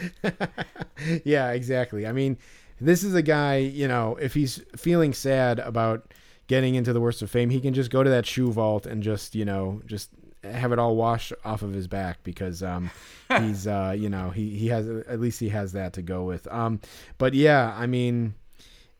yeah, 1.24 1.50
exactly. 1.52 2.06
I 2.06 2.12
mean, 2.12 2.38
this 2.80 3.02
is 3.04 3.14
a 3.14 3.22
guy, 3.22 3.56
you 3.56 3.88
know, 3.88 4.16
if 4.20 4.34
he's 4.34 4.62
feeling 4.76 5.12
sad 5.12 5.58
about 5.58 6.12
getting 6.52 6.74
into 6.74 6.92
the 6.92 7.00
worst 7.00 7.22
of 7.22 7.30
fame, 7.30 7.48
he 7.48 7.62
can 7.62 7.72
just 7.72 7.90
go 7.90 8.02
to 8.02 8.10
that 8.10 8.26
shoe 8.26 8.52
vault 8.52 8.84
and 8.84 9.02
just, 9.02 9.34
you 9.34 9.42
know, 9.42 9.80
just 9.86 10.10
have 10.44 10.70
it 10.70 10.78
all 10.78 10.94
wash 10.96 11.32
off 11.46 11.62
of 11.62 11.72
his 11.72 11.88
back 11.88 12.22
because 12.24 12.62
um, 12.62 12.90
he's, 13.38 13.66
uh, 13.66 13.94
you 13.96 14.10
know, 14.10 14.28
he, 14.28 14.50
he 14.58 14.66
has, 14.68 14.86
at 14.86 15.18
least 15.18 15.40
he 15.40 15.48
has 15.48 15.72
that 15.72 15.94
to 15.94 16.02
go 16.02 16.24
with. 16.24 16.46
Um, 16.52 16.78
but 17.16 17.32
yeah, 17.32 17.74
I 17.74 17.86
mean, 17.86 18.34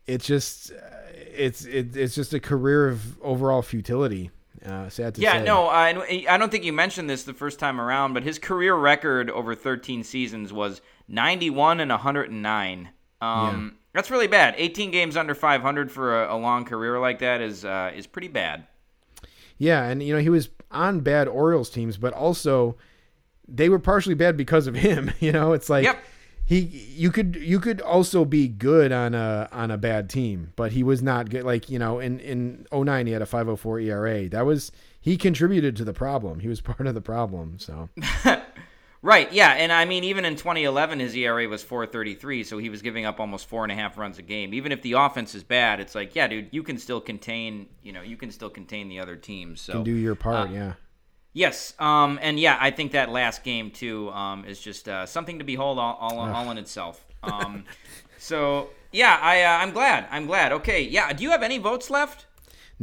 it's 0.07 0.25
just, 0.25 0.71
it's, 1.31 1.63
it, 1.65 1.95
it's 1.95 2.15
just 2.15 2.33
a 2.33 2.39
career 2.39 2.87
of 2.87 3.21
overall 3.21 3.61
futility. 3.61 4.31
Uh, 4.65 4.89
sad 4.89 5.13
to 5.13 5.21
Yeah, 5.21 5.33
say. 5.33 5.43
no, 5.43 5.67
I, 5.67 6.25
I 6.27 6.37
don't 6.39 6.49
think 6.51 6.63
you 6.63 6.73
mentioned 6.73 7.07
this 7.07 7.21
the 7.21 7.35
first 7.35 7.59
time 7.59 7.79
around, 7.79 8.13
but 8.13 8.23
his 8.23 8.39
career 8.39 8.73
record 8.73 9.29
over 9.29 9.53
13 9.53 10.03
seasons 10.03 10.51
was 10.51 10.81
91 11.07 11.79
and 11.79 11.91
109. 11.91 12.89
Um, 13.21 13.75
That's 13.93 14.09
really 14.09 14.27
bad. 14.27 14.55
18 14.57 14.91
games 14.91 15.15
under 15.15 15.35
500 15.35 15.91
for 15.91 16.23
a, 16.23 16.35
a 16.35 16.37
long 16.37 16.65
career 16.65 16.99
like 16.99 17.19
that 17.19 17.41
is 17.41 17.63
uh, 17.63 17.91
is 17.95 18.07
pretty 18.07 18.27
bad. 18.27 18.65
Yeah, 19.57 19.83
and 19.83 20.01
you 20.01 20.13
know 20.15 20.19
he 20.19 20.29
was 20.29 20.49
on 20.71 21.01
bad 21.01 21.27
Orioles 21.27 21.69
teams, 21.69 21.97
but 21.97 22.11
also 22.13 22.75
they 23.47 23.69
were 23.69 23.79
partially 23.79 24.15
bad 24.15 24.35
because 24.35 24.67
of 24.67 24.75
him. 24.87 25.11
You 25.19 25.31
know, 25.31 25.53
it's 25.53 25.69
like 25.69 25.83
Yep. 25.85 26.03
he 26.45 26.59
you 26.59 27.11
could 27.11 27.35
you 27.35 27.59
could 27.59 27.81
also 27.81 28.25
be 28.25 28.47
good 28.47 28.91
on 28.91 29.13
a 29.13 29.47
on 29.51 29.69
a 29.69 29.77
bad 29.77 30.09
team, 30.09 30.53
but 30.55 30.71
he 30.71 30.81
was 30.83 31.03
not 31.03 31.29
good. 31.29 31.43
Like 31.43 31.69
you 31.69 31.77
know, 31.77 31.99
in 31.99 32.19
in 32.19 32.65
09 32.73 33.05
he 33.05 33.13
had 33.13 33.21
a 33.21 33.25
504 33.27 33.79
ERA. 33.79 34.27
That 34.29 34.45
was 34.45 34.71
he 34.99 35.17
contributed 35.17 35.75
to 35.75 35.83
the 35.85 35.93
problem. 35.93 36.39
He 36.39 36.47
was 36.47 36.61
part 36.69 36.87
of 36.87 36.95
the 36.95 37.01
problem. 37.01 37.59
So 37.59 37.89
Right, 39.03 39.31
yeah, 39.33 39.49
and 39.49 39.69
I 39.69 39.83
mean, 39.83 40.05
even 40.05 40.23
in 40.23 40.37
2011, 40.37 41.01
his 41.01 41.13
ERA 41.13 41.45
was 41.49 41.61
4.33, 41.61 42.45
so 42.45 42.57
he 42.57 42.69
was 42.69 42.81
giving 42.81 43.05
up 43.05 43.19
almost 43.19 43.49
four 43.49 43.63
and 43.63 43.71
a 43.71 43.75
half 43.75 43.97
runs 43.97 44.17
a 44.17 44.21
game. 44.21 44.53
Even 44.53 44.71
if 44.71 44.81
the 44.81 44.93
offense 44.93 45.35
is 45.35 45.43
bad, 45.43 45.81
it's 45.81 45.93
like, 45.93 46.15
yeah, 46.15 46.25
dude, 46.25 46.47
you 46.51 46.63
can 46.63 46.77
still 46.77 47.01
contain, 47.01 47.67
you 47.83 47.91
know, 47.91 48.01
you 48.01 48.15
can 48.15 48.31
still 48.31 48.49
contain 48.49 48.87
the 48.87 49.01
other 49.01 49.17
teams. 49.17 49.59
So 49.59 49.73
can 49.73 49.83
do 49.83 49.91
your 49.91 50.15
part. 50.15 50.49
uh, 50.49 50.53
yeah. 50.53 50.73
Yes, 51.33 51.73
um, 51.79 52.17
and 52.21 52.39
yeah, 52.39 52.57
I 52.61 52.71
think 52.71 52.93
that 52.93 53.09
last 53.09 53.43
game 53.43 53.71
too 53.71 54.09
um, 54.11 54.45
is 54.45 54.61
just 54.61 54.87
uh, 54.87 55.05
something 55.05 55.37
to 55.39 55.43
behold 55.43 55.79
all, 55.79 55.97
all, 55.99 56.19
all 56.19 56.51
in 56.51 56.57
itself. 56.57 57.05
Um, 57.23 57.65
so 58.17 58.69
yeah, 58.93 59.19
I 59.21 59.43
uh, 59.43 59.57
I'm 59.57 59.71
glad. 59.71 60.07
I'm 60.11 60.27
glad. 60.27 60.53
Okay, 60.53 60.83
yeah. 60.83 61.11
Do 61.11 61.23
you 61.23 61.31
have 61.31 61.43
any 61.43 61.57
votes 61.57 61.89
left? 61.89 62.27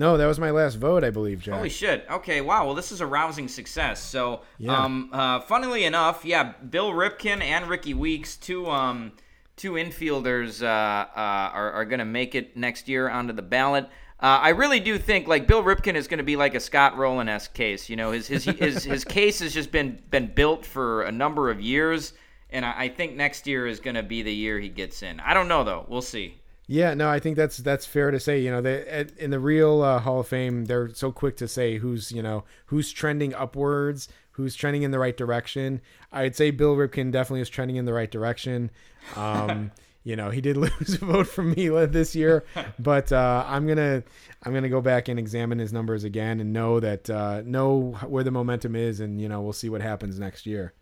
No, 0.01 0.17
that 0.17 0.25
was 0.25 0.41
my 0.41 0.51
last 0.51 0.77
vote, 0.77 1.05
I 1.05 1.11
believe, 1.11 1.43
Jack. 1.43 1.57
Holy 1.57 1.69
shit. 1.69 2.07
Okay, 2.11 2.41
wow. 2.41 2.65
Well, 2.65 2.75
this 2.75 2.91
is 2.91 3.03
a 3.03 3.07
rousing 3.07 3.49
success. 3.49 4.03
So, 4.03 4.41
Yeah. 4.57 4.75
um, 4.75 5.11
uh, 5.13 5.41
funnily 5.41 5.85
enough, 5.85 6.25
yeah, 6.25 6.55
Bill 6.71 6.93
Ripken 6.93 7.43
and 7.43 7.67
Rickie 7.69 7.93
Weeks, 7.93 8.39
two 8.39 8.67
um, 8.71 9.13
two 9.57 9.73
infielders, 9.73 10.63
uh, 10.63 10.67
uh, 10.67 11.51
are, 11.53 11.73
are 11.73 11.85
going 11.85 11.99
to 11.99 12.07
make 12.07 12.35
it 12.35 12.57
next 12.57 12.89
year 12.89 13.11
onto 13.11 13.35
the 13.35 13.43
ballot. 13.43 13.91
Uh, 14.19 14.41
I 14.41 14.49
really 14.51 14.81
do 14.81 14.97
think 14.97 15.29
like 15.29 15.47
Bill 15.47 15.63
Ripken 15.63 15.97
is 15.97 16.09
going 16.09 16.17
to 16.17 16.25
be 16.25 16.37
like 16.37 16.55
a 16.55 16.61
Scott 16.61 16.97
Rolen 16.97 17.29
esque 17.29 17.53
case. 17.53 17.91
You 17.91 17.97
know, 17.97 18.11
his 18.13 18.27
his, 18.27 18.45
his 18.45 18.85
his 18.85 19.05
case 19.19 19.41
has 19.41 19.53
just 19.53 19.71
been 19.71 19.99
been 20.09 20.29
built 20.33 20.65
for 20.65 21.03
a 21.03 21.13
number 21.13 21.51
of 21.51 21.61
years, 21.61 22.15
and 22.49 22.65
I, 22.65 22.85
I 22.85 22.89
think 22.89 23.17
next 23.17 23.47
year 23.47 23.67
is 23.67 23.81
going 23.81 23.97
to 23.97 24.03
be 24.03 24.23
the 24.23 24.33
year 24.33 24.59
he 24.59 24.71
gets 24.71 25.03
in. 25.03 25.21
I 25.21 25.35
don't 25.35 25.49
know 25.49 25.63
though. 25.63 25.85
We'll 25.89 26.01
see. 26.01 26.40
Yeah, 26.73 26.95
no, 26.95 27.11
I 27.11 27.19
think 27.19 27.37
that's 27.37 27.57
that's 27.57 27.85
fair 27.85 28.13
to 28.13 28.21
say. 28.21 28.39
You 28.39 28.53
know, 28.53 28.61
they 28.61 28.87
at, 28.87 29.11
in 29.19 29.31
the 29.31 29.41
real 29.41 29.83
uh, 29.83 29.99
Hall 29.99 30.21
of 30.21 30.29
Fame, 30.29 30.67
they're 30.67 30.89
so 30.95 31.11
quick 31.11 31.37
to 31.39 31.49
say 31.49 31.79
who's 31.79 32.13
you 32.13 32.23
know 32.23 32.45
who's 32.67 32.93
trending 32.93 33.35
upwards, 33.35 34.07
who's 34.31 34.55
trending 34.55 34.85
in 34.85 34.93
the 34.93 35.01
right 35.01 35.17
direction. 35.17 35.81
I'd 36.13 36.37
say 36.37 36.53
Bill 36.53 36.77
Ripken 36.77 37.11
definitely 37.11 37.41
is 37.41 37.49
trending 37.49 37.75
in 37.75 37.87
the 37.87 37.93
right 37.93 38.09
direction. 38.09 38.71
Um, 39.17 39.73
you 40.05 40.15
know, 40.15 40.31
he 40.31 40.41
did 40.41 40.57
lose 40.57 40.95
a 40.95 41.05
vote 41.05 41.27
from 41.27 41.55
Mila 41.57 41.89
this 41.89 42.15
year, 42.15 42.45
but 42.79 43.11
uh, 43.11 43.45
I'm 43.49 43.67
gonna 43.67 44.05
I'm 44.45 44.55
gonna 44.55 44.69
go 44.69 44.81
back 44.81 45.09
and 45.09 45.19
examine 45.19 45.59
his 45.59 45.73
numbers 45.73 46.05
again 46.05 46.39
and 46.39 46.53
know 46.53 46.79
that 46.79 47.11
uh, 47.11 47.43
know 47.45 47.99
where 48.07 48.23
the 48.23 48.31
momentum 48.31 48.77
is, 48.77 49.01
and 49.01 49.21
you 49.21 49.29
know 49.29 49.41
we'll 49.41 49.53
see 49.53 49.71
what 49.71 49.83
happens 49.83 50.21
next 50.21 50.47
year. 50.47 50.73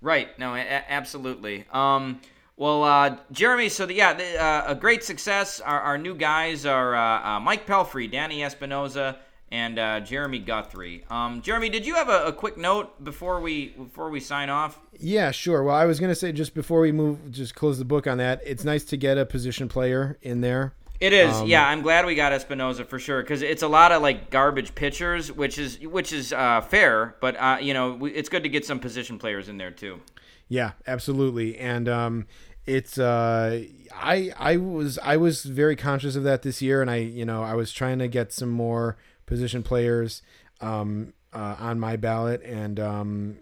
Right. 0.00 0.38
No, 0.38 0.54
a- 0.54 0.84
absolutely. 0.88 1.64
Um, 1.72 2.20
well, 2.56 2.84
uh, 2.84 3.16
Jeremy, 3.32 3.68
so 3.68 3.86
the, 3.86 3.94
yeah, 3.94 4.14
the, 4.14 4.42
uh, 4.42 4.64
a 4.68 4.74
great 4.74 5.04
success. 5.04 5.60
Our, 5.60 5.80
our 5.80 5.98
new 5.98 6.14
guys 6.14 6.64
are 6.64 6.94
uh, 6.94 7.36
uh, 7.36 7.40
Mike 7.40 7.66
Pelfrey, 7.66 8.10
Danny 8.10 8.42
Espinosa, 8.42 9.18
and 9.52 9.78
uh, 9.78 10.00
Jeremy 10.00 10.38
Guthrie. 10.40 11.04
Um, 11.10 11.42
Jeremy, 11.42 11.68
did 11.68 11.86
you 11.86 11.94
have 11.94 12.08
a, 12.08 12.26
a 12.26 12.32
quick 12.32 12.56
note 12.56 13.04
before 13.04 13.40
we 13.40 13.68
before 13.68 14.10
we 14.10 14.20
sign 14.20 14.48
off? 14.50 14.78
Yeah, 14.98 15.30
sure. 15.30 15.62
Well, 15.62 15.76
I 15.76 15.84
was 15.84 16.00
gonna 16.00 16.14
say 16.14 16.32
just 16.32 16.54
before 16.54 16.80
we 16.80 16.92
move, 16.92 17.30
just 17.30 17.54
close 17.54 17.78
the 17.78 17.84
book 17.84 18.06
on 18.06 18.18
that. 18.18 18.40
It's 18.44 18.64
nice 18.64 18.84
to 18.86 18.96
get 18.96 19.18
a 19.18 19.26
position 19.26 19.68
player 19.68 20.18
in 20.22 20.40
there. 20.40 20.72
It 20.98 21.12
is, 21.12 21.34
Um, 21.34 21.46
yeah. 21.46 21.68
I'm 21.68 21.82
glad 21.82 22.06
we 22.06 22.14
got 22.14 22.32
Espinosa 22.32 22.82
for 22.86 22.98
sure 22.98 23.20
because 23.22 23.42
it's 23.42 23.62
a 23.62 23.68
lot 23.68 23.92
of 23.92 24.00
like 24.00 24.30
garbage 24.30 24.74
pitchers, 24.74 25.30
which 25.30 25.58
is 25.58 25.78
which 25.80 26.10
is 26.10 26.32
uh, 26.32 26.62
fair, 26.62 27.16
but 27.20 27.36
uh, 27.36 27.58
you 27.60 27.74
know 27.74 27.92
we, 27.92 28.12
it's 28.12 28.30
good 28.30 28.42
to 28.44 28.48
get 28.48 28.64
some 28.64 28.80
position 28.80 29.18
players 29.18 29.48
in 29.50 29.58
there 29.58 29.70
too. 29.70 30.00
Yeah, 30.48 30.72
absolutely. 30.86 31.58
And 31.58 31.88
um, 31.88 32.26
it's 32.66 32.98
uh, 32.98 33.64
I 33.94 34.32
I 34.36 34.56
was 34.56 34.98
I 34.98 35.16
was 35.16 35.44
very 35.44 35.76
conscious 35.76 36.16
of 36.16 36.24
that 36.24 36.42
this 36.42 36.60
year, 36.60 36.82
and 36.82 36.90
I 36.90 36.96
you 36.96 37.24
know 37.24 37.42
I 37.42 37.54
was 37.54 37.72
trying 37.72 37.98
to 38.00 38.08
get 38.08 38.32
some 38.32 38.50
more 38.50 38.96
position 39.26 39.62
players 39.62 40.22
um, 40.60 41.12
uh, 41.32 41.56
on 41.58 41.80
my 41.80 41.96
ballot, 41.96 42.42
and 42.42 42.78
um, 42.80 43.38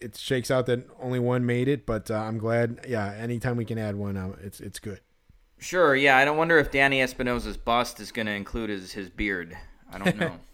it 0.00 0.16
shakes 0.16 0.50
out 0.50 0.66
that 0.66 0.86
only 1.00 1.18
one 1.18 1.44
made 1.44 1.68
it. 1.68 1.86
But 1.86 2.10
uh, 2.10 2.16
I'm 2.16 2.38
glad. 2.38 2.86
Yeah, 2.88 3.12
anytime 3.12 3.56
we 3.56 3.64
can 3.64 3.78
add 3.78 3.96
one, 3.96 4.16
uh, 4.16 4.36
it's 4.42 4.60
it's 4.60 4.78
good. 4.78 5.00
Sure, 5.58 5.94
yeah. 5.94 6.16
I 6.16 6.24
don't 6.24 6.36
wonder 6.36 6.58
if 6.58 6.72
Danny 6.72 7.00
Espinosa's 7.00 7.56
bust 7.56 8.00
is 8.00 8.10
going 8.10 8.26
to 8.26 8.32
include 8.32 8.70
his 8.70 8.92
his 8.92 9.10
beard. 9.10 9.56
I 9.92 9.98
don't 9.98 10.16
know. 10.16 10.38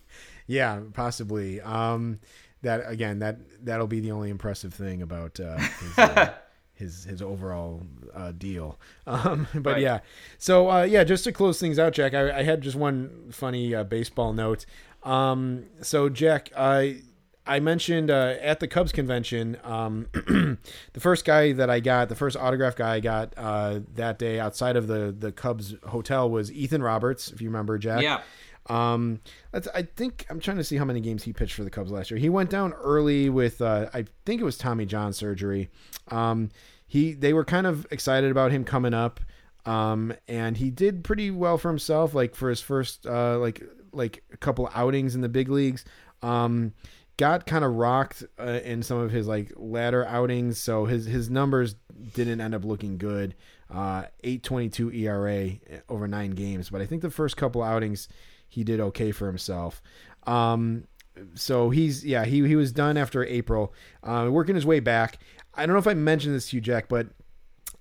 Yeah, 0.51 0.81
possibly. 0.95 1.61
Um, 1.61 2.21
that 2.63 2.83
again, 2.87 3.19
that 3.21 3.39
that'll 3.65 3.87
be 3.87 4.01
the 4.01 4.11
only 4.13 4.31
impressive 4.31 4.75
thing 4.75 5.03
about 5.03 5.39
uh, 5.41 5.57
his, 5.81 5.99
uh, 5.99 6.35
his 6.75 7.05
his 7.05 7.23
overall 7.23 7.83
uh, 8.15 8.33
deal. 8.33 8.79
Um, 9.07 9.47
but 9.55 9.75
Right. 9.75 9.83
yeah, 9.83 10.01
so 10.39 10.71
uh, 10.71 10.83
yeah, 10.83 11.05
just 11.05 11.25
to 11.25 11.33
close 11.33 11.61
things 11.61 11.79
out, 11.79 11.93
Jack, 11.93 12.15
I, 12.15 12.39
I 12.39 12.43
had 12.43 12.61
just 12.61 12.77
one 12.77 13.29
funny 13.33 13.75
uh, 13.75 13.85
baseball 13.85 14.33
note. 14.33 14.67
Um, 15.05 15.67
so 15.83 16.09
Jack, 16.09 16.51
I 16.57 17.03
I 17.47 17.61
mentioned 17.61 18.11
uh, 18.11 18.35
at 18.43 18.61
the 18.61 18.69
Cubs 18.69 18.93
convention, 18.93 19.57
um, 19.65 20.07
the 20.13 21.01
first 21.01 21.25
guy 21.25 21.53
that 21.53 21.71
I 21.71 21.81
got, 21.81 22.09
the 22.11 22.15
first 22.15 22.37
autograph 22.37 22.77
guy 22.77 22.97
I 22.97 23.01
got 23.01 23.33
uh, 23.37 23.81
that 23.95 24.19
day 24.19 24.39
outside 24.39 24.77
of 24.77 24.87
the 24.87 25.15
the 25.19 25.33
Cubs 25.33 25.75
hotel 25.87 26.29
was 26.29 26.53
Ethan 26.53 26.83
Roberts, 26.83 27.31
if 27.31 27.41
you 27.41 27.49
remember, 27.49 27.79
Jack. 27.79 28.03
yeah. 28.03 28.21
Um, 28.69 29.21
I 29.53 29.83
think 29.83 30.27
I'm 30.29 30.41
trying 30.41 30.59
to 30.59 30.65
see 30.65 30.77
how 30.77 30.85
many 30.85 31.01
games 31.01 31.23
he 31.23 31.33
pitched 31.33 31.55
for 31.55 31.65
the 31.65 31.71
Cubs 31.71 31.91
last 31.91 32.11
year. 32.11 32.19
He 32.19 32.29
went 32.29 32.51
down 32.51 32.73
early 32.75 33.31
with, 33.31 33.63
uh, 33.63 33.89
I 33.95 34.05
think 34.27 34.41
it 34.41 34.45
was 34.45 34.59
Tommy 34.59 34.85
John 34.85 35.13
surgery. 35.13 35.71
Um, 36.09 36.51
he 36.87 37.13
they 37.13 37.33
were 37.33 37.45
kind 37.45 37.67
of 37.67 37.87
excited 37.91 38.31
about 38.31 38.51
him 38.51 38.65
coming 38.65 38.95
up, 38.95 39.21
um, 39.67 40.15
and 40.27 40.57
he 40.57 40.71
did 40.71 41.05
pretty 41.05 41.31
well 41.31 41.59
for 41.59 41.69
himself. 41.69 42.15
Like 42.15 42.35
for 42.35 42.49
his 42.49 42.61
first, 42.61 43.07
uh, 43.07 43.39
like 43.39 43.63
like 43.93 44.23
a 44.33 44.37
couple 44.39 44.71
outings 44.75 45.15
in 45.15 45.21
the 45.21 45.29
big 45.29 45.49
leagues. 45.51 45.85
Um, 46.23 46.73
got 47.19 47.47
kind 47.47 47.65
of 47.65 47.75
rocked 47.75 48.25
uh, 48.39 48.61
in 48.65 48.83
some 48.83 48.99
of 48.99 49.11
his 49.11 49.27
like 49.27 49.53
latter 49.57 50.07
outings, 50.07 50.59
so 50.59 50.87
his 50.87 51.05
his 51.05 51.29
numbers 51.29 51.75
didn't 52.15 52.41
end 52.41 52.55
up 52.55 52.65
looking 52.65 52.97
good. 52.97 53.35
Uh, 53.71 54.05
8.22 54.25 54.95
ERA 54.95 55.83
over 55.91 56.09
nine 56.09 56.31
games, 56.31 56.71
but 56.71 56.81
I 56.81 56.87
think 56.87 57.03
the 57.03 57.11
first 57.11 57.37
couple 57.37 57.63
outings 57.63 58.09
he 58.49 58.65
did 58.65 58.81
okay 58.81 59.13
for 59.13 59.27
himself. 59.27 59.83
Um, 60.27 60.85
so 61.35 61.71
he's 61.71 62.05
yeah 62.05 62.25
he 62.25 62.47
he 62.47 62.57
was 62.57 62.73
done 62.73 62.97
after 62.97 63.25
April, 63.25 63.75
uh, 64.03 64.29
working 64.31 64.55
his 64.55 64.67
way 64.67 64.81
back. 64.81 65.19
I 65.55 65.67
don't 65.67 65.75
know 65.75 65.81
if 65.81 65.87
I 65.87 65.95
mentioned 65.95 66.35
this 66.35 66.51
to 66.51 66.57
you, 66.57 66.61
Jack, 66.61 66.89
but 66.89 67.09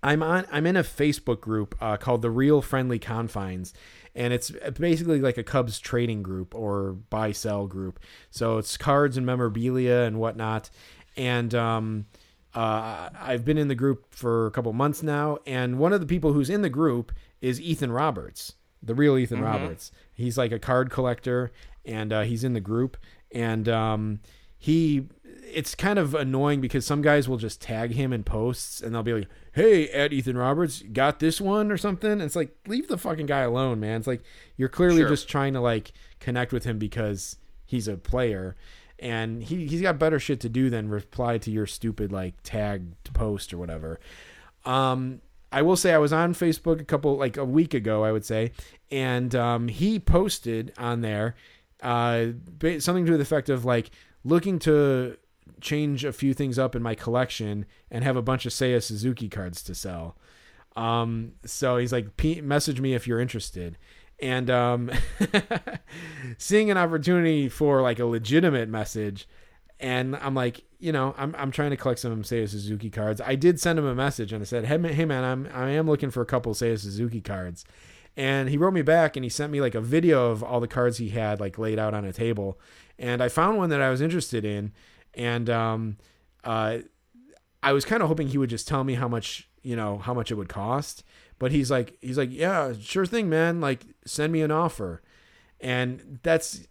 I'm 0.03 0.23
on 0.23 0.45
I'm 0.51 0.65
in 0.65 0.75
a 0.75 0.83
Facebook 0.83 1.41
group 1.41 1.75
uh, 1.81 1.97
called 1.97 2.21
the 2.21 2.31
Real 2.31 2.61
Friendly 2.61 2.99
Confines, 2.99 3.73
and 4.15 4.33
it's 4.33 4.51
basically 4.79 5.21
like 5.21 5.37
a 5.37 5.43
Cubs 5.43 5.79
trading 5.79 6.23
group 6.23 6.55
or 6.55 6.93
buy 6.93 7.31
sell 7.31 7.67
group. 7.67 7.99
So 8.29 8.57
it's 8.57 8.77
cards 8.77 9.17
and 9.17 9.25
memorabilia 9.25 10.01
and 10.01 10.19
whatnot, 10.19 10.69
and 11.15 11.53
um, 11.53 12.05
uh, 12.53 13.09
I've 13.19 13.45
been 13.45 13.57
in 13.57 13.67
the 13.67 13.75
group 13.75 14.13
for 14.13 14.47
a 14.47 14.51
couple 14.51 14.73
months 14.73 15.03
now, 15.03 15.39
and 15.45 15.77
one 15.77 15.93
of 15.93 15.99
the 15.99 16.07
people 16.07 16.33
who's 16.33 16.49
in 16.49 16.61
the 16.61 16.69
group 16.69 17.11
is 17.41 17.61
Ethan 17.61 17.91
Roberts, 17.91 18.55
the 18.81 18.95
real 18.95 19.17
Ethan 19.17 19.41
Roberts. 19.41 19.91
He's 20.13 20.37
like 20.37 20.51
a 20.51 20.59
card 20.59 20.89
collector, 20.89 21.51
and 21.85 22.11
uh, 22.13 22.21
he's 22.21 22.43
in 22.43 22.53
the 22.53 22.61
group, 22.61 22.97
and 23.31 23.67
um, 23.69 24.19
he. 24.57 25.07
It's 25.49 25.75
kind 25.75 25.97
of 25.97 26.13
annoying 26.13 26.59
because 26.59 26.85
some 26.85 27.01
guys 27.01 27.29
will 27.29 27.37
just 27.37 27.61
tag 27.61 27.93
him 27.93 28.11
in 28.11 28.23
posts, 28.25 28.81
and 28.81 28.93
they'll 28.93 29.01
be 29.03 29.13
like, 29.13 29.27
"Hey, 29.53 29.87
at 29.89 30.11
Ethan 30.11 30.37
Roberts, 30.37 30.83
got 30.91 31.19
this 31.19 31.39
one 31.39 31.71
or 31.71 31.77
something." 31.77 32.11
And 32.11 32.21
it's 32.21 32.35
like, 32.35 32.53
leave 32.67 32.89
the 32.89 32.97
fucking 32.97 33.27
guy 33.27 33.39
alone, 33.41 33.79
man. 33.79 33.97
It's 33.99 34.07
like 34.07 34.23
you're 34.57 34.67
clearly 34.67 34.99
Sure. 35.01 35.09
just 35.09 35.29
trying 35.29 35.53
to 35.53 35.61
like 35.61 35.93
connect 36.19 36.51
with 36.51 36.65
him 36.65 36.77
because 36.77 37.37
he's 37.65 37.87
a 37.87 37.95
player. 37.95 38.55
and 38.99 39.43
he 39.43 39.67
he's 39.67 39.81
got 39.81 39.97
better 39.99 40.19
shit 40.19 40.39
to 40.41 40.49
do 40.49 40.69
than 40.69 40.89
reply 40.89 41.37
to 41.37 41.49
your 41.51 41.65
stupid 41.67 42.11
like 42.11 42.33
tagged 42.43 43.13
post 43.13 43.53
or 43.53 43.57
whatever. 43.57 43.99
Um, 44.65 45.21
I 45.57 45.63
will 45.63 45.75
say 45.75 45.91
I 45.91 45.97
was 45.97 46.13
on 46.13 46.35
Facebook 46.35 46.79
a 46.79 46.83
couple 46.83 47.17
like 47.17 47.35
a 47.35 47.43
week 47.43 47.73
ago, 47.73 48.03
I 48.03 48.11
would 48.11 48.23
say, 48.23 48.51
and 48.91 49.33
um, 49.33 49.69
he 49.69 49.99
posted 49.99 50.71
on 50.77 51.01
there 51.01 51.33
uh, 51.81 52.27
something 52.77 53.07
to 53.07 53.17
the 53.17 53.23
effect 53.23 53.49
of 53.49 53.65
like 53.65 53.89
looking 54.23 54.59
to 54.59 55.17
change 55.59 56.05
a 56.05 56.13
few 56.13 56.35
things 56.35 56.59
up 56.59 56.75
in 56.75 56.83
my 56.83 56.93
collection 56.93 57.65
and 57.89 58.03
have 58.03 58.15
a 58.15 58.21
bunch 58.21 58.45
of 58.45 58.51
Seiya 58.51 58.83
Suzuki 58.83 59.29
cards 59.29 59.63
to 59.63 59.73
sell. 59.73 60.15
Um, 60.75 61.31
so 61.43 61.77
he's 61.77 61.91
like, 61.91 62.23
message 62.43 62.79
me 62.79 62.93
if 62.93 63.07
you're 63.07 63.19
interested. 63.19 63.79
And 64.19 64.51
um, 64.51 64.91
seeing 66.37 66.69
an 66.69 66.77
opportunity 66.77 67.49
for 67.49 67.81
like 67.81 67.97
a 67.97 68.05
legitimate 68.05 68.69
message, 68.69 69.27
and 69.79 70.15
I'm 70.17 70.35
like, 70.35 70.65
you 70.79 70.91
know, 70.91 71.15
I'm 71.17 71.35
I'm 71.37 71.51
trying 71.51 71.71
to 71.71 71.77
collect 71.77 71.99
some 71.99 72.23
Seiya 72.23 72.47
Suzuki 72.47 72.89
cards. 72.89 73.21
I 73.21 73.35
did 73.35 73.59
send 73.59 73.79
him 73.79 73.85
a 73.85 73.95
message 73.95 74.31
and 74.31 74.41
I 74.41 74.45
said, 74.45 74.65
hey 74.65 74.77
man, 74.77 74.93
hey 74.93 75.05
man, 75.05 75.23
I'm 75.23 75.49
I 75.53 75.71
am 75.71 75.87
looking 75.87 76.11
for 76.11 76.21
a 76.21 76.25
couple 76.25 76.53
Seiya 76.53 76.79
Suzuki 76.79 77.21
cards. 77.21 77.65
And 78.15 78.49
he 78.49 78.57
wrote 78.57 78.73
me 78.73 78.81
back 78.81 79.15
and 79.15 79.23
he 79.23 79.29
sent 79.29 79.51
me 79.51 79.61
like 79.61 79.75
a 79.75 79.81
video 79.81 80.31
of 80.31 80.43
all 80.43 80.59
the 80.59 80.67
cards 80.67 80.97
he 80.97 81.09
had 81.09 81.39
like 81.39 81.59
laid 81.59 81.77
out 81.77 81.93
on 81.93 82.03
a 82.03 82.11
table. 82.11 82.59
And 82.97 83.21
I 83.21 83.29
found 83.29 83.57
one 83.57 83.69
that 83.69 83.81
I 83.81 83.91
was 83.91 84.01
interested 84.01 84.43
in. 84.43 84.71
And 85.13 85.49
um, 85.51 85.97
uh, 86.43 86.79
I 87.61 87.73
was 87.73 87.85
kind 87.85 88.01
of 88.01 88.09
hoping 88.09 88.27
he 88.27 88.39
would 88.39 88.49
just 88.49 88.67
tell 88.67 88.83
me 88.83 88.95
how 88.95 89.07
much, 89.07 89.47
you 89.61 89.75
know, 89.75 89.99
how 89.99 90.15
much 90.15 90.31
it 90.31 90.35
would 90.35 90.49
cost. 90.49 91.03
But 91.37 91.51
he's 91.51 91.69
like, 91.69 91.95
he's 92.01 92.17
like, 92.17 92.29
yeah, 92.31 92.73
sure 92.79 93.05
thing, 93.05 93.29
man. 93.29 93.61
Like, 93.61 93.85
send 94.05 94.33
me 94.33 94.41
an 94.41 94.49
offer. 94.51 95.03
And 95.59 96.19
that's, 96.23 96.67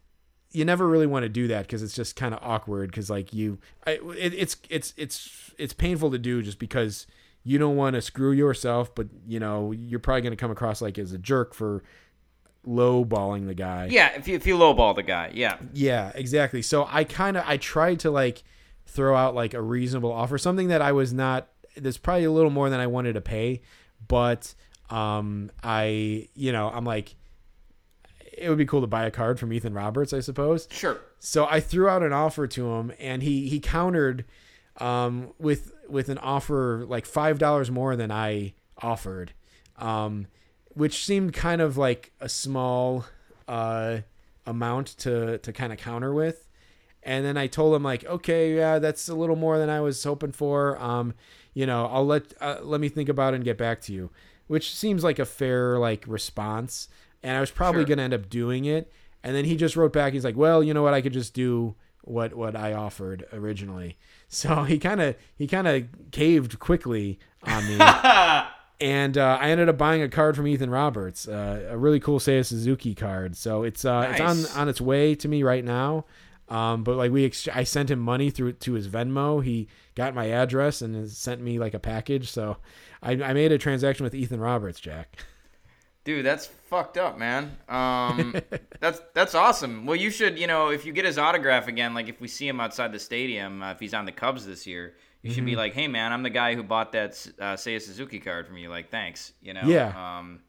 you 0.57 0.65
never 0.65 0.89
really 0.89 1.07
want 1.07 1.23
to 1.23 1.29
do 1.29 1.49
that 1.49 1.67
because 1.67 1.83
it's 1.83 1.95
just 1.95 2.17
kind 2.17 2.33
of 2.33 2.41
awkward. 2.43 2.91
Because 2.91 3.11
like 3.11 3.35
you, 3.35 3.59
I, 3.87 3.99
it, 4.17 4.33
it's 4.33 4.57
it's 4.71 4.95
it's 4.97 5.53
it's 5.59 5.75
painful 5.75 6.11
to 6.13 6.19
do 6.19 6.41
just 6.41 6.59
because 6.59 7.07
you 7.45 7.59
don't 7.59 7.77
want 7.77 7.93
to 7.93 8.01
screw 8.01 8.33
yourself, 8.33 8.95
but 8.95 9.07
you 9.29 9.39
know 9.39 9.73
you're 9.73 10.01
probably 10.01 10.23
going 10.23 10.33
to 10.33 10.37
come 10.37 10.51
across 10.51 10.81
like 10.81 10.99
as 10.99 11.13
a 11.13 11.19
jerk 11.19 11.53
for 11.53 11.83
lowballing 12.67 13.47
the 13.47 13.55
guy. 13.55 13.89
Yeah, 13.91 14.17
if 14.17 14.27
you 14.27 14.35
if 14.35 14.47
you 14.47 14.57
lowball 14.57 14.95
the 14.97 15.03
guy, 15.03 15.31
yeah. 15.35 15.59
Yeah, 15.75 16.11
exactly. 16.15 16.63
So 16.63 16.89
I 16.91 17.05
kind 17.05 17.37
of 17.37 17.45
I 17.47 17.59
tried 17.59 18.01
to 18.01 18.11
like 18.11 18.43
throw 18.87 19.15
out 19.15 19.35
like 19.35 19.53
a 19.53 19.61
reasonable 19.61 20.11
offer, 20.11 20.39
something 20.39 20.69
that 20.69 20.81
I 20.81 20.93
was 20.93 21.13
not. 21.13 21.49
There's 21.77 21.99
probably 21.99 22.25
a 22.25 22.33
little 22.33 22.51
more 22.51 22.71
than 22.71 22.81
I 22.81 22.87
wanted 22.87 23.13
to 23.13 23.21
pay, 23.21 23.61
but 24.09 24.55
um, 24.89 25.51
I 25.63 26.31
you 26.35 26.51
know 26.51 26.71
I'm 26.71 26.87
like, 26.87 27.15
it 28.37 28.49
would 28.49 28.59
be 28.59 28.67
cool 28.67 28.81
to 28.81 28.87
buy 28.87 29.07
a 29.07 29.11
card 29.11 29.39
from 29.41 29.53
Ethan 29.53 29.75
Roberts, 29.75 30.13
I 30.13 30.21
suppose. 30.21 30.69
Sure. 30.71 31.01
So 31.19 31.47
I 31.47 31.61
threw 31.61 31.89
out 31.89 32.03
an 32.03 32.13
offer 32.13 32.47
to 32.47 32.73
him, 32.75 32.93
and 32.99 33.23
he 33.23 33.49
he 33.49 33.61
countered 33.61 34.25
um, 34.79 35.33
with 35.39 35.73
with 35.89 36.09
an 36.09 36.19
offer 36.19 36.85
like 36.87 37.07
five 37.07 37.39
dollars 37.39 37.71
more 37.71 37.97
than 37.97 38.11
I 38.11 38.55
offered, 38.83 39.33
um, 39.77 40.27
which 40.69 41.05
seemed 41.05 41.33
kind 41.33 41.61
of 41.61 41.77
like 41.77 42.13
a 42.21 42.29
small 42.29 43.07
uh, 43.49 43.99
amount 44.47 44.89
to 44.99 45.39
to 45.39 45.53
kind 45.53 45.73
of 45.73 45.79
counter 45.79 46.13
with. 46.13 46.47
And 47.03 47.25
then 47.25 47.37
I 47.37 47.47
told 47.47 47.75
him 47.75 47.85
like, 47.85 48.05
okay, 48.05 48.57
yeah, 48.57 48.81
that's 48.81 49.09
a 49.09 49.15
little 49.15 49.37
more 49.37 49.59
than 49.59 49.71
I 49.71 49.81
was 49.81 50.03
hoping 50.03 50.33
for. 50.33 50.77
Um, 50.83 51.15
you 51.55 51.65
know, 51.65 51.87
I'll 51.87 52.05
let 52.05 52.35
uh, 52.41 52.59
let 52.63 52.81
me 52.81 52.89
think 52.89 53.09
about 53.09 53.33
it 53.33 53.37
and 53.37 53.45
get 53.45 53.57
back 53.57 53.81
to 53.83 53.93
you, 53.93 54.11
which 54.47 54.75
seems 54.75 55.05
like 55.05 55.19
a 55.19 55.25
fair 55.25 55.79
like 55.79 56.05
response. 56.07 56.89
And 57.27 57.37
I 57.37 57.41
was 57.41 57.51
probably 57.51 57.81
Sure. 57.83 57.89
gonna 57.89 58.03
end 58.03 58.15
up 58.15 58.29
doing 58.31 58.65
it. 58.65 58.91
And 59.23 59.35
then 59.35 59.45
he 59.45 59.57
just 59.57 59.77
wrote 59.77 59.93
back. 59.93 60.13
He's 60.13 60.25
like, 60.25 60.37
well, 60.37 60.63
you 60.63 60.73
know 60.73 60.83
what? 60.83 60.95
I 60.95 61.01
could 61.01 61.13
just 61.13 61.35
do 61.35 61.75
what 62.03 62.35
what 62.35 62.55
I 62.57 62.73
offered 62.73 63.25
originally. 63.33 63.97
So 64.29 64.65
he 64.65 64.79
kind 64.81 65.01
of 65.01 65.15
he 65.37 65.47
kind 65.47 65.69
of 65.69 65.85
caved 66.11 66.59
quickly 66.59 67.19
on 67.45 67.67
me. 67.69 67.79
And 68.79 69.17
uh, 69.17 69.39
I 69.41 69.49
ended 69.51 69.71
up 69.71 69.79
buying 69.79 70.03
a 70.03 70.09
card 70.09 70.37
from 70.37 70.47
Ethan 70.47 70.69
Roberts, 70.69 71.27
uh, 71.27 71.67
a 71.71 71.79
really 71.79 71.99
cool 71.99 72.19
Seiya 72.19 72.45
Suzuki 72.45 72.95
card. 72.95 73.35
So 73.35 73.63
it's 73.63 73.87
uh, 73.87 74.09
it's 74.11 74.21
on 74.21 74.61
on 74.61 74.69
its 74.69 74.83
way 74.83 75.15
to 75.15 75.29
me 75.29 75.43
right 75.43 75.65
now. 75.65 76.05
Um, 76.51 76.85
but 76.85 76.97
like 76.97 77.11
we, 77.11 77.25
ex- 77.25 77.49
I 77.49 77.65
sent 77.65 77.91
him 77.91 77.99
money 78.01 78.29
through 78.31 78.53
to 78.53 78.75
his 78.75 78.87
Venmo. 78.87 79.43
He 79.43 79.69
got 79.95 80.15
my 80.15 80.27
address 80.31 80.83
and 80.83 81.11
sent 81.11 81.41
me 81.41 81.59
like 81.59 81.73
a 81.73 81.79
package. 81.79 82.31
So 82.31 82.59
I, 83.03 83.13
I 83.13 83.33
made 83.33 83.51
a 83.51 83.57
transaction 83.59 84.05
with 84.05 84.15
Ethan 84.15 84.41
Roberts, 84.41 84.79
Jack. 84.81 85.17
Dude, 86.07 86.25
that's 86.25 86.47
fucked 86.47 86.97
up, 86.97 87.19
man. 87.19 87.57
Um, 87.69 88.35
that's 88.81 89.01
that's 89.13 89.35
awesome. 89.35 89.85
Well, 89.87 89.97
you 89.97 90.09
should, 90.11 90.39
you 90.39 90.47
know, 90.47 90.69
if 90.71 90.87
you 90.87 90.93
get 90.93 91.05
his 91.05 91.19
autograph 91.19 91.67
again, 91.69 91.93
like 91.95 92.09
if 92.09 92.21
we 92.21 92.29
see 92.29 92.47
him 92.49 92.61
outside 92.61 92.93
the 92.93 92.99
stadium, 92.99 93.63
uh, 93.63 93.73
if 93.73 93.81
he's 93.81 93.93
on 93.93 94.05
the 94.07 94.13
Cubs 94.13 94.47
this 94.47 94.67
year, 94.67 94.95
you 95.23 95.31
should 95.31 95.41
Mm-hmm. 95.41 95.47
be 95.47 95.57
like, 95.57 95.75
"Hey, 95.75 95.89
man, 95.89 96.13
I'm 96.13 96.23
the 96.23 96.31
guy 96.31 96.55
who 96.55 96.63
bought 96.63 96.93
that 96.93 97.11
uh, 97.41 97.55
Seiya 97.57 97.83
Suzuki 97.83 98.21
card 98.21 98.47
from 98.47 98.57
you. 98.57 98.71
Like, 98.71 98.89
thanks." 98.91 99.33
You 99.43 99.53
know. 99.55 99.63
Yeah. 99.67 100.19
Um, 100.19 100.41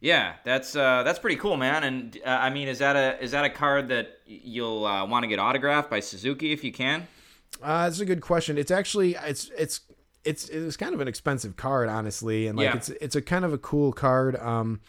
yeah, 0.00 0.34
that's 0.44 0.74
uh, 0.76 1.04
that's 1.04 1.18
pretty 1.20 1.36
cool, 1.36 1.56
man. 1.56 1.84
And 1.84 2.18
uh, 2.26 2.30
I 2.30 2.50
mean, 2.50 2.66
is 2.68 2.80
that 2.80 2.96
a 2.96 3.22
is 3.22 3.30
that 3.30 3.44
a 3.44 3.50
card 3.50 3.88
that 3.90 4.18
you'll 4.26 4.84
uh, 4.84 5.06
want 5.06 5.22
to 5.22 5.28
get 5.28 5.38
autographed 5.38 5.90
by 5.90 6.00
Suzuki 6.00 6.52
if 6.52 6.62
you 6.64 6.72
can? 6.72 7.06
Uh, 7.62 7.84
that's 7.84 8.00
a 8.00 8.04
good 8.04 8.20
question. 8.20 8.58
It's 8.58 8.70
actually 8.70 9.14
it's 9.14 9.50
it's 9.56 9.80
it's 10.24 10.48
it's 10.48 10.76
kind 10.76 10.94
of 10.94 11.00
an 11.00 11.08
expensive 11.08 11.56
card, 11.56 11.88
honestly, 11.88 12.46
and 12.46 12.56
like 12.58 12.64
Yeah. 12.66 12.76
it's 12.76 12.88
it's 12.88 13.16
a 13.16 13.22
kind 13.22 13.44
of 13.44 13.52
a 13.52 13.58
cool 13.58 13.92
card. 13.92 14.36
Um, 14.36 14.80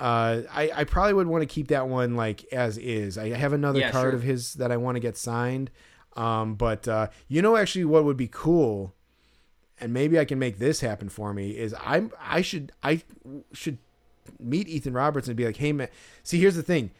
uh, 0.00 0.42
I 0.52 0.70
I 0.74 0.84
probably 0.84 1.12
would 1.14 1.26
want 1.28 1.42
to 1.42 1.46
keep 1.46 1.68
that 1.68 1.88
one 1.88 2.14
like 2.16 2.44
as 2.52 2.78
is. 2.78 3.16
I 3.18 3.28
have 3.30 3.52
another 3.52 3.78
Yeah, 3.80 3.90
card 3.90 4.10
sure. 4.10 4.14
of 4.16 4.22
his 4.22 4.54
that 4.54 4.72
I 4.72 4.76
want 4.76 4.96
to 4.96 5.00
get 5.00 5.16
signed. 5.16 5.70
Um, 6.16 6.54
but 6.54 6.86
uh, 6.88 7.08
you 7.28 7.42
know, 7.42 7.56
actually, 7.56 7.84
what 7.84 8.04
would 8.04 8.16
be 8.16 8.28
cool, 8.28 8.94
and 9.80 9.92
maybe 9.92 10.18
I 10.18 10.24
can 10.24 10.38
make 10.38 10.58
this 10.58 10.80
happen 10.80 11.08
for 11.08 11.32
me 11.34 11.50
is 11.56 11.74
I'm 11.84 12.10
I 12.20 12.40
should 12.42 12.72
I 12.82 13.02
should 13.52 13.78
meet 14.40 14.68
Ethan 14.68 14.94
Roberts 14.94 15.28
and 15.28 15.36
be 15.36 15.44
like, 15.44 15.56
hey 15.58 15.72
man, 15.72 15.88
see 16.22 16.40
here's 16.40 16.56
the 16.56 16.62
thing, 16.62 16.90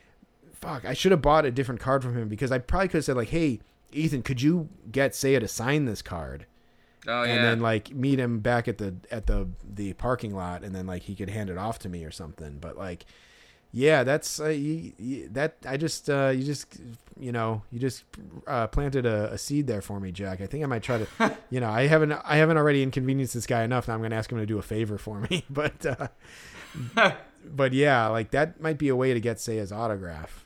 fuck, 0.53 0.85
I 0.85 0.93
should 0.93 1.11
have 1.13 1.23
bought 1.23 1.45
a 1.47 1.51
different 1.51 1.81
card 1.81 2.03
from 2.03 2.17
him 2.17 2.29
because 2.29 2.53
I 2.53 2.59
probably 2.59 2.89
could 2.89 2.99
have 2.99 3.05
said 3.07 3.17
like, 3.17 3.29
hey 3.29 3.61
Ethan, 3.93 4.23
could 4.23 4.43
you 4.43 4.69
get 4.93 5.13
Seiya 5.13 5.41
to 5.41 5.49
sign 5.49 5.85
this 5.87 6.03
card? 6.03 6.47
Oh 7.07 7.23
and 7.23 7.45
then 7.45 7.61
like 7.61 7.95
meet 7.95 8.19
him 8.19 8.41
back 8.41 8.69
at 8.69 8.79
the 8.79 8.95
at 9.11 9.27
the 9.27 9.49
the 9.63 9.93
parking 9.95 10.35
lot 10.35 10.65
and 10.65 10.75
then 10.75 10.87
like 10.87 11.03
he 11.03 11.15
could 11.15 11.31
hand 11.31 11.51
it 11.51 11.59
off 11.59 11.79
to 11.81 11.89
me 11.89 12.05
or 12.05 12.11
something. 12.11 12.59
But 12.61 12.77
like 12.77 13.05
yeah 13.73 14.05
that's 14.05 14.39
uh, 14.39 14.47
you, 14.47 14.93
you, 14.99 15.29
that 15.31 15.57
i 15.67 15.77
just 15.77 16.09
uh 16.09 16.29
you 16.29 16.45
just 16.45 16.81
you 17.19 17.33
know 17.33 17.61
you 17.73 17.81
just 17.81 18.05
uh 18.47 18.69
planted 18.69 19.05
a, 19.05 19.33
a 19.33 19.39
seed 19.39 19.67
there 19.67 19.83
for 19.83 19.99
me 19.99 20.13
jack. 20.13 20.41
I 20.41 20.47
think 20.47 20.63
i 20.63 20.67
might 20.67 20.85
try 20.85 20.99
to 20.99 21.37
you 21.51 21.59
know 21.59 21.69
i 21.69 21.89
haven't 21.89 22.13
i 22.13 22.37
haven't 22.37 22.57
already 22.57 22.83
inconvenienced 22.85 23.35
this 23.35 23.47
guy 23.47 23.65
enough. 23.65 23.89
Now 23.89 23.95
i'm 23.95 24.03
gonna 24.03 24.15
ask 24.15 24.31
him 24.31 24.39
to 24.39 24.47
do 24.47 24.59
a 24.59 24.63
favor 24.63 24.97
for 24.97 25.21
me. 25.21 25.45
But 25.51 25.85
uh 25.85 27.13
but 27.45 27.73
yeah 27.73 28.07
like 28.07 28.31
that 28.31 28.61
might 28.61 28.79
be 28.79 28.89
a 28.89 28.97
way 28.97 29.13
to 29.13 29.21
get 29.21 29.41
say 29.41 29.57
his 29.57 29.73
autograph 29.73 30.44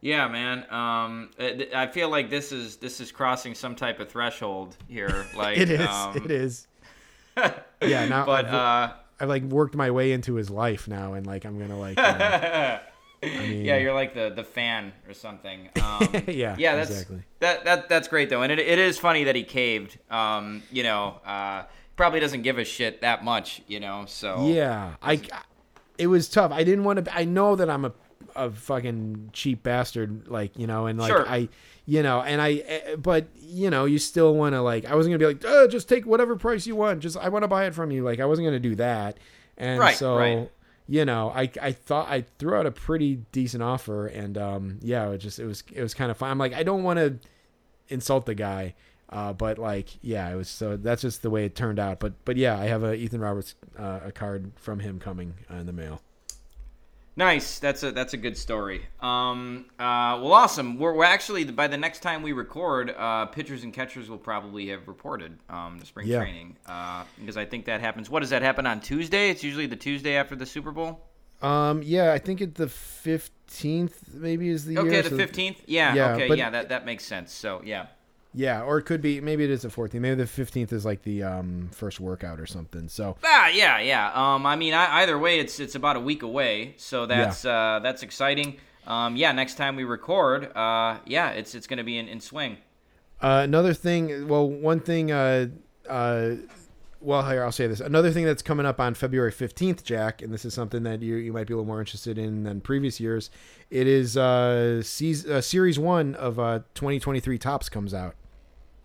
Yeah, 0.00 0.28
man. 0.28 0.64
Um, 0.70 1.30
I 1.74 1.88
feel 1.88 2.08
like 2.08 2.30
this 2.30 2.52
is 2.52 2.76
this 2.76 3.00
is 3.00 3.10
crossing 3.10 3.54
some 3.54 3.74
type 3.74 3.98
of 4.00 4.08
threshold 4.08 4.76
here. 4.88 5.26
Like 5.36 5.58
it 5.58 5.70
is 5.70 5.88
um, 5.88 6.16
it 6.16 6.30
is 6.30 6.66
yeah 7.82 8.06
now 8.06 8.24
But 8.26 8.46
I've, 8.46 8.54
uh, 8.54 8.92
I've 9.20 9.28
like 9.28 9.42
worked 9.44 9.74
my 9.74 9.90
way 9.90 10.12
into 10.12 10.34
his 10.34 10.50
life 10.50 10.88
now 10.88 11.14
and 11.14 11.24
like 11.26 11.44
i'm 11.44 11.58
gonna 11.58 11.78
like 11.78 11.96
uh, 11.98 12.78
mean- 13.22 13.64
yeah, 13.64 13.76
you're 13.76 13.94
like 13.94 14.14
the 14.14 14.30
the 14.30 14.44
fan 14.44 14.92
or 15.08 15.14
something. 15.14 15.68
Um, 15.82 16.08
Yeah, 16.28 16.54
yeah, 16.58 16.76
that's 16.76 16.90
exactly. 16.90 17.22
that 17.40 17.64
that 17.64 17.88
that's 17.88 18.06
great 18.08 18.30
though, 18.30 18.42
and 18.42 18.52
it, 18.52 18.58
it 18.60 18.78
is 18.78 18.98
funny 18.98 19.24
that 19.24 19.34
he 19.34 19.42
caved. 19.42 19.98
Um, 20.10 20.62
you 20.70 20.82
know, 20.84 21.20
uh, 21.26 21.64
probably 21.96 22.20
doesn't 22.20 22.42
give 22.42 22.58
a 22.58 22.64
shit 22.64 23.00
that 23.00 23.24
much. 23.24 23.60
You 23.66 23.80
know, 23.80 24.04
so 24.06 24.46
Yeah, 24.48 24.94
I. 25.02 25.20
It 25.98 26.06
was 26.06 26.28
tough. 26.28 26.52
I 26.52 26.62
didn't 26.62 26.84
want 26.84 27.04
to. 27.04 27.12
I 27.16 27.24
know 27.24 27.56
that 27.56 27.68
I'm 27.68 27.84
a 27.84 27.92
a 28.46 28.50
fucking 28.50 29.30
cheap 29.32 29.62
bastard, 29.62 30.28
like 30.28 30.56
you 30.58 30.66
know, 30.66 30.86
and 30.86 30.98
like 30.98 31.10
Sure. 31.10 31.28
I, 31.28 31.48
you 31.86 32.02
know, 32.02 32.20
and 32.22 32.40
I, 32.40 32.54
eh, 32.66 32.96
but 32.96 33.26
you 33.34 33.70
know, 33.70 33.84
you 33.84 33.98
still 33.98 34.34
want 34.34 34.54
to 34.54 34.62
like. 34.62 34.84
I 34.84 34.94
wasn't 34.94 35.12
gonna 35.12 35.18
be 35.18 35.26
like, 35.26 35.44
oh, 35.46 35.66
just 35.68 35.88
take 35.88 36.06
whatever 36.06 36.36
price 36.36 36.66
you 36.66 36.76
want. 36.76 37.00
Just 37.00 37.16
I 37.16 37.28
want 37.28 37.42
to 37.42 37.48
buy 37.48 37.66
it 37.66 37.74
from 37.74 37.90
you. 37.90 38.02
Like 38.02 38.20
I 38.20 38.26
wasn't 38.26 38.46
gonna 38.46 38.60
do 38.60 38.74
that. 38.76 39.18
And 39.56 39.80
Right, 39.80 39.96
so, 39.96 40.16
right. 40.16 40.50
you 40.86 41.04
know, 41.04 41.30
I 41.34 41.50
I 41.60 41.72
thought 41.72 42.08
I 42.08 42.24
threw 42.38 42.54
out 42.54 42.66
a 42.66 42.70
pretty 42.70 43.16
decent 43.32 43.62
offer, 43.62 44.06
and 44.06 44.38
um, 44.38 44.78
yeah, 44.82 45.08
it 45.10 45.18
just 45.18 45.38
it 45.38 45.46
was 45.46 45.62
it 45.72 45.82
was 45.82 45.94
kind 45.94 46.10
of 46.10 46.16
fun. 46.16 46.30
I'm 46.30 46.38
like, 46.38 46.54
I 46.54 46.62
don't 46.62 46.82
want 46.84 46.98
to 46.98 47.18
insult 47.88 48.26
the 48.26 48.34
guy. 48.34 48.74
Uh, 49.10 49.32
but 49.32 49.58
like, 49.58 49.88
yeah, 50.02 50.28
it 50.30 50.36
was 50.36 50.48
so 50.50 50.76
that's 50.76 51.00
just 51.00 51.22
the 51.22 51.30
way 51.30 51.46
it 51.46 51.54
turned 51.54 51.78
out. 51.78 51.98
But 51.98 52.12
but 52.26 52.36
yeah, 52.36 52.58
I 52.58 52.66
have 52.66 52.82
a 52.84 52.94
Ethan 52.94 53.20
Roberts 53.20 53.54
uh, 53.78 54.00
a 54.04 54.12
card 54.12 54.52
from 54.56 54.80
him 54.80 54.98
coming 54.98 55.34
uh, 55.50 55.54
in 55.56 55.66
the 55.66 55.72
mail. 55.72 56.02
Nice. 57.18 57.58
That's 57.58 57.82
a 57.82 57.90
that's 57.90 58.14
a 58.14 58.16
good 58.16 58.36
story. 58.36 58.86
Um, 59.00 59.66
uh, 59.76 60.22
well, 60.22 60.32
awesome. 60.32 60.78
We're, 60.78 60.94
we're 60.94 61.02
actually 61.04 61.42
by 61.44 61.66
the 61.66 61.76
next 61.76 61.98
time 61.98 62.22
we 62.22 62.30
record, 62.30 62.94
uh, 62.96 63.26
pitchers 63.26 63.64
and 63.64 63.74
catchers 63.74 64.08
will 64.08 64.18
probably 64.18 64.68
have 64.68 64.86
reported 64.86 65.36
um, 65.50 65.80
to 65.80 65.84
spring 65.84 66.06
Yeah. 66.06 66.20
training 66.20 66.56
uh, 66.66 67.02
because 67.18 67.36
I 67.36 67.44
think 67.44 67.64
that 67.64 67.80
happens. 67.80 68.08
What 68.08 68.20
does 68.20 68.30
that 68.30 68.42
happen 68.42 68.66
on 68.68 68.80
Tuesday? 68.80 69.30
It's 69.30 69.42
usually 69.42 69.66
the 69.66 69.74
Tuesday 69.74 70.14
after 70.14 70.36
the 70.36 70.46
Super 70.46 70.70
Bowl. 70.70 71.00
Um, 71.42 71.82
yeah, 71.82 72.12
I 72.12 72.18
think 72.18 72.40
it's 72.40 72.56
the 72.56 72.68
fifteenth 72.68 74.14
maybe 74.14 74.48
is 74.48 74.64
the 74.64 74.78
Okay, 74.78 74.90
year. 74.92 75.02
the 75.02 75.10
so- 75.10 75.16
fifteenth. 75.16 75.60
Yeah, 75.66 75.94
Yeah, 75.94 76.14
Okay. 76.14 76.28
but- 76.28 76.38
yeah. 76.38 76.50
That 76.50 76.68
that 76.68 76.86
makes 76.86 77.04
sense. 77.04 77.32
So 77.32 77.62
yeah. 77.64 77.86
Yeah, 78.34 78.62
or 78.62 78.78
it 78.78 78.82
could 78.82 79.00
be 79.00 79.20
maybe 79.20 79.44
it 79.44 79.50
is 79.50 79.62
the 79.62 79.70
fourteenth. 79.70 80.02
Maybe 80.02 80.16
the 80.16 80.26
fifteenth 80.26 80.72
is 80.72 80.84
like 80.84 81.02
the 81.02 81.22
um 81.22 81.70
first 81.72 81.98
workout 81.98 82.38
or 82.38 82.46
something. 82.46 82.88
So 82.88 83.16
Ah, 83.24 83.48
yeah, 83.48 83.80
yeah. 83.80 84.12
Um, 84.14 84.44
I 84.46 84.54
mean, 84.56 84.74
I, 84.74 85.00
either 85.02 85.18
way, 85.18 85.40
it's 85.40 85.58
it's 85.58 85.74
about 85.74 85.96
a 85.96 86.00
week 86.00 86.22
away, 86.22 86.74
so 86.76 87.06
that's 87.06 87.44
uh, 87.44 87.80
that's 87.82 88.02
exciting. 88.02 88.58
Um, 88.86 89.16
yeah, 89.16 89.32
next 89.32 89.54
time 89.56 89.76
we 89.76 89.84
record, 89.84 90.54
uh, 90.56 90.98
yeah, 91.06 91.30
it's 91.30 91.54
it's 91.54 91.66
gonna 91.66 91.84
be 91.84 91.98
in, 91.98 92.08
in 92.08 92.20
swing. 92.20 92.58
Uh, 93.20 93.40
another 93.44 93.74
thing, 93.74 94.28
well, 94.28 94.48
one 94.48 94.78
thing, 94.80 95.10
uh, 95.10 95.48
uh, 95.88 96.36
well, 97.00 97.28
here 97.28 97.44
I'll 97.44 97.52
say 97.52 97.66
this. 97.66 97.80
Another 97.80 98.10
thing 98.10 98.24
that's 98.24 98.42
coming 98.42 98.66
up 98.66 98.80
on 98.80 98.94
February 98.94 99.30
fifteenth, 99.30 99.84
Jack, 99.84 100.22
and 100.22 100.32
this 100.32 100.44
is 100.44 100.54
something 100.54 100.82
that 100.82 101.02
you 101.02 101.16
you 101.16 101.32
might 101.32 101.46
be 101.46 101.52
a 101.52 101.56
little 101.56 101.66
more 101.66 101.80
interested 101.80 102.18
in 102.18 102.42
than 102.44 102.60
previous 102.60 102.98
years. 103.00 103.30
It 103.70 103.86
is 103.86 104.16
uh, 104.16 104.82
season, 104.82 105.32
uh 105.32 105.40
series 105.40 105.78
one 105.78 106.14
of 106.14 106.38
uh 106.38 106.60
2023 106.74 107.38
Topps 107.38 107.68
comes 107.68 107.94
out. 107.94 108.14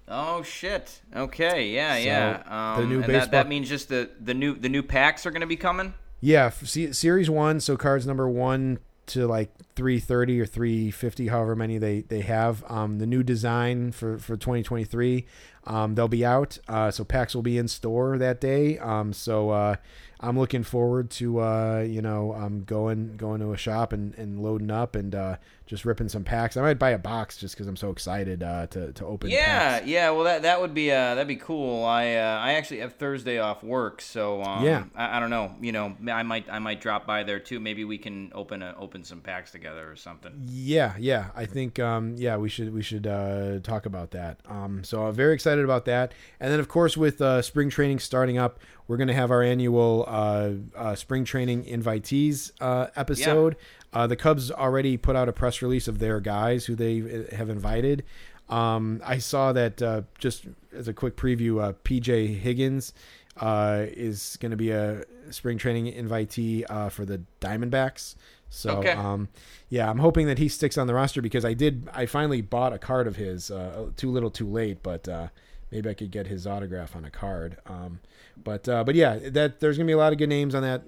Oh 0.07 0.43
shit. 0.43 1.01
Okay. 1.15 1.69
Yeah. 1.69 1.93
So, 1.95 1.99
yeah. 2.03 2.75
Um, 2.75 2.81
the 2.81 2.87
new 2.87 2.95
and 2.95 3.03
that, 3.03 3.07
baseball- 3.07 3.31
that 3.31 3.47
means 3.47 3.69
just 3.69 3.89
the 3.89 4.09
the 4.19 4.33
new 4.33 4.55
the 4.55 4.69
new 4.69 4.83
packs 4.83 5.25
are 5.25 5.31
gonna 5.31 5.47
be 5.47 5.55
coming. 5.57 5.93
Yeah, 6.19 6.51
series 6.51 7.29
one, 7.29 7.59
so 7.59 7.75
cards 7.75 8.07
number 8.07 8.29
one 8.29 8.79
to 9.07 9.27
like 9.27 9.51
330 9.75 10.39
or 10.39 10.45
350, 10.45 11.27
however 11.27 11.53
many 11.55 11.77
they 11.77 12.01
they 12.01 12.21
have. 12.21 12.63
Um, 12.69 12.99
the 12.99 13.05
new 13.05 13.23
design 13.23 13.91
for 13.91 14.17
for 14.17 14.37
2023, 14.37 15.25
um, 15.65 15.95
they'll 15.95 16.07
be 16.07 16.25
out. 16.25 16.57
Uh, 16.67 16.91
so 16.91 17.03
packs 17.03 17.33
will 17.35 17.41
be 17.41 17.57
in 17.57 17.67
store 17.67 18.17
that 18.17 18.41
day. 18.41 18.77
Um, 18.79 19.13
so 19.13 19.49
uh, 19.51 19.75
I'm 20.19 20.37
looking 20.37 20.63
forward 20.63 21.09
to 21.11 21.39
uh, 21.39 21.85
you 21.87 22.01
know 22.01 22.33
um, 22.33 22.63
going 22.63 23.17
going 23.17 23.39
to 23.41 23.51
a 23.53 23.57
shop 23.57 23.93
and, 23.93 24.13
and 24.15 24.39
loading 24.39 24.71
up 24.71 24.95
and 24.95 25.13
uh, 25.13 25.37
just 25.65 25.85
ripping 25.85 26.09
some 26.09 26.23
packs. 26.23 26.57
I 26.57 26.61
might 26.61 26.77
buy 26.79 26.89
a 26.91 26.97
box 26.97 27.37
just 27.37 27.55
because 27.55 27.67
I'm 27.67 27.75
so 27.75 27.89
excited 27.89 28.43
uh, 28.43 28.67
to 28.67 28.91
to 28.93 29.05
open. 29.05 29.29
Yeah. 29.29 29.45
packs. 29.79 29.87
Yeah. 29.87 30.09
Well, 30.11 30.25
that 30.25 30.41
that 30.41 30.59
would 30.61 30.73
be 30.73 30.91
uh 30.91 31.15
that'd 31.15 31.27
be 31.27 31.37
cool. 31.37 31.85
I 31.85 32.15
uh, 32.15 32.39
I 32.41 32.53
actually 32.53 32.79
have 32.79 32.93
Thursday 32.95 33.39
off 33.39 33.63
work, 33.63 34.01
so 34.01 34.43
um, 34.43 34.63
Yeah. 34.65 34.83
I, 34.95 35.17
I 35.17 35.19
don't 35.19 35.29
know. 35.29 35.55
You 35.61 35.71
know, 35.71 35.95
I 36.11 36.23
might 36.23 36.49
I 36.51 36.59
might 36.59 36.81
drop 36.81 37.07
by 37.07 37.23
there 37.23 37.39
too. 37.39 37.59
Maybe 37.59 37.85
we 37.85 37.97
can 37.97 38.31
open 38.35 38.61
a, 38.61 38.75
open 38.77 39.03
some 39.03 39.21
packs 39.21 39.51
together 39.51 39.89
or 39.89 39.95
something. 39.95 40.33
Yeah, 40.47 40.93
yeah. 40.99 41.27
I 41.35 41.45
think 41.45 41.79
um, 41.79 42.15
yeah, 42.17 42.37
we 42.37 42.49
should 42.49 42.73
we 42.73 42.81
should 42.81 43.07
uh, 43.07 43.59
talk 43.59 43.85
about 43.85 44.11
that. 44.11 44.39
Um, 44.47 44.83
so 44.83 45.05
I'm 45.07 45.13
very 45.13 45.33
excited 45.33 45.63
about 45.63 45.85
that. 45.85 46.11
And 46.39 46.51
then 46.51 46.59
of 46.59 46.67
course 46.67 46.97
with 46.97 47.21
uh, 47.21 47.41
spring 47.41 47.69
training 47.69 47.99
starting 47.99 48.37
up, 48.37 48.59
we're 48.87 48.97
going 48.97 49.07
to 49.07 49.13
have 49.13 49.31
our 49.31 49.41
annual 49.41 50.03
uh, 50.07 50.51
uh, 50.75 50.95
spring 50.95 51.23
training 51.23 51.63
invitees 51.63 52.51
uh, 52.59 52.87
episode. 52.95 53.55
Uh, 53.93 54.07
the 54.07 54.15
Cubs 54.15 54.49
already 54.51 54.97
put 54.97 55.15
out 55.15 55.29
a 55.29 55.33
press 55.33 55.61
release 55.61 55.87
of 55.87 55.99
their 55.99 56.19
guys 56.19 56.65
who 56.65 56.75
they 56.75 57.01
uh, 57.01 57.35
have 57.35 57.49
invited. 57.49 58.03
Um, 58.49 59.01
I 59.05 59.19
saw 59.19 59.53
that 59.53 59.81
uh, 59.81 60.01
just 60.17 60.45
as 60.73 60.87
a 60.87 60.93
quick 60.93 61.15
preview, 61.15 61.61
uh, 61.63 61.73
PJ 61.83 62.39
Higgins 62.39 62.93
uh, 63.37 63.85
is 63.89 64.37
going 64.41 64.51
to 64.51 64.57
be 64.57 64.71
a 64.71 65.03
spring 65.29 65.57
training 65.57 65.93
invitee 65.93 66.63
uh, 66.69 66.89
for 66.89 67.05
the 67.05 67.21
Diamondbacks. 67.41 68.15
So, 68.49 68.77
Okay. 68.79 68.91
um, 68.91 69.29
yeah, 69.69 69.89
I'm 69.89 69.97
hoping 69.99 70.27
that 70.27 70.37
he 70.37 70.47
sticks 70.49 70.77
on 70.77 70.85
the 70.87 70.93
roster 70.93 71.21
because 71.21 71.43
I 71.45 71.53
did. 71.53 71.87
I 71.93 72.05
finally 72.05 72.41
bought 72.41 72.73
a 72.73 72.77
card 72.77 73.07
of 73.07 73.15
his. 73.15 73.49
Uh, 73.49 73.89
too 73.97 74.11
little, 74.11 74.29
too 74.29 74.47
late, 74.47 74.83
but 74.83 75.07
uh, 75.07 75.29
maybe 75.73 75.89
I 75.89 75.93
could 75.95 76.11
get 76.11 76.27
his 76.27 76.45
autograph 76.45 76.95
on 76.95 77.03
a 77.03 77.09
card. 77.09 77.57
Um, 77.65 77.99
but 78.41 78.69
uh, 78.69 78.83
but 78.83 78.95
yeah, 78.95 79.17
that 79.31 79.59
there's 79.59 79.77
gonna 79.77 79.87
be 79.87 79.93
a 79.93 79.97
lot 79.97 80.13
of 80.13 80.19
good 80.19 80.29
names 80.29 80.53
on 80.55 80.61
that 80.63 80.83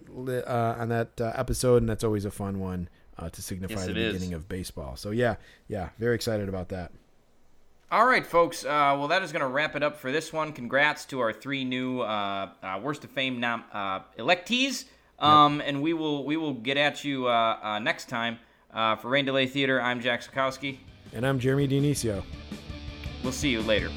uh, 0.48 0.76
on 0.82 0.90
that 0.90 1.20
uh, 1.20 1.32
episode, 1.36 1.82
and 1.82 1.90
that's 1.90 2.04
always 2.04 2.26
a 2.26 2.32
fun 2.32 2.60
one 2.60 2.88
uh, 3.18 3.30
to 3.30 3.42
signify 3.42 3.74
Yes, 3.76 3.86
the 3.86 3.92
it 3.92 3.98
is. 3.98 4.14
beginning 4.14 4.34
of 4.36 4.48
baseball. 4.48 4.96
So 4.96 5.10
yeah, 5.12 5.36
yeah, 5.68 5.90
very 6.00 6.16
excited 6.16 6.48
about 6.50 6.70
that. 6.70 6.92
All 7.92 8.06
right, 8.06 8.26
folks. 8.26 8.66
Uh, 8.66 8.96
well, 8.98 9.08
that 9.10 9.22
is 9.22 9.32
going 9.32 9.42
to 9.44 9.48
wrap 9.48 9.76
it 9.76 9.84
up 9.84 9.98
for 9.98 10.12
this 10.12 10.34
one. 10.34 10.54
Congrats 10.54 11.06
to 11.06 11.20
our 11.20 11.32
three 11.32 11.64
new 11.64 12.02
uh, 12.02 12.50
uh, 12.64 12.80
Worst 12.82 13.04
of 13.04 13.12
Fame 13.12 13.40
nom- 13.40 13.64
uh, 13.72 14.00
electees. 14.18 14.86
Um, 15.20 15.62
And 15.62 15.82
we 15.82 15.94
will 15.94 16.26
we 16.26 16.36
will 16.36 16.54
get 16.56 16.78
at 16.78 17.06
you 17.06 17.28
uh, 17.28 17.58
uh, 17.62 17.80
next 17.80 18.10
time. 18.10 18.40
Uh, 18.74 18.96
for 18.98 19.08
Rain 19.10 19.24
Delay 19.24 19.48
Theater, 19.48 19.80
I'm 19.82 20.02
Jack 20.02 20.24
Sikowski. 20.24 20.80
And 21.14 21.26
I'm 21.26 21.40
Jeremy 21.40 21.68
Dionisio. 21.68 22.24
We'll 23.24 23.32
see 23.32 23.50
you 23.50 23.62
later. 23.62 23.90